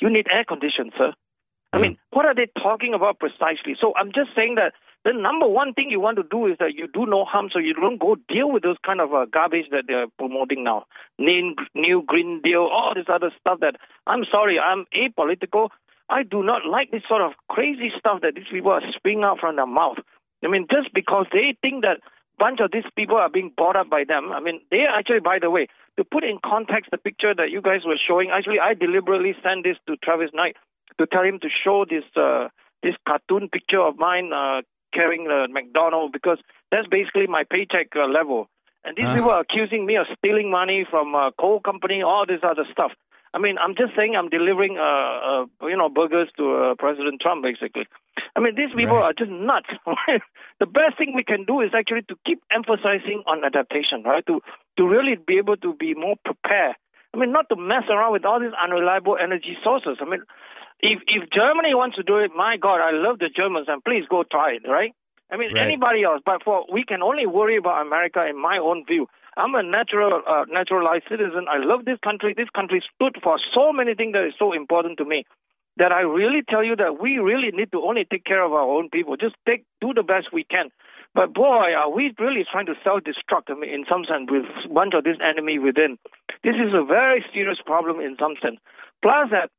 You 0.00 0.10
need 0.10 0.26
air 0.32 0.44
conditioning, 0.44 0.92
sir. 0.96 1.12
I 1.72 1.76
hmm. 1.76 1.82
mean, 1.82 1.98
what 2.10 2.26
are 2.26 2.34
they 2.34 2.48
talking 2.60 2.94
about 2.94 3.18
precisely? 3.18 3.76
So 3.80 3.92
I'm 3.96 4.12
just 4.12 4.30
saying 4.34 4.54
that 4.56 4.72
the 5.04 5.12
number 5.12 5.46
one 5.46 5.74
thing 5.74 5.90
you 5.90 6.00
want 6.00 6.16
to 6.16 6.24
do 6.30 6.46
is 6.46 6.56
that 6.58 6.74
you 6.74 6.88
do 6.88 7.04
no 7.06 7.24
harm 7.24 7.50
so 7.52 7.58
you 7.58 7.74
don't 7.74 8.00
go 8.00 8.16
deal 8.28 8.50
with 8.50 8.62
those 8.62 8.76
kind 8.84 9.00
of 9.00 9.12
uh, 9.12 9.26
garbage 9.30 9.66
that 9.70 9.84
they're 9.86 10.06
promoting 10.18 10.64
now. 10.64 10.86
New, 11.18 11.54
new 11.74 12.02
Green 12.06 12.40
Deal, 12.42 12.68
all 12.72 12.92
this 12.94 13.06
other 13.08 13.30
stuff 13.38 13.60
that, 13.60 13.76
I'm 14.06 14.24
sorry, 14.30 14.58
I'm 14.58 14.86
apolitical. 14.96 15.68
I 16.08 16.22
do 16.22 16.42
not 16.42 16.66
like 16.66 16.90
this 16.90 17.02
sort 17.08 17.22
of 17.22 17.32
crazy 17.48 17.92
stuff 17.98 18.22
that 18.22 18.34
these 18.34 18.48
people 18.50 18.70
are 18.70 18.82
spewing 18.96 19.22
out 19.24 19.40
from 19.40 19.56
their 19.56 19.66
mouth. 19.66 19.98
I 20.42 20.48
mean, 20.48 20.66
just 20.70 20.92
because 20.94 21.26
they 21.32 21.56
think 21.60 21.82
that 21.82 22.00
bunch 22.38 22.60
of 22.60 22.70
these 22.72 22.84
people 22.96 23.16
are 23.16 23.30
being 23.30 23.52
bought 23.56 23.76
up 23.76 23.88
by 23.88 24.04
them. 24.06 24.32
I 24.32 24.40
mean, 24.40 24.60
they 24.70 24.84
actually, 24.90 25.20
by 25.20 25.38
the 25.38 25.50
way, 25.50 25.68
to 25.96 26.04
put 26.04 26.24
in 26.24 26.38
context 26.44 26.90
the 26.90 26.98
picture 26.98 27.34
that 27.34 27.50
you 27.50 27.62
guys 27.62 27.80
were 27.86 27.98
showing, 28.08 28.30
actually, 28.30 28.58
I 28.60 28.74
deliberately 28.74 29.34
sent 29.42 29.64
this 29.64 29.76
to 29.86 29.96
Travis 29.96 30.30
Knight 30.34 30.56
to 30.98 31.06
tell 31.06 31.22
him 31.22 31.38
to 31.40 31.48
show 31.48 31.84
this 31.88 32.04
uh, 32.16 32.48
this 32.82 32.94
cartoon 33.08 33.48
picture 33.48 33.80
of 33.80 33.96
mine 33.96 34.32
uh, 34.32 34.60
carrying 34.94 35.24
the 35.24 35.48
McDonald 35.50 36.12
because 36.12 36.38
that's 36.70 36.86
basically 36.86 37.26
my 37.26 37.44
paycheck 37.44 37.88
uh, 37.96 38.06
level. 38.06 38.48
And 38.84 38.96
these 38.96 39.06
uh. 39.06 39.14
people 39.14 39.30
are 39.30 39.40
accusing 39.40 39.86
me 39.86 39.96
of 39.96 40.06
stealing 40.18 40.50
money 40.50 40.86
from 40.88 41.14
a 41.14 41.32
coal 41.38 41.60
company, 41.60 42.02
all 42.02 42.24
this 42.26 42.40
other 42.42 42.64
stuff. 42.70 42.92
I 43.34 43.38
mean, 43.38 43.56
I'm 43.58 43.74
just 43.74 43.96
saying 43.96 44.14
I'm 44.14 44.28
delivering, 44.28 44.78
uh, 44.78 45.42
uh, 45.42 45.66
you 45.66 45.76
know, 45.76 45.88
burgers 45.88 46.28
to 46.36 46.54
uh, 46.54 46.74
President 46.78 47.20
Trump, 47.20 47.42
basically. 47.42 47.86
I 48.36 48.40
mean, 48.40 48.54
these 48.54 48.70
people 48.76 48.94
right. 48.94 49.10
are 49.10 49.12
just 49.12 49.30
nuts. 49.30 49.66
the 50.60 50.66
best 50.66 50.96
thing 50.96 51.14
we 51.16 51.24
can 51.24 51.44
do 51.44 51.60
is 51.60 51.70
actually 51.74 52.02
to 52.02 52.16
keep 52.24 52.40
emphasizing 52.54 53.24
on 53.26 53.44
adaptation, 53.44 54.04
right? 54.04 54.24
To 54.26 54.40
to 54.78 54.86
really 54.86 55.16
be 55.16 55.38
able 55.38 55.56
to 55.58 55.74
be 55.74 55.94
more 55.94 56.14
prepared. 56.24 56.76
I 57.12 57.18
mean, 57.18 57.32
not 57.32 57.48
to 57.48 57.56
mess 57.56 57.84
around 57.90 58.12
with 58.12 58.24
all 58.24 58.38
these 58.38 58.54
unreliable 58.60 59.16
energy 59.20 59.56
sources. 59.62 59.98
I 60.00 60.04
mean, 60.04 60.22
If 60.84 61.00
if 61.08 61.30
Germany 61.30 61.74
wants 61.74 61.96
to 61.96 62.02
do 62.02 62.18
it, 62.18 62.30
my 62.36 62.58
God, 62.60 62.80
I 62.84 62.92
love 62.92 63.18
the 63.18 63.30
Germans, 63.34 63.68
and 63.68 63.82
please 63.82 64.04
go 64.08 64.22
try 64.22 64.52
it, 64.52 64.68
right? 64.68 64.92
I 65.32 65.38
mean, 65.38 65.54
Right. 65.54 65.64
anybody 65.64 66.04
else, 66.04 66.20
but 66.24 66.44
for 66.44 66.66
we 66.70 66.84
can 66.84 67.02
only 67.02 67.24
worry 67.26 67.56
about 67.56 67.80
America 67.86 68.26
in 68.26 68.36
my 68.36 68.58
own 68.58 68.84
view. 68.84 69.08
I'm 69.38 69.54
a 69.54 69.62
natural, 69.62 70.22
uh, 70.26 70.44
naturalized 70.48 71.08
citizen. 71.08 71.48
I 71.48 71.56
love 71.56 71.86
this 71.86 71.98
country. 72.00 72.34
This 72.34 72.50
country 72.50 72.82
stood 72.94 73.16
for 73.22 73.38
so 73.54 73.72
many 73.72 73.94
things 73.94 74.12
that 74.12 74.26
is 74.26 74.34
so 74.38 74.52
important 74.52 74.98
to 74.98 75.06
me. 75.06 75.24
That 75.76 75.90
I 75.90 76.02
really 76.02 76.42
tell 76.42 76.62
you 76.62 76.76
that 76.76 77.00
we 77.00 77.18
really 77.18 77.50
need 77.50 77.72
to 77.72 77.82
only 77.82 78.04
take 78.04 78.24
care 78.24 78.44
of 78.44 78.52
our 78.52 78.68
own 78.76 78.90
people. 78.90 79.16
Just 79.16 79.34
take, 79.48 79.64
do 79.80 79.92
the 79.92 80.04
best 80.04 80.32
we 80.32 80.44
can. 80.44 80.70
But 81.14 81.32
boy, 81.32 81.72
are 81.74 81.90
we 81.90 82.14
really 82.18 82.44
trying 82.44 82.66
to 82.66 82.76
self-destruct 82.84 83.50
I 83.50 83.54
mean, 83.54 83.70
in 83.70 83.84
some 83.88 84.04
sense 84.04 84.30
with 84.30 84.44
a 84.64 84.68
bunch 84.68 84.94
of 84.94 85.02
this 85.02 85.16
enemy 85.20 85.58
within. 85.58 85.98
This 86.44 86.54
is 86.54 86.74
a 86.74 86.84
very 86.84 87.24
serious 87.32 87.58
problem 87.64 87.98
in 88.00 88.14
some 88.20 88.36
sense. 88.40 88.58
Plus 89.02 89.30
that 89.30 89.50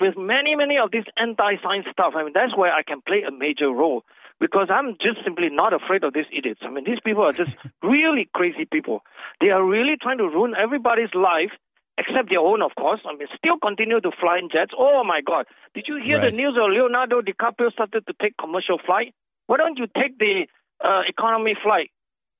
with 0.00 0.16
many, 0.16 0.54
many 0.56 0.78
of 0.78 0.90
this 0.90 1.04
anti-science 1.16 1.86
stuff, 1.92 2.14
I 2.16 2.24
mean, 2.24 2.32
that's 2.34 2.56
where 2.56 2.72
I 2.72 2.82
can 2.82 3.00
play 3.06 3.22
a 3.26 3.30
major 3.30 3.70
role 3.70 4.04
because 4.40 4.68
I'm 4.70 4.96
just 5.00 5.22
simply 5.24 5.48
not 5.50 5.72
afraid 5.72 6.02
of 6.04 6.14
these 6.14 6.26
idiots. 6.36 6.60
I 6.64 6.70
mean, 6.70 6.84
these 6.84 6.98
people 7.04 7.22
are 7.22 7.32
just 7.32 7.52
really 7.82 8.28
crazy 8.34 8.64
people. 8.70 9.02
They 9.40 9.50
are 9.50 9.64
really 9.64 9.96
trying 10.00 10.18
to 10.18 10.24
ruin 10.24 10.54
everybody's 10.58 11.14
life 11.14 11.52
except 11.98 12.30
their 12.30 12.40
own, 12.40 12.62
of 12.62 12.72
course. 12.74 13.00
I 13.06 13.14
mean, 13.14 13.28
still 13.36 13.58
continue 13.62 14.00
to 14.00 14.10
fly 14.18 14.38
in 14.38 14.48
jets. 14.50 14.72
Oh 14.76 15.04
my 15.04 15.20
God! 15.20 15.44
Did 15.74 15.84
you 15.86 16.00
hear 16.02 16.18
Right. 16.18 16.30
the 16.32 16.36
news 16.36 16.56
of 16.56 16.70
Leonardo 16.70 17.20
DiCaprio 17.20 17.70
started 17.72 18.06
to 18.06 18.14
take 18.20 18.34
commercial 18.38 18.78
flight? 18.84 19.14
Why 19.46 19.58
don't 19.58 19.76
you 19.78 19.86
take 19.86 20.18
the 20.18 20.46
uh, 20.82 21.02
economy 21.06 21.54
flight, 21.62 21.90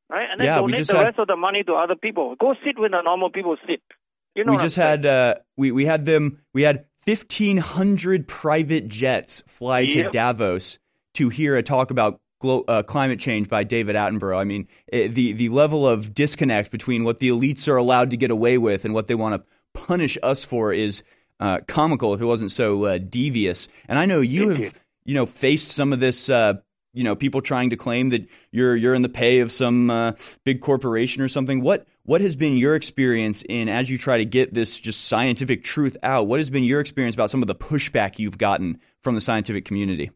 right? 0.09 0.27
And 0.31 0.41
then 0.41 0.47
Yeah, 0.47 0.57
donate 0.57 0.87
the 0.87 0.97
had- 0.97 1.05
rest 1.05 1.19
of 1.19 1.27
the 1.29 1.37
money 1.37 1.63
to 1.65 1.75
other 1.75 1.95
people. 1.97 2.35
Go 2.41 2.55
sit 2.65 2.79
when 2.79 2.93
the 2.93 3.03
normal 3.03 3.29
people 3.31 3.57
sit. 3.69 3.83
You 4.35 4.45
know 4.45 4.53
we 4.53 4.59
just 4.59 4.77
had 4.77 5.05
uh, 5.05 5.37
we 5.57 5.73
we 5.73 5.85
had 5.85 6.05
them 6.05 6.41
we 6.55 6.63
had 6.63 6.87
fifteen 6.99 7.59
hundred 7.59 8.29
private 8.29 8.89
jets 8.89 9.43
fly 9.47 9.87
to 9.87 10.11
Davos 10.11 10.79
to 11.15 11.29
hear 11.29 11.57
a 11.57 11.63
talk 11.63 11.91
about 11.91 12.21
glo- 12.43 12.65
uh, 12.69 12.83
climate 12.83 13.21
change 13.21 13.49
by 13.49 13.65
David 13.65 13.97
Attenborough. 13.97 14.39
I 14.39 14.45
mean, 14.45 14.69
eh, 14.93 15.09
the 15.09 15.33
the 15.33 15.49
level 15.49 15.87
of 15.87 16.15
disconnect 16.15 16.71
between 16.71 17.05
what 17.05 17.21
the 17.21 17.29
elites 17.29 17.69
are 17.69 17.77
allowed 17.77 18.11
to 18.11 18.17
get 18.17 18.31
away 18.31 18.59
with 18.59 18.85
and 18.85 18.95
what 18.95 19.07
they 19.07 19.15
want 19.15 19.35
to 19.35 19.45
punish 19.75 20.19
us 20.23 20.45
for 20.45 20.73
is 20.73 21.03
uh, 21.41 21.61
comical. 21.67 22.15
If 22.15 22.21
it 22.21 22.27
wasn't 22.27 22.53
so 22.53 22.85
uh, 22.85 22.99
devious, 22.99 23.69
and 23.89 23.99
I 23.99 24.07
know 24.07 24.21
you 24.21 24.51
have 24.51 24.75
you 25.05 25.15
know 25.15 25.27
faced 25.27 25.73
some 25.73 25.93
of 25.93 26.01
this. 26.01 26.29
Uh, 26.29 26.55
you 26.95 27.05
know, 27.05 27.17
people 27.17 27.41
trying 27.41 27.71
to 27.71 27.77
claim 27.77 28.11
that 28.11 28.29
you're 28.51 28.77
you're 28.77 28.95
in 28.95 29.01
the 29.01 29.09
pay 29.09 29.41
of 29.41 29.51
some 29.51 29.89
uh, 29.89 30.13
big 30.45 30.61
corporation 30.61 31.23
or 31.23 31.29
something. 31.29 31.63
What 31.63 31.87
what 32.05 32.21
has 32.21 32.35
been 32.35 32.57
your 32.57 32.75
experience 32.75 33.43
in 33.49 33.69
as 33.69 33.91
you 33.91 33.97
try 33.97 34.19
to 34.19 34.25
get 34.25 34.53
this 34.53 34.79
just 34.79 35.05
scientific 35.05 35.63
truth 35.63 35.97
out? 36.03 36.27
What 36.27 36.41
has 36.41 36.51
been 36.51 36.65
your 36.65 36.81
experience 36.81 37.15
about 37.15 37.31
some 37.31 37.43
of 37.43 37.49
the 37.49 37.55
pushback 37.55 38.19
you've 38.19 38.39
gotten 38.39 38.81
from 39.01 39.15
the 39.15 39.21
scientific 39.21 39.65
community? 39.65 40.11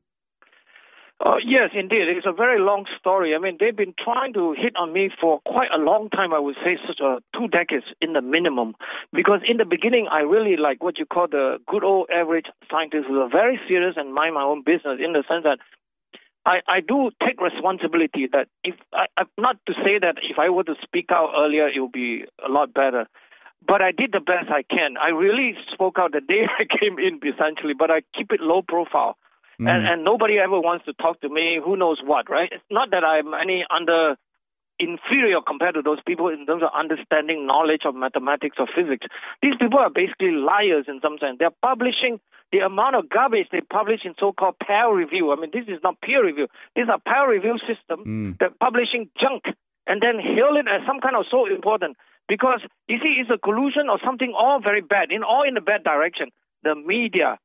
Uh, 1.24 1.36
yes, 1.42 1.70
indeed. 1.72 2.08
It's 2.08 2.26
a 2.26 2.32
very 2.32 2.60
long 2.60 2.84
story. 2.98 3.34
I 3.34 3.38
mean, 3.38 3.56
they've 3.58 3.74
been 3.74 3.94
trying 4.02 4.34
to 4.34 4.52
hit 4.52 4.76
on 4.76 4.92
me 4.92 5.08
for 5.18 5.40
quite 5.46 5.68
a 5.74 5.78
long 5.78 6.10
time, 6.10 6.34
I 6.34 6.38
would 6.38 6.56
say, 6.62 6.76
such 6.86 7.00
a 7.00 7.20
two 7.34 7.48
decades 7.48 7.86
in 8.02 8.12
the 8.12 8.20
minimum. 8.20 8.74
Because 9.14 9.40
in 9.48 9.56
the 9.56 9.64
beginning, 9.64 10.08
I 10.10 10.20
really 10.20 10.56
like 10.58 10.82
what 10.82 10.98
you 10.98 11.06
call 11.06 11.28
the 11.28 11.56
good 11.66 11.84
old 11.84 12.10
average 12.12 12.46
scientist 12.70 13.06
who 13.08 13.20
are 13.20 13.30
very 13.30 13.58
serious 13.66 13.94
and 13.96 14.12
mind 14.12 14.34
my 14.34 14.42
own 14.42 14.62
business 14.62 15.00
in 15.02 15.14
the 15.14 15.24
sense 15.26 15.44
that 15.44 15.58
I, 16.46 16.60
I 16.68 16.80
do 16.80 17.10
take 17.26 17.40
responsibility 17.40 18.28
that 18.32 18.46
if 18.62 18.76
I, 18.94 19.06
I 19.18 19.24
not 19.36 19.56
to 19.66 19.74
say 19.84 19.98
that 20.00 20.16
if 20.22 20.38
I 20.38 20.48
were 20.48 20.62
to 20.64 20.76
speak 20.82 21.06
out 21.10 21.32
earlier 21.36 21.68
it 21.68 21.80
would 21.80 21.92
be 21.92 22.24
a 22.46 22.50
lot 22.50 22.72
better. 22.72 23.06
But 23.66 23.82
I 23.82 23.90
did 23.90 24.12
the 24.12 24.20
best 24.20 24.48
I 24.48 24.62
can. 24.62 24.96
I 24.96 25.08
really 25.08 25.54
spoke 25.72 25.96
out 25.98 26.12
the 26.12 26.20
day 26.20 26.46
I 26.58 26.64
came 26.64 26.98
in 26.98 27.18
essentially, 27.26 27.74
but 27.76 27.90
I 27.90 28.02
keep 28.16 28.30
it 28.30 28.40
low 28.40 28.62
profile. 28.62 29.18
Mm. 29.60 29.68
And 29.68 29.86
and 29.88 30.04
nobody 30.04 30.38
ever 30.38 30.60
wants 30.60 30.84
to 30.84 30.92
talk 30.92 31.20
to 31.22 31.28
me, 31.28 31.58
who 31.62 31.76
knows 31.76 31.98
what, 32.04 32.30
right? 32.30 32.50
It's 32.52 32.70
not 32.70 32.90
that 32.92 33.04
I'm 33.04 33.34
any 33.34 33.64
under 33.68 34.16
inferior 34.78 35.40
compared 35.40 35.74
to 35.74 35.82
those 35.82 36.00
people 36.06 36.28
in 36.28 36.46
terms 36.46 36.62
of 36.62 36.70
understanding 36.74 37.46
knowledge 37.46 37.82
of 37.84 37.94
mathematics 37.94 38.56
or 38.58 38.66
physics. 38.66 39.06
These 39.42 39.56
people 39.60 39.78
are 39.78 39.90
basically 39.90 40.32
liars 40.32 40.84
in 40.88 41.00
some 41.00 41.18
sense. 41.18 41.36
They're 41.38 41.56
publishing 41.62 42.20
the 42.52 42.58
amount 42.58 42.94
of 42.94 43.08
garbage 43.08 43.48
they 43.50 43.60
publish 43.60 44.04
in 44.04 44.14
so-called 44.18 44.56
peer 44.64 44.94
review. 44.94 45.32
I 45.32 45.36
mean, 45.36 45.50
this 45.52 45.66
is 45.66 45.80
not 45.82 46.00
peer 46.00 46.24
review. 46.24 46.46
These 46.76 46.86
are 46.88 47.00
peer 47.00 47.30
review 47.30 47.58
system. 47.66 48.04
Mm. 48.04 48.38
They're 48.38 48.54
publishing 48.60 49.08
junk 49.20 49.44
and 49.86 50.02
then 50.02 50.20
hail 50.20 50.56
it 50.56 50.66
as 50.68 50.86
some 50.86 51.00
kind 51.00 51.16
of 51.16 51.24
so 51.30 51.46
important 51.46 51.96
because 52.28 52.60
you 52.88 52.98
see, 52.98 53.18
it's 53.20 53.30
a 53.30 53.38
collusion 53.38 53.88
or 53.88 53.98
something 54.04 54.34
all 54.36 54.60
very 54.60 54.80
bad, 54.80 55.10
in 55.10 55.22
all 55.22 55.42
in 55.46 55.54
the 55.54 55.60
bad 55.60 55.84
direction. 55.84 56.30
The 56.62 56.74
media, 56.74 57.38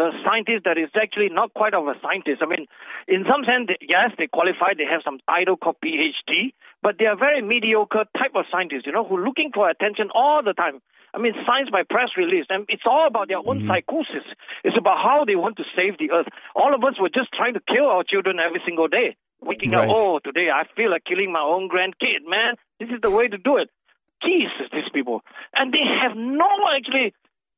the 0.00 0.16
scientist 0.24 0.64
that 0.64 0.80
is 0.80 0.88
actually 0.96 1.28
not 1.28 1.52
quite 1.52 1.76
of 1.76 1.84
a 1.84 1.92
scientist. 2.00 2.40
I 2.40 2.48
mean, 2.48 2.64
in 3.04 3.28
some 3.28 3.44
sense, 3.44 3.68
yes, 3.84 4.16
they 4.16 4.26
qualify, 4.26 4.72
they 4.72 4.88
have 4.88 5.04
some 5.04 5.20
title 5.28 5.60
called 5.60 5.76
PhD, 5.84 6.56
but 6.80 6.96
they 6.96 7.04
are 7.04 7.16
very 7.16 7.42
mediocre 7.44 8.08
type 8.16 8.32
of 8.32 8.48
scientists, 8.48 8.88
you 8.88 8.92
know, 8.92 9.04
who 9.04 9.20
are 9.20 9.24
looking 9.28 9.50
for 9.52 9.68
attention 9.68 10.08
all 10.16 10.40
the 10.42 10.54
time. 10.56 10.80
I 11.12 11.18
mean, 11.20 11.34
science 11.44 11.68
by 11.68 11.82
press 11.84 12.16
release, 12.16 12.46
and 12.48 12.64
it's 12.70 12.88
all 12.88 13.04
about 13.06 13.28
their 13.28 13.44
own 13.44 13.60
mm-hmm. 13.60 13.68
psychosis. 13.68 14.24
It's 14.64 14.78
about 14.78 15.04
how 15.04 15.26
they 15.26 15.36
want 15.36 15.58
to 15.58 15.64
save 15.76 15.98
the 15.98 16.12
earth. 16.16 16.32
All 16.56 16.72
of 16.72 16.80
us 16.80 16.96
were 16.96 17.12
just 17.12 17.28
trying 17.36 17.52
to 17.54 17.62
kill 17.68 17.92
our 17.92 18.04
children 18.04 18.40
every 18.40 18.62
single 18.64 18.88
day. 18.88 19.16
Waking 19.42 19.72
Right. 19.72 19.88
up, 19.88 19.96
oh, 19.96 20.20
today 20.24 20.48
I 20.48 20.64
feel 20.76 20.90
like 20.90 21.04
killing 21.04 21.32
my 21.32 21.44
own 21.44 21.68
grandkid, 21.68 22.24
man. 22.24 22.56
This 22.78 22.88
is 22.88 23.00
the 23.02 23.10
way 23.10 23.28
to 23.28 23.36
do 23.36 23.56
it. 23.56 23.68
Jesus, 24.22 24.68
these 24.72 24.88
people. 24.92 25.24
And 25.54 25.72
they 25.72 25.84
have 25.84 26.16
no 26.16 26.48
actually 26.76 27.12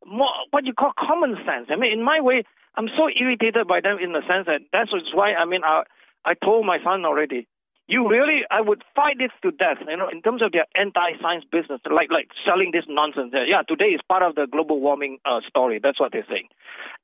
more 0.06 0.30
what 0.50 0.66
you 0.66 0.72
call 0.72 0.92
common 0.98 1.36
sense. 1.46 1.68
I 1.70 1.76
mean, 1.76 1.92
in 1.92 2.02
my 2.02 2.20
way, 2.20 2.44
I'm 2.76 2.88
so 2.96 3.08
irritated 3.08 3.68
by 3.68 3.80
them 3.80 3.98
in 4.02 4.12
the 4.12 4.22
sense 4.28 4.46
that 4.46 4.62
that's 4.72 4.90
why 5.14 5.34
I 5.34 5.44
mean 5.44 5.62
I 5.64 5.82
I 6.24 6.34
told 6.34 6.66
my 6.66 6.78
son 6.82 7.04
already. 7.04 7.46
You 7.88 8.08
really, 8.08 8.42
I 8.50 8.60
would 8.60 8.84
fight 8.94 9.18
this 9.18 9.32
to 9.42 9.50
death. 9.50 9.78
You 9.86 9.96
know, 9.96 10.08
in 10.08 10.22
terms 10.22 10.40
of 10.40 10.52
their 10.52 10.66
anti-science 10.76 11.44
business, 11.50 11.80
like 11.90 12.10
like 12.10 12.28
selling 12.46 12.70
this 12.72 12.84
nonsense. 12.88 13.34
Yeah, 13.34 13.62
today 13.66 13.92
is 13.92 14.00
part 14.08 14.22
of 14.22 14.34
the 14.36 14.46
global 14.46 14.80
warming 14.80 15.18
uh, 15.24 15.40
story. 15.46 15.80
That's 15.82 15.98
what 15.98 16.12
they're 16.12 16.26
saying. 16.30 16.48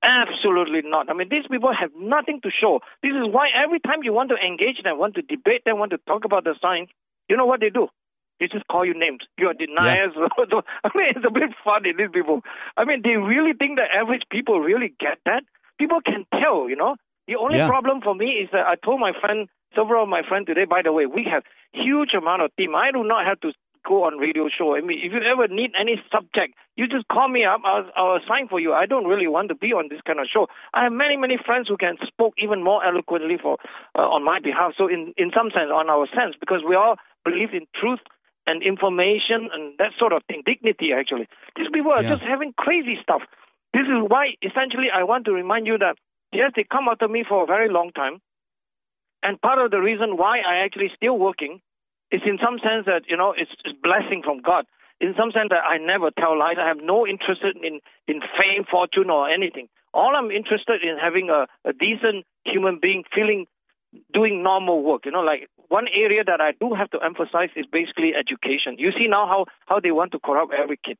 Absolutely 0.03 0.83
not. 0.89 1.11
I 1.11 1.15
mean, 1.15 1.29
these 1.29 1.47
people 1.51 1.75
have 1.75 1.91
nothing 1.99 2.41
to 2.43 2.51
show. 2.51 2.81
This 3.03 3.11
is 3.11 3.27
why 3.29 3.49
every 3.55 3.81
time 3.81 4.05
you 4.05 4.12
want 4.12 4.31
to 4.31 4.37
engage 4.37 4.83
them, 4.85 4.99
want 4.99 5.16
to 5.16 5.23
debate 5.23 5.65
them, 5.66 5.79
want 5.79 5.91
to 5.91 5.99
talk 6.07 6.25
about 6.25 6.45
the 6.45 6.55
science, 6.62 6.91
you 7.29 7.37
know 7.37 7.47
what 7.47 7.61
they 7.61 7.70
do? 7.70 7.89
They 8.40 8.47
just 8.47 8.66
call 8.69 8.85
you 8.85 8.94
names. 8.94 9.20
You're 9.36 9.55
deniers. 9.55 10.12
I 10.16 10.90
mean, 10.94 11.12
it's 11.16 11.27
a 11.27 11.31
bit 11.31 11.51
funny, 11.65 11.93
these 11.97 12.10
people. 12.12 12.43
I 12.77 12.85
mean, 12.85 13.02
they 13.02 13.16
really 13.16 13.52
think 13.52 13.78
that 13.78 13.90
average 13.94 14.23
people 14.31 14.60
really 14.60 14.94
get 15.01 15.19
that. 15.27 15.43
People 15.78 16.01
can 16.05 16.24
tell, 16.40 16.69
you 16.69 16.77
know. 16.77 16.97
The 17.27 17.36
only 17.36 17.59
Yeah. 17.59 17.69
problem 17.69 18.01
for 18.01 18.15
me 18.15 18.27
is 18.43 18.48
that 18.52 18.66
I 18.66 18.77
told 18.77 19.01
my 19.01 19.12
friend, 19.12 19.48
several 19.74 20.02
of 20.05 20.09
my 20.09 20.23
friends 20.23 20.47
today, 20.47 20.65
by 20.65 20.82
the 20.82 20.93
way, 20.93 21.06
we 21.06 21.24
have 21.24 21.43
huge 21.73 22.15
amount 22.15 22.43
of 22.43 22.55
team. 22.56 22.74
I 22.74 22.90
do 22.90 23.05
not 23.05 23.27
have 23.27 23.40
to 23.40 23.52
go 23.86 24.05
on 24.05 24.19
radio 24.19 24.48
show. 24.48 24.74
I 24.77 24.81
mean, 24.81 24.98
if 25.02 25.12
you 25.12 25.20
ever 25.23 25.47
need 25.48 25.73
any 25.78 26.01
subject, 26.12 26.55
you 26.77 26.86
just 26.86 27.06
call 27.09 27.28
me 27.28 27.44
up. 27.44 27.60
I'll, 27.65 27.90
I'll 27.97 28.16
assign 28.16 28.48
for 28.48 28.60
you. 28.60 28.73
I 28.73 28.86
don't 28.86 29.06
really 29.06 29.27
want 29.28 29.48
to 29.48 29.55
be 29.55 29.73
on 29.73 29.89
this 29.89 30.01
kind 30.06 30.20
of 30.20 30.27
show. 30.32 30.48
I 30.74 30.85
have 30.85 30.93
many, 30.93 31.16
many 31.16 31.39
friends 31.44 31.69
who 31.69 31.77
can 31.77 31.97
spoke 32.06 32.35
even 32.39 32.62
more 32.62 32.85
eloquently 32.85 33.36
for 33.40 33.56
uh, 33.97 34.02
on 34.02 34.24
my 34.24 34.40
behalf. 34.40 34.73
So 34.77 34.89
in, 34.89 35.15
in 35.16 35.31
some 35.35 35.51
sense, 35.51 35.70
on 35.73 35.89
our 35.89 36.06
sense, 36.09 36.35
because 36.39 36.62
we 36.66 36.77
all 36.77 36.97
believe 37.24 37.51
in 37.52 37.66
truth 37.78 38.01
and 38.49 38.62
information 38.62 39.49
and 39.53 39.77
that 39.79 39.93
sort 39.99 40.12
of 40.12 40.23
thing, 40.25 40.43
dignity 40.45 40.93
actually. 40.93 41.29
These 41.57 41.69
people 41.73 41.93
are 41.93 42.03
Yeah. 42.03 42.16
just 42.16 42.23
having 42.23 42.53
crazy 42.57 42.97
stuff. 43.03 43.23
This 43.77 43.87
is 43.87 44.01
why 44.09 44.35
essentially 44.43 44.89
I 44.91 45.05
want 45.05 45.27
to 45.27 45.33
remind 45.33 45.66
you 45.66 45.77
that 45.79 45.97
yes, 46.33 46.53
they 46.57 46.65
come 46.65 46.89
after 46.89 47.09
me 47.09 47.25
for 47.29 47.43
a 47.43 47.47
very 47.47 47.69
long 47.69 47.93
time. 47.93 48.20
And 49.23 49.41
part 49.41 49.59
of 49.59 49.70
the 49.70 49.81
reason 49.81 50.16
why 50.16 50.41
I 50.41 50.57
actually 50.65 50.91
still 50.95 51.19
working 51.19 51.61
is 52.11 52.23
in 52.25 52.39
some 52.43 52.59
sense 52.59 52.87
that, 52.87 53.03
you 53.09 53.16
know, 53.16 53.35
it's, 53.37 53.51
it's 53.65 53.79
blessing 53.83 54.23
from 54.25 54.41
God. 54.41 54.65
In 55.01 55.15
some 55.16 55.31
sense 55.31 55.51
that 55.51 55.62
I 55.65 55.79
never 55.79 56.11
tell 56.11 56.37
lies. 56.39 56.57
I 56.59 56.66
have 56.66 56.79
no 56.83 57.07
interest 57.07 57.43
in, 57.45 57.81
in 58.09 58.20
fame, 58.39 58.65
fortune, 58.69 59.11
or 59.11 59.29
anything. 59.31 59.69
All 59.95 60.15
I'm 60.16 60.31
interested 60.31 60.83
in 60.83 60.99
having 60.99 61.31
a, 61.31 61.47
a 61.65 61.73
decent 61.73 62.27
human 62.45 62.79
being 62.81 63.05
feeling 63.15 63.47
doing 64.12 64.43
normal 64.43 64.83
work. 64.83 65.07
You 65.07 65.12
know, 65.12 65.20
like 65.20 65.49
one 65.69 65.86
area 65.89 66.24
that 66.24 66.40
I 66.40 66.53
do 66.59 66.74
have 66.74 66.90
to 66.90 66.99
emphasize 67.05 67.51
is 67.57 67.66
basically 67.70 68.12
education. 68.15 68.77
You 68.78 68.90
see 68.93 69.07
now 69.09 69.27
how, 69.27 69.47
how 69.66 69.81
they 69.81 69.90
want 69.90 70.12
to 70.12 70.19
corrupt 70.19 70.53
every 70.53 70.78
kid. 70.82 70.99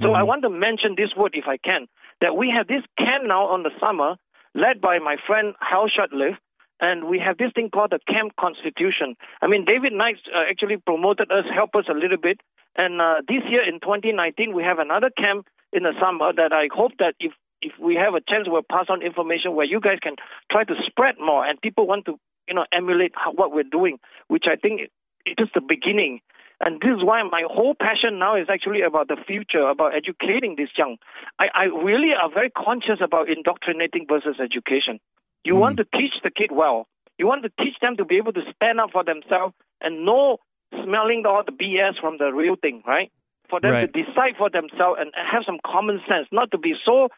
So 0.00 0.12
I 0.12 0.22
want 0.22 0.42
to 0.42 0.50
mention 0.50 0.94
this 0.96 1.10
word 1.16 1.32
if 1.34 1.48
I 1.48 1.56
can, 1.56 1.88
that 2.20 2.36
we 2.36 2.52
have 2.56 2.68
this 2.68 2.82
camp 2.96 3.24
now 3.26 3.46
on 3.46 3.64
the 3.64 3.70
summer 3.80 4.14
led 4.54 4.80
by 4.80 4.98
my 4.98 5.16
friend 5.26 5.54
Hal 5.60 5.88
Shurtleff, 5.88 6.36
and 6.80 7.08
we 7.08 7.18
have 7.18 7.38
this 7.38 7.50
thing 7.54 7.70
called 7.70 7.90
the 7.90 7.98
Camp 8.06 8.34
Constitution. 8.38 9.16
I 9.42 9.48
mean, 9.48 9.64
David 9.64 9.92
Knight 9.92 10.16
uh, 10.32 10.44
actually 10.48 10.76
promoted 10.76 11.32
us, 11.32 11.44
helped 11.52 11.74
us 11.74 11.86
a 11.90 11.94
little 11.94 12.16
bit, 12.16 12.40
and 12.76 13.00
uh, 13.00 13.16
this 13.26 13.42
year 13.50 13.66
in 13.66 13.80
2019 13.80 14.54
we 14.54 14.62
have 14.62 14.78
another 14.78 15.10
camp 15.10 15.46
in 15.72 15.82
the 15.82 15.92
summer 16.00 16.32
that 16.32 16.52
I 16.52 16.68
hope 16.72 16.92
that 16.98 17.14
if 17.18 17.32
if 17.60 17.72
we 17.80 17.96
have 17.96 18.14
a 18.14 18.20
chance, 18.20 18.46
we'll 18.46 18.62
pass 18.62 18.86
on 18.88 19.02
information 19.02 19.56
where 19.56 19.66
you 19.66 19.80
guys 19.80 19.98
can 20.00 20.14
try 20.48 20.62
to 20.62 20.74
spread 20.86 21.16
more, 21.18 21.44
and 21.44 21.60
people 21.60 21.88
want 21.88 22.04
to 22.06 22.16
you 22.48 22.54
know 22.54 22.64
emulate 22.72 23.12
how, 23.14 23.32
what 23.32 23.52
we're 23.52 23.62
doing, 23.62 23.98
which 24.28 24.44
I 24.50 24.56
think 24.56 24.80
is 25.26 25.34
just 25.38 25.54
the 25.54 25.60
beginning. 25.60 26.20
And 26.60 26.80
this 26.80 26.90
is 26.96 27.04
why 27.04 27.22
my 27.22 27.44
whole 27.48 27.76
passion 27.78 28.18
now 28.18 28.34
is 28.34 28.48
actually 28.50 28.82
about 28.82 29.06
the 29.06 29.16
future, 29.26 29.68
about 29.68 29.94
educating 29.94 30.56
this 30.56 30.70
young. 30.76 30.96
I, 31.38 31.46
I 31.54 31.64
really 31.64 32.10
are 32.20 32.28
very 32.32 32.50
conscious 32.50 32.98
about 33.00 33.28
indoctrinating 33.30 34.06
versus 34.08 34.40
education. 34.42 34.98
You 35.44 35.54
want 35.54 35.76
to 35.76 35.84
teach 35.84 36.14
the 36.24 36.30
kid 36.30 36.50
well. 36.50 36.88
You 37.16 37.26
want 37.28 37.44
to 37.44 37.50
teach 37.62 37.76
them 37.80 37.96
to 37.96 38.04
be 38.04 38.16
able 38.16 38.32
to 38.32 38.42
stand 38.56 38.80
up 38.80 38.90
for 38.90 39.04
themselves 39.04 39.54
and 39.80 40.04
know 40.04 40.38
smelling 40.82 41.24
all 41.26 41.42
the 41.44 41.52
BS 41.52 42.00
from 42.00 42.18
the 42.18 42.32
real 42.32 42.56
thing, 42.56 42.82
right? 42.86 43.10
For 43.48 43.60
them 43.60 43.72
Right. 43.72 43.92
to 43.92 44.04
decide 44.04 44.36
for 44.36 44.50
themselves 44.50 44.98
and 45.00 45.12
have 45.14 45.42
some 45.46 45.58
common 45.64 46.00
sense, 46.08 46.26
not 46.32 46.50
to 46.50 46.58
be 46.58 46.74
so, 46.84 47.08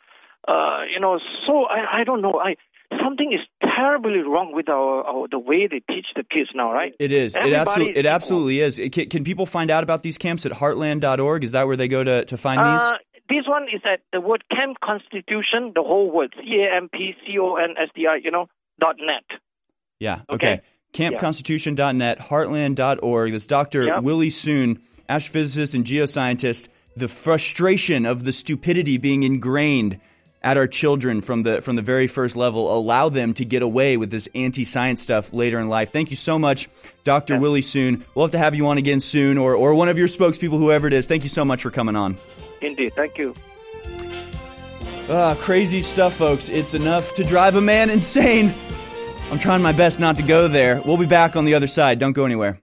uh, 0.49 0.83
you 0.93 1.01
know, 1.01 1.19
so 1.47 1.65
I, 1.65 2.01
I 2.01 2.05
don't 2.05 2.21
know. 2.21 2.39
I 2.39 2.57
something 3.03 3.33
is 3.33 3.41
terribly 3.63 4.19
wrong 4.19 4.53
with 4.53 4.69
our, 4.69 5.05
our 5.05 5.29
the 5.29 5.39
way 5.39 5.67
they 5.67 5.81
teach 5.93 6.07
the 6.17 6.23
kids 6.25 6.51
now, 6.55 6.73
right? 6.73 6.95
It 6.99 7.13
is. 7.13 7.37
It 7.37 7.53
absolutely. 7.53 7.93
is 7.93 7.99
It 7.99 8.07
absolutely 8.07 8.61
is. 8.61 8.79
It- 8.79 8.93
Can, 8.93 9.09
can 9.09 9.25
people 9.25 9.47
find 9.47 9.71
out 9.71 9.83
about 9.85 10.03
these 10.03 10.19
camps 10.19 10.45
at 10.47 10.53
Heartland.org? 10.53 11.45
Is 11.45 11.53
that 11.53 11.67
where 11.67 11.77
they 11.77 11.89
go 11.89 12.03
to 12.05 12.25
to 12.25 12.37
find 12.37 12.59
these? 12.61 12.83
Uh, 12.83 12.93
this 13.29 13.47
one 13.47 13.65
is 13.73 13.81
at 13.85 14.01
the 14.13 14.21
word 14.21 14.43
camp 14.51 14.79
constitution, 14.83 15.73
the 15.75 15.83
whole 15.83 16.11
word 16.11 16.35
C 16.37 16.65
A 16.65 16.77
M 16.77 16.89
P 16.93 17.15
C 17.25 17.39
O 17.39 17.57
N 17.57 17.75
S 17.81 17.89
D 17.95 18.07
I, 18.07 18.17
you 18.17 18.31
know, 18.31 18.49
dot 18.81 18.97
net. 18.99 19.25
Yeah. 19.99 20.23
okay. 20.29 20.55
Okay. 20.55 20.63
Campconstitution.net, 20.93 22.19
heartland.org. 22.19 23.31
That's 23.33 23.47
Dr. 23.47 23.85
Yep. 23.85 24.03
Willie 24.03 24.31
Soon, 24.31 24.81
astrophysicist 25.09 25.75
and 25.77 25.85
geoscientist. 25.85 26.69
The 26.97 27.07
frustration 27.07 28.05
of 28.05 28.25
the 28.25 28.33
stupidity 28.33 28.99
being 28.99 29.23
ingrained 29.23 30.01
at 30.43 30.57
our 30.57 30.67
children 30.67 31.21
from 31.21 31.43
the 31.43 31.61
from 31.61 31.77
the 31.77 31.83
very 31.83 32.07
first 32.07 32.37
level 32.37 32.77
allow 32.77 33.09
them 33.09 33.35
to 33.35 33.45
get 33.45 33.63
away 33.63 33.97
with 33.97 34.11
this 34.11 34.29
anti-science 34.35 35.03
stuff 35.03 35.33
later 35.33 35.59
in 35.59 35.69
life. 35.69 35.93
Thank 35.93 36.11
you 36.11 36.17
so 36.17 36.39
much, 36.39 36.69
Dr. 37.05 37.39
Willie 37.39 37.63
Soon. 37.63 38.05
We'll 38.15 38.25
have 38.25 38.33
to 38.33 38.39
have 38.39 38.55
you 38.55 38.67
on 38.69 38.79
again 38.79 39.01
soon 39.01 39.39
or 39.39 39.55
or 39.55 39.75
one 39.75 39.89
of 39.89 39.99
your 39.99 40.09
spokespeople 40.09 40.59
whoever 40.59 40.87
it 40.87 40.93
is. 40.93 41.07
Thank 41.07 41.23
you 41.23 41.29
so 41.29 41.45
much 41.45 41.63
for 41.63 41.71
coming 41.71 41.97
on. 41.97 42.17
Indeed. 42.63 42.95
Thank 42.95 43.19
you. 43.19 43.35
Ah, 45.09 45.35
crazy 45.41 45.81
stuff, 45.81 46.15
folks. 46.15 46.49
It's 46.49 46.75
enough 46.75 47.15
to 47.17 47.25
drive 47.25 47.57
a 47.57 47.61
man 47.61 47.91
insane. 47.91 48.55
I'm 49.31 49.39
trying 49.39 49.63
my 49.63 49.73
best 49.73 49.99
not 50.01 50.17
to 50.19 50.23
go 50.23 50.49
there. 50.49 50.81
We'll 50.85 50.97
be 50.97 51.07
back 51.07 51.37
on 51.37 51.45
the 51.45 51.55
other 51.55 51.67
side. 51.67 51.99
Don't 51.99 52.13
go 52.13 52.25
anywhere. 52.25 52.61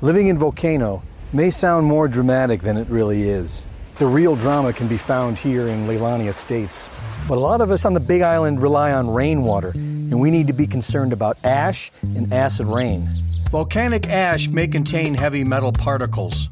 Living 0.00 0.28
in 0.28 0.38
Volcano 0.38 1.02
may 1.32 1.50
sound 1.50 1.86
more 1.86 2.08
dramatic 2.08 2.62
than 2.62 2.76
it 2.76 2.88
really 2.88 3.28
is. 3.28 3.64
The 3.98 4.06
real 4.06 4.36
drama 4.36 4.74
can 4.74 4.88
be 4.88 4.98
found 4.98 5.38
here 5.38 5.68
in 5.68 5.86
Leilani 5.86 6.28
Estates. 6.28 6.90
But 7.26 7.38
a 7.38 7.40
lot 7.40 7.62
of 7.62 7.70
us 7.70 7.86
on 7.86 7.94
the 7.94 8.00
Big 8.00 8.20
Island 8.20 8.60
rely 8.60 8.92
on 8.92 9.08
rainwater, 9.08 9.70
and 9.70 10.20
we 10.20 10.30
need 10.30 10.48
to 10.48 10.52
be 10.52 10.66
concerned 10.66 11.14
about 11.14 11.38
ash 11.42 11.90
and 12.02 12.30
acid 12.30 12.66
rain. 12.66 13.08
Volcanic 13.50 14.10
ash 14.10 14.48
may 14.48 14.68
contain 14.68 15.14
heavy 15.14 15.44
metal 15.44 15.72
particles, 15.72 16.50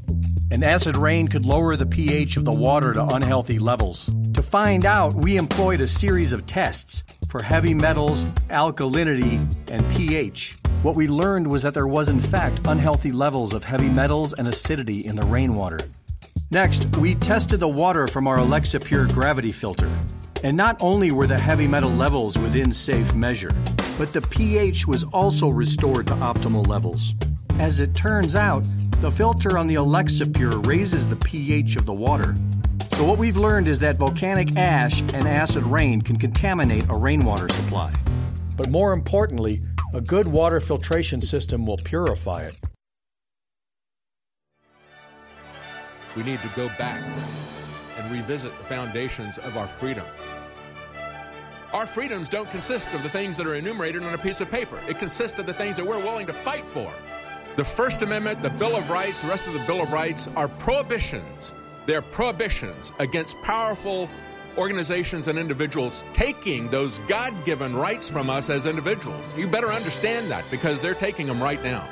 and 0.50 0.64
acid 0.64 0.96
rain 0.96 1.26
could 1.26 1.44
lower 1.44 1.76
the 1.76 1.84
pH 1.84 2.38
of 2.38 2.46
the 2.46 2.52
water 2.52 2.94
to 2.94 3.04
unhealthy 3.08 3.58
levels. 3.58 4.08
To 4.32 4.40
find 4.40 4.86
out, 4.86 5.12
we 5.12 5.36
employed 5.36 5.82
a 5.82 5.86
series 5.86 6.32
of 6.32 6.46
tests 6.46 7.04
for 7.30 7.42
heavy 7.42 7.74
metals, 7.74 8.32
alkalinity, 8.48 9.38
and 9.70 9.84
pH. 9.94 10.56
What 10.80 10.96
we 10.96 11.08
learned 11.08 11.52
was 11.52 11.62
that 11.64 11.74
there 11.74 11.88
was, 11.88 12.08
in 12.08 12.22
fact, 12.22 12.66
unhealthy 12.66 13.12
levels 13.12 13.52
of 13.52 13.64
heavy 13.64 13.90
metals 13.90 14.32
and 14.32 14.48
acidity 14.48 15.06
in 15.06 15.14
the 15.14 15.26
rainwater. 15.26 15.78
Next, 16.54 16.86
we 16.98 17.16
tested 17.16 17.58
the 17.58 17.66
water 17.66 18.06
from 18.06 18.28
our 18.28 18.36
Alexapure 18.36 19.12
gravity 19.12 19.50
filter. 19.50 19.90
And 20.44 20.56
not 20.56 20.76
only 20.78 21.10
were 21.10 21.26
the 21.26 21.36
heavy 21.36 21.66
metal 21.66 21.90
levels 21.90 22.38
within 22.38 22.72
safe 22.72 23.12
measure, 23.12 23.50
but 23.98 24.10
the 24.10 24.24
pH 24.30 24.86
was 24.86 25.02
also 25.12 25.48
restored 25.48 26.06
to 26.06 26.14
optimal 26.14 26.64
levels. 26.68 27.12
As 27.58 27.80
it 27.80 27.96
turns 27.96 28.36
out, 28.36 28.62
the 29.00 29.10
filter 29.10 29.58
on 29.58 29.66
the 29.66 29.74
Alexapure 29.74 30.64
raises 30.64 31.10
the 31.10 31.16
pH 31.24 31.74
of 31.74 31.86
the 31.86 31.92
water. 31.92 32.32
So, 32.92 33.02
what 33.02 33.18
we've 33.18 33.36
learned 33.36 33.66
is 33.66 33.80
that 33.80 33.96
volcanic 33.96 34.56
ash 34.56 35.00
and 35.00 35.26
acid 35.26 35.64
rain 35.64 36.02
can 36.02 36.20
contaminate 36.20 36.84
a 36.84 37.00
rainwater 37.00 37.48
supply. 37.48 37.92
But 38.56 38.70
more 38.70 38.94
importantly, 38.94 39.58
a 39.92 40.00
good 40.00 40.26
water 40.28 40.60
filtration 40.60 41.20
system 41.20 41.66
will 41.66 41.78
purify 41.78 42.38
it. 42.38 42.73
We 46.16 46.22
need 46.22 46.40
to 46.40 46.48
go 46.56 46.68
back 46.78 47.02
and 47.98 48.12
revisit 48.12 48.56
the 48.58 48.64
foundations 48.64 49.38
of 49.38 49.56
our 49.56 49.68
freedom. 49.68 50.04
Our 51.72 51.86
freedoms 51.86 52.28
don't 52.28 52.48
consist 52.50 52.92
of 52.94 53.02
the 53.02 53.08
things 53.08 53.36
that 53.36 53.46
are 53.46 53.56
enumerated 53.56 54.04
on 54.04 54.14
a 54.14 54.18
piece 54.18 54.40
of 54.40 54.50
paper. 54.50 54.78
It 54.88 54.98
consists 54.98 55.38
of 55.38 55.46
the 55.46 55.52
things 55.52 55.76
that 55.76 55.86
we're 55.86 55.98
willing 55.98 56.26
to 56.26 56.32
fight 56.32 56.64
for. 56.64 56.92
The 57.56 57.64
First 57.64 58.02
Amendment, 58.02 58.42
the 58.42 58.50
Bill 58.50 58.76
of 58.76 58.90
Rights, 58.90 59.22
the 59.22 59.28
rest 59.28 59.46
of 59.46 59.54
the 59.54 59.64
Bill 59.66 59.82
of 59.82 59.92
Rights 59.92 60.28
are 60.36 60.48
prohibitions. 60.48 61.52
They're 61.86 62.02
prohibitions 62.02 62.92
against 62.98 63.40
powerful 63.42 64.08
organizations 64.56 65.26
and 65.26 65.38
individuals 65.38 66.04
taking 66.12 66.68
those 66.68 66.98
God 67.08 67.44
given 67.44 67.74
rights 67.74 68.08
from 68.08 68.30
us 68.30 68.50
as 68.50 68.66
individuals. 68.66 69.24
You 69.36 69.48
better 69.48 69.72
understand 69.72 70.30
that 70.30 70.44
because 70.50 70.80
they're 70.80 70.94
taking 70.94 71.26
them 71.26 71.42
right 71.42 71.62
now. 71.62 71.88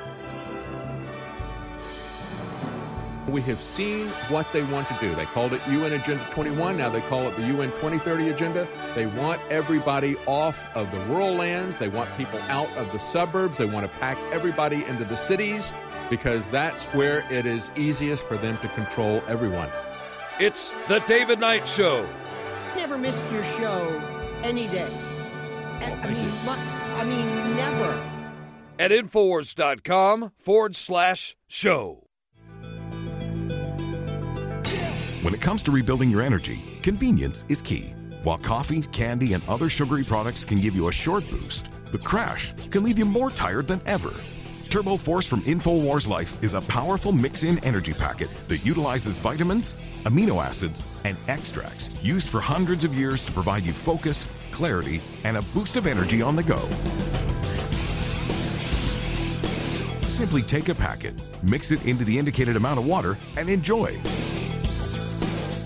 We 3.33 3.41
have 3.43 3.59
seen 3.59 4.09
what 4.29 4.53
they 4.53 4.63
want 4.63 4.87
to 4.89 4.97
do. 5.01 5.15
They 5.15 5.25
called 5.25 5.55
it 5.55 5.63
UN 5.67 5.95
Agenda 5.95 6.23
21. 6.33 6.77
Now 6.77 6.91
they 6.91 7.01
call 7.01 7.23
it 7.23 7.35
the 7.35 7.47
UN 7.47 7.71
2030 7.71 8.29
Agenda. 8.29 8.69
They 8.95 9.07
want 9.07 9.41
everybody 9.51 10.17
off 10.27 10.69
of 10.77 10.93
the 10.93 11.01
rural 11.07 11.33
lands. 11.33 11.79
They 11.79 11.89
want 11.89 12.15
people 12.19 12.39
out 12.51 12.69
of 12.77 12.93
the 12.93 12.99
suburbs. 12.99 13.57
They 13.57 13.65
want 13.65 13.91
to 13.91 13.99
pack 13.99 14.19
everybody 14.33 14.85
into 14.85 15.07
the 15.07 15.17
cities 15.17 15.73
because 16.11 16.47
that's 16.51 16.85
where 16.89 17.25
it 17.31 17.47
is 17.47 17.71
easiest 17.75 18.29
for 18.29 18.37
them 18.37 18.59
to 18.59 18.69
control 18.69 19.23
everyone. 19.27 19.71
It's 20.39 20.73
the 20.89 20.99
David 21.01 21.41
Knight 21.41 21.67
Show. 21.67 22.07
Never 22.77 22.99
miss 22.99 23.25
your 23.33 23.45
show 23.45 24.03
any 24.43 24.67
day. 24.69 24.93
I, 25.81 25.91
I 25.91 26.11
mean, 26.13 26.29
mu- 26.45 27.01
I 27.01 27.05
mean, 27.05 27.57
never. 27.57 28.09
At 28.79 28.91
Infowars.com 28.91 30.33
forward 30.37 30.77
slash 30.77 31.35
show. 31.49 32.09
When 35.23 35.35
it 35.35 35.41
comes 35.41 35.63
to 35.63 35.71
rebuilding 35.71 36.11
your 36.11 36.21
energy, 36.21 36.65
convenience 36.83 37.45
is 37.49 37.63
key. 37.63 37.95
While 38.25 38.39
coffee, 38.39 38.83
candy, 38.83 39.35
and 39.35 39.49
other 39.49 39.71
sugary 39.71 40.03
products 40.03 40.45
can 40.45 40.61
give 40.61 40.75
you 40.75 40.89
a 40.89 40.93
short 40.93 41.31
boost, 41.31 41.71
the 41.93 41.99
crash 41.99 42.53
can 42.73 42.83
leave 42.83 42.99
you 42.99 43.05
more 43.05 43.31
tired 43.31 43.69
than 43.69 43.81
ever. 43.87 44.13
Turbo 44.69 44.97
Force 44.97 45.25
from 45.25 45.43
InfoWars 45.43 46.09
Life 46.09 46.43
is 46.43 46.55
a 46.55 46.61
powerful 46.63 47.13
mix 47.13 47.45
in 47.45 47.63
energy 47.65 47.93
packet 47.93 48.31
that 48.49 48.67
utilizes 48.67 49.19
vitamins, 49.19 49.75
amino 50.07 50.45
acids, 50.45 50.83
and 51.05 51.17
extracts 51.29 51.89
used 52.03 52.29
for 52.29 52.41
hundreds 52.41 52.83
of 52.83 52.93
years 52.93 53.25
to 53.25 53.31
provide 53.31 53.63
you 53.63 53.73
focus, 53.73 54.27
clarity, 54.51 55.01
and 55.23 55.37
a 55.37 55.43
boost 55.55 55.77
of 55.77 55.87
energy 55.87 56.21
on 56.21 56.35
the 56.35 56.43
go. 56.43 56.59
Simply 60.05 60.43
take 60.43 60.69
a 60.69 60.75
packet, 60.75 61.15
mix 61.45 61.71
it 61.71 61.87
into 61.87 62.05
the 62.05 62.19
indicated 62.19 62.57
amount 62.57 62.81
of 62.81 62.87
water, 62.87 63.17
and 63.37 63.49
enjoy. 63.49 63.97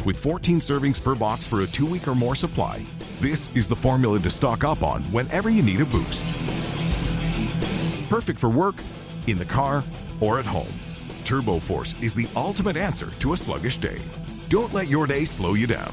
With 0.07 0.17
14 0.19 0.61
servings 0.61 1.03
per 1.03 1.17
box 1.17 1.45
for 1.45 1.63
a 1.63 1.67
two 1.67 1.85
week 1.85 2.07
or 2.07 2.15
more 2.15 2.37
supply, 2.37 2.87
this 3.19 3.51
is 3.57 3.67
the 3.67 3.75
formula 3.75 4.21
to 4.21 4.31
stock 4.31 4.63
up 4.63 4.85
on 4.85 5.03
whenever 5.07 5.51
you 5.51 5.65
need 5.65 5.81
a 5.81 5.85
boost. 5.85 6.25
Perfect 8.09 8.39
for 8.39 8.49
work, 8.49 8.77
in 9.27 9.37
the 9.37 9.45
car, 9.45 9.83
or 10.21 10.39
at 10.39 10.47
home. 10.47 10.73
Turbo 11.25 11.59
Force 11.59 12.01
is 12.01 12.15
the 12.15 12.29
ultimate 12.37 12.77
answer 12.77 13.11
to 13.19 13.33
a 13.33 13.37
sluggish 13.37 13.79
day. 13.79 13.99
Don't 14.49 14.73
let 14.73 14.87
your 14.87 15.09
day 15.09 15.25
slow 15.25 15.55
you 15.55 15.67
down. 15.67 15.93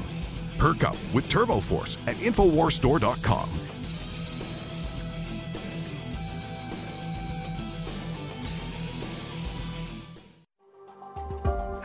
Perk 0.58 0.84
up 0.84 0.96
with 1.12 1.28
Turbo 1.28 1.58
Force 1.58 1.98
at 2.06 2.14
InfoWarsStore.com. 2.18 3.63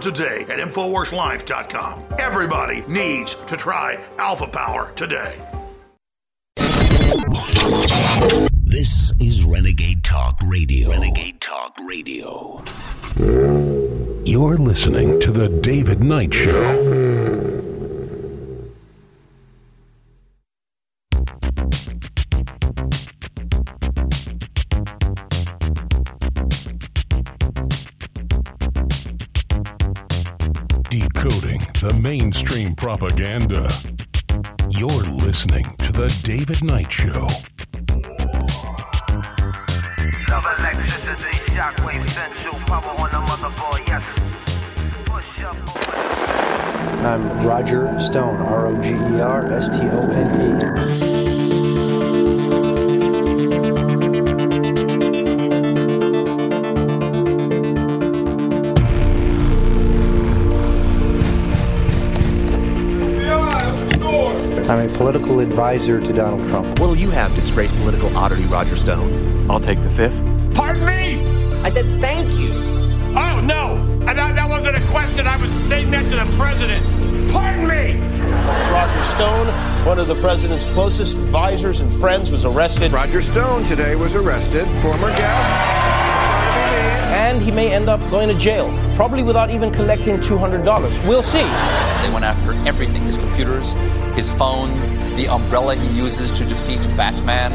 today 0.00 0.42
at 0.42 0.58
InfoWarsLife.com. 0.58 2.02
Everybody 2.18 2.82
needs 2.88 3.34
to 3.34 3.56
try 3.56 4.02
Alpha 4.18 4.46
Power 4.46 4.92
today. 4.96 5.40
This 8.64 9.12
is 9.20 9.44
Renegade 9.44 10.02
Talk 10.02 10.40
Radio. 10.46 10.90
Renegade 10.90 11.40
Talk 11.40 11.74
Radio. 11.86 12.62
You're 14.24 14.56
listening 14.56 15.20
to 15.20 15.30
The 15.30 15.48
David 15.60 16.02
Knight 16.02 16.34
Show. 16.34 17.53
The 31.84 31.92
mainstream 31.92 32.74
propaganda. 32.74 33.68
You're 34.70 34.88
listening 34.88 35.64
to 35.80 35.92
The 35.92 36.08
David 36.22 36.64
Knight 36.64 36.90
Show. 36.90 37.26
Love 40.30 40.46
electricity, 40.58 41.36
shockwave, 41.52 42.08
sensual 42.08 42.58
power 42.60 42.88
on 42.98 43.10
the 43.10 43.20
motherboard, 43.28 43.86
yes. 43.86 44.02
Push 45.04 45.44
up. 45.44 45.56
I'm 47.04 47.46
Roger 47.46 47.98
Stone, 47.98 48.40
R 48.40 48.68
O 48.68 48.80
G 48.80 48.92
E 48.92 49.20
R 49.20 49.52
S 49.52 49.68
T 49.68 49.80
O 49.82 50.10
N 50.10 51.02
E. 51.02 51.13
political 65.04 65.40
advisor 65.40 66.00
to 66.00 66.14
Donald 66.14 66.40
Trump. 66.48 66.66
What'll 66.80 66.96
you 66.96 67.10
have, 67.10 67.34
disgraced 67.34 67.76
political 67.76 68.16
oddity 68.16 68.44
Roger 68.44 68.74
Stone? 68.74 69.50
I'll 69.50 69.60
take 69.60 69.78
the 69.82 69.90
fifth. 69.90 70.18
Pardon 70.54 70.86
me? 70.86 71.20
I 71.62 71.68
said 71.68 71.84
thank 72.00 72.26
you. 72.40 72.48
Oh, 73.14 73.38
no. 73.44 73.74
I, 74.08 74.14
That, 74.14 74.34
that 74.34 74.48
wasn't 74.48 74.78
a 74.78 74.86
question. 74.90 75.26
I 75.26 75.36
was 75.36 75.50
saying 75.68 75.90
that 75.90 76.04
to 76.04 76.16
the 76.16 76.36
president. 76.38 77.30
Pardon 77.30 77.68
me. 77.68 78.00
Roger 78.72 79.02
Stone, 79.02 79.48
one 79.84 79.98
of 79.98 80.08
the 80.08 80.14
president's 80.22 80.64
closest 80.72 81.18
advisors 81.18 81.80
and 81.80 81.92
friends, 81.92 82.30
was 82.30 82.46
arrested. 82.46 82.90
Roger 82.90 83.20
Stone 83.20 83.64
today 83.64 83.96
was 83.96 84.14
arrested. 84.14 84.66
Former 84.80 85.10
guest. 85.10 85.84
And 87.12 87.42
he 87.42 87.50
may 87.50 87.70
end 87.74 87.90
up 87.90 88.00
going 88.10 88.30
to 88.30 88.38
jail, 88.38 88.72
probably 88.96 89.22
without 89.22 89.50
even 89.50 89.70
collecting 89.70 90.16
$200. 90.16 91.06
We'll 91.06 91.22
see. 91.22 91.42
They 91.42 92.10
went 92.10 92.24
after 92.24 92.52
everything 92.66 93.02
his 93.02 93.18
computers, 93.18 93.74
his 94.14 94.30
phones, 94.30 94.92
the 95.16 95.28
umbrella 95.28 95.74
he 95.74 95.96
uses 95.96 96.30
to 96.32 96.44
defeat 96.44 96.80
Batman. 96.96 97.52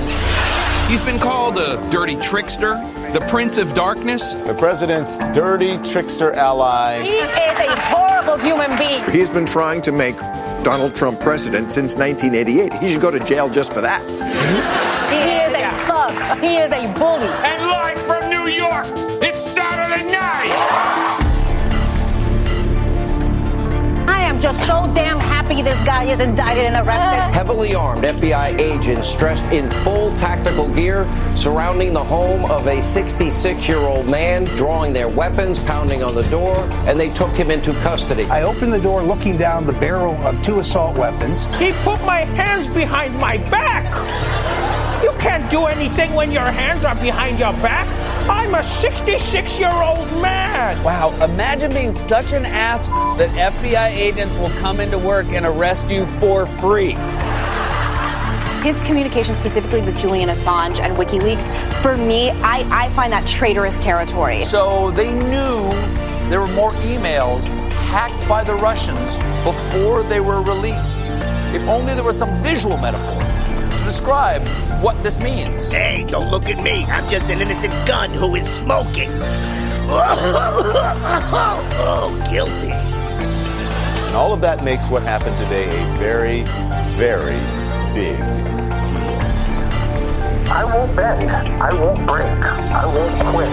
He's 0.90 1.02
been 1.02 1.19
called 1.19 1.57
a 1.57 1.77
dirty 1.90 2.15
trickster, 2.18 2.73
the 3.14 3.26
Prince 3.30 3.57
of 3.57 3.73
Darkness. 3.73 4.34
The 4.34 4.56
president's 4.56 5.18
dirty 5.34 5.77
trickster 5.90 6.34
ally. 6.34 7.02
He 7.02 7.10
is 7.10 7.30
a 7.36 7.80
horrible 7.81 8.38
human 8.38 8.77
being. 8.77 9.03
He's 9.11 9.30
been 9.30 9.45
trying 9.45 9.81
to 9.84 9.91
make 9.91 10.18
Donald 10.64 10.95
Trump 10.95 11.19
president 11.19 11.72
since 11.72 11.95
1988. 11.95 12.73
He 12.81 12.91
should 12.91 13.02
go 13.02 13.11
to 13.11 13.19
jail 13.19 13.49
just 13.49 13.72
for 13.72 13.81
that. 13.81 14.02
He 15.10 15.18
is 15.38 15.53
a 15.53 15.69
thug. 15.86 16.40
He 16.41 16.57
is 16.57 16.72
a 16.72 16.94
bully. 16.99 17.27
And 17.45 17.61
live 17.64 18.19
I 24.40 24.41
am 24.41 24.56
just 24.56 24.68
so 24.68 24.94
damn 24.95 25.20
happy 25.20 25.61
this 25.61 25.78
guy 25.86 26.06
is 26.06 26.22
indicted 26.22 26.64
and 26.64 26.88
arrested. 26.88 27.34
Heavily 27.34 27.76
armed 27.76 28.06
FBI 28.06 28.57
agents 28.57 29.14
dressed 29.18 29.45
in 29.52 29.70
full 29.84 30.16
tactical 30.16 30.74
gear 30.74 31.06
surrounding 31.36 31.91
the 31.91 32.02
home 32.02 32.49
of 32.49 32.66
a 32.68 32.82
66 32.82 33.68
year 33.68 33.80
old 33.80 34.07
man, 34.07 34.45
drawing 34.56 34.94
their 34.94 35.10
weapons, 35.10 35.60
pounding 35.60 36.03
on 36.03 36.16
the 36.16 36.24
door, 36.30 36.56
and 36.88 36.98
they 36.98 37.10
took 37.10 37.32
him 37.32 37.52
into 37.52 37.74
custody. 37.82 38.24
I 38.28 38.44
opened 38.44 38.72
the 38.72 38.80
door 38.80 39.03
looking 39.03 39.36
down 39.36 39.66
the 39.66 39.74
barrel 39.74 40.16
of 40.26 40.41
two 40.41 40.61
assault 40.61 40.98
weapons. 40.98 41.44
He 41.56 41.74
put 41.84 42.02
my 42.06 42.22
hands 42.22 42.74
behind 42.74 43.20
my 43.20 43.40
back. 43.49 43.91
You 45.03 45.11
can't 45.20 45.52
do 45.52 45.66
anything 45.66 46.14
when 46.14 46.32
your 46.32 46.49
hands 46.49 46.86
are 46.86 46.95
behind 46.95 47.40
your 47.40 47.52
back. 47.53 48.09
I'm 48.30 48.54
a 48.54 48.64
66 48.64 49.60
year 49.60 49.72
old 49.72 50.08
man. 50.22 50.84
Wow, 50.84 51.12
imagine 51.24 51.74
being 51.74 51.92
such 51.92 52.32
an 52.32 52.46
ass 52.46 52.88
that 53.18 53.30
FBI 53.54 53.90
agents 53.90 54.38
will 54.38 54.52
come 54.62 54.80
into 54.80 55.00
work 55.00 55.26
and 55.30 55.48
arrest 55.48 55.90
you 55.90 56.06
for 56.20 56.46
free. 56.46 56.96
His 58.62 58.80
communication 58.84 59.36
specifically 59.36 59.82
with 59.82 59.98
Julian 59.98 60.30
Assange 60.30 60.80
and 60.80 60.96
WikiLeaks, 60.96 61.82
for 61.82 61.98
me, 61.98 62.30
I, 62.30 62.68
I 62.70 62.90
find 62.90 63.12
that 63.14 63.26
traitorous 63.26 63.78
territory. 63.80 64.44
So 64.44 64.92
they 64.92 65.12
knew 65.12 65.70
there 66.30 66.40
were 66.40 66.48
more 66.50 66.74
emails 66.74 67.50
hacked 67.90 68.30
by 68.30 68.44
the 68.44 68.54
Russians 68.54 69.18
before 69.44 70.04
they 70.04 70.20
were 70.20 70.44
released. 70.44 71.00
If 71.56 71.68
only 71.68 71.96
there 71.96 72.04
was 72.04 72.20
some 72.20 72.36
visual 72.44 72.78
metaphor 72.78 73.24
to 73.76 73.84
describe 73.84 74.46
what 74.82 75.02
this 75.04 75.20
means. 75.20 75.72
Hey, 75.72 76.06
don't 76.08 76.32
look 76.32 76.46
at 76.46 76.64
me. 76.64 76.86
I'm 76.86 77.10
just 77.10 77.30
an 77.30 77.42
innocent 77.42 77.74
gun 77.86 78.12
who 78.12 78.36
is 78.36 78.48
smoking. 78.48 79.10
oh, 81.82 82.28
guilty. 82.32 82.72
And 82.72 84.16
all 84.16 84.34
of 84.34 84.42
that 84.42 84.64
makes 84.64 84.90
what 84.90 85.04
happened 85.04 85.38
today 85.38 85.66
a 85.66 85.86
very, 85.98 86.44
very 86.96 87.40
big 87.94 88.18
deal. 88.18 89.10
I 90.52 90.64
won't 90.64 90.96
bend. 90.96 91.30
I 91.30 91.74
won't 91.74 92.08
break. 92.08 92.24
I 92.24 92.86
won't 92.86 93.14
quit. 93.36 93.50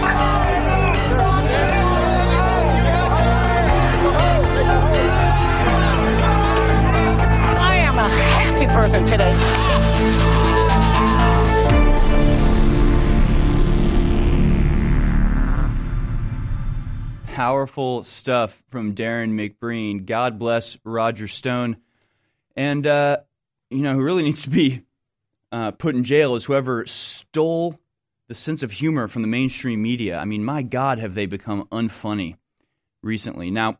I 7.59 7.75
am 7.75 7.97
a 7.97 8.07
happy 8.07 8.67
person 8.67 9.05
today. 9.05 9.66
Powerful 17.37 18.01
stuff 18.01 18.63
from 18.67 18.93
Darrin 18.93 19.37
McBreen. 19.37 20.07
God 20.07 20.39
bless 20.39 20.75
Roger 20.83 21.27
Stone. 21.27 21.77
And, 22.55 22.87
uh, 22.87 23.17
you 23.69 23.83
know, 23.83 23.93
who 23.93 24.01
really 24.01 24.23
needs 24.23 24.41
to 24.41 24.49
be 24.49 24.81
uh, 25.51 25.69
put 25.69 25.93
in 25.93 26.03
jail 26.03 26.33
is 26.33 26.45
whoever 26.45 26.83
stole 26.87 27.79
the 28.27 28.33
sense 28.33 28.63
of 28.63 28.71
humor 28.71 29.07
from 29.07 29.21
the 29.21 29.27
mainstream 29.27 29.83
media. 29.83 30.17
I 30.17 30.25
mean, 30.25 30.43
my 30.43 30.63
God, 30.63 30.97
have 30.97 31.13
they 31.13 31.27
become 31.27 31.67
unfunny 31.71 32.37
recently. 33.03 33.51
Now, 33.51 33.77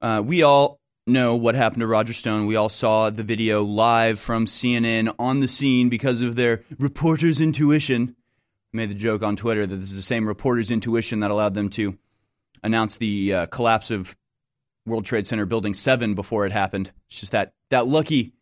uh, 0.00 0.22
we 0.24 0.42
all 0.42 0.80
know 1.06 1.36
what 1.36 1.54
happened 1.54 1.80
to 1.80 1.86
Roger 1.86 2.14
Stone. 2.14 2.46
We 2.46 2.56
all 2.56 2.70
saw 2.70 3.10
the 3.10 3.22
video 3.22 3.64
live 3.64 4.18
from 4.18 4.46
CNN 4.46 5.14
on 5.18 5.40
the 5.40 5.48
scene 5.48 5.90
because 5.90 6.22
of 6.22 6.36
their 6.36 6.64
reporter's 6.78 7.38
intuition. 7.38 8.16
I 8.72 8.76
made 8.78 8.88
the 8.88 8.94
joke 8.94 9.22
on 9.22 9.36
Twitter 9.36 9.66
that 9.66 9.76
this 9.76 9.90
is 9.90 9.96
the 9.96 10.02
same 10.02 10.26
reporter's 10.26 10.70
intuition 10.70 11.20
that 11.20 11.30
allowed 11.30 11.52
them 11.52 11.68
to 11.68 11.98
announce 12.64 12.96
the 12.96 13.32
uh, 13.32 13.46
collapse 13.46 13.92
of 13.92 14.16
World 14.86 15.04
Trade 15.04 15.26
Center 15.26 15.46
Building 15.46 15.74
7 15.74 16.14
before 16.14 16.44
it 16.44 16.52
happened. 16.52 16.90
It's 17.08 17.20
just 17.20 17.32
that, 17.32 17.54
that 17.70 17.86
lucky 17.86 18.34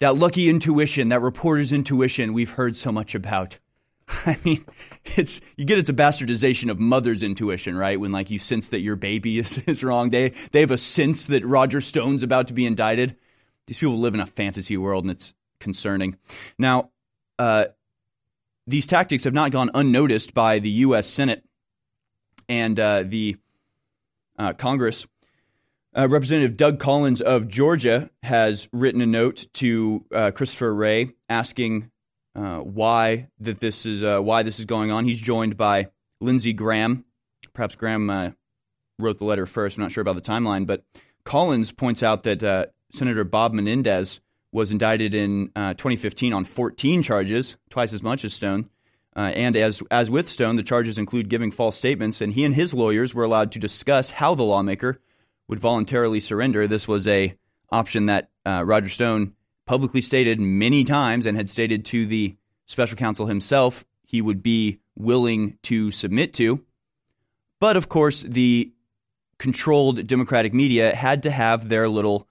that 0.00 0.16
lucky 0.16 0.48
intuition, 0.48 1.08
that 1.08 1.20
reporter's 1.20 1.72
intuition 1.72 2.32
we've 2.32 2.50
heard 2.50 2.76
so 2.76 2.92
much 2.92 3.14
about. 3.14 3.58
I 4.26 4.36
mean, 4.44 4.64
it's 5.16 5.40
you 5.56 5.64
get 5.64 5.78
it's 5.78 5.88
a 5.88 5.94
bastardization 5.94 6.70
of 6.70 6.78
mother's 6.78 7.22
intuition, 7.22 7.76
right? 7.76 7.98
When 7.98 8.12
like 8.12 8.30
you 8.30 8.38
sense 8.38 8.68
that 8.68 8.80
your 8.80 8.96
baby 8.96 9.38
is, 9.38 9.58
is 9.66 9.82
wrong. 9.82 10.10
They 10.10 10.30
they 10.52 10.60
have 10.60 10.70
a 10.70 10.78
sense 10.78 11.26
that 11.28 11.44
Roger 11.44 11.80
Stone's 11.80 12.22
about 12.22 12.48
to 12.48 12.54
be 12.54 12.66
indicted. 12.66 13.16
These 13.66 13.78
people 13.78 13.98
live 13.98 14.14
in 14.14 14.20
a 14.20 14.26
fantasy 14.26 14.76
world 14.76 15.04
and 15.04 15.10
it's 15.10 15.32
concerning. 15.58 16.18
Now, 16.58 16.90
uh, 17.38 17.66
these 18.66 18.86
tactics 18.86 19.24
have 19.24 19.32
not 19.32 19.52
gone 19.52 19.70
unnoticed 19.72 20.34
by 20.34 20.58
the 20.58 20.70
US 20.70 21.08
Senate 21.08 21.44
and 22.46 22.78
uh, 22.78 23.04
the 23.06 23.38
uh, 24.38 24.52
Congress. 24.52 25.06
Uh, 25.96 26.08
Representative 26.08 26.56
Doug 26.56 26.80
Collins 26.80 27.20
of 27.20 27.46
Georgia 27.46 28.10
has 28.24 28.68
written 28.72 29.00
a 29.00 29.06
note 29.06 29.46
to 29.54 30.04
uh, 30.12 30.32
Christopher 30.32 30.74
Wray 30.74 31.12
asking 31.28 31.90
uh, 32.34 32.58
why 32.58 33.28
that 33.38 33.60
this 33.60 33.86
is 33.86 34.02
uh, 34.02 34.20
why 34.20 34.42
this 34.42 34.58
is 34.58 34.64
going 34.64 34.90
on. 34.90 35.04
He's 35.04 35.20
joined 35.20 35.56
by 35.56 35.90
Lindsey 36.20 36.52
Graham. 36.52 37.04
Perhaps 37.52 37.76
Graham 37.76 38.10
uh, 38.10 38.32
wrote 38.98 39.18
the 39.18 39.24
letter 39.24 39.46
first. 39.46 39.76
I'm 39.76 39.82
not 39.82 39.92
sure 39.92 40.02
about 40.02 40.16
the 40.16 40.20
timeline, 40.20 40.66
but 40.66 40.82
Collins 41.24 41.70
points 41.70 42.02
out 42.02 42.24
that 42.24 42.72
Senator 42.90 43.22
Bob 43.22 43.52
Menendez 43.52 44.20
was 44.50 44.72
indicted 44.72 45.14
in 45.14 45.52
2015 45.54 46.32
on 46.32 46.44
14 46.44 47.02
charges, 47.02 47.56
twice 47.70 47.92
as 47.92 48.02
much 48.02 48.24
as 48.24 48.34
Stone. 48.34 48.68
And 49.16 49.56
as 49.56 49.82
as 49.90 50.10
with 50.10 50.28
Stone, 50.28 50.56
the 50.56 50.62
charges 50.62 50.98
include 50.98 51.28
giving 51.28 51.50
false 51.50 51.76
statements, 51.76 52.20
and 52.20 52.32
he 52.32 52.44
and 52.44 52.54
his 52.54 52.74
lawyers 52.74 53.14
were 53.14 53.24
allowed 53.24 53.52
to 53.52 53.58
discuss 53.58 54.12
how 54.12 54.34
the 54.34 54.42
lawmaker 54.42 55.00
would 55.48 55.60
voluntarily 55.60 56.20
surrender. 56.20 56.66
This 56.66 56.88
was 56.88 57.06
a 57.06 57.36
option 57.70 58.06
that 58.06 58.30
uh, 58.44 58.62
Roger 58.66 58.88
Stone 58.88 59.34
publicly 59.66 60.00
stated 60.00 60.40
many 60.40 60.84
times 60.84 61.26
and 61.26 61.36
had 61.36 61.48
stated 61.48 61.84
to 61.86 62.06
the 62.06 62.36
special 62.66 62.96
counsel 62.96 63.26
himself 63.26 63.84
he 64.04 64.20
would 64.20 64.42
be 64.42 64.80
willing 64.96 65.58
to 65.62 65.90
submit 65.90 66.32
to. 66.34 66.64
But 67.60 67.76
of 67.76 67.88
course, 67.88 68.22
the 68.22 68.72
controlled 69.38 70.06
Democratic 70.06 70.54
media 70.54 70.94
had 70.94 71.22
to 71.24 71.30
have 71.30 71.68
their 71.68 71.88
little 71.88 72.28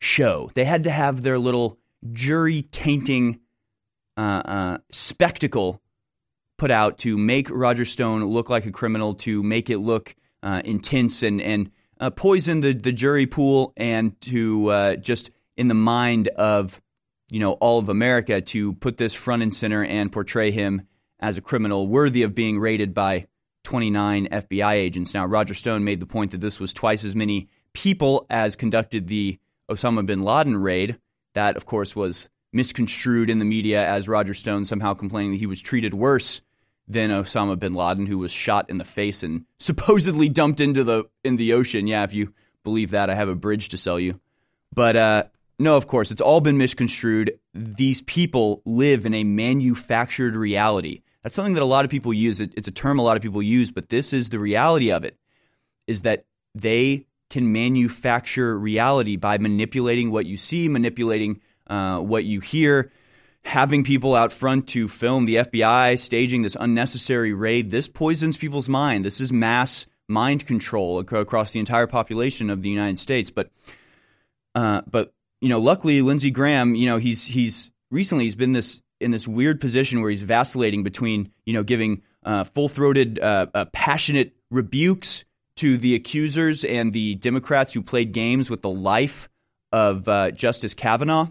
show. 0.00 0.50
They 0.54 0.64
had 0.64 0.84
to 0.84 0.90
have 0.90 1.22
their 1.22 1.38
little 1.38 1.78
jury 2.12 2.62
tainting 2.62 3.34
uh, 3.34 3.36
uh, 3.36 3.49
spectacle 4.90 5.80
put 6.60 6.70
out 6.70 6.98
to 6.98 7.16
make 7.16 7.48
Roger 7.50 7.86
Stone 7.86 8.22
look 8.24 8.50
like 8.50 8.66
a 8.66 8.70
criminal, 8.70 9.14
to 9.14 9.42
make 9.42 9.70
it 9.70 9.78
look 9.78 10.14
uh, 10.42 10.60
intense 10.64 11.22
and 11.22 11.40
and 11.40 11.70
uh, 11.98 12.10
poison 12.10 12.60
the 12.60 12.74
the 12.74 12.92
jury 12.92 13.26
pool, 13.26 13.72
and 13.76 14.20
to 14.20 14.68
uh, 14.68 14.96
just 14.96 15.30
in 15.56 15.68
the 15.68 15.74
mind 15.74 16.28
of 16.28 16.80
you 17.30 17.40
know 17.40 17.52
all 17.52 17.78
of 17.78 17.88
America 17.88 18.40
to 18.42 18.74
put 18.74 18.98
this 18.98 19.14
front 19.14 19.42
and 19.42 19.54
center 19.54 19.82
and 19.82 20.12
portray 20.12 20.50
him 20.50 20.82
as 21.18 21.38
a 21.38 21.42
criminal 21.42 21.88
worthy 21.88 22.22
of 22.22 22.34
being 22.34 22.58
raided 22.58 22.92
by 22.92 23.26
29 23.64 24.28
FBI 24.28 24.72
agents. 24.72 25.14
Now, 25.14 25.26
Roger 25.26 25.54
Stone 25.54 25.84
made 25.84 26.00
the 26.00 26.06
point 26.06 26.30
that 26.32 26.40
this 26.40 26.60
was 26.60 26.72
twice 26.72 27.04
as 27.04 27.16
many 27.16 27.48
people 27.72 28.26
as 28.30 28.56
conducted 28.56 29.06
the 29.06 29.38
Osama 29.70 30.04
bin 30.04 30.22
Laden 30.22 30.56
raid. 30.56 30.98
That, 31.34 31.56
of 31.56 31.66
course, 31.66 31.94
was 31.94 32.28
misconstrued 32.52 33.30
in 33.30 33.38
the 33.38 33.44
media 33.44 33.86
as 33.86 34.08
Roger 34.08 34.34
Stone 34.34 34.64
somehow 34.64 34.94
complaining 34.94 35.32
that 35.32 35.38
he 35.38 35.46
was 35.46 35.60
treated 35.60 35.94
worse 35.94 36.42
than 36.88 37.10
Osama 37.10 37.58
bin 37.58 37.72
Laden, 37.72 38.06
who 38.06 38.18
was 38.18 38.32
shot 38.32 38.68
in 38.68 38.78
the 38.78 38.84
face 38.84 39.22
and 39.22 39.44
supposedly 39.58 40.28
dumped 40.28 40.60
into 40.60 40.82
the 40.82 41.04
in 41.24 41.36
the 41.36 41.52
ocean. 41.52 41.86
Yeah, 41.86 42.04
if 42.04 42.12
you 42.12 42.34
believe 42.64 42.90
that, 42.90 43.08
I 43.08 43.14
have 43.14 43.28
a 43.28 43.36
bridge 43.36 43.68
to 43.70 43.78
sell 43.78 44.00
you. 44.00 44.20
But 44.74 44.96
uh, 44.96 45.24
no, 45.58 45.76
of 45.76 45.86
course, 45.86 46.10
it's 46.10 46.20
all 46.20 46.40
been 46.40 46.58
misconstrued. 46.58 47.38
These 47.54 48.02
people 48.02 48.62
live 48.64 49.06
in 49.06 49.14
a 49.14 49.24
manufactured 49.24 50.34
reality. 50.34 51.02
That's 51.22 51.36
something 51.36 51.54
that 51.54 51.62
a 51.62 51.66
lot 51.66 51.84
of 51.84 51.90
people 51.90 52.12
use. 52.14 52.40
It's 52.40 52.68
a 52.68 52.72
term 52.72 52.98
a 52.98 53.02
lot 53.02 53.16
of 53.16 53.22
people 53.22 53.42
use, 53.42 53.70
but 53.70 53.88
this 53.88 54.12
is 54.12 54.30
the 54.30 54.38
reality 54.38 54.90
of 54.90 55.04
it: 55.04 55.16
is 55.86 56.02
that 56.02 56.24
they 56.54 57.06
can 57.28 57.52
manufacture 57.52 58.58
reality 58.58 59.14
by 59.14 59.38
manipulating 59.38 60.10
what 60.10 60.26
you 60.26 60.36
see, 60.36 60.68
manipulating 60.68 61.40
uh, 61.70 62.00
what 62.00 62.24
you 62.24 62.40
hear 62.40 62.92
having 63.44 63.82
people 63.84 64.14
out 64.14 64.32
front 64.32 64.68
to 64.68 64.86
film 64.86 65.24
the 65.24 65.36
FBI 65.36 65.98
staging 65.98 66.42
this 66.42 66.56
unnecessary 66.60 67.32
raid, 67.32 67.70
this 67.70 67.88
poisons 67.88 68.36
people's 68.36 68.68
mind. 68.68 69.04
This 69.04 69.20
is 69.20 69.32
mass 69.32 69.86
mind 70.08 70.46
control 70.46 70.98
across 70.98 71.52
the 71.52 71.60
entire 71.60 71.86
population 71.86 72.50
of 72.50 72.62
the 72.62 72.68
United 72.68 72.98
States. 72.98 73.30
But, 73.30 73.50
uh, 74.54 74.82
but 74.90 75.14
you 75.40 75.48
know, 75.48 75.60
luckily 75.60 76.02
Lindsey 76.02 76.30
Graham, 76.30 76.74
you 76.74 76.86
know, 76.86 76.98
he's 76.98 77.24
he's 77.24 77.70
recently 77.90 78.24
he's 78.24 78.36
been 78.36 78.52
this 78.52 78.82
in 79.00 79.10
this 79.10 79.26
weird 79.26 79.60
position 79.60 80.02
where 80.02 80.10
he's 80.10 80.22
vacillating 80.22 80.82
between 80.82 81.32
you 81.46 81.54
know 81.54 81.62
giving 81.62 82.02
uh, 82.22 82.44
full 82.44 82.68
throated, 82.68 83.18
uh, 83.18 83.46
uh, 83.54 83.64
passionate 83.72 84.34
rebukes 84.50 85.24
to 85.56 85.78
the 85.78 85.94
accusers 85.94 86.64
and 86.64 86.92
the 86.92 87.14
Democrats 87.14 87.72
who 87.72 87.80
played 87.80 88.12
games 88.12 88.50
with 88.50 88.60
the 88.60 88.70
life 88.70 89.30
of 89.72 90.06
uh, 90.08 90.30
Justice 90.30 90.74
Kavanaugh 90.74 91.28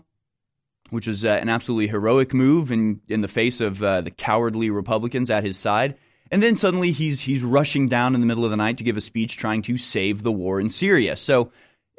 which 0.90 1.08
was 1.08 1.26
uh, 1.26 1.30
an 1.30 1.50
absolutely 1.50 1.88
heroic 1.88 2.34
move 2.34 2.72
in 2.72 3.02
in 3.08 3.22
the 3.22 3.28
face 3.28 3.62
of 3.62 3.82
uh, 3.82 4.02
the 4.02 4.12
cowardly 4.12 4.70
Republicans 4.70 5.30
at 5.30 5.44
his 5.44 5.58
side. 5.58 5.96
And 6.32 6.44
then 6.44 6.56
suddenly 6.56 6.92
he's 6.92 7.22
he's 7.22 7.44
rushing 7.44 7.88
down 7.88 8.16
in 8.16 8.22
the 8.22 8.28
middle 8.28 8.46
of 8.46 8.52
the 8.52 8.58
night 8.58 8.78
to 8.78 8.84
give 8.84 8.98
a 8.98 9.02
speech 9.02 9.38
trying 9.38 9.62
to 9.64 9.78
save 9.78 10.24
the 10.24 10.32
war 10.32 10.60
in 10.60 10.70
Syria. 10.70 11.16
So, 11.16 11.52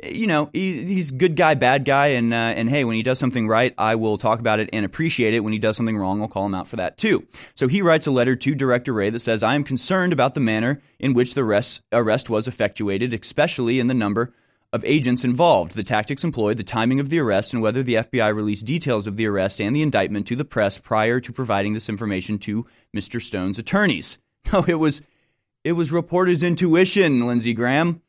you 0.05 0.27
know, 0.27 0.51
he, 0.53 0.85
he's 0.85 1.11
good 1.11 1.35
guy, 1.35 1.55
bad 1.55 1.85
guy, 1.85 2.09
and 2.09 2.33
uh, 2.33 2.37
and 2.37 2.71
hey, 2.71 2.85
when 2.85 2.95
he 2.95 3.03
does 3.03 3.19
something 3.19 3.49
right, 3.49 3.75
I 3.77 3.97
will 3.97 4.19
talk 4.19 4.39
about 4.39 4.61
it 4.61 4.71
and 4.73 4.87
appreciate 4.87 5.35
it. 5.35 5.41
When 5.41 5.53
he 5.53 5.59
does 5.59 5.77
something 5.77 5.97
wrong, 5.97 6.23
I'll 6.23 6.29
call 6.29 6.47
him 6.47 6.55
out 6.55 6.69
for 6.69 6.77
that 6.77 6.97
too. 6.97 7.27
So 7.55 7.67
he 7.67 7.83
writes 7.83 8.07
a 8.07 8.13
letter 8.13 8.37
to 8.37 8.55
Director 8.55 8.93
Wray 8.93 9.11
that 9.11 9.21
says, 9.21 9.43
"I 9.43 9.57
am 9.57 9.65
concerned 9.65 10.13
about 10.13 10.35
the 10.35 10.41
manner 10.41 10.81
in 11.01 11.13
which 11.13 11.35
the 11.35 11.43
arrest, 11.43 11.83
arrest 11.93 12.31
was 12.31 12.47
effectuated, 12.47 13.13
especially 13.13 13.81
in 13.81 13.89
the 13.89 13.95
number 13.95 14.33
of 14.73 14.85
agents 14.85 15.25
involved, 15.25 15.75
the 15.75 15.83
tactics 15.83 16.23
employed, 16.23 16.57
the 16.57 16.63
timing 16.63 17.01
of 17.01 17.09
the 17.09 17.19
arrest, 17.19 17.53
and 17.53 17.61
whether 17.63 17.83
the 17.83 17.95
FBI 17.95 18.35
released 18.35 18.67
details 18.67 19.07
of 19.07 19.17
the 19.17 19.27
arrest 19.27 19.61
and 19.61 19.75
the 19.75 19.83
indictment 19.83 20.27
to 20.29 20.37
the 20.37 20.45
press 20.45 20.79
prior 20.79 21.21
to 21.21 21.33
providing 21.33 21.73
this 21.73 21.89
information 21.89 22.39
to 22.39 22.67
Mr. 22.97 23.21
Stone's 23.21 23.59
attorneys. 23.59 24.19
No, 24.55 24.65
it 24.67 24.77
was 24.77 25.03
it 25.65 25.73
was 25.73 25.93
reporters' 25.93 26.43
intuition, 26.43 27.27
Lindsey 27.27 27.53
Graham. 27.53 28.01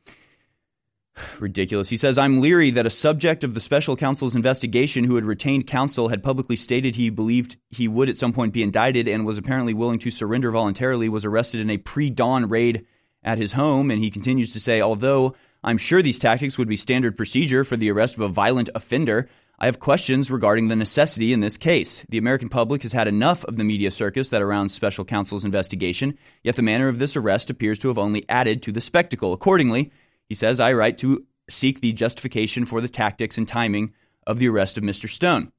Ridiculous. 1.39 1.89
He 1.89 1.97
says, 1.97 2.17
I'm 2.17 2.39
leery 2.39 2.71
that 2.71 2.85
a 2.85 2.89
subject 2.89 3.43
of 3.43 3.53
the 3.53 3.59
special 3.59 3.97
counsel's 3.97 4.35
investigation 4.35 5.03
who 5.03 5.15
had 5.15 5.25
retained 5.25 5.67
counsel 5.67 6.07
had 6.07 6.23
publicly 6.23 6.55
stated 6.55 6.95
he 6.95 7.09
believed 7.09 7.57
he 7.69 7.87
would 7.87 8.09
at 8.09 8.15
some 8.15 8.31
point 8.31 8.53
be 8.53 8.63
indicted 8.63 9.07
and 9.07 9.25
was 9.25 9.37
apparently 9.37 9.73
willing 9.73 9.99
to 9.99 10.09
surrender 10.09 10.51
voluntarily 10.51 11.09
was 11.09 11.25
arrested 11.25 11.59
in 11.59 11.69
a 11.69 11.77
pre 11.77 12.09
dawn 12.09 12.47
raid 12.47 12.85
at 13.23 13.37
his 13.37 13.53
home. 13.53 13.91
And 13.91 14.01
he 14.01 14.09
continues 14.09 14.53
to 14.53 14.59
say, 14.59 14.79
although 14.79 15.35
I'm 15.63 15.77
sure 15.77 16.01
these 16.01 16.19
tactics 16.19 16.57
would 16.57 16.67
be 16.67 16.75
standard 16.75 17.15
procedure 17.15 17.63
for 17.63 17.77
the 17.77 17.91
arrest 17.91 18.15
of 18.15 18.21
a 18.21 18.27
violent 18.27 18.69
offender. 18.73 19.29
I 19.59 19.65
have 19.65 19.79
questions 19.79 20.31
regarding 20.31 20.69
the 20.69 20.75
necessity 20.75 21.33
in 21.33 21.39
this 21.39 21.55
case. 21.55 22.03
The 22.09 22.17
American 22.17 22.49
public 22.49 22.81
has 22.81 22.93
had 22.93 23.07
enough 23.07 23.45
of 23.45 23.57
the 23.57 23.63
media 23.63 23.91
circus 23.91 24.29
that 24.29 24.39
surrounds 24.39 24.73
special 24.73 25.05
counsel's 25.05 25.45
investigation, 25.45 26.17
yet 26.43 26.55
the 26.55 26.63
manner 26.63 26.87
of 26.87 26.97
this 26.97 27.15
arrest 27.15 27.51
appears 27.51 27.77
to 27.79 27.89
have 27.89 27.99
only 27.99 28.25
added 28.27 28.63
to 28.63 28.71
the 28.71 28.81
spectacle. 28.81 29.33
Accordingly, 29.33 29.91
he 30.27 30.33
says, 30.33 30.59
I 30.59 30.73
write 30.73 30.97
to 30.99 31.27
seek 31.47 31.81
the 31.81 31.93
justification 31.93 32.65
for 32.65 32.81
the 32.81 32.89
tactics 32.89 33.37
and 33.37 33.47
timing 33.47 33.93
of 34.25 34.39
the 34.39 34.47
arrest 34.47 34.79
of 34.79 34.83
Mr. 34.83 35.07
Stone. 35.07 35.51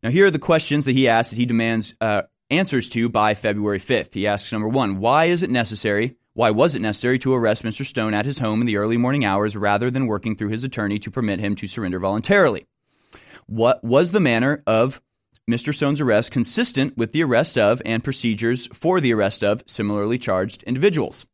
Now, 0.00 0.10
here 0.10 0.26
are 0.26 0.30
the 0.30 0.38
questions 0.38 0.84
that 0.84 0.92
he 0.92 1.08
asks 1.08 1.30
that 1.30 1.40
he 1.40 1.46
demands 1.46 1.94
uh, 2.00 2.22
answers 2.50 2.88
to 2.90 3.08
by 3.08 3.34
February 3.34 3.80
5th. 3.80 4.14
He 4.14 4.28
asks 4.28 4.52
number 4.52 4.68
one, 4.68 5.00
why 5.00 5.24
is 5.24 5.42
it 5.42 5.50
necessary 5.50 6.17
why 6.38 6.52
was 6.52 6.76
it 6.76 6.82
necessary 6.82 7.18
to 7.18 7.34
arrest 7.34 7.64
Mr. 7.64 7.84
Stone 7.84 8.14
at 8.14 8.24
his 8.24 8.38
home 8.38 8.60
in 8.60 8.66
the 8.68 8.76
early 8.76 8.96
morning 8.96 9.24
hours 9.24 9.56
rather 9.56 9.90
than 9.90 10.06
working 10.06 10.36
through 10.36 10.50
his 10.50 10.62
attorney 10.62 10.96
to 10.96 11.10
permit 11.10 11.40
him 11.40 11.56
to 11.56 11.66
surrender 11.66 11.98
voluntarily? 11.98 12.64
What 13.46 13.82
was 13.82 14.12
the 14.12 14.20
manner 14.20 14.62
of 14.64 15.02
Mr. 15.50 15.74
Stone's 15.74 16.00
arrest 16.00 16.30
consistent 16.30 16.96
with 16.96 17.10
the 17.10 17.24
arrest 17.24 17.58
of 17.58 17.82
and 17.84 18.04
procedures 18.04 18.68
for 18.68 19.00
the 19.00 19.12
arrest 19.12 19.42
of 19.42 19.64
similarly 19.66 20.16
charged 20.16 20.62
individuals? 20.62 21.26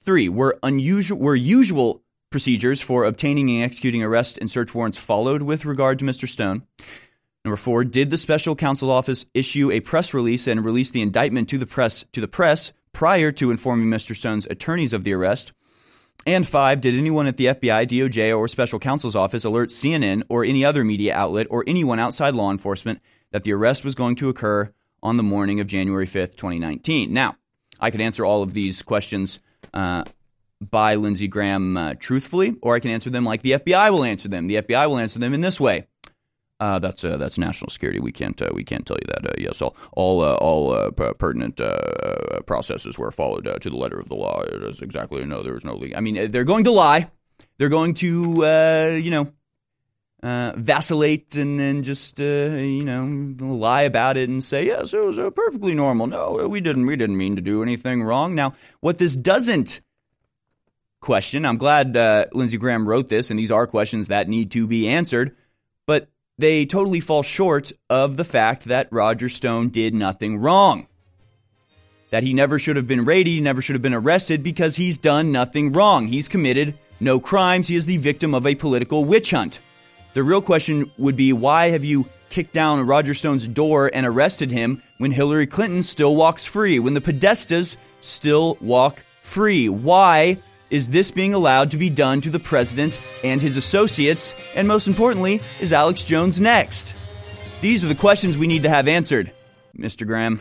Three, 0.00 0.28
were 0.28 0.60
unusual 0.62 1.18
were 1.18 1.34
usual 1.34 2.04
procedures 2.30 2.80
for 2.80 3.02
obtaining 3.02 3.50
and 3.50 3.64
executing 3.64 4.04
arrest 4.04 4.38
and 4.38 4.48
search 4.48 4.76
warrants 4.76 4.96
followed 4.96 5.42
with 5.42 5.64
regard 5.64 5.98
to 5.98 6.04
Mr. 6.04 6.28
Stone? 6.28 6.62
Number 7.44 7.56
four, 7.56 7.82
did 7.82 8.10
the 8.10 8.16
special 8.16 8.54
counsel 8.54 8.92
office 8.92 9.26
issue 9.34 9.72
a 9.72 9.80
press 9.80 10.14
release 10.14 10.46
and 10.46 10.64
release 10.64 10.92
the 10.92 11.02
indictment 11.02 11.48
to 11.48 11.58
the 11.58 11.66
press 11.66 12.04
to 12.12 12.20
the 12.20 12.28
press 12.28 12.72
prior 12.92 13.32
to 13.32 13.50
informing 13.50 13.88
Mr. 13.88 14.14
Stone's 14.14 14.46
attorneys 14.46 14.92
of 14.92 15.04
the 15.04 15.12
arrest? 15.12 15.52
And 16.26 16.46
five, 16.46 16.80
did 16.80 16.94
anyone 16.94 17.26
at 17.26 17.38
the 17.38 17.46
FBI, 17.46 17.86
DOJ, 17.86 18.36
or 18.36 18.46
special 18.46 18.78
counsel's 18.78 19.16
office 19.16 19.44
alert 19.44 19.70
CNN 19.70 20.22
or 20.28 20.44
any 20.44 20.64
other 20.64 20.84
media 20.84 21.14
outlet 21.14 21.46
or 21.48 21.64
anyone 21.66 21.98
outside 21.98 22.34
law 22.34 22.50
enforcement 22.50 23.00
that 23.30 23.42
the 23.44 23.52
arrest 23.52 23.84
was 23.84 23.94
going 23.94 24.16
to 24.16 24.28
occur 24.28 24.70
on 25.02 25.16
the 25.16 25.22
morning 25.22 25.60
of 25.60 25.66
January 25.66 26.06
5th, 26.06 26.36
2019? 26.36 27.12
Now, 27.12 27.36
I 27.80 27.90
could 27.90 28.02
answer 28.02 28.24
all 28.24 28.42
of 28.42 28.52
these 28.52 28.82
questions 28.82 29.40
uh, 29.72 30.04
by 30.60 30.96
Lindsey 30.96 31.26
Graham 31.26 31.76
uh, 31.76 31.94
truthfully, 31.98 32.56
or 32.60 32.74
I 32.74 32.80
can 32.80 32.90
answer 32.90 33.08
them 33.08 33.24
like 33.24 33.40
the 33.40 33.52
FBI 33.52 33.90
will 33.90 34.04
answer 34.04 34.28
them. 34.28 34.46
The 34.46 34.56
FBI 34.56 34.86
will 34.88 34.98
answer 34.98 35.18
them 35.18 35.32
in 35.32 35.40
this 35.40 35.58
way 35.58 35.86
uh, 36.60 36.78
that's 36.78 37.02
uh, 37.04 37.16
that's 37.16 37.38
national 37.38 37.70
security. 37.70 38.00
We 38.00 38.12
can't 38.12 38.40
uh, 38.40 38.50
we 38.52 38.64
can't 38.64 38.86
tell 38.86 38.98
you 38.98 39.06
that. 39.08 39.30
Uh, 39.30 39.34
yes, 39.38 39.62
all 39.62 39.74
all 39.92 40.22
uh, 40.22 40.34
all 40.34 40.72
uh, 40.74 40.90
p- 40.90 41.12
pertinent 41.18 41.58
processes 42.46 42.98
were 42.98 43.10
followed 43.10 43.48
to 43.60 43.70
the 43.70 43.76
letter 43.76 43.98
of 43.98 44.08
the 44.08 44.14
law. 44.14 44.42
It 44.42 44.62
is 44.62 44.82
exactly 44.82 45.24
no. 45.24 45.42
There 45.42 45.54
was 45.54 45.64
no 45.64 45.74
leak. 45.74 45.96
I 45.96 46.00
mean, 46.00 46.30
they're 46.30 46.44
going 46.44 46.64
to 46.64 46.70
lie. 46.70 47.10
They're 47.56 47.70
going 47.70 47.94
to 47.94 49.00
you 49.02 49.10
know 49.10 49.32
vacillate 50.22 51.34
and 51.36 51.58
and 51.58 51.82
just 51.82 52.18
you 52.18 52.84
know 52.84 53.34
lie 53.40 53.82
about 53.82 54.18
it 54.18 54.28
and 54.28 54.44
say 54.44 54.66
yes, 54.66 54.92
it 54.92 55.02
was 55.02 55.18
perfectly 55.34 55.74
normal. 55.74 56.08
No, 56.08 56.46
we 56.46 56.60
didn't 56.60 56.84
we 56.84 56.96
didn't 56.96 57.16
mean 57.16 57.36
to 57.36 57.42
do 57.42 57.62
anything 57.62 58.02
wrong. 58.02 58.34
Now, 58.34 58.54
what 58.80 58.98
this 58.98 59.16
doesn't 59.16 59.80
question. 61.00 61.46
I'm 61.46 61.56
glad 61.56 61.94
Lindsey 62.34 62.58
Graham 62.58 62.86
wrote 62.86 63.08
this, 63.08 63.30
and 63.30 63.38
these 63.38 63.50
are 63.50 63.66
questions 63.66 64.08
that 64.08 64.28
need 64.28 64.50
to 64.50 64.66
be 64.66 64.86
answered, 64.86 65.34
they 66.40 66.66
totally 66.66 67.00
fall 67.00 67.22
short 67.22 67.72
of 67.88 68.16
the 68.16 68.24
fact 68.24 68.64
that 68.64 68.88
Roger 68.90 69.28
Stone 69.28 69.68
did 69.70 69.94
nothing 69.94 70.38
wrong. 70.38 70.86
That 72.10 72.22
he 72.22 72.34
never 72.34 72.58
should 72.58 72.76
have 72.76 72.88
been 72.88 73.04
raided, 73.04 73.30
he 73.30 73.40
never 73.40 73.62
should 73.62 73.74
have 73.74 73.82
been 73.82 73.94
arrested 73.94 74.42
because 74.42 74.76
he's 74.76 74.98
done 74.98 75.30
nothing 75.30 75.72
wrong. 75.72 76.08
He's 76.08 76.28
committed 76.28 76.74
no 76.98 77.20
crimes. 77.20 77.68
He 77.68 77.76
is 77.76 77.86
the 77.86 77.96
victim 77.96 78.34
of 78.34 78.46
a 78.46 78.54
political 78.54 79.04
witch 79.04 79.30
hunt. 79.30 79.60
The 80.12 80.22
real 80.22 80.42
question 80.42 80.90
would 80.98 81.16
be 81.16 81.32
why 81.32 81.68
have 81.68 81.84
you 81.84 82.06
kicked 82.28 82.52
down 82.52 82.84
Roger 82.86 83.14
Stone's 83.14 83.46
door 83.46 83.90
and 83.92 84.04
arrested 84.04 84.50
him 84.50 84.82
when 84.98 85.10
Hillary 85.10 85.46
Clinton 85.46 85.82
still 85.82 86.16
walks 86.16 86.44
free, 86.44 86.78
when 86.78 86.94
the 86.94 87.00
Podestas 87.00 87.76
still 88.00 88.58
walk 88.60 89.04
free? 89.22 89.68
Why 89.68 90.36
is 90.70 90.88
this 90.88 91.10
being 91.10 91.34
allowed 91.34 91.72
to 91.72 91.76
be 91.76 91.90
done 91.90 92.20
to 92.20 92.30
the 92.30 92.38
president 92.38 93.00
and 93.24 93.42
his 93.42 93.56
associates? 93.56 94.34
And 94.54 94.66
most 94.68 94.88
importantly, 94.88 95.40
is 95.60 95.72
Alex 95.72 96.04
Jones 96.04 96.40
next? 96.40 96.96
These 97.60 97.84
are 97.84 97.88
the 97.88 97.94
questions 97.94 98.38
we 98.38 98.46
need 98.46 98.62
to 98.62 98.70
have 98.70 98.88
answered, 98.88 99.32
Mr. 99.76 100.06
Graham. 100.06 100.40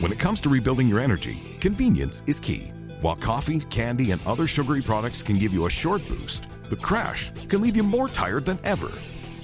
When 0.00 0.12
it 0.12 0.18
comes 0.18 0.40
to 0.40 0.48
rebuilding 0.48 0.88
your 0.88 1.00
energy, 1.00 1.42
convenience 1.60 2.22
is 2.26 2.40
key. 2.40 2.72
While 3.02 3.16
coffee, 3.16 3.60
candy, 3.60 4.10
and 4.12 4.20
other 4.26 4.46
sugary 4.46 4.80
products 4.82 5.22
can 5.22 5.38
give 5.38 5.52
you 5.52 5.66
a 5.66 5.70
short 5.70 6.06
boost, 6.08 6.48
the 6.70 6.76
crash 6.76 7.30
can 7.48 7.60
leave 7.60 7.76
you 7.76 7.82
more 7.82 8.08
tired 8.08 8.46
than 8.46 8.58
ever. 8.64 8.90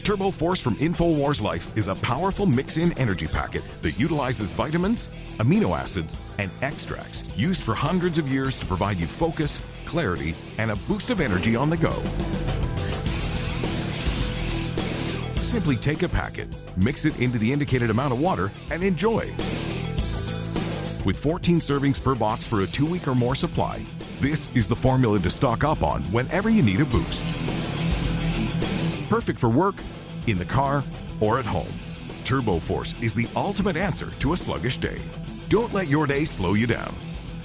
Turbo 0.02 0.30
Force 0.30 0.60
from 0.60 0.76
InfoWars 0.76 1.42
Life 1.42 1.76
is 1.76 1.88
a 1.88 1.94
powerful 1.96 2.46
mix 2.46 2.76
in 2.76 2.96
energy 2.98 3.26
packet 3.26 3.62
that 3.82 3.98
utilizes 3.98 4.52
vitamins, 4.52 5.08
amino 5.38 5.78
acids, 5.78 6.16
and 6.38 6.50
extracts 6.62 7.24
used 7.36 7.62
for 7.62 7.74
hundreds 7.74 8.18
of 8.18 8.28
years 8.28 8.58
to 8.58 8.66
provide 8.66 8.98
you 8.98 9.06
focus, 9.06 9.60
clarity, 9.86 10.34
and 10.58 10.70
a 10.70 10.76
boost 10.88 11.10
of 11.10 11.20
energy 11.20 11.56
on 11.56 11.70
the 11.70 11.76
go. 11.76 11.94
Simply 15.40 15.76
take 15.76 16.02
a 16.02 16.08
packet, 16.08 16.48
mix 16.76 17.04
it 17.04 17.18
into 17.20 17.38
the 17.38 17.52
indicated 17.52 17.90
amount 17.90 18.12
of 18.12 18.20
water, 18.20 18.50
and 18.70 18.82
enjoy. 18.82 19.32
With 21.04 21.18
14 21.18 21.60
servings 21.60 22.02
per 22.02 22.14
box 22.14 22.46
for 22.46 22.62
a 22.62 22.66
two 22.66 22.84
week 22.84 23.06
or 23.06 23.14
more 23.14 23.34
supply, 23.34 23.84
this 24.20 24.50
is 24.54 24.66
the 24.66 24.74
formula 24.74 25.18
to 25.20 25.30
stock 25.30 25.62
up 25.62 25.82
on 25.82 26.02
whenever 26.04 26.50
you 26.50 26.62
need 26.62 26.80
a 26.80 26.84
boost. 26.84 27.24
Perfect 29.08 29.38
for 29.38 29.48
work, 29.48 29.76
in 30.26 30.36
the 30.36 30.44
car, 30.44 30.82
or 31.20 31.38
at 31.38 31.44
home. 31.44 31.72
Turbo 32.24 32.58
Force 32.58 33.00
is 33.00 33.14
the 33.14 33.28
ultimate 33.36 33.76
answer 33.76 34.10
to 34.18 34.32
a 34.32 34.36
sluggish 34.36 34.78
day. 34.78 34.98
Don't 35.48 35.73
let 35.73 35.89
your 35.89 36.06
day 36.06 36.24
slow 36.24 36.55
you 36.55 36.66
down. 36.66 36.94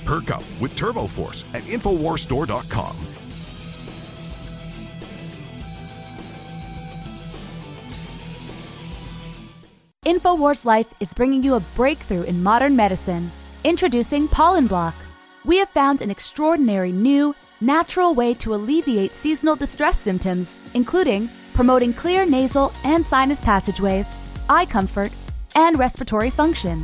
Perk 0.06 0.32
up 0.32 0.44
with 0.60 0.76
Turbo 0.76 1.08
Force 1.08 1.44
at 1.54 1.64
InfoWarsStore.com. 1.64 2.96
InfoWars 10.04 10.66
Life 10.66 10.92
is 11.00 11.14
bringing 11.14 11.44
you 11.44 11.54
a 11.54 11.60
breakthrough 11.76 12.24
in 12.24 12.42
modern 12.42 12.76
medicine. 12.76 13.32
Introducing 13.64 14.28
Pollen 14.28 14.66
Block. 14.66 14.96
We 15.46 15.58
have 15.60 15.70
found 15.70 16.02
an 16.02 16.10
extraordinary 16.10 16.92
new, 16.92 17.36
natural 17.62 18.16
way 18.16 18.34
to 18.36 18.56
alleviate 18.56 19.14
seasonal 19.14 19.56
distress 19.56 20.00
symptoms, 20.00 20.58
including 20.74 21.30
promoting 21.54 21.94
clear 21.94 22.26
nasal 22.26 22.74
and 22.84 23.06
sinus 23.06 23.42
passageways, 23.42 24.18
eye 24.50 24.66
comfort, 24.66 25.12
and 25.56 25.78
respiratory 25.78 26.32
function. 26.32 26.84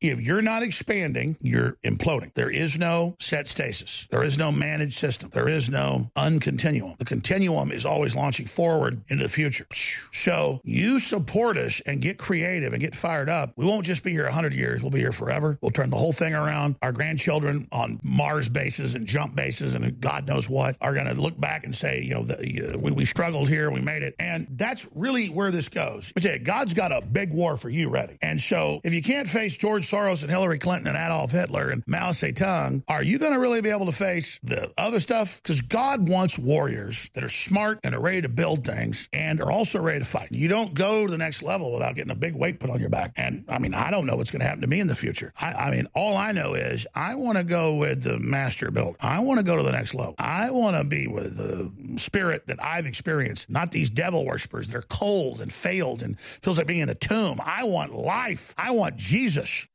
If 0.00 0.20
you're 0.20 0.42
not 0.42 0.62
expanding, 0.62 1.36
you're 1.40 1.76
imploding. 1.82 2.32
There 2.34 2.50
is 2.50 2.78
no 2.78 3.16
set 3.18 3.48
stasis. 3.48 4.06
There 4.10 4.22
is 4.22 4.38
no 4.38 4.52
managed 4.52 4.98
system. 4.98 5.30
There 5.30 5.48
is 5.48 5.68
no 5.68 6.10
uncontinuum. 6.16 6.98
The 6.98 7.04
continuum 7.04 7.72
is 7.72 7.84
always 7.84 8.14
launching 8.14 8.46
forward 8.46 9.02
into 9.08 9.24
the 9.24 9.28
future. 9.28 9.66
So 10.12 10.60
you 10.62 11.00
support 11.00 11.56
us 11.56 11.82
and 11.84 12.00
get 12.00 12.16
creative 12.16 12.72
and 12.72 12.80
get 12.80 12.94
fired 12.94 13.28
up. 13.28 13.52
We 13.56 13.64
won't 13.64 13.84
just 13.86 14.04
be 14.04 14.12
here 14.12 14.24
100 14.24 14.54
years. 14.54 14.82
We'll 14.82 14.92
be 14.92 15.00
here 15.00 15.10
forever. 15.10 15.58
We'll 15.60 15.72
turn 15.72 15.90
the 15.90 15.96
whole 15.96 16.12
thing 16.12 16.32
around. 16.32 16.76
Our 16.80 16.92
grandchildren 16.92 17.66
on 17.72 17.98
Mars 18.04 18.48
bases 18.48 18.94
and 18.94 19.04
jump 19.04 19.34
bases 19.34 19.74
and 19.74 20.00
God 20.00 20.28
knows 20.28 20.48
what 20.48 20.76
are 20.80 20.94
going 20.94 21.06
to 21.06 21.20
look 21.20 21.40
back 21.40 21.64
and 21.64 21.74
say, 21.74 22.02
you 22.02 22.14
know, 22.14 22.22
the, 22.22 22.74
uh, 22.74 22.78
we, 22.78 22.92
we 22.92 23.04
struggled 23.04 23.48
here. 23.48 23.70
We 23.72 23.80
made 23.80 24.04
it. 24.04 24.14
And 24.20 24.46
that's 24.50 24.86
really 24.94 25.28
where 25.28 25.50
this 25.50 25.68
goes. 25.68 26.12
But 26.12 26.44
God's 26.44 26.72
got 26.72 26.92
a 26.92 27.00
big 27.00 27.32
war 27.32 27.56
for 27.56 27.68
you 27.68 27.88
ready. 27.88 28.16
And 28.22 28.40
so 28.40 28.80
if 28.84 28.94
you 28.94 29.02
can't 29.02 29.26
face 29.26 29.56
George 29.56 29.87
Soros 29.88 30.20
and 30.20 30.30
Hillary 30.30 30.58
Clinton 30.58 30.88
and 30.88 30.96
Adolf 30.96 31.30
Hitler 31.30 31.70
and 31.70 31.82
Mao 31.86 32.10
Zedong, 32.10 32.82
are 32.88 33.02
you 33.02 33.18
going 33.18 33.32
to 33.32 33.38
really 33.38 33.62
be 33.62 33.70
able 33.70 33.86
to 33.86 33.92
face 33.92 34.38
the 34.42 34.70
other 34.76 35.00
stuff? 35.00 35.42
Because 35.42 35.62
God 35.62 36.10
wants 36.10 36.38
warriors 36.38 37.08
that 37.14 37.24
are 37.24 37.30
smart 37.30 37.80
and 37.84 37.94
are 37.94 38.00
ready 38.00 38.20
to 38.20 38.28
build 38.28 38.66
things 38.66 39.08
and 39.14 39.40
are 39.40 39.50
also 39.50 39.80
ready 39.80 40.00
to 40.00 40.04
fight. 40.04 40.28
You 40.30 40.48
don't 40.48 40.74
go 40.74 41.06
to 41.06 41.10
the 41.10 41.16
next 41.16 41.42
level 41.42 41.72
without 41.72 41.94
getting 41.94 42.10
a 42.10 42.16
big 42.16 42.34
weight 42.34 42.60
put 42.60 42.68
on 42.68 42.80
your 42.80 42.90
back. 42.90 43.14
And 43.16 43.46
I 43.48 43.58
mean, 43.58 43.72
I 43.72 43.90
don't 43.90 44.04
know 44.04 44.16
what's 44.16 44.30
going 44.30 44.40
to 44.40 44.46
happen 44.46 44.60
to 44.60 44.66
me 44.66 44.80
in 44.80 44.88
the 44.88 44.94
future. 44.94 45.32
I, 45.40 45.52
I 45.54 45.70
mean, 45.70 45.86
all 45.94 46.18
I 46.18 46.32
know 46.32 46.52
is 46.52 46.86
I 46.94 47.14
want 47.14 47.38
to 47.38 47.44
go 47.44 47.76
with 47.76 48.02
the 48.02 48.18
master 48.18 48.70
build. 48.70 48.96
I 49.00 49.20
want 49.20 49.38
to 49.38 49.44
go 49.44 49.56
to 49.56 49.62
the 49.62 49.72
next 49.72 49.94
level. 49.94 50.16
I 50.18 50.50
want 50.50 50.76
to 50.76 50.84
be 50.84 51.06
with 51.06 51.38
the 51.38 51.72
spirit 51.98 52.46
that 52.48 52.62
I've 52.62 52.84
experienced, 52.84 53.48
not 53.48 53.72
these 53.72 53.88
devil 53.88 54.26
worshippers. 54.26 54.68
They're 54.68 54.82
cold 54.82 55.40
and 55.40 55.50
failed 55.50 56.02
and 56.02 56.20
feels 56.20 56.58
like 56.58 56.66
being 56.66 56.80
in 56.80 56.90
a 56.90 56.94
tomb. 56.94 57.40
I 57.42 57.64
want 57.64 57.94
life. 57.94 58.54
I 58.58 58.72
want 58.72 58.98
Jesus. 58.98 59.66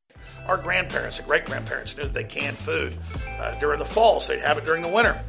Our 0.48 0.58
grandparents 0.58 1.20
and 1.20 1.28
great 1.28 1.46
grandparents 1.46 1.96
knew 1.96 2.04
that 2.04 2.14
they 2.14 2.24
canned 2.24 2.58
food 2.58 2.98
uh, 3.40 3.58
during 3.60 3.80
the 3.80 3.86
fall, 3.86 4.20
so 4.20 4.34
they'd 4.34 4.42
have 4.42 4.58
it 4.58 4.66
during 4.66 4.82
the 4.82 4.90
winter. 4.90 5.22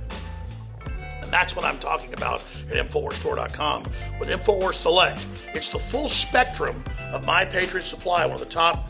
And 1.23 1.33
that's 1.33 1.57
what 1.57 1.65
I'm 1.65 1.79
talking 1.79 2.13
about 2.15 2.45
at 2.71 2.77
InfoWarsStore.com 2.77 3.85
with 4.19 4.29
InfoWars 4.29 4.75
Select. 4.75 5.25
It's 5.55 5.69
the 5.69 5.79
full 5.79 6.09
spectrum 6.09 6.83
of 7.13 7.25
My 7.25 7.45
Patriot 7.45 7.85
Supply, 7.85 8.27
one 8.27 8.35
of 8.35 8.41
the 8.41 8.47
top, 8.47 8.89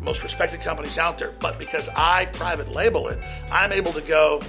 most 0.00 0.22
respected 0.22 0.60
companies 0.60 0.98
out 0.98 1.18
there. 1.18 1.32
But 1.40 1.58
because 1.58 1.88
I 1.94 2.26
private 2.26 2.70
label 2.72 3.08
it, 3.08 3.18
I'm 3.50 3.72
able 3.72 3.92
to 3.92 4.00
go 4.00 4.42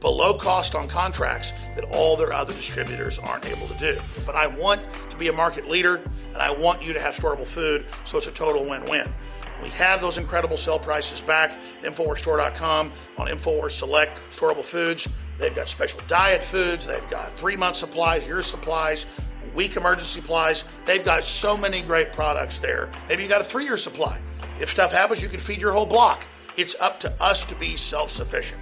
below 0.00 0.34
cost 0.34 0.74
on 0.74 0.88
contracts 0.88 1.52
that 1.74 1.84
all 1.84 2.16
their 2.16 2.32
other 2.32 2.52
distributors 2.52 3.18
aren't 3.18 3.46
able 3.46 3.66
to 3.66 3.78
do. 3.78 4.00
But 4.24 4.36
I 4.36 4.46
want 4.46 4.80
to 5.10 5.16
be 5.16 5.28
a 5.28 5.32
market 5.32 5.68
leader 5.68 6.02
and 6.32 6.36
I 6.36 6.50
want 6.50 6.82
you 6.82 6.92
to 6.92 7.00
have 7.00 7.14
storable 7.14 7.46
food, 7.46 7.86
so 8.04 8.18
it's 8.18 8.26
a 8.26 8.32
total 8.32 8.64
win 8.64 8.84
win. 8.88 9.12
We 9.62 9.70
have 9.70 10.00
those 10.00 10.18
incredible 10.18 10.56
sale 10.56 10.78
prices 10.78 11.20
back 11.22 11.52
at 11.52 11.92
InfoWarsStore.com 11.92 12.92
on 13.18 13.26
InfoWars 13.26 13.72
Select 13.72 14.18
Storable 14.30 14.64
Foods. 14.64 15.08
They've 15.38 15.54
got 15.54 15.68
special 15.68 16.00
diet 16.06 16.42
foods. 16.42 16.86
They've 16.86 17.08
got 17.10 17.36
three 17.36 17.56
month 17.56 17.76
supplies, 17.76 18.26
year 18.26 18.42
supplies, 18.42 19.06
week 19.54 19.76
emergency 19.76 20.20
supplies. 20.20 20.64
They've 20.84 21.04
got 21.04 21.24
so 21.24 21.56
many 21.56 21.82
great 21.82 22.12
products 22.12 22.60
there. 22.60 22.90
Maybe 23.08 23.22
you 23.22 23.28
got 23.28 23.40
a 23.40 23.44
three 23.44 23.64
year 23.64 23.78
supply. 23.78 24.20
If 24.60 24.70
stuff 24.70 24.92
happens, 24.92 25.22
you 25.22 25.28
can 25.28 25.40
feed 25.40 25.60
your 25.60 25.72
whole 25.72 25.86
block. 25.86 26.24
It's 26.56 26.74
up 26.80 27.00
to 27.00 27.22
us 27.22 27.44
to 27.46 27.54
be 27.54 27.76
self 27.76 28.10
sufficient. 28.10 28.60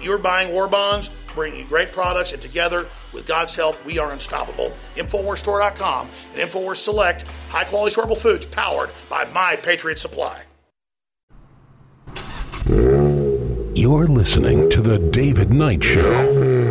You're 0.00 0.18
buying 0.18 0.52
war 0.52 0.68
bonds, 0.68 1.10
bringing 1.34 1.60
you 1.60 1.66
great 1.66 1.92
products, 1.92 2.32
and 2.32 2.42
together, 2.42 2.88
with 3.12 3.26
God's 3.26 3.54
help, 3.54 3.84
we 3.84 3.98
are 3.98 4.12
unstoppable. 4.12 4.72
InfoWarsStore.com 4.96 6.10
and 6.34 6.50
InfoWars 6.50 6.76
Select, 6.76 7.24
high 7.52 7.64
quality 7.64 7.94
storable 7.94 8.16
foods 8.16 8.46
powered 8.46 8.90
by 9.10 9.26
My 9.26 9.56
Patriot 9.56 9.98
Supply. 9.98 10.42
You're 13.74 14.06
listening 14.06 14.70
to 14.70 14.80
The 14.80 14.98
David 15.10 15.52
Knight 15.52 15.84
Show. 15.84 16.61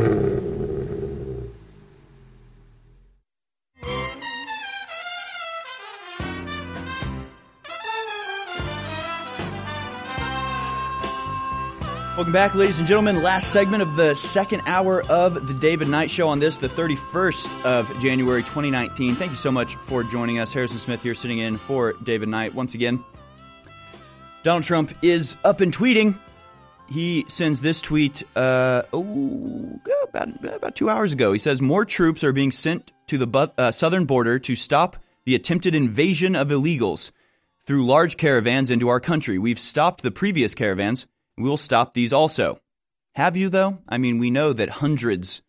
Welcome 12.22 12.34
back, 12.34 12.53
ladies 12.53 12.77
and 12.77 12.88
gentlemen. 12.88 13.23
Last 13.23 13.52
segment 13.52 13.81
of 13.81 13.95
the 13.95 14.14
second 14.14 14.61
hour 14.68 15.02
of 15.10 15.48
the 15.48 15.56
David 15.56 15.88
Knight 15.88 16.11
Show 16.11 16.27
on 16.27 16.38
this, 16.38 16.57
the 16.57 16.68
31st 16.68 17.65
of 17.65 17.99
January 17.99 18.43
2019. 18.43 19.15
Thank 19.15 19.31
you 19.31 19.35
so 19.35 19.52
much 19.52 19.73
for 19.73 20.03
joining 20.03 20.38
us. 20.38 20.53
Harrison 20.53 20.77
Smith 20.77 21.02
here 21.02 21.15
sitting 21.15 21.39
in 21.39 21.57
for 21.57 21.93
David 22.03 22.30
Knight 22.30 22.53
once 22.53 22.76
again. 22.76 23.03
Donald 24.43 24.65
Trump 24.65 24.93
is 25.02 25.35
up 25.43 25.61
and 25.61 25.76
tweeting. 25.76 26.15
He 26.88 27.26
sends 27.27 27.60
this 27.60 27.81
tweet 27.81 28.22
uh, 28.35 28.84
oh, 28.93 29.80
about, 30.07 30.45
about 30.45 30.76
two 30.76 30.91
hours 30.91 31.14
ago. 31.14 31.34
He 31.34 31.39
says, 31.39 31.60
More 31.60 31.85
troops 31.85 32.23
are 32.23 32.34
being 32.34 32.52
sent 32.52 32.91
to 33.07 33.18
the 33.18 33.26
bu- 33.26 33.48
uh, 33.57 33.72
southern 33.72 34.06
border 34.06 34.38
to 34.38 34.56
stop 34.56 34.95
the 35.26 35.34
attempted 35.34 35.73
invasion 35.73 36.35
of 36.35 36.49
illegals 36.49 37.11
through 37.65 37.84
large 37.88 38.15
caravans 38.18 38.69
into 38.69 38.89
our 38.89 38.99
country. 38.99 39.39
We've 39.39 39.57
stopped 39.57 40.03
the 40.03 40.11
previous 40.11 40.53
caravans. 40.53 41.07
We'll 41.41 41.57
stop 41.57 41.93
these 41.93 42.13
also. 42.13 42.59
Have 43.15 43.35
you, 43.35 43.49
though? 43.49 43.80
I 43.89 43.97
mean, 43.97 44.19
we 44.19 44.31
know 44.31 44.53
that 44.53 44.69
hundreds 44.69 45.41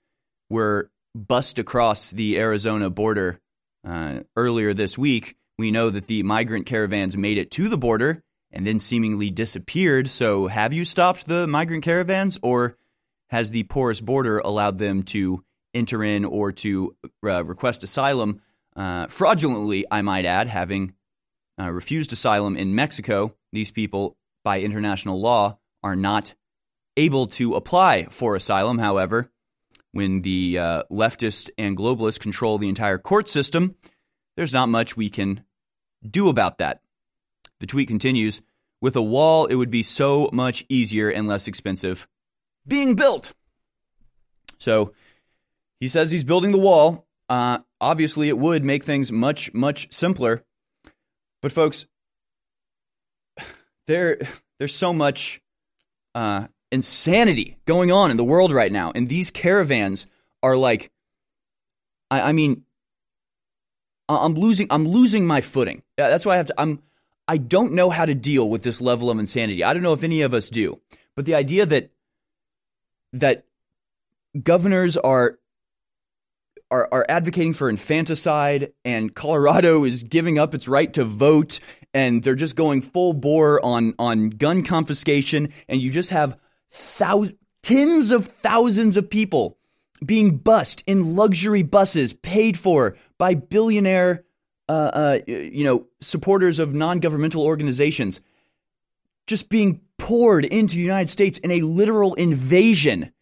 were 0.50 0.90
bussed 1.14 1.58
across 1.58 2.10
the 2.10 2.38
Arizona 2.38 2.90
border 2.90 3.38
uh, 3.86 4.20
earlier 4.36 4.74
this 4.74 4.96
week. 4.96 5.36
We 5.58 5.70
know 5.70 5.90
that 5.90 6.06
the 6.06 6.22
migrant 6.22 6.66
caravans 6.66 7.16
made 7.16 7.38
it 7.38 7.50
to 7.52 7.68
the 7.68 7.76
border 7.76 8.22
and 8.50 8.66
then 8.66 8.78
seemingly 8.78 9.30
disappeared. 9.30 10.08
So, 10.08 10.46
have 10.46 10.72
you 10.72 10.84
stopped 10.84 11.26
the 11.26 11.46
migrant 11.46 11.84
caravans, 11.84 12.38
or 12.42 12.76
has 13.30 13.50
the 13.50 13.62
porous 13.64 14.00
border 14.00 14.38
allowed 14.38 14.78
them 14.78 15.02
to 15.04 15.44
enter 15.74 16.02
in 16.02 16.24
or 16.24 16.52
to 16.52 16.96
uh, 17.24 17.44
request 17.44 17.82
asylum 17.82 18.40
uh, 18.74 19.06
fraudulently, 19.06 19.84
I 19.90 20.02
might 20.02 20.24
add, 20.24 20.48
having 20.48 20.94
uh, 21.60 21.70
refused 21.70 22.12
asylum 22.12 22.56
in 22.56 22.74
Mexico? 22.74 23.34
These 23.52 23.70
people, 23.70 24.16
by 24.44 24.60
international 24.60 25.20
law, 25.20 25.58
are 25.82 25.96
not 25.96 26.34
able 26.96 27.26
to 27.26 27.54
apply 27.54 28.04
for 28.04 28.36
asylum. 28.36 28.78
However, 28.78 29.30
when 29.92 30.22
the 30.22 30.58
uh, 30.58 30.82
leftists 30.90 31.50
and 31.58 31.76
globalists 31.76 32.20
control 32.20 32.58
the 32.58 32.68
entire 32.68 32.98
court 32.98 33.28
system, 33.28 33.76
there's 34.36 34.52
not 34.52 34.68
much 34.68 34.96
we 34.96 35.10
can 35.10 35.44
do 36.08 36.28
about 36.28 36.58
that. 36.58 36.80
The 37.60 37.66
tweet 37.66 37.88
continues 37.88 38.42
With 38.80 38.96
a 38.96 39.02
wall, 39.02 39.46
it 39.46 39.54
would 39.54 39.70
be 39.70 39.82
so 39.82 40.28
much 40.32 40.64
easier 40.68 41.10
and 41.10 41.28
less 41.28 41.46
expensive 41.46 42.08
being 42.66 42.94
built. 42.94 43.34
So 44.58 44.94
he 45.80 45.88
says 45.88 46.10
he's 46.10 46.24
building 46.24 46.52
the 46.52 46.58
wall. 46.58 47.06
Uh, 47.28 47.58
obviously, 47.80 48.28
it 48.28 48.38
would 48.38 48.64
make 48.64 48.84
things 48.84 49.10
much, 49.12 49.52
much 49.52 49.92
simpler. 49.92 50.44
But, 51.40 51.52
folks, 51.52 51.86
there, 53.86 54.18
there's 54.58 54.74
so 54.74 54.92
much 54.92 55.41
uh, 56.14 56.46
insanity 56.70 57.58
going 57.66 57.92
on 57.92 58.10
in 58.10 58.16
the 58.16 58.24
world 58.24 58.52
right 58.52 58.72
now. 58.72 58.92
And 58.94 59.08
these 59.08 59.30
caravans 59.30 60.06
are 60.42 60.56
like, 60.56 60.90
I, 62.10 62.20
I 62.20 62.32
mean, 62.32 62.64
I'm 64.08 64.34
losing, 64.34 64.66
I'm 64.70 64.86
losing 64.86 65.26
my 65.26 65.40
footing. 65.40 65.82
That's 65.96 66.26
why 66.26 66.34
I 66.34 66.36
have 66.36 66.46
to, 66.46 66.54
I'm, 66.58 66.82
I 67.28 67.36
don't 67.38 67.72
know 67.72 67.88
how 67.88 68.04
to 68.04 68.14
deal 68.14 68.48
with 68.48 68.62
this 68.62 68.80
level 68.80 69.10
of 69.10 69.18
insanity. 69.18 69.64
I 69.64 69.72
don't 69.72 69.82
know 69.82 69.92
if 69.92 70.04
any 70.04 70.22
of 70.22 70.34
us 70.34 70.50
do. 70.50 70.80
But 71.14 71.24
the 71.24 71.34
idea 71.34 71.66
that, 71.66 71.90
that 73.12 73.44
governors 74.42 74.96
are 74.96 75.38
are, 76.70 76.88
are 76.90 77.06
advocating 77.06 77.52
for 77.52 77.68
infanticide 77.68 78.72
and 78.82 79.14
Colorado 79.14 79.84
is 79.84 80.02
giving 80.02 80.38
up 80.38 80.54
its 80.54 80.66
right 80.66 80.90
to 80.94 81.04
vote 81.04 81.60
and 81.94 82.22
they're 82.22 82.34
just 82.34 82.56
going 82.56 82.80
full 82.80 83.12
bore 83.12 83.64
on 83.64 83.94
on 83.98 84.30
gun 84.30 84.62
confiscation 84.62 85.52
and 85.68 85.80
you 85.80 85.90
just 85.90 86.10
have 86.10 86.38
thousands 86.68 87.38
tens 87.62 88.10
of 88.10 88.26
thousands 88.26 88.96
of 88.96 89.08
people 89.08 89.56
being 90.04 90.36
bussed 90.36 90.82
in 90.86 91.14
luxury 91.14 91.62
buses 91.62 92.12
paid 92.12 92.58
for 92.58 92.96
by 93.18 93.34
billionaire 93.34 94.24
uh, 94.68 94.90
uh, 94.92 95.18
you 95.26 95.64
know 95.64 95.86
supporters 96.00 96.58
of 96.58 96.74
non-governmental 96.74 97.44
organizations 97.44 98.20
just 99.26 99.48
being 99.48 99.80
poured 99.98 100.44
into 100.44 100.74
the 100.74 100.82
United 100.82 101.08
States 101.08 101.38
in 101.38 101.52
a 101.52 101.60
literal 101.60 102.14
invasion 102.14 103.12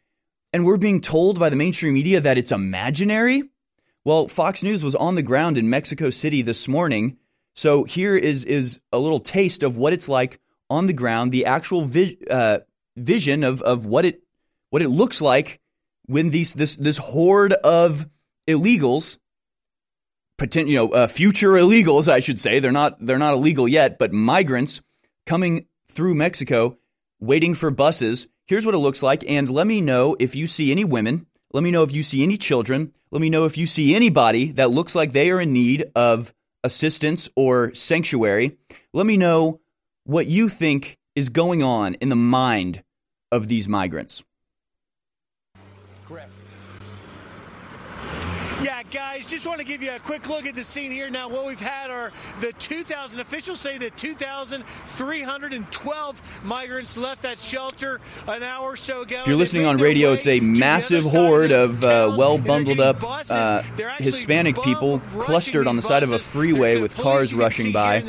and 0.52 0.64
we're 0.64 0.76
being 0.76 1.00
told 1.00 1.38
by 1.38 1.48
the 1.48 1.56
mainstream 1.56 1.94
media 1.94 2.20
that 2.20 2.38
it's 2.38 2.52
imaginary. 2.52 3.44
Well, 4.04 4.28
Fox 4.28 4.62
News 4.62 4.82
was 4.82 4.96
on 4.96 5.14
the 5.14 5.22
ground 5.22 5.58
in 5.58 5.70
Mexico 5.70 6.10
City 6.10 6.42
this 6.42 6.66
morning. 6.66 7.18
So 7.54 7.84
here 7.84 8.16
is 8.16 8.44
is 8.44 8.80
a 8.92 8.98
little 8.98 9.20
taste 9.20 9.62
of 9.62 9.76
what 9.76 9.92
it's 9.92 10.08
like 10.08 10.40
on 10.68 10.86
the 10.86 10.92
ground, 10.92 11.32
the 11.32 11.46
actual 11.46 11.82
vi- 11.82 12.18
uh, 12.30 12.60
vision 12.96 13.44
of 13.44 13.62
of 13.62 13.86
what 13.86 14.04
it 14.04 14.22
what 14.70 14.82
it 14.82 14.88
looks 14.88 15.20
like 15.20 15.60
when 16.06 16.30
these 16.30 16.54
this 16.54 16.76
this 16.76 16.96
horde 16.96 17.52
of 17.52 18.08
illegals, 18.48 19.18
potent, 20.38 20.68
you 20.68 20.76
know, 20.76 20.90
uh, 20.90 21.06
future 21.06 21.52
illegals, 21.52 22.08
I 22.08 22.20
should 22.20 22.40
say, 22.40 22.60
they're 22.60 22.72
not 22.72 23.04
they're 23.04 23.18
not 23.18 23.34
illegal 23.34 23.68
yet, 23.68 23.98
but 23.98 24.12
migrants 24.12 24.80
coming 25.26 25.66
through 25.88 26.14
Mexico, 26.14 26.78
waiting 27.20 27.54
for 27.54 27.70
buses 27.70 28.28
Here's 28.50 28.66
what 28.66 28.74
it 28.74 28.78
looks 28.78 29.00
like. 29.00 29.22
And 29.30 29.48
let 29.48 29.68
me 29.68 29.80
know 29.80 30.16
if 30.18 30.34
you 30.34 30.48
see 30.48 30.72
any 30.72 30.84
women. 30.84 31.26
Let 31.52 31.62
me 31.62 31.70
know 31.70 31.84
if 31.84 31.92
you 31.92 32.02
see 32.02 32.24
any 32.24 32.36
children. 32.36 32.92
Let 33.12 33.22
me 33.22 33.30
know 33.30 33.44
if 33.44 33.56
you 33.56 33.64
see 33.64 33.94
anybody 33.94 34.50
that 34.50 34.72
looks 34.72 34.96
like 34.96 35.12
they 35.12 35.30
are 35.30 35.40
in 35.40 35.52
need 35.52 35.84
of 35.94 36.34
assistance 36.64 37.28
or 37.36 37.74
sanctuary. 37.74 38.56
Let 38.92 39.06
me 39.06 39.16
know 39.16 39.60
what 40.04 40.26
you 40.26 40.48
think 40.48 40.98
is 41.14 41.28
going 41.28 41.62
on 41.62 41.94
in 41.94 42.08
the 42.08 42.16
mind 42.16 42.82
of 43.32 43.48
these 43.48 43.68
migrants. 43.68 44.22
Yeah, 48.62 48.79
guys, 48.90 49.26
just 49.26 49.46
want 49.46 49.60
to 49.60 49.64
give 49.64 49.82
you 49.82 49.92
a 49.92 49.98
quick 49.98 50.28
look 50.28 50.46
at 50.46 50.54
the 50.54 50.64
scene 50.64 50.90
here. 50.90 51.10
Now, 51.10 51.28
what 51.28 51.46
we've 51.46 51.60
had 51.60 51.90
are 51.90 52.12
the 52.40 52.52
2,000 52.54 53.20
officials 53.20 53.60
say 53.60 53.76
that 53.78 53.96
2,312 53.96 56.22
migrants 56.42 56.96
left 56.96 57.22
that 57.22 57.38
shelter 57.38 58.00
an 58.26 58.42
hour 58.42 58.72
or 58.72 58.76
so 58.76 59.02
ago. 59.02 59.20
If 59.20 59.26
you're 59.26 59.36
listening 59.36 59.66
on 59.66 59.76
radio, 59.78 60.12
it's 60.12 60.26
a 60.26 60.40
massive 60.40 61.04
horde 61.04 61.52
of 61.52 61.84
uh, 61.84 62.14
well 62.16 62.38
bundled 62.38 62.80
up 62.80 63.02
uh, 63.30 63.62
Hispanic 63.98 64.60
people 64.62 65.00
clustered 65.18 65.66
on 65.66 65.76
the 65.76 65.82
side 65.82 66.02
of 66.02 66.12
a 66.12 66.18
freeway 66.18 66.80
with 66.80 66.96
cars 66.96 67.34
rushing 67.34 67.72
by. 67.72 68.02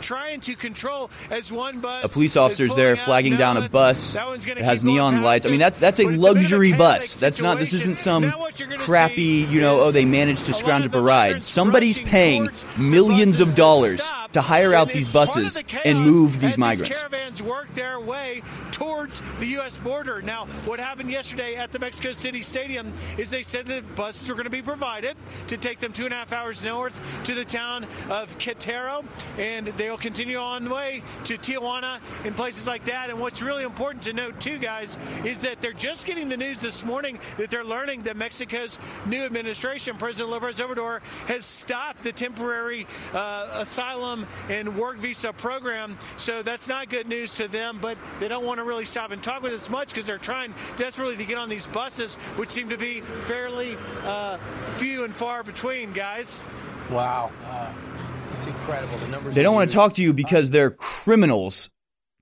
Trying 0.00 0.40
to 0.40 0.54
control 0.54 1.10
as 1.30 1.52
one 1.52 1.80
bus 1.80 2.04
a 2.04 2.08
police 2.08 2.36
officer's 2.36 2.74
there 2.74 2.96
flagging 2.96 3.36
down 3.36 3.56
a 3.56 3.68
bus 3.68 4.12
that 4.12 4.58
has 4.58 4.84
neon 4.84 5.22
lights. 5.22 5.46
I 5.46 5.50
mean, 5.50 5.60
that's 5.60 5.78
that's 5.78 6.00
a 6.00 6.08
luxury 6.08 6.72
bus. 6.72 7.16
That's 7.16 7.40
not. 7.40 7.58
This 7.58 7.72
isn't 7.72 7.98
some 7.98 8.32
crappy, 8.78 9.46
you 9.48 9.60
know. 9.60 9.80
Oh, 9.80 9.90
they 9.90 10.01
managed 10.04 10.46
to 10.46 10.54
scrounge 10.54 10.86
up 10.86 10.94
a 10.94 11.00
ride. 11.00 11.44
Somebody's 11.44 11.98
paying 11.98 12.48
millions 12.76 13.40
of 13.40 13.54
dollars 13.54 14.10
to 14.32 14.40
hire 14.40 14.74
out 14.74 14.92
these 14.92 15.12
buses 15.12 15.60
and 15.84 16.00
move 16.00 16.40
these 16.40 16.58
migrants. 16.58 16.98
Caravans 16.98 17.42
work 17.42 17.72
their 17.74 18.00
way 18.00 18.42
towards 18.70 19.22
the 19.38 19.46
U.S. 19.46 19.76
border. 19.76 20.22
Now, 20.22 20.46
what 20.64 20.80
happened 20.80 21.10
yesterday 21.10 21.54
at 21.56 21.72
the 21.72 21.78
Mexico 21.78 22.12
City 22.12 22.42
Stadium 22.42 22.92
is 23.18 23.30
they 23.30 23.42
said 23.42 23.66
that 23.66 23.94
buses 23.94 24.28
were 24.28 24.34
going 24.34 24.44
to 24.44 24.50
be 24.50 24.62
provided 24.62 25.16
to 25.48 25.56
take 25.56 25.78
them 25.78 25.92
two 25.92 26.04
and 26.04 26.14
a 26.14 26.16
half 26.16 26.32
hours 26.32 26.64
north 26.64 27.00
to 27.24 27.34
the 27.34 27.44
town 27.44 27.86
of 28.08 28.36
Querétaro, 28.38 29.04
and 29.38 29.66
they'll 29.68 29.98
continue 29.98 30.38
on 30.38 30.64
the 30.64 30.74
way 30.74 31.02
to 31.24 31.36
Tijuana 31.36 32.00
and 32.24 32.34
places 32.34 32.66
like 32.66 32.84
that. 32.86 33.10
And 33.10 33.20
what's 33.20 33.42
really 33.42 33.64
important 33.64 34.02
to 34.04 34.12
note, 34.12 34.40
too, 34.40 34.58
guys, 34.58 34.96
is 35.24 35.40
that 35.40 35.60
they're 35.60 35.72
just 35.72 36.06
getting 36.06 36.28
the 36.28 36.36
news 36.36 36.58
this 36.58 36.84
morning 36.84 37.18
that 37.36 37.50
they're 37.50 37.64
learning 37.64 38.02
that 38.02 38.16
Mexico's 38.16 38.78
new 39.06 39.22
administration, 39.24 39.91
President 39.98 40.30
Lopez 40.30 40.58
Obrador, 40.58 41.00
has 41.26 41.44
stopped 41.44 42.02
the 42.02 42.12
temporary 42.12 42.86
uh, 43.12 43.48
asylum 43.54 44.26
and 44.48 44.76
work 44.76 44.98
visa 44.98 45.32
program. 45.32 45.98
So 46.16 46.42
that's 46.42 46.68
not 46.68 46.88
good 46.88 47.08
news 47.08 47.34
to 47.36 47.48
them, 47.48 47.78
but 47.80 47.98
they 48.20 48.28
don't 48.28 48.44
want 48.44 48.58
to 48.58 48.64
really 48.64 48.84
stop 48.84 49.10
and 49.10 49.22
talk 49.22 49.42
with 49.42 49.52
us 49.52 49.68
much 49.68 49.88
because 49.88 50.06
they're 50.06 50.18
trying 50.18 50.54
desperately 50.76 51.16
to 51.16 51.24
get 51.24 51.38
on 51.38 51.48
these 51.48 51.66
buses, 51.66 52.16
which 52.36 52.50
seem 52.50 52.68
to 52.70 52.78
be 52.78 53.00
fairly 53.26 53.76
uh, 54.04 54.38
few 54.74 55.04
and 55.04 55.14
far 55.14 55.42
between, 55.42 55.92
guys. 55.92 56.42
Wow. 56.90 57.30
Uh, 57.46 57.72
it's 58.34 58.46
incredible. 58.46 58.98
The 58.98 59.08
numbers. 59.08 59.34
They 59.34 59.42
don't 59.42 59.54
want 59.54 59.70
to 59.70 59.74
talk 59.74 59.94
to 59.94 60.02
you 60.02 60.12
because 60.12 60.50
they're 60.50 60.70
criminals 60.70 61.70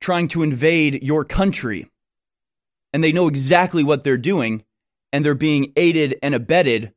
trying 0.01 0.28
to 0.28 0.42
invade 0.42 1.02
your 1.02 1.24
country. 1.24 1.86
And 2.92 3.05
they 3.05 3.12
know 3.12 3.28
exactly 3.28 3.84
what 3.84 4.02
they're 4.02 4.18
doing, 4.18 4.64
and 5.12 5.24
they're 5.24 5.34
being 5.34 5.72
aided 5.76 6.18
and 6.22 6.34
abetted 6.34 6.92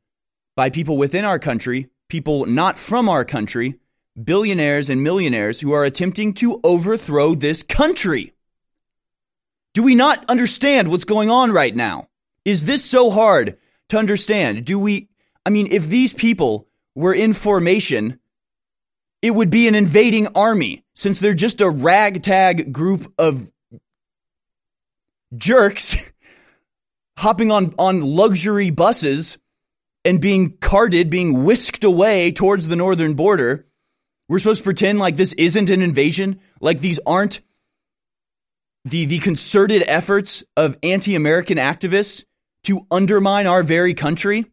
by 0.56 0.70
people 0.70 0.96
within 0.96 1.24
our 1.24 1.38
country, 1.38 1.88
people 2.08 2.46
not 2.46 2.78
from 2.78 3.08
our 3.08 3.24
country, 3.24 3.78
billionaires 4.22 4.88
and 4.88 5.02
millionaires 5.02 5.60
who 5.60 5.72
are 5.72 5.84
attempting 5.84 6.32
to 6.34 6.60
overthrow 6.62 7.34
this 7.34 7.62
country. 7.62 8.32
Do 9.72 9.82
we 9.82 9.94
not 9.94 10.24
understand 10.28 10.88
what's 10.88 11.04
going 11.04 11.30
on 11.30 11.50
right 11.50 11.74
now? 11.74 12.08
Is 12.44 12.64
this 12.64 12.84
so 12.84 13.10
hard 13.10 13.58
to 13.88 13.98
understand? 13.98 14.64
Do 14.64 14.78
we, 14.78 15.08
I 15.44 15.50
mean, 15.50 15.68
if 15.70 15.88
these 15.88 16.12
people 16.12 16.68
were 16.94 17.14
in 17.14 17.32
formation, 17.32 18.20
it 19.20 19.32
would 19.32 19.50
be 19.50 19.66
an 19.66 19.74
invading 19.74 20.28
army 20.36 20.84
since 20.94 21.18
they're 21.18 21.34
just 21.34 21.60
a 21.60 21.68
ragtag 21.68 22.72
group 22.72 23.12
of 23.18 23.50
jerks 25.36 26.12
hopping 27.16 27.50
on, 27.50 27.74
on 27.78 28.00
luxury 28.00 28.70
buses 28.70 29.38
and 30.04 30.20
being 30.20 30.56
carted, 30.58 31.10
being 31.10 31.44
whisked 31.44 31.84
away 31.84 32.30
towards 32.32 32.68
the 32.68 32.76
northern 32.76 33.14
border. 33.14 33.66
We're 34.28 34.38
supposed 34.38 34.60
to 34.60 34.64
pretend 34.64 34.98
like 34.98 35.16
this 35.16 35.32
isn't 35.34 35.70
an 35.70 35.82
invasion, 35.82 36.40
like 36.60 36.80
these 36.80 37.00
aren't 37.06 37.40
the, 38.84 39.06
the 39.06 39.18
concerted 39.18 39.82
efforts 39.86 40.44
of 40.56 40.78
anti 40.82 41.14
American 41.14 41.58
activists 41.58 42.24
to 42.64 42.86
undermine 42.90 43.46
our 43.46 43.62
very 43.62 43.94
country? 43.94 44.46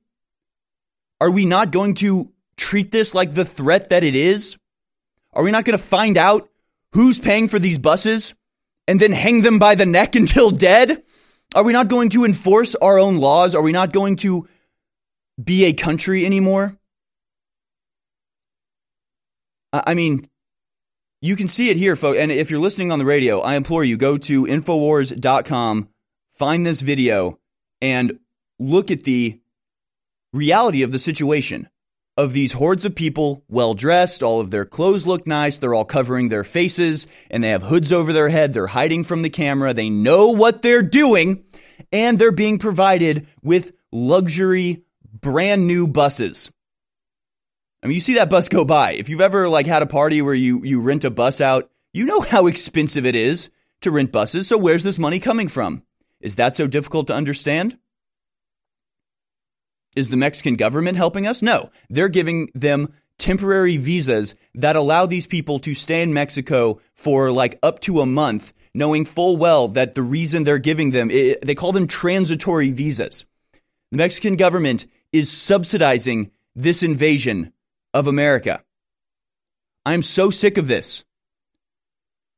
Are 1.20 1.32
we 1.32 1.46
not 1.46 1.72
going 1.72 1.96
to 1.96 2.32
treat 2.58 2.92
this 2.92 3.14
like 3.14 3.34
the 3.34 3.46
threat 3.46 3.90
that 3.90 4.04
it 4.04 4.16
is? 4.16 4.58
Are 5.34 5.44
we 5.44 5.52
not 5.52 5.66
going 5.66 5.78
to 5.78 5.84
find 5.84 6.18
out 6.18 6.50
who's 6.94 7.20
paying 7.20 7.48
for 7.48 7.60
these 7.60 7.78
buses 7.78 8.34
and 8.88 9.00
then 9.00 9.12
hang 9.12 9.42
them 9.42 9.60
by 9.60 9.76
the 9.76 9.86
neck 9.86 10.16
until 10.16 10.52
dead? 10.52 11.04
Are 11.54 11.64
we 11.64 11.74
not 11.74 11.90
going 11.90 12.10
to 12.10 12.24
enforce 12.24 12.76
our 12.76 12.98
own 12.98 13.18
laws? 13.18 13.56
Are 13.56 13.62
we 13.62 13.74
not 13.74 13.92
going 13.92 14.16
to 14.18 14.48
be 15.42 15.66
a 15.66 15.74
country 15.74 16.26
anymore? 16.26 16.78
I 19.74 19.94
mean, 19.94 20.28
you 21.22 21.36
can 21.36 21.48
see 21.48 21.70
it 21.70 21.78
here, 21.78 21.96
folks. 21.96 22.20
And 22.20 22.32
if 22.32 22.50
you're 22.50 22.60
listening 22.60 22.92
on 22.92 23.00
the 23.00 23.06
radio, 23.06 23.40
I 23.40 23.56
implore 23.56 23.84
you 23.84 23.96
go 23.96 24.18
to 24.18 24.46
Infowars.com, 24.46 25.90
find 26.34 26.66
this 26.66 26.82
video, 26.82 27.40
and 27.82 28.20
look 28.60 28.92
at 28.92 29.04
the 29.04 29.40
reality 30.34 30.84
of 30.84 30.92
the 30.92 31.00
situation 31.00 31.70
of 32.18 32.34
these 32.34 32.54
hordes 32.54 32.86
of 32.86 32.96
people, 32.96 33.44
well 33.48 33.74
dressed, 33.74 34.22
all 34.22 34.40
of 34.40 34.52
their 34.52 34.66
clothes 34.66 35.08
look 35.08 35.26
nice, 35.26 35.58
they're 35.58 35.74
all 35.74 35.86
covering 35.86 36.30
their 36.30 36.44
faces, 36.44 37.08
and 37.30 37.44
they 37.44 37.50
have 37.50 37.64
hoods 37.64 37.92
over 37.92 38.12
their 38.12 38.30
head, 38.30 38.54
they're 38.54 38.68
hiding 38.68 39.04
from 39.04 39.22
the 39.22 39.30
camera, 39.30 39.74
they 39.74 39.90
know 39.90 40.28
what 40.28 40.62
they're 40.62 40.84
doing, 40.84 41.44
and 41.92 42.20
they're 42.20 42.32
being 42.32 42.60
provided 42.60 43.28
with 43.42 43.72
luxury, 43.92 44.84
brand 45.22 45.68
new 45.68 45.88
buses. 45.88 46.52
I 47.84 47.88
mean, 47.88 47.96
you 47.96 48.00
see 48.00 48.16
that 48.16 48.30
bus 48.30 48.50
go 48.50 48.64
by. 48.64 48.94
If 48.94 49.10
you've 49.10 49.22
ever 49.22 49.50
like 49.50 49.66
had 49.66 49.82
a 49.82 49.88
party 49.88 50.22
where 50.22 50.34
you 50.34 50.64
you 50.64 50.82
rent 50.82 51.04
a 51.04 51.10
bus 51.10 51.42
out, 51.42 51.70
you 51.94 52.06
know 52.06 52.22
how 52.22 52.48
expensive 52.48 53.06
it 53.06 53.16
is 53.16 53.50
to 53.82 53.92
rent 53.92 54.12
buses. 54.12 54.48
So 54.48 54.58
where's 54.58 54.84
this 54.84 55.00
money 55.00 55.20
coming 55.20 55.48
from? 55.48 55.84
Is 56.22 56.36
that 56.36 56.56
so 56.56 56.68
difficult 56.68 57.08
to 57.08 57.16
understand? 57.16 57.78
Is 59.96 60.10
the 60.10 60.18
Mexican 60.18 60.56
government 60.56 60.98
helping 60.98 61.28
us? 61.28 61.42
No. 61.42 61.70
They're 61.90 62.08
giving 62.08 62.50
them 62.54 62.94
temporary 63.18 63.78
visas 63.78 64.36
that 64.56 64.76
allow 64.76 65.06
these 65.06 65.28
people 65.28 65.60
to 65.60 65.74
stay 65.74 66.02
in 66.02 66.14
Mexico 66.14 66.80
for 66.94 67.32
like 67.32 67.60
up 67.62 67.80
to 67.82 68.00
a 68.00 68.06
month, 68.06 68.54
knowing 68.74 69.04
full 69.04 69.36
well 69.38 69.68
that 69.70 69.96
the 69.96 70.02
reason 70.02 70.44
they're 70.44 70.60
giving 70.60 70.92
them, 70.92 71.12
it, 71.12 71.42
they 71.46 71.56
call 71.56 71.72
them 71.72 71.88
transitory 71.88 72.72
visas. 72.72 73.26
The 73.92 73.98
Mexican 73.98 74.38
government 74.38 74.86
is 75.12 75.32
subsidizing 75.32 76.32
this 76.56 76.84
invasion 76.84 77.54
of 77.94 78.08
America. 78.08 78.64
I'm 79.86 80.02
so 80.02 80.30
sick 80.30 80.58
of 80.58 80.68
this. 80.68 81.04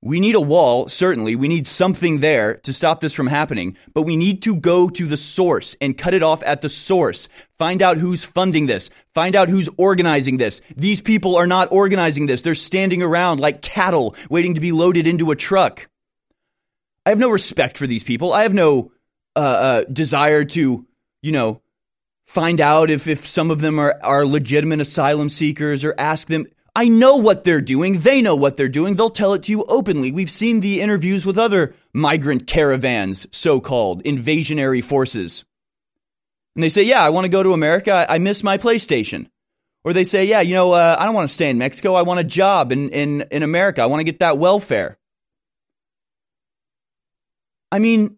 We 0.05 0.19
need 0.19 0.35
a 0.35 0.41
wall, 0.41 0.89
certainly. 0.89 1.37
We 1.37 1.47
need 1.47 1.65
something 1.65 2.19
there 2.19 2.55
to 2.55 2.73
stop 2.73 2.99
this 2.99 3.13
from 3.13 3.27
happening, 3.27 3.77
but 3.93 4.01
we 4.01 4.17
need 4.17 4.41
to 4.41 4.53
go 4.57 4.89
to 4.89 5.05
the 5.05 5.15
source 5.15 5.77
and 5.79 5.97
cut 5.97 6.13
it 6.13 6.21
off 6.21 6.43
at 6.43 6.61
the 6.61 6.67
source. 6.67 7.29
Find 7.57 7.81
out 7.81 7.97
who's 7.97 8.25
funding 8.25 8.65
this. 8.65 8.89
Find 9.15 9.33
out 9.33 9.47
who's 9.47 9.69
organizing 9.77 10.35
this. 10.35 10.59
These 10.75 11.01
people 11.01 11.37
are 11.37 11.47
not 11.47 11.71
organizing 11.71 12.25
this. 12.25 12.41
They're 12.41 12.53
standing 12.53 13.01
around 13.01 13.39
like 13.39 13.61
cattle 13.61 14.13
waiting 14.29 14.55
to 14.55 14.61
be 14.61 14.73
loaded 14.73 15.07
into 15.07 15.31
a 15.31 15.37
truck. 15.37 15.87
I 17.05 17.09
have 17.09 17.19
no 17.19 17.29
respect 17.29 17.77
for 17.77 17.87
these 17.87 18.03
people. 18.03 18.33
I 18.33 18.43
have 18.43 18.53
no 18.53 18.91
uh, 19.37 19.39
uh, 19.39 19.83
desire 19.85 20.43
to, 20.43 20.85
you 21.21 21.31
know, 21.31 21.61
find 22.33 22.59
out 22.59 22.89
if, 22.89 23.07
if 23.07 23.27
some 23.27 23.51
of 23.51 23.61
them 23.61 23.77
are, 23.77 23.95
are 24.01 24.25
legitimate 24.25 24.81
asylum 24.81 25.29
seekers 25.29 25.85
or 25.85 25.93
ask 25.99 26.27
them. 26.27 26.47
I 26.75 26.87
know 26.87 27.17
what 27.17 27.43
they're 27.43 27.61
doing. 27.61 27.99
They 27.99 28.23
know 28.23 28.35
what 28.35 28.57
they're 28.57 28.67
doing. 28.67 28.95
They'll 28.95 29.11
tell 29.11 29.35
it 29.35 29.43
to 29.43 29.51
you 29.51 29.63
openly. 29.65 30.11
We've 30.11 30.31
seen 30.31 30.59
the 30.59 30.81
interviews 30.81 31.27
with 31.27 31.37
other 31.37 31.75
migrant 31.93 32.47
caravans, 32.47 33.27
so 33.31 33.61
called 33.61 34.03
invasionary 34.03 34.83
forces. 34.83 35.45
And 36.55 36.63
they 36.63 36.69
say, 36.69 36.81
Yeah, 36.81 37.05
I 37.05 37.11
want 37.11 37.25
to 37.25 37.29
go 37.31 37.43
to 37.43 37.53
America. 37.53 38.03
I 38.09 38.17
miss 38.17 38.43
my 38.43 38.57
PlayStation. 38.57 39.27
Or 39.83 39.93
they 39.93 40.03
say, 40.03 40.25
Yeah, 40.25 40.41
you 40.41 40.55
know, 40.55 40.71
uh, 40.71 40.95
I 40.97 41.05
don't 41.05 41.13
want 41.13 41.27
to 41.27 41.33
stay 41.33 41.51
in 41.51 41.59
Mexico. 41.59 41.93
I 41.93 42.01
want 42.01 42.19
a 42.19 42.23
job 42.23 42.71
in, 42.71 42.89
in, 42.89 43.25
in 43.29 43.43
America. 43.43 43.83
I 43.83 43.85
want 43.85 43.99
to 43.99 44.05
get 44.05 44.19
that 44.19 44.39
welfare. 44.39 44.97
I 47.71 47.77
mean, 47.77 48.17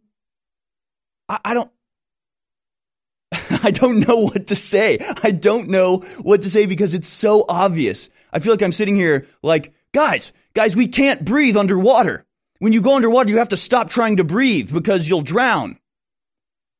I, 1.27 1.39
I 1.43 1.53
don't. 1.53 1.69
I 3.65 3.71
don't 3.71 4.07
know 4.07 4.19
what 4.19 4.47
to 4.47 4.55
say. 4.55 4.99
I 5.23 5.31
don't 5.31 5.69
know 5.69 5.97
what 6.21 6.43
to 6.43 6.51
say 6.51 6.67
because 6.67 6.93
it's 6.93 7.07
so 7.07 7.45
obvious. 7.49 8.11
I 8.31 8.37
feel 8.37 8.53
like 8.53 8.61
I'm 8.61 8.71
sitting 8.71 8.95
here 8.95 9.25
like, 9.41 9.73
guys, 9.91 10.33
guys, 10.53 10.75
we 10.75 10.87
can't 10.87 11.25
breathe 11.25 11.57
underwater. 11.57 12.25
When 12.59 12.73
you 12.73 12.81
go 12.81 12.95
underwater, 12.95 13.31
you 13.31 13.39
have 13.39 13.49
to 13.49 13.57
stop 13.57 13.89
trying 13.89 14.17
to 14.17 14.23
breathe 14.23 14.71
because 14.71 15.09
you'll 15.09 15.23
drown. 15.23 15.79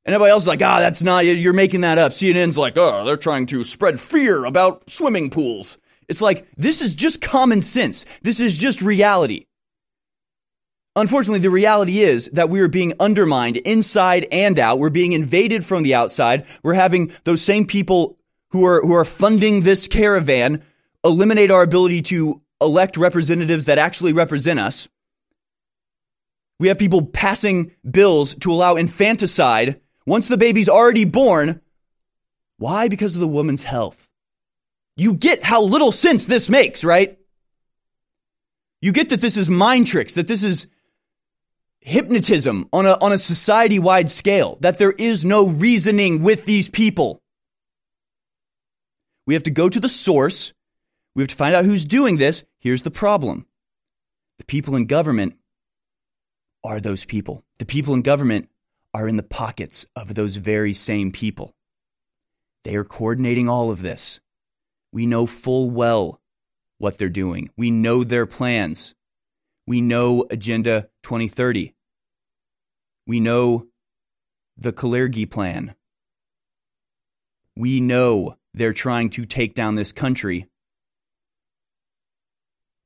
And 0.06 0.14
everybody 0.14 0.30
else 0.30 0.44
is 0.44 0.48
like, 0.48 0.62
ah, 0.62 0.80
that's 0.80 1.02
not, 1.02 1.26
you're 1.26 1.54
making 1.54 1.82
that 1.82 1.98
up. 1.98 2.12
CNN's 2.12 2.58
like, 2.58 2.78
oh, 2.78 3.04
they're 3.04 3.18
trying 3.18 3.48
to 3.48 3.64
spread 3.64 4.00
fear 4.00 4.46
about 4.46 4.88
swimming 4.88 5.32
pools. 5.32 5.80
It's 6.08 6.22
like, 6.22 6.48
this 6.56 6.84
is 6.84 6.94
just 6.94 7.20
common 7.20 7.64
sense. 7.64 8.06
This 8.22 8.40
is 8.40 8.60
just 8.60 8.84
reality. 8.84 9.48
Unfortunately, 10.96 11.40
the 11.40 11.50
reality 11.50 12.00
is 12.00 12.30
that 12.32 12.50
we 12.50 12.62
are 12.62 12.70
being 12.70 12.94
undermined 13.00 13.58
inside 13.58 14.28
and 14.32 14.58
out. 14.58 14.80
We're 14.80 14.90
being 14.90 15.12
invaded 15.12 15.66
from 15.66 15.84
the 15.84 15.96
outside. 15.96 16.46
We're 16.64 16.74
having 16.74 17.12
those 17.26 17.42
same 17.42 17.66
people 17.66 18.18
who 18.52 18.66
are, 18.66 18.82
who 18.82 18.94
are 18.94 19.04
funding 19.04 19.62
this 19.62 19.88
caravan 19.88 20.64
eliminate 21.04 21.52
our 21.52 21.64
ability 21.64 22.02
to 22.04 22.42
elect 22.62 22.96
representatives 22.96 23.66
that 23.66 23.78
actually 23.78 24.14
represent 24.14 24.60
us. 24.60 24.88
We 26.60 26.70
have 26.70 26.80
people 26.80 27.06
passing 27.06 27.74
bills 27.90 28.34
to 28.36 28.52
allow 28.52 28.76
infanticide 28.76 29.82
once 30.06 30.30
the 30.30 30.38
baby's 30.38 30.70
already 30.70 31.04
born. 31.04 31.60
Why? 32.58 32.88
Because 32.88 33.16
of 33.16 33.22
the 33.22 33.28
woman's 33.28 33.66
health. 33.66 34.08
You 34.96 35.14
get 35.14 35.44
how 35.44 35.62
little 35.62 35.92
sense 35.92 36.24
this 36.24 36.50
makes, 36.50 36.86
right? 36.86 37.20
You 38.82 38.94
get 38.94 39.10
that 39.10 39.20
this 39.20 39.36
is 39.36 39.50
mind 39.50 39.88
tricks, 39.88 40.14
that 40.14 40.30
this 40.30 40.44
is 40.44 40.68
hypnotism 41.86 42.68
on 42.74 42.86
a, 42.86 42.98
on 43.02 43.12
a 43.12 43.18
society 43.18 43.80
wide 43.80 44.10
scale, 44.10 44.58
that 44.62 44.78
there 44.78 44.92
is 44.92 45.24
no 45.24 45.48
reasoning 45.48 46.22
with 46.22 46.46
these 46.46 46.70
people. 46.70 47.22
We 49.26 49.34
have 49.34 49.44
to 49.44 49.52
go 49.52 49.70
to 49.70 49.80
the 49.80 49.90
source 49.90 50.54
we 51.16 51.22
have 51.22 51.30
to 51.30 51.36
find 51.36 51.56
out 51.56 51.66
who's 51.66 51.86
doing 51.86 52.18
this. 52.18 52.46
Here's 52.60 52.84
the 52.84 52.92
problem 52.92 53.46
the 54.38 54.46
people 54.46 54.76
in 54.76 54.86
government 54.86 55.36
are 56.64 56.80
those 56.80 57.06
people. 57.06 57.44
The 57.60 57.66
people 57.66 57.94
in 57.94 58.02
government 58.02 58.50
are 58.94 59.08
in 59.08 59.16
the 59.16 59.24
pockets 59.24 59.86
of 59.96 60.14
those 60.14 60.36
very 60.36 60.74
same 60.74 61.12
people. 61.12 61.54
They 62.64 62.76
are 62.76 62.84
coordinating 62.84 63.48
all 63.48 63.72
of 63.72 63.82
this. 63.82 64.20
We 64.92 65.06
know 65.06 65.26
full 65.26 65.70
well 65.70 66.20
what 66.80 66.98
they're 66.98 67.10
doing. 67.10 67.50
We 67.56 67.72
know 67.72 68.04
their 68.04 68.26
plans. 68.26 68.96
We 69.68 69.82
know 69.82 70.26
Agenda 70.30 70.90
2030. 71.04 71.75
We 73.08 73.20
know 73.20 73.68
the 74.58 74.74
Kalergi 74.74 75.30
plan. 75.30 75.76
We 77.56 77.80
know 77.80 78.38
they're 78.54 78.74
trying 78.74 79.10
to 79.12 79.26
take 79.26 79.54
down 79.54 79.76
this 79.76 79.92
country 79.92 80.48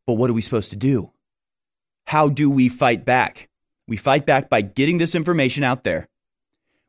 but 0.09 0.15
what 0.15 0.31
are 0.31 0.33
we 0.33 0.41
supposed 0.41 0.71
to 0.71 0.75
do? 0.75 1.11
How 2.07 2.29
do 2.29 2.49
we 2.49 2.67
fight 2.67 3.05
back? 3.05 3.47
We 3.87 3.95
fight 3.95 4.25
back 4.25 4.49
by 4.49 4.61
getting 4.61 4.97
this 4.97 5.13
information 5.13 5.63
out 5.63 5.83
there. 5.83 6.07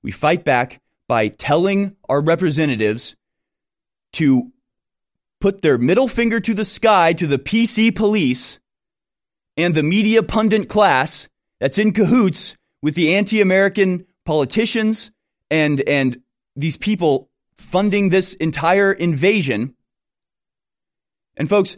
We 0.02 0.10
fight 0.10 0.42
back 0.42 0.80
by 1.06 1.28
telling 1.28 1.96
our 2.08 2.22
representatives 2.22 3.14
to 4.14 4.52
put 5.38 5.60
their 5.60 5.76
middle 5.76 6.08
finger 6.08 6.40
to 6.40 6.54
the 6.54 6.64
sky 6.64 7.12
to 7.12 7.26
the 7.26 7.36
PC 7.36 7.94
police 7.94 8.58
and 9.54 9.74
the 9.74 9.82
media 9.82 10.22
pundit 10.22 10.70
class 10.70 11.28
that's 11.58 11.76
in 11.76 11.92
cahoots 11.92 12.56
with 12.82 12.94
the 12.94 13.14
anti-American 13.14 14.06
politicians 14.24 15.10
and 15.50 15.80
and 15.82 16.22
these 16.56 16.76
people 16.76 17.30
funding 17.56 18.08
this 18.08 18.34
entire 18.34 18.92
invasion. 18.92 19.74
And 21.36 21.48
folks, 21.48 21.76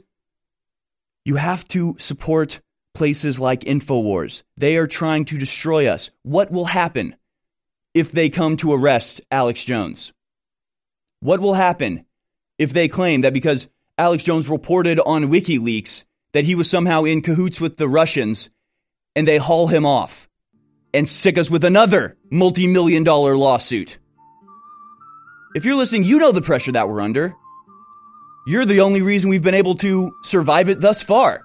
you 1.25 1.37
have 1.37 1.67
to 1.69 1.97
support 1.99 2.61
places 2.95 3.41
like 3.41 3.61
InfoWars. 3.61 4.43
They 4.57 4.77
are 4.77 4.87
trying 4.87 5.25
to 5.27 5.39
destroy 5.39 5.87
us. 5.87 6.11
What 6.23 6.51
will 6.51 6.67
happen 6.67 7.17
if 7.95 8.13
they 8.13 8.29
come 8.29 8.57
to 8.59 8.73
arrest 8.73 9.21
Alex 9.31 9.65
Jones? 9.65 10.13
What 11.21 11.41
will 11.41 11.55
happen 11.55 12.05
if 12.59 12.73
they 12.73 12.89
claim 12.89 13.21
that 13.23 13.33
because 13.33 13.71
Alex 13.97 14.25
Jones 14.25 14.49
reported 14.49 14.99
on 15.01 15.31
WikiLeaks 15.31 16.05
that 16.33 16.45
he 16.45 16.55
was 16.55 16.69
somehow 16.69 17.05
in 17.05 17.23
cahoots 17.23 17.61
with 17.61 17.77
the 17.77 17.89
Russians 17.89 18.51
and 19.15 19.27
they 19.27 19.39
haul 19.39 19.69
him 19.69 19.87
off? 19.87 20.29
And 20.95 21.09
sic 21.09 21.39
us 21.39 21.51
with 21.51 21.65
another 21.65 22.17
multi 22.31 22.67
million 22.67 23.05
dollar 23.05 23.37
lawsuit. 23.37 23.99
If 25.55 25.65
you're 25.65 25.77
listening, 25.77 26.05
you 26.05 26.19
know 26.19 26.33
the 26.33 26.43
pressure 26.43 26.73
that 26.73 26.89
we're 26.89 27.01
under. 27.01 27.35
You're 28.47 28.65
the 28.65 28.81
only 28.81 29.03
reason 29.03 29.31
we've 29.31 29.43
been 29.43 29.55
able 29.55 29.77
to 29.77 30.13
survive 30.23 30.69
it 30.69 30.81
thus 30.81 31.03
far. 31.03 31.45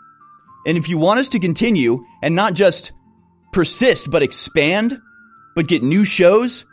And 0.66 0.78
if 0.78 0.90
you 0.90 0.98
want 0.98 1.20
us 1.20 1.30
to 1.30 1.40
continue 1.40 2.06
and 2.22 2.36
not 2.36 2.54
just 2.54 2.92
persist, 3.54 4.10
but 4.10 4.24
expand, 4.24 5.00
but 5.56 5.68
get 5.68 5.84
new 5.84 6.04
shows, 6.04 6.66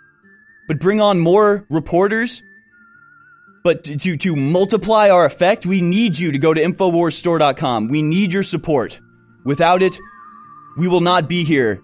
but 0.66 0.80
bring 0.80 1.00
on 1.00 1.20
more 1.20 1.66
reporters, 1.70 2.42
but 3.62 3.84
to, 3.84 4.16
to 4.16 4.36
multiply 4.36 5.10
our 5.10 5.24
effect, 5.24 5.64
we 5.64 5.80
need 5.80 6.18
you 6.18 6.32
to 6.32 6.38
go 6.38 6.52
to 6.52 6.60
InfoWarsStore.com. 6.60 7.88
We 7.88 8.02
need 8.02 8.32
your 8.32 8.42
support. 8.42 9.00
Without 9.44 9.82
it, 9.82 9.98
we 10.76 10.88
will 10.88 11.00
not 11.00 11.28
be 11.28 11.44
here 11.44 11.82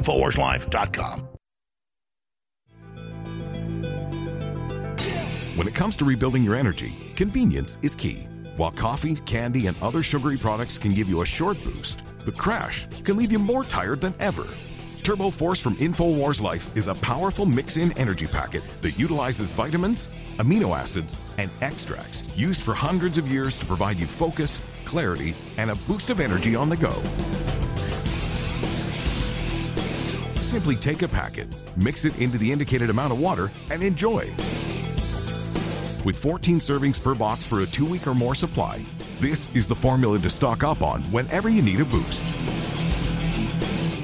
InfoWarsLife.com. 0.00 1.28
When 5.56 5.68
it 5.68 5.74
comes 5.74 5.96
to 5.96 6.06
rebuilding 6.06 6.42
your 6.42 6.56
energy, 6.56 7.12
convenience 7.16 7.78
is 7.82 7.94
key. 7.94 8.26
While 8.56 8.70
coffee, 8.70 9.16
candy, 9.16 9.66
and 9.66 9.76
other 9.82 10.02
sugary 10.02 10.38
products 10.38 10.78
can 10.78 10.94
give 10.94 11.08
you 11.08 11.20
a 11.20 11.26
short 11.26 11.62
boost, 11.64 12.02
the 12.24 12.32
crash 12.32 12.86
can 13.04 13.18
leave 13.18 13.30
you 13.30 13.38
more 13.38 13.62
tired 13.62 14.00
than 14.00 14.14
ever. 14.20 14.46
Turbo 15.02 15.28
Force 15.28 15.60
from 15.60 15.76
InfoWars 15.76 16.40
Life 16.40 16.74
is 16.76 16.86
a 16.86 16.94
powerful 16.94 17.44
mix 17.44 17.76
in 17.76 17.92
energy 17.98 18.26
packet 18.26 18.62
that 18.80 18.98
utilizes 18.98 19.52
vitamins, 19.52 20.08
amino 20.38 20.76
acids, 20.76 21.14
and 21.38 21.50
extracts 21.60 22.24
used 22.36 22.62
for 22.62 22.72
hundreds 22.72 23.18
of 23.18 23.28
years 23.28 23.58
to 23.58 23.66
provide 23.66 23.98
you 23.98 24.06
focus, 24.06 24.58
clarity, 24.86 25.34
and 25.58 25.70
a 25.70 25.74
boost 25.86 26.08
of 26.08 26.20
energy 26.20 26.54
on 26.56 26.70
the 26.70 26.76
go. 26.76 26.94
Simply 30.50 30.74
take 30.74 31.02
a 31.02 31.06
packet, 31.06 31.46
mix 31.76 32.04
it 32.04 32.18
into 32.18 32.36
the 32.36 32.50
indicated 32.50 32.90
amount 32.90 33.12
of 33.12 33.20
water, 33.20 33.52
and 33.70 33.84
enjoy. 33.84 34.22
With 36.04 36.18
14 36.20 36.58
servings 36.58 37.00
per 37.00 37.14
box 37.14 37.46
for 37.46 37.60
a 37.60 37.66
two 37.66 37.86
week 37.86 38.04
or 38.08 38.14
more 38.16 38.34
supply, 38.34 38.84
this 39.20 39.48
is 39.54 39.68
the 39.68 39.76
formula 39.76 40.18
to 40.18 40.28
stock 40.28 40.64
up 40.64 40.82
on 40.82 41.02
whenever 41.12 41.48
you 41.48 41.62
need 41.62 41.80
a 41.80 41.84
boost. 41.84 42.26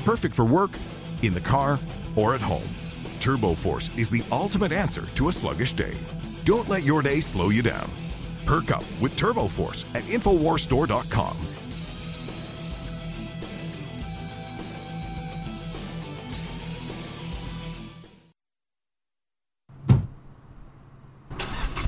Perfect 0.04 0.36
for 0.36 0.44
work, 0.44 0.70
in 1.22 1.34
the 1.34 1.40
car, 1.40 1.80
or 2.14 2.32
at 2.36 2.40
home. 2.40 2.68
Turbo 3.18 3.56
Force 3.56 3.88
is 3.98 4.08
the 4.08 4.22
ultimate 4.30 4.70
answer 4.70 5.04
to 5.16 5.26
a 5.26 5.32
sluggish 5.32 5.72
day. 5.72 5.94
Don't 6.44 6.68
let 6.68 6.84
your 6.84 7.02
day 7.02 7.18
slow 7.18 7.48
you 7.48 7.62
down. 7.62 7.90
Perk 8.44 8.70
up 8.70 8.84
with 9.00 9.16
Turbo 9.16 9.48
Force 9.48 9.84
at 9.96 10.04
InfoWarsStore.com. 10.04 11.55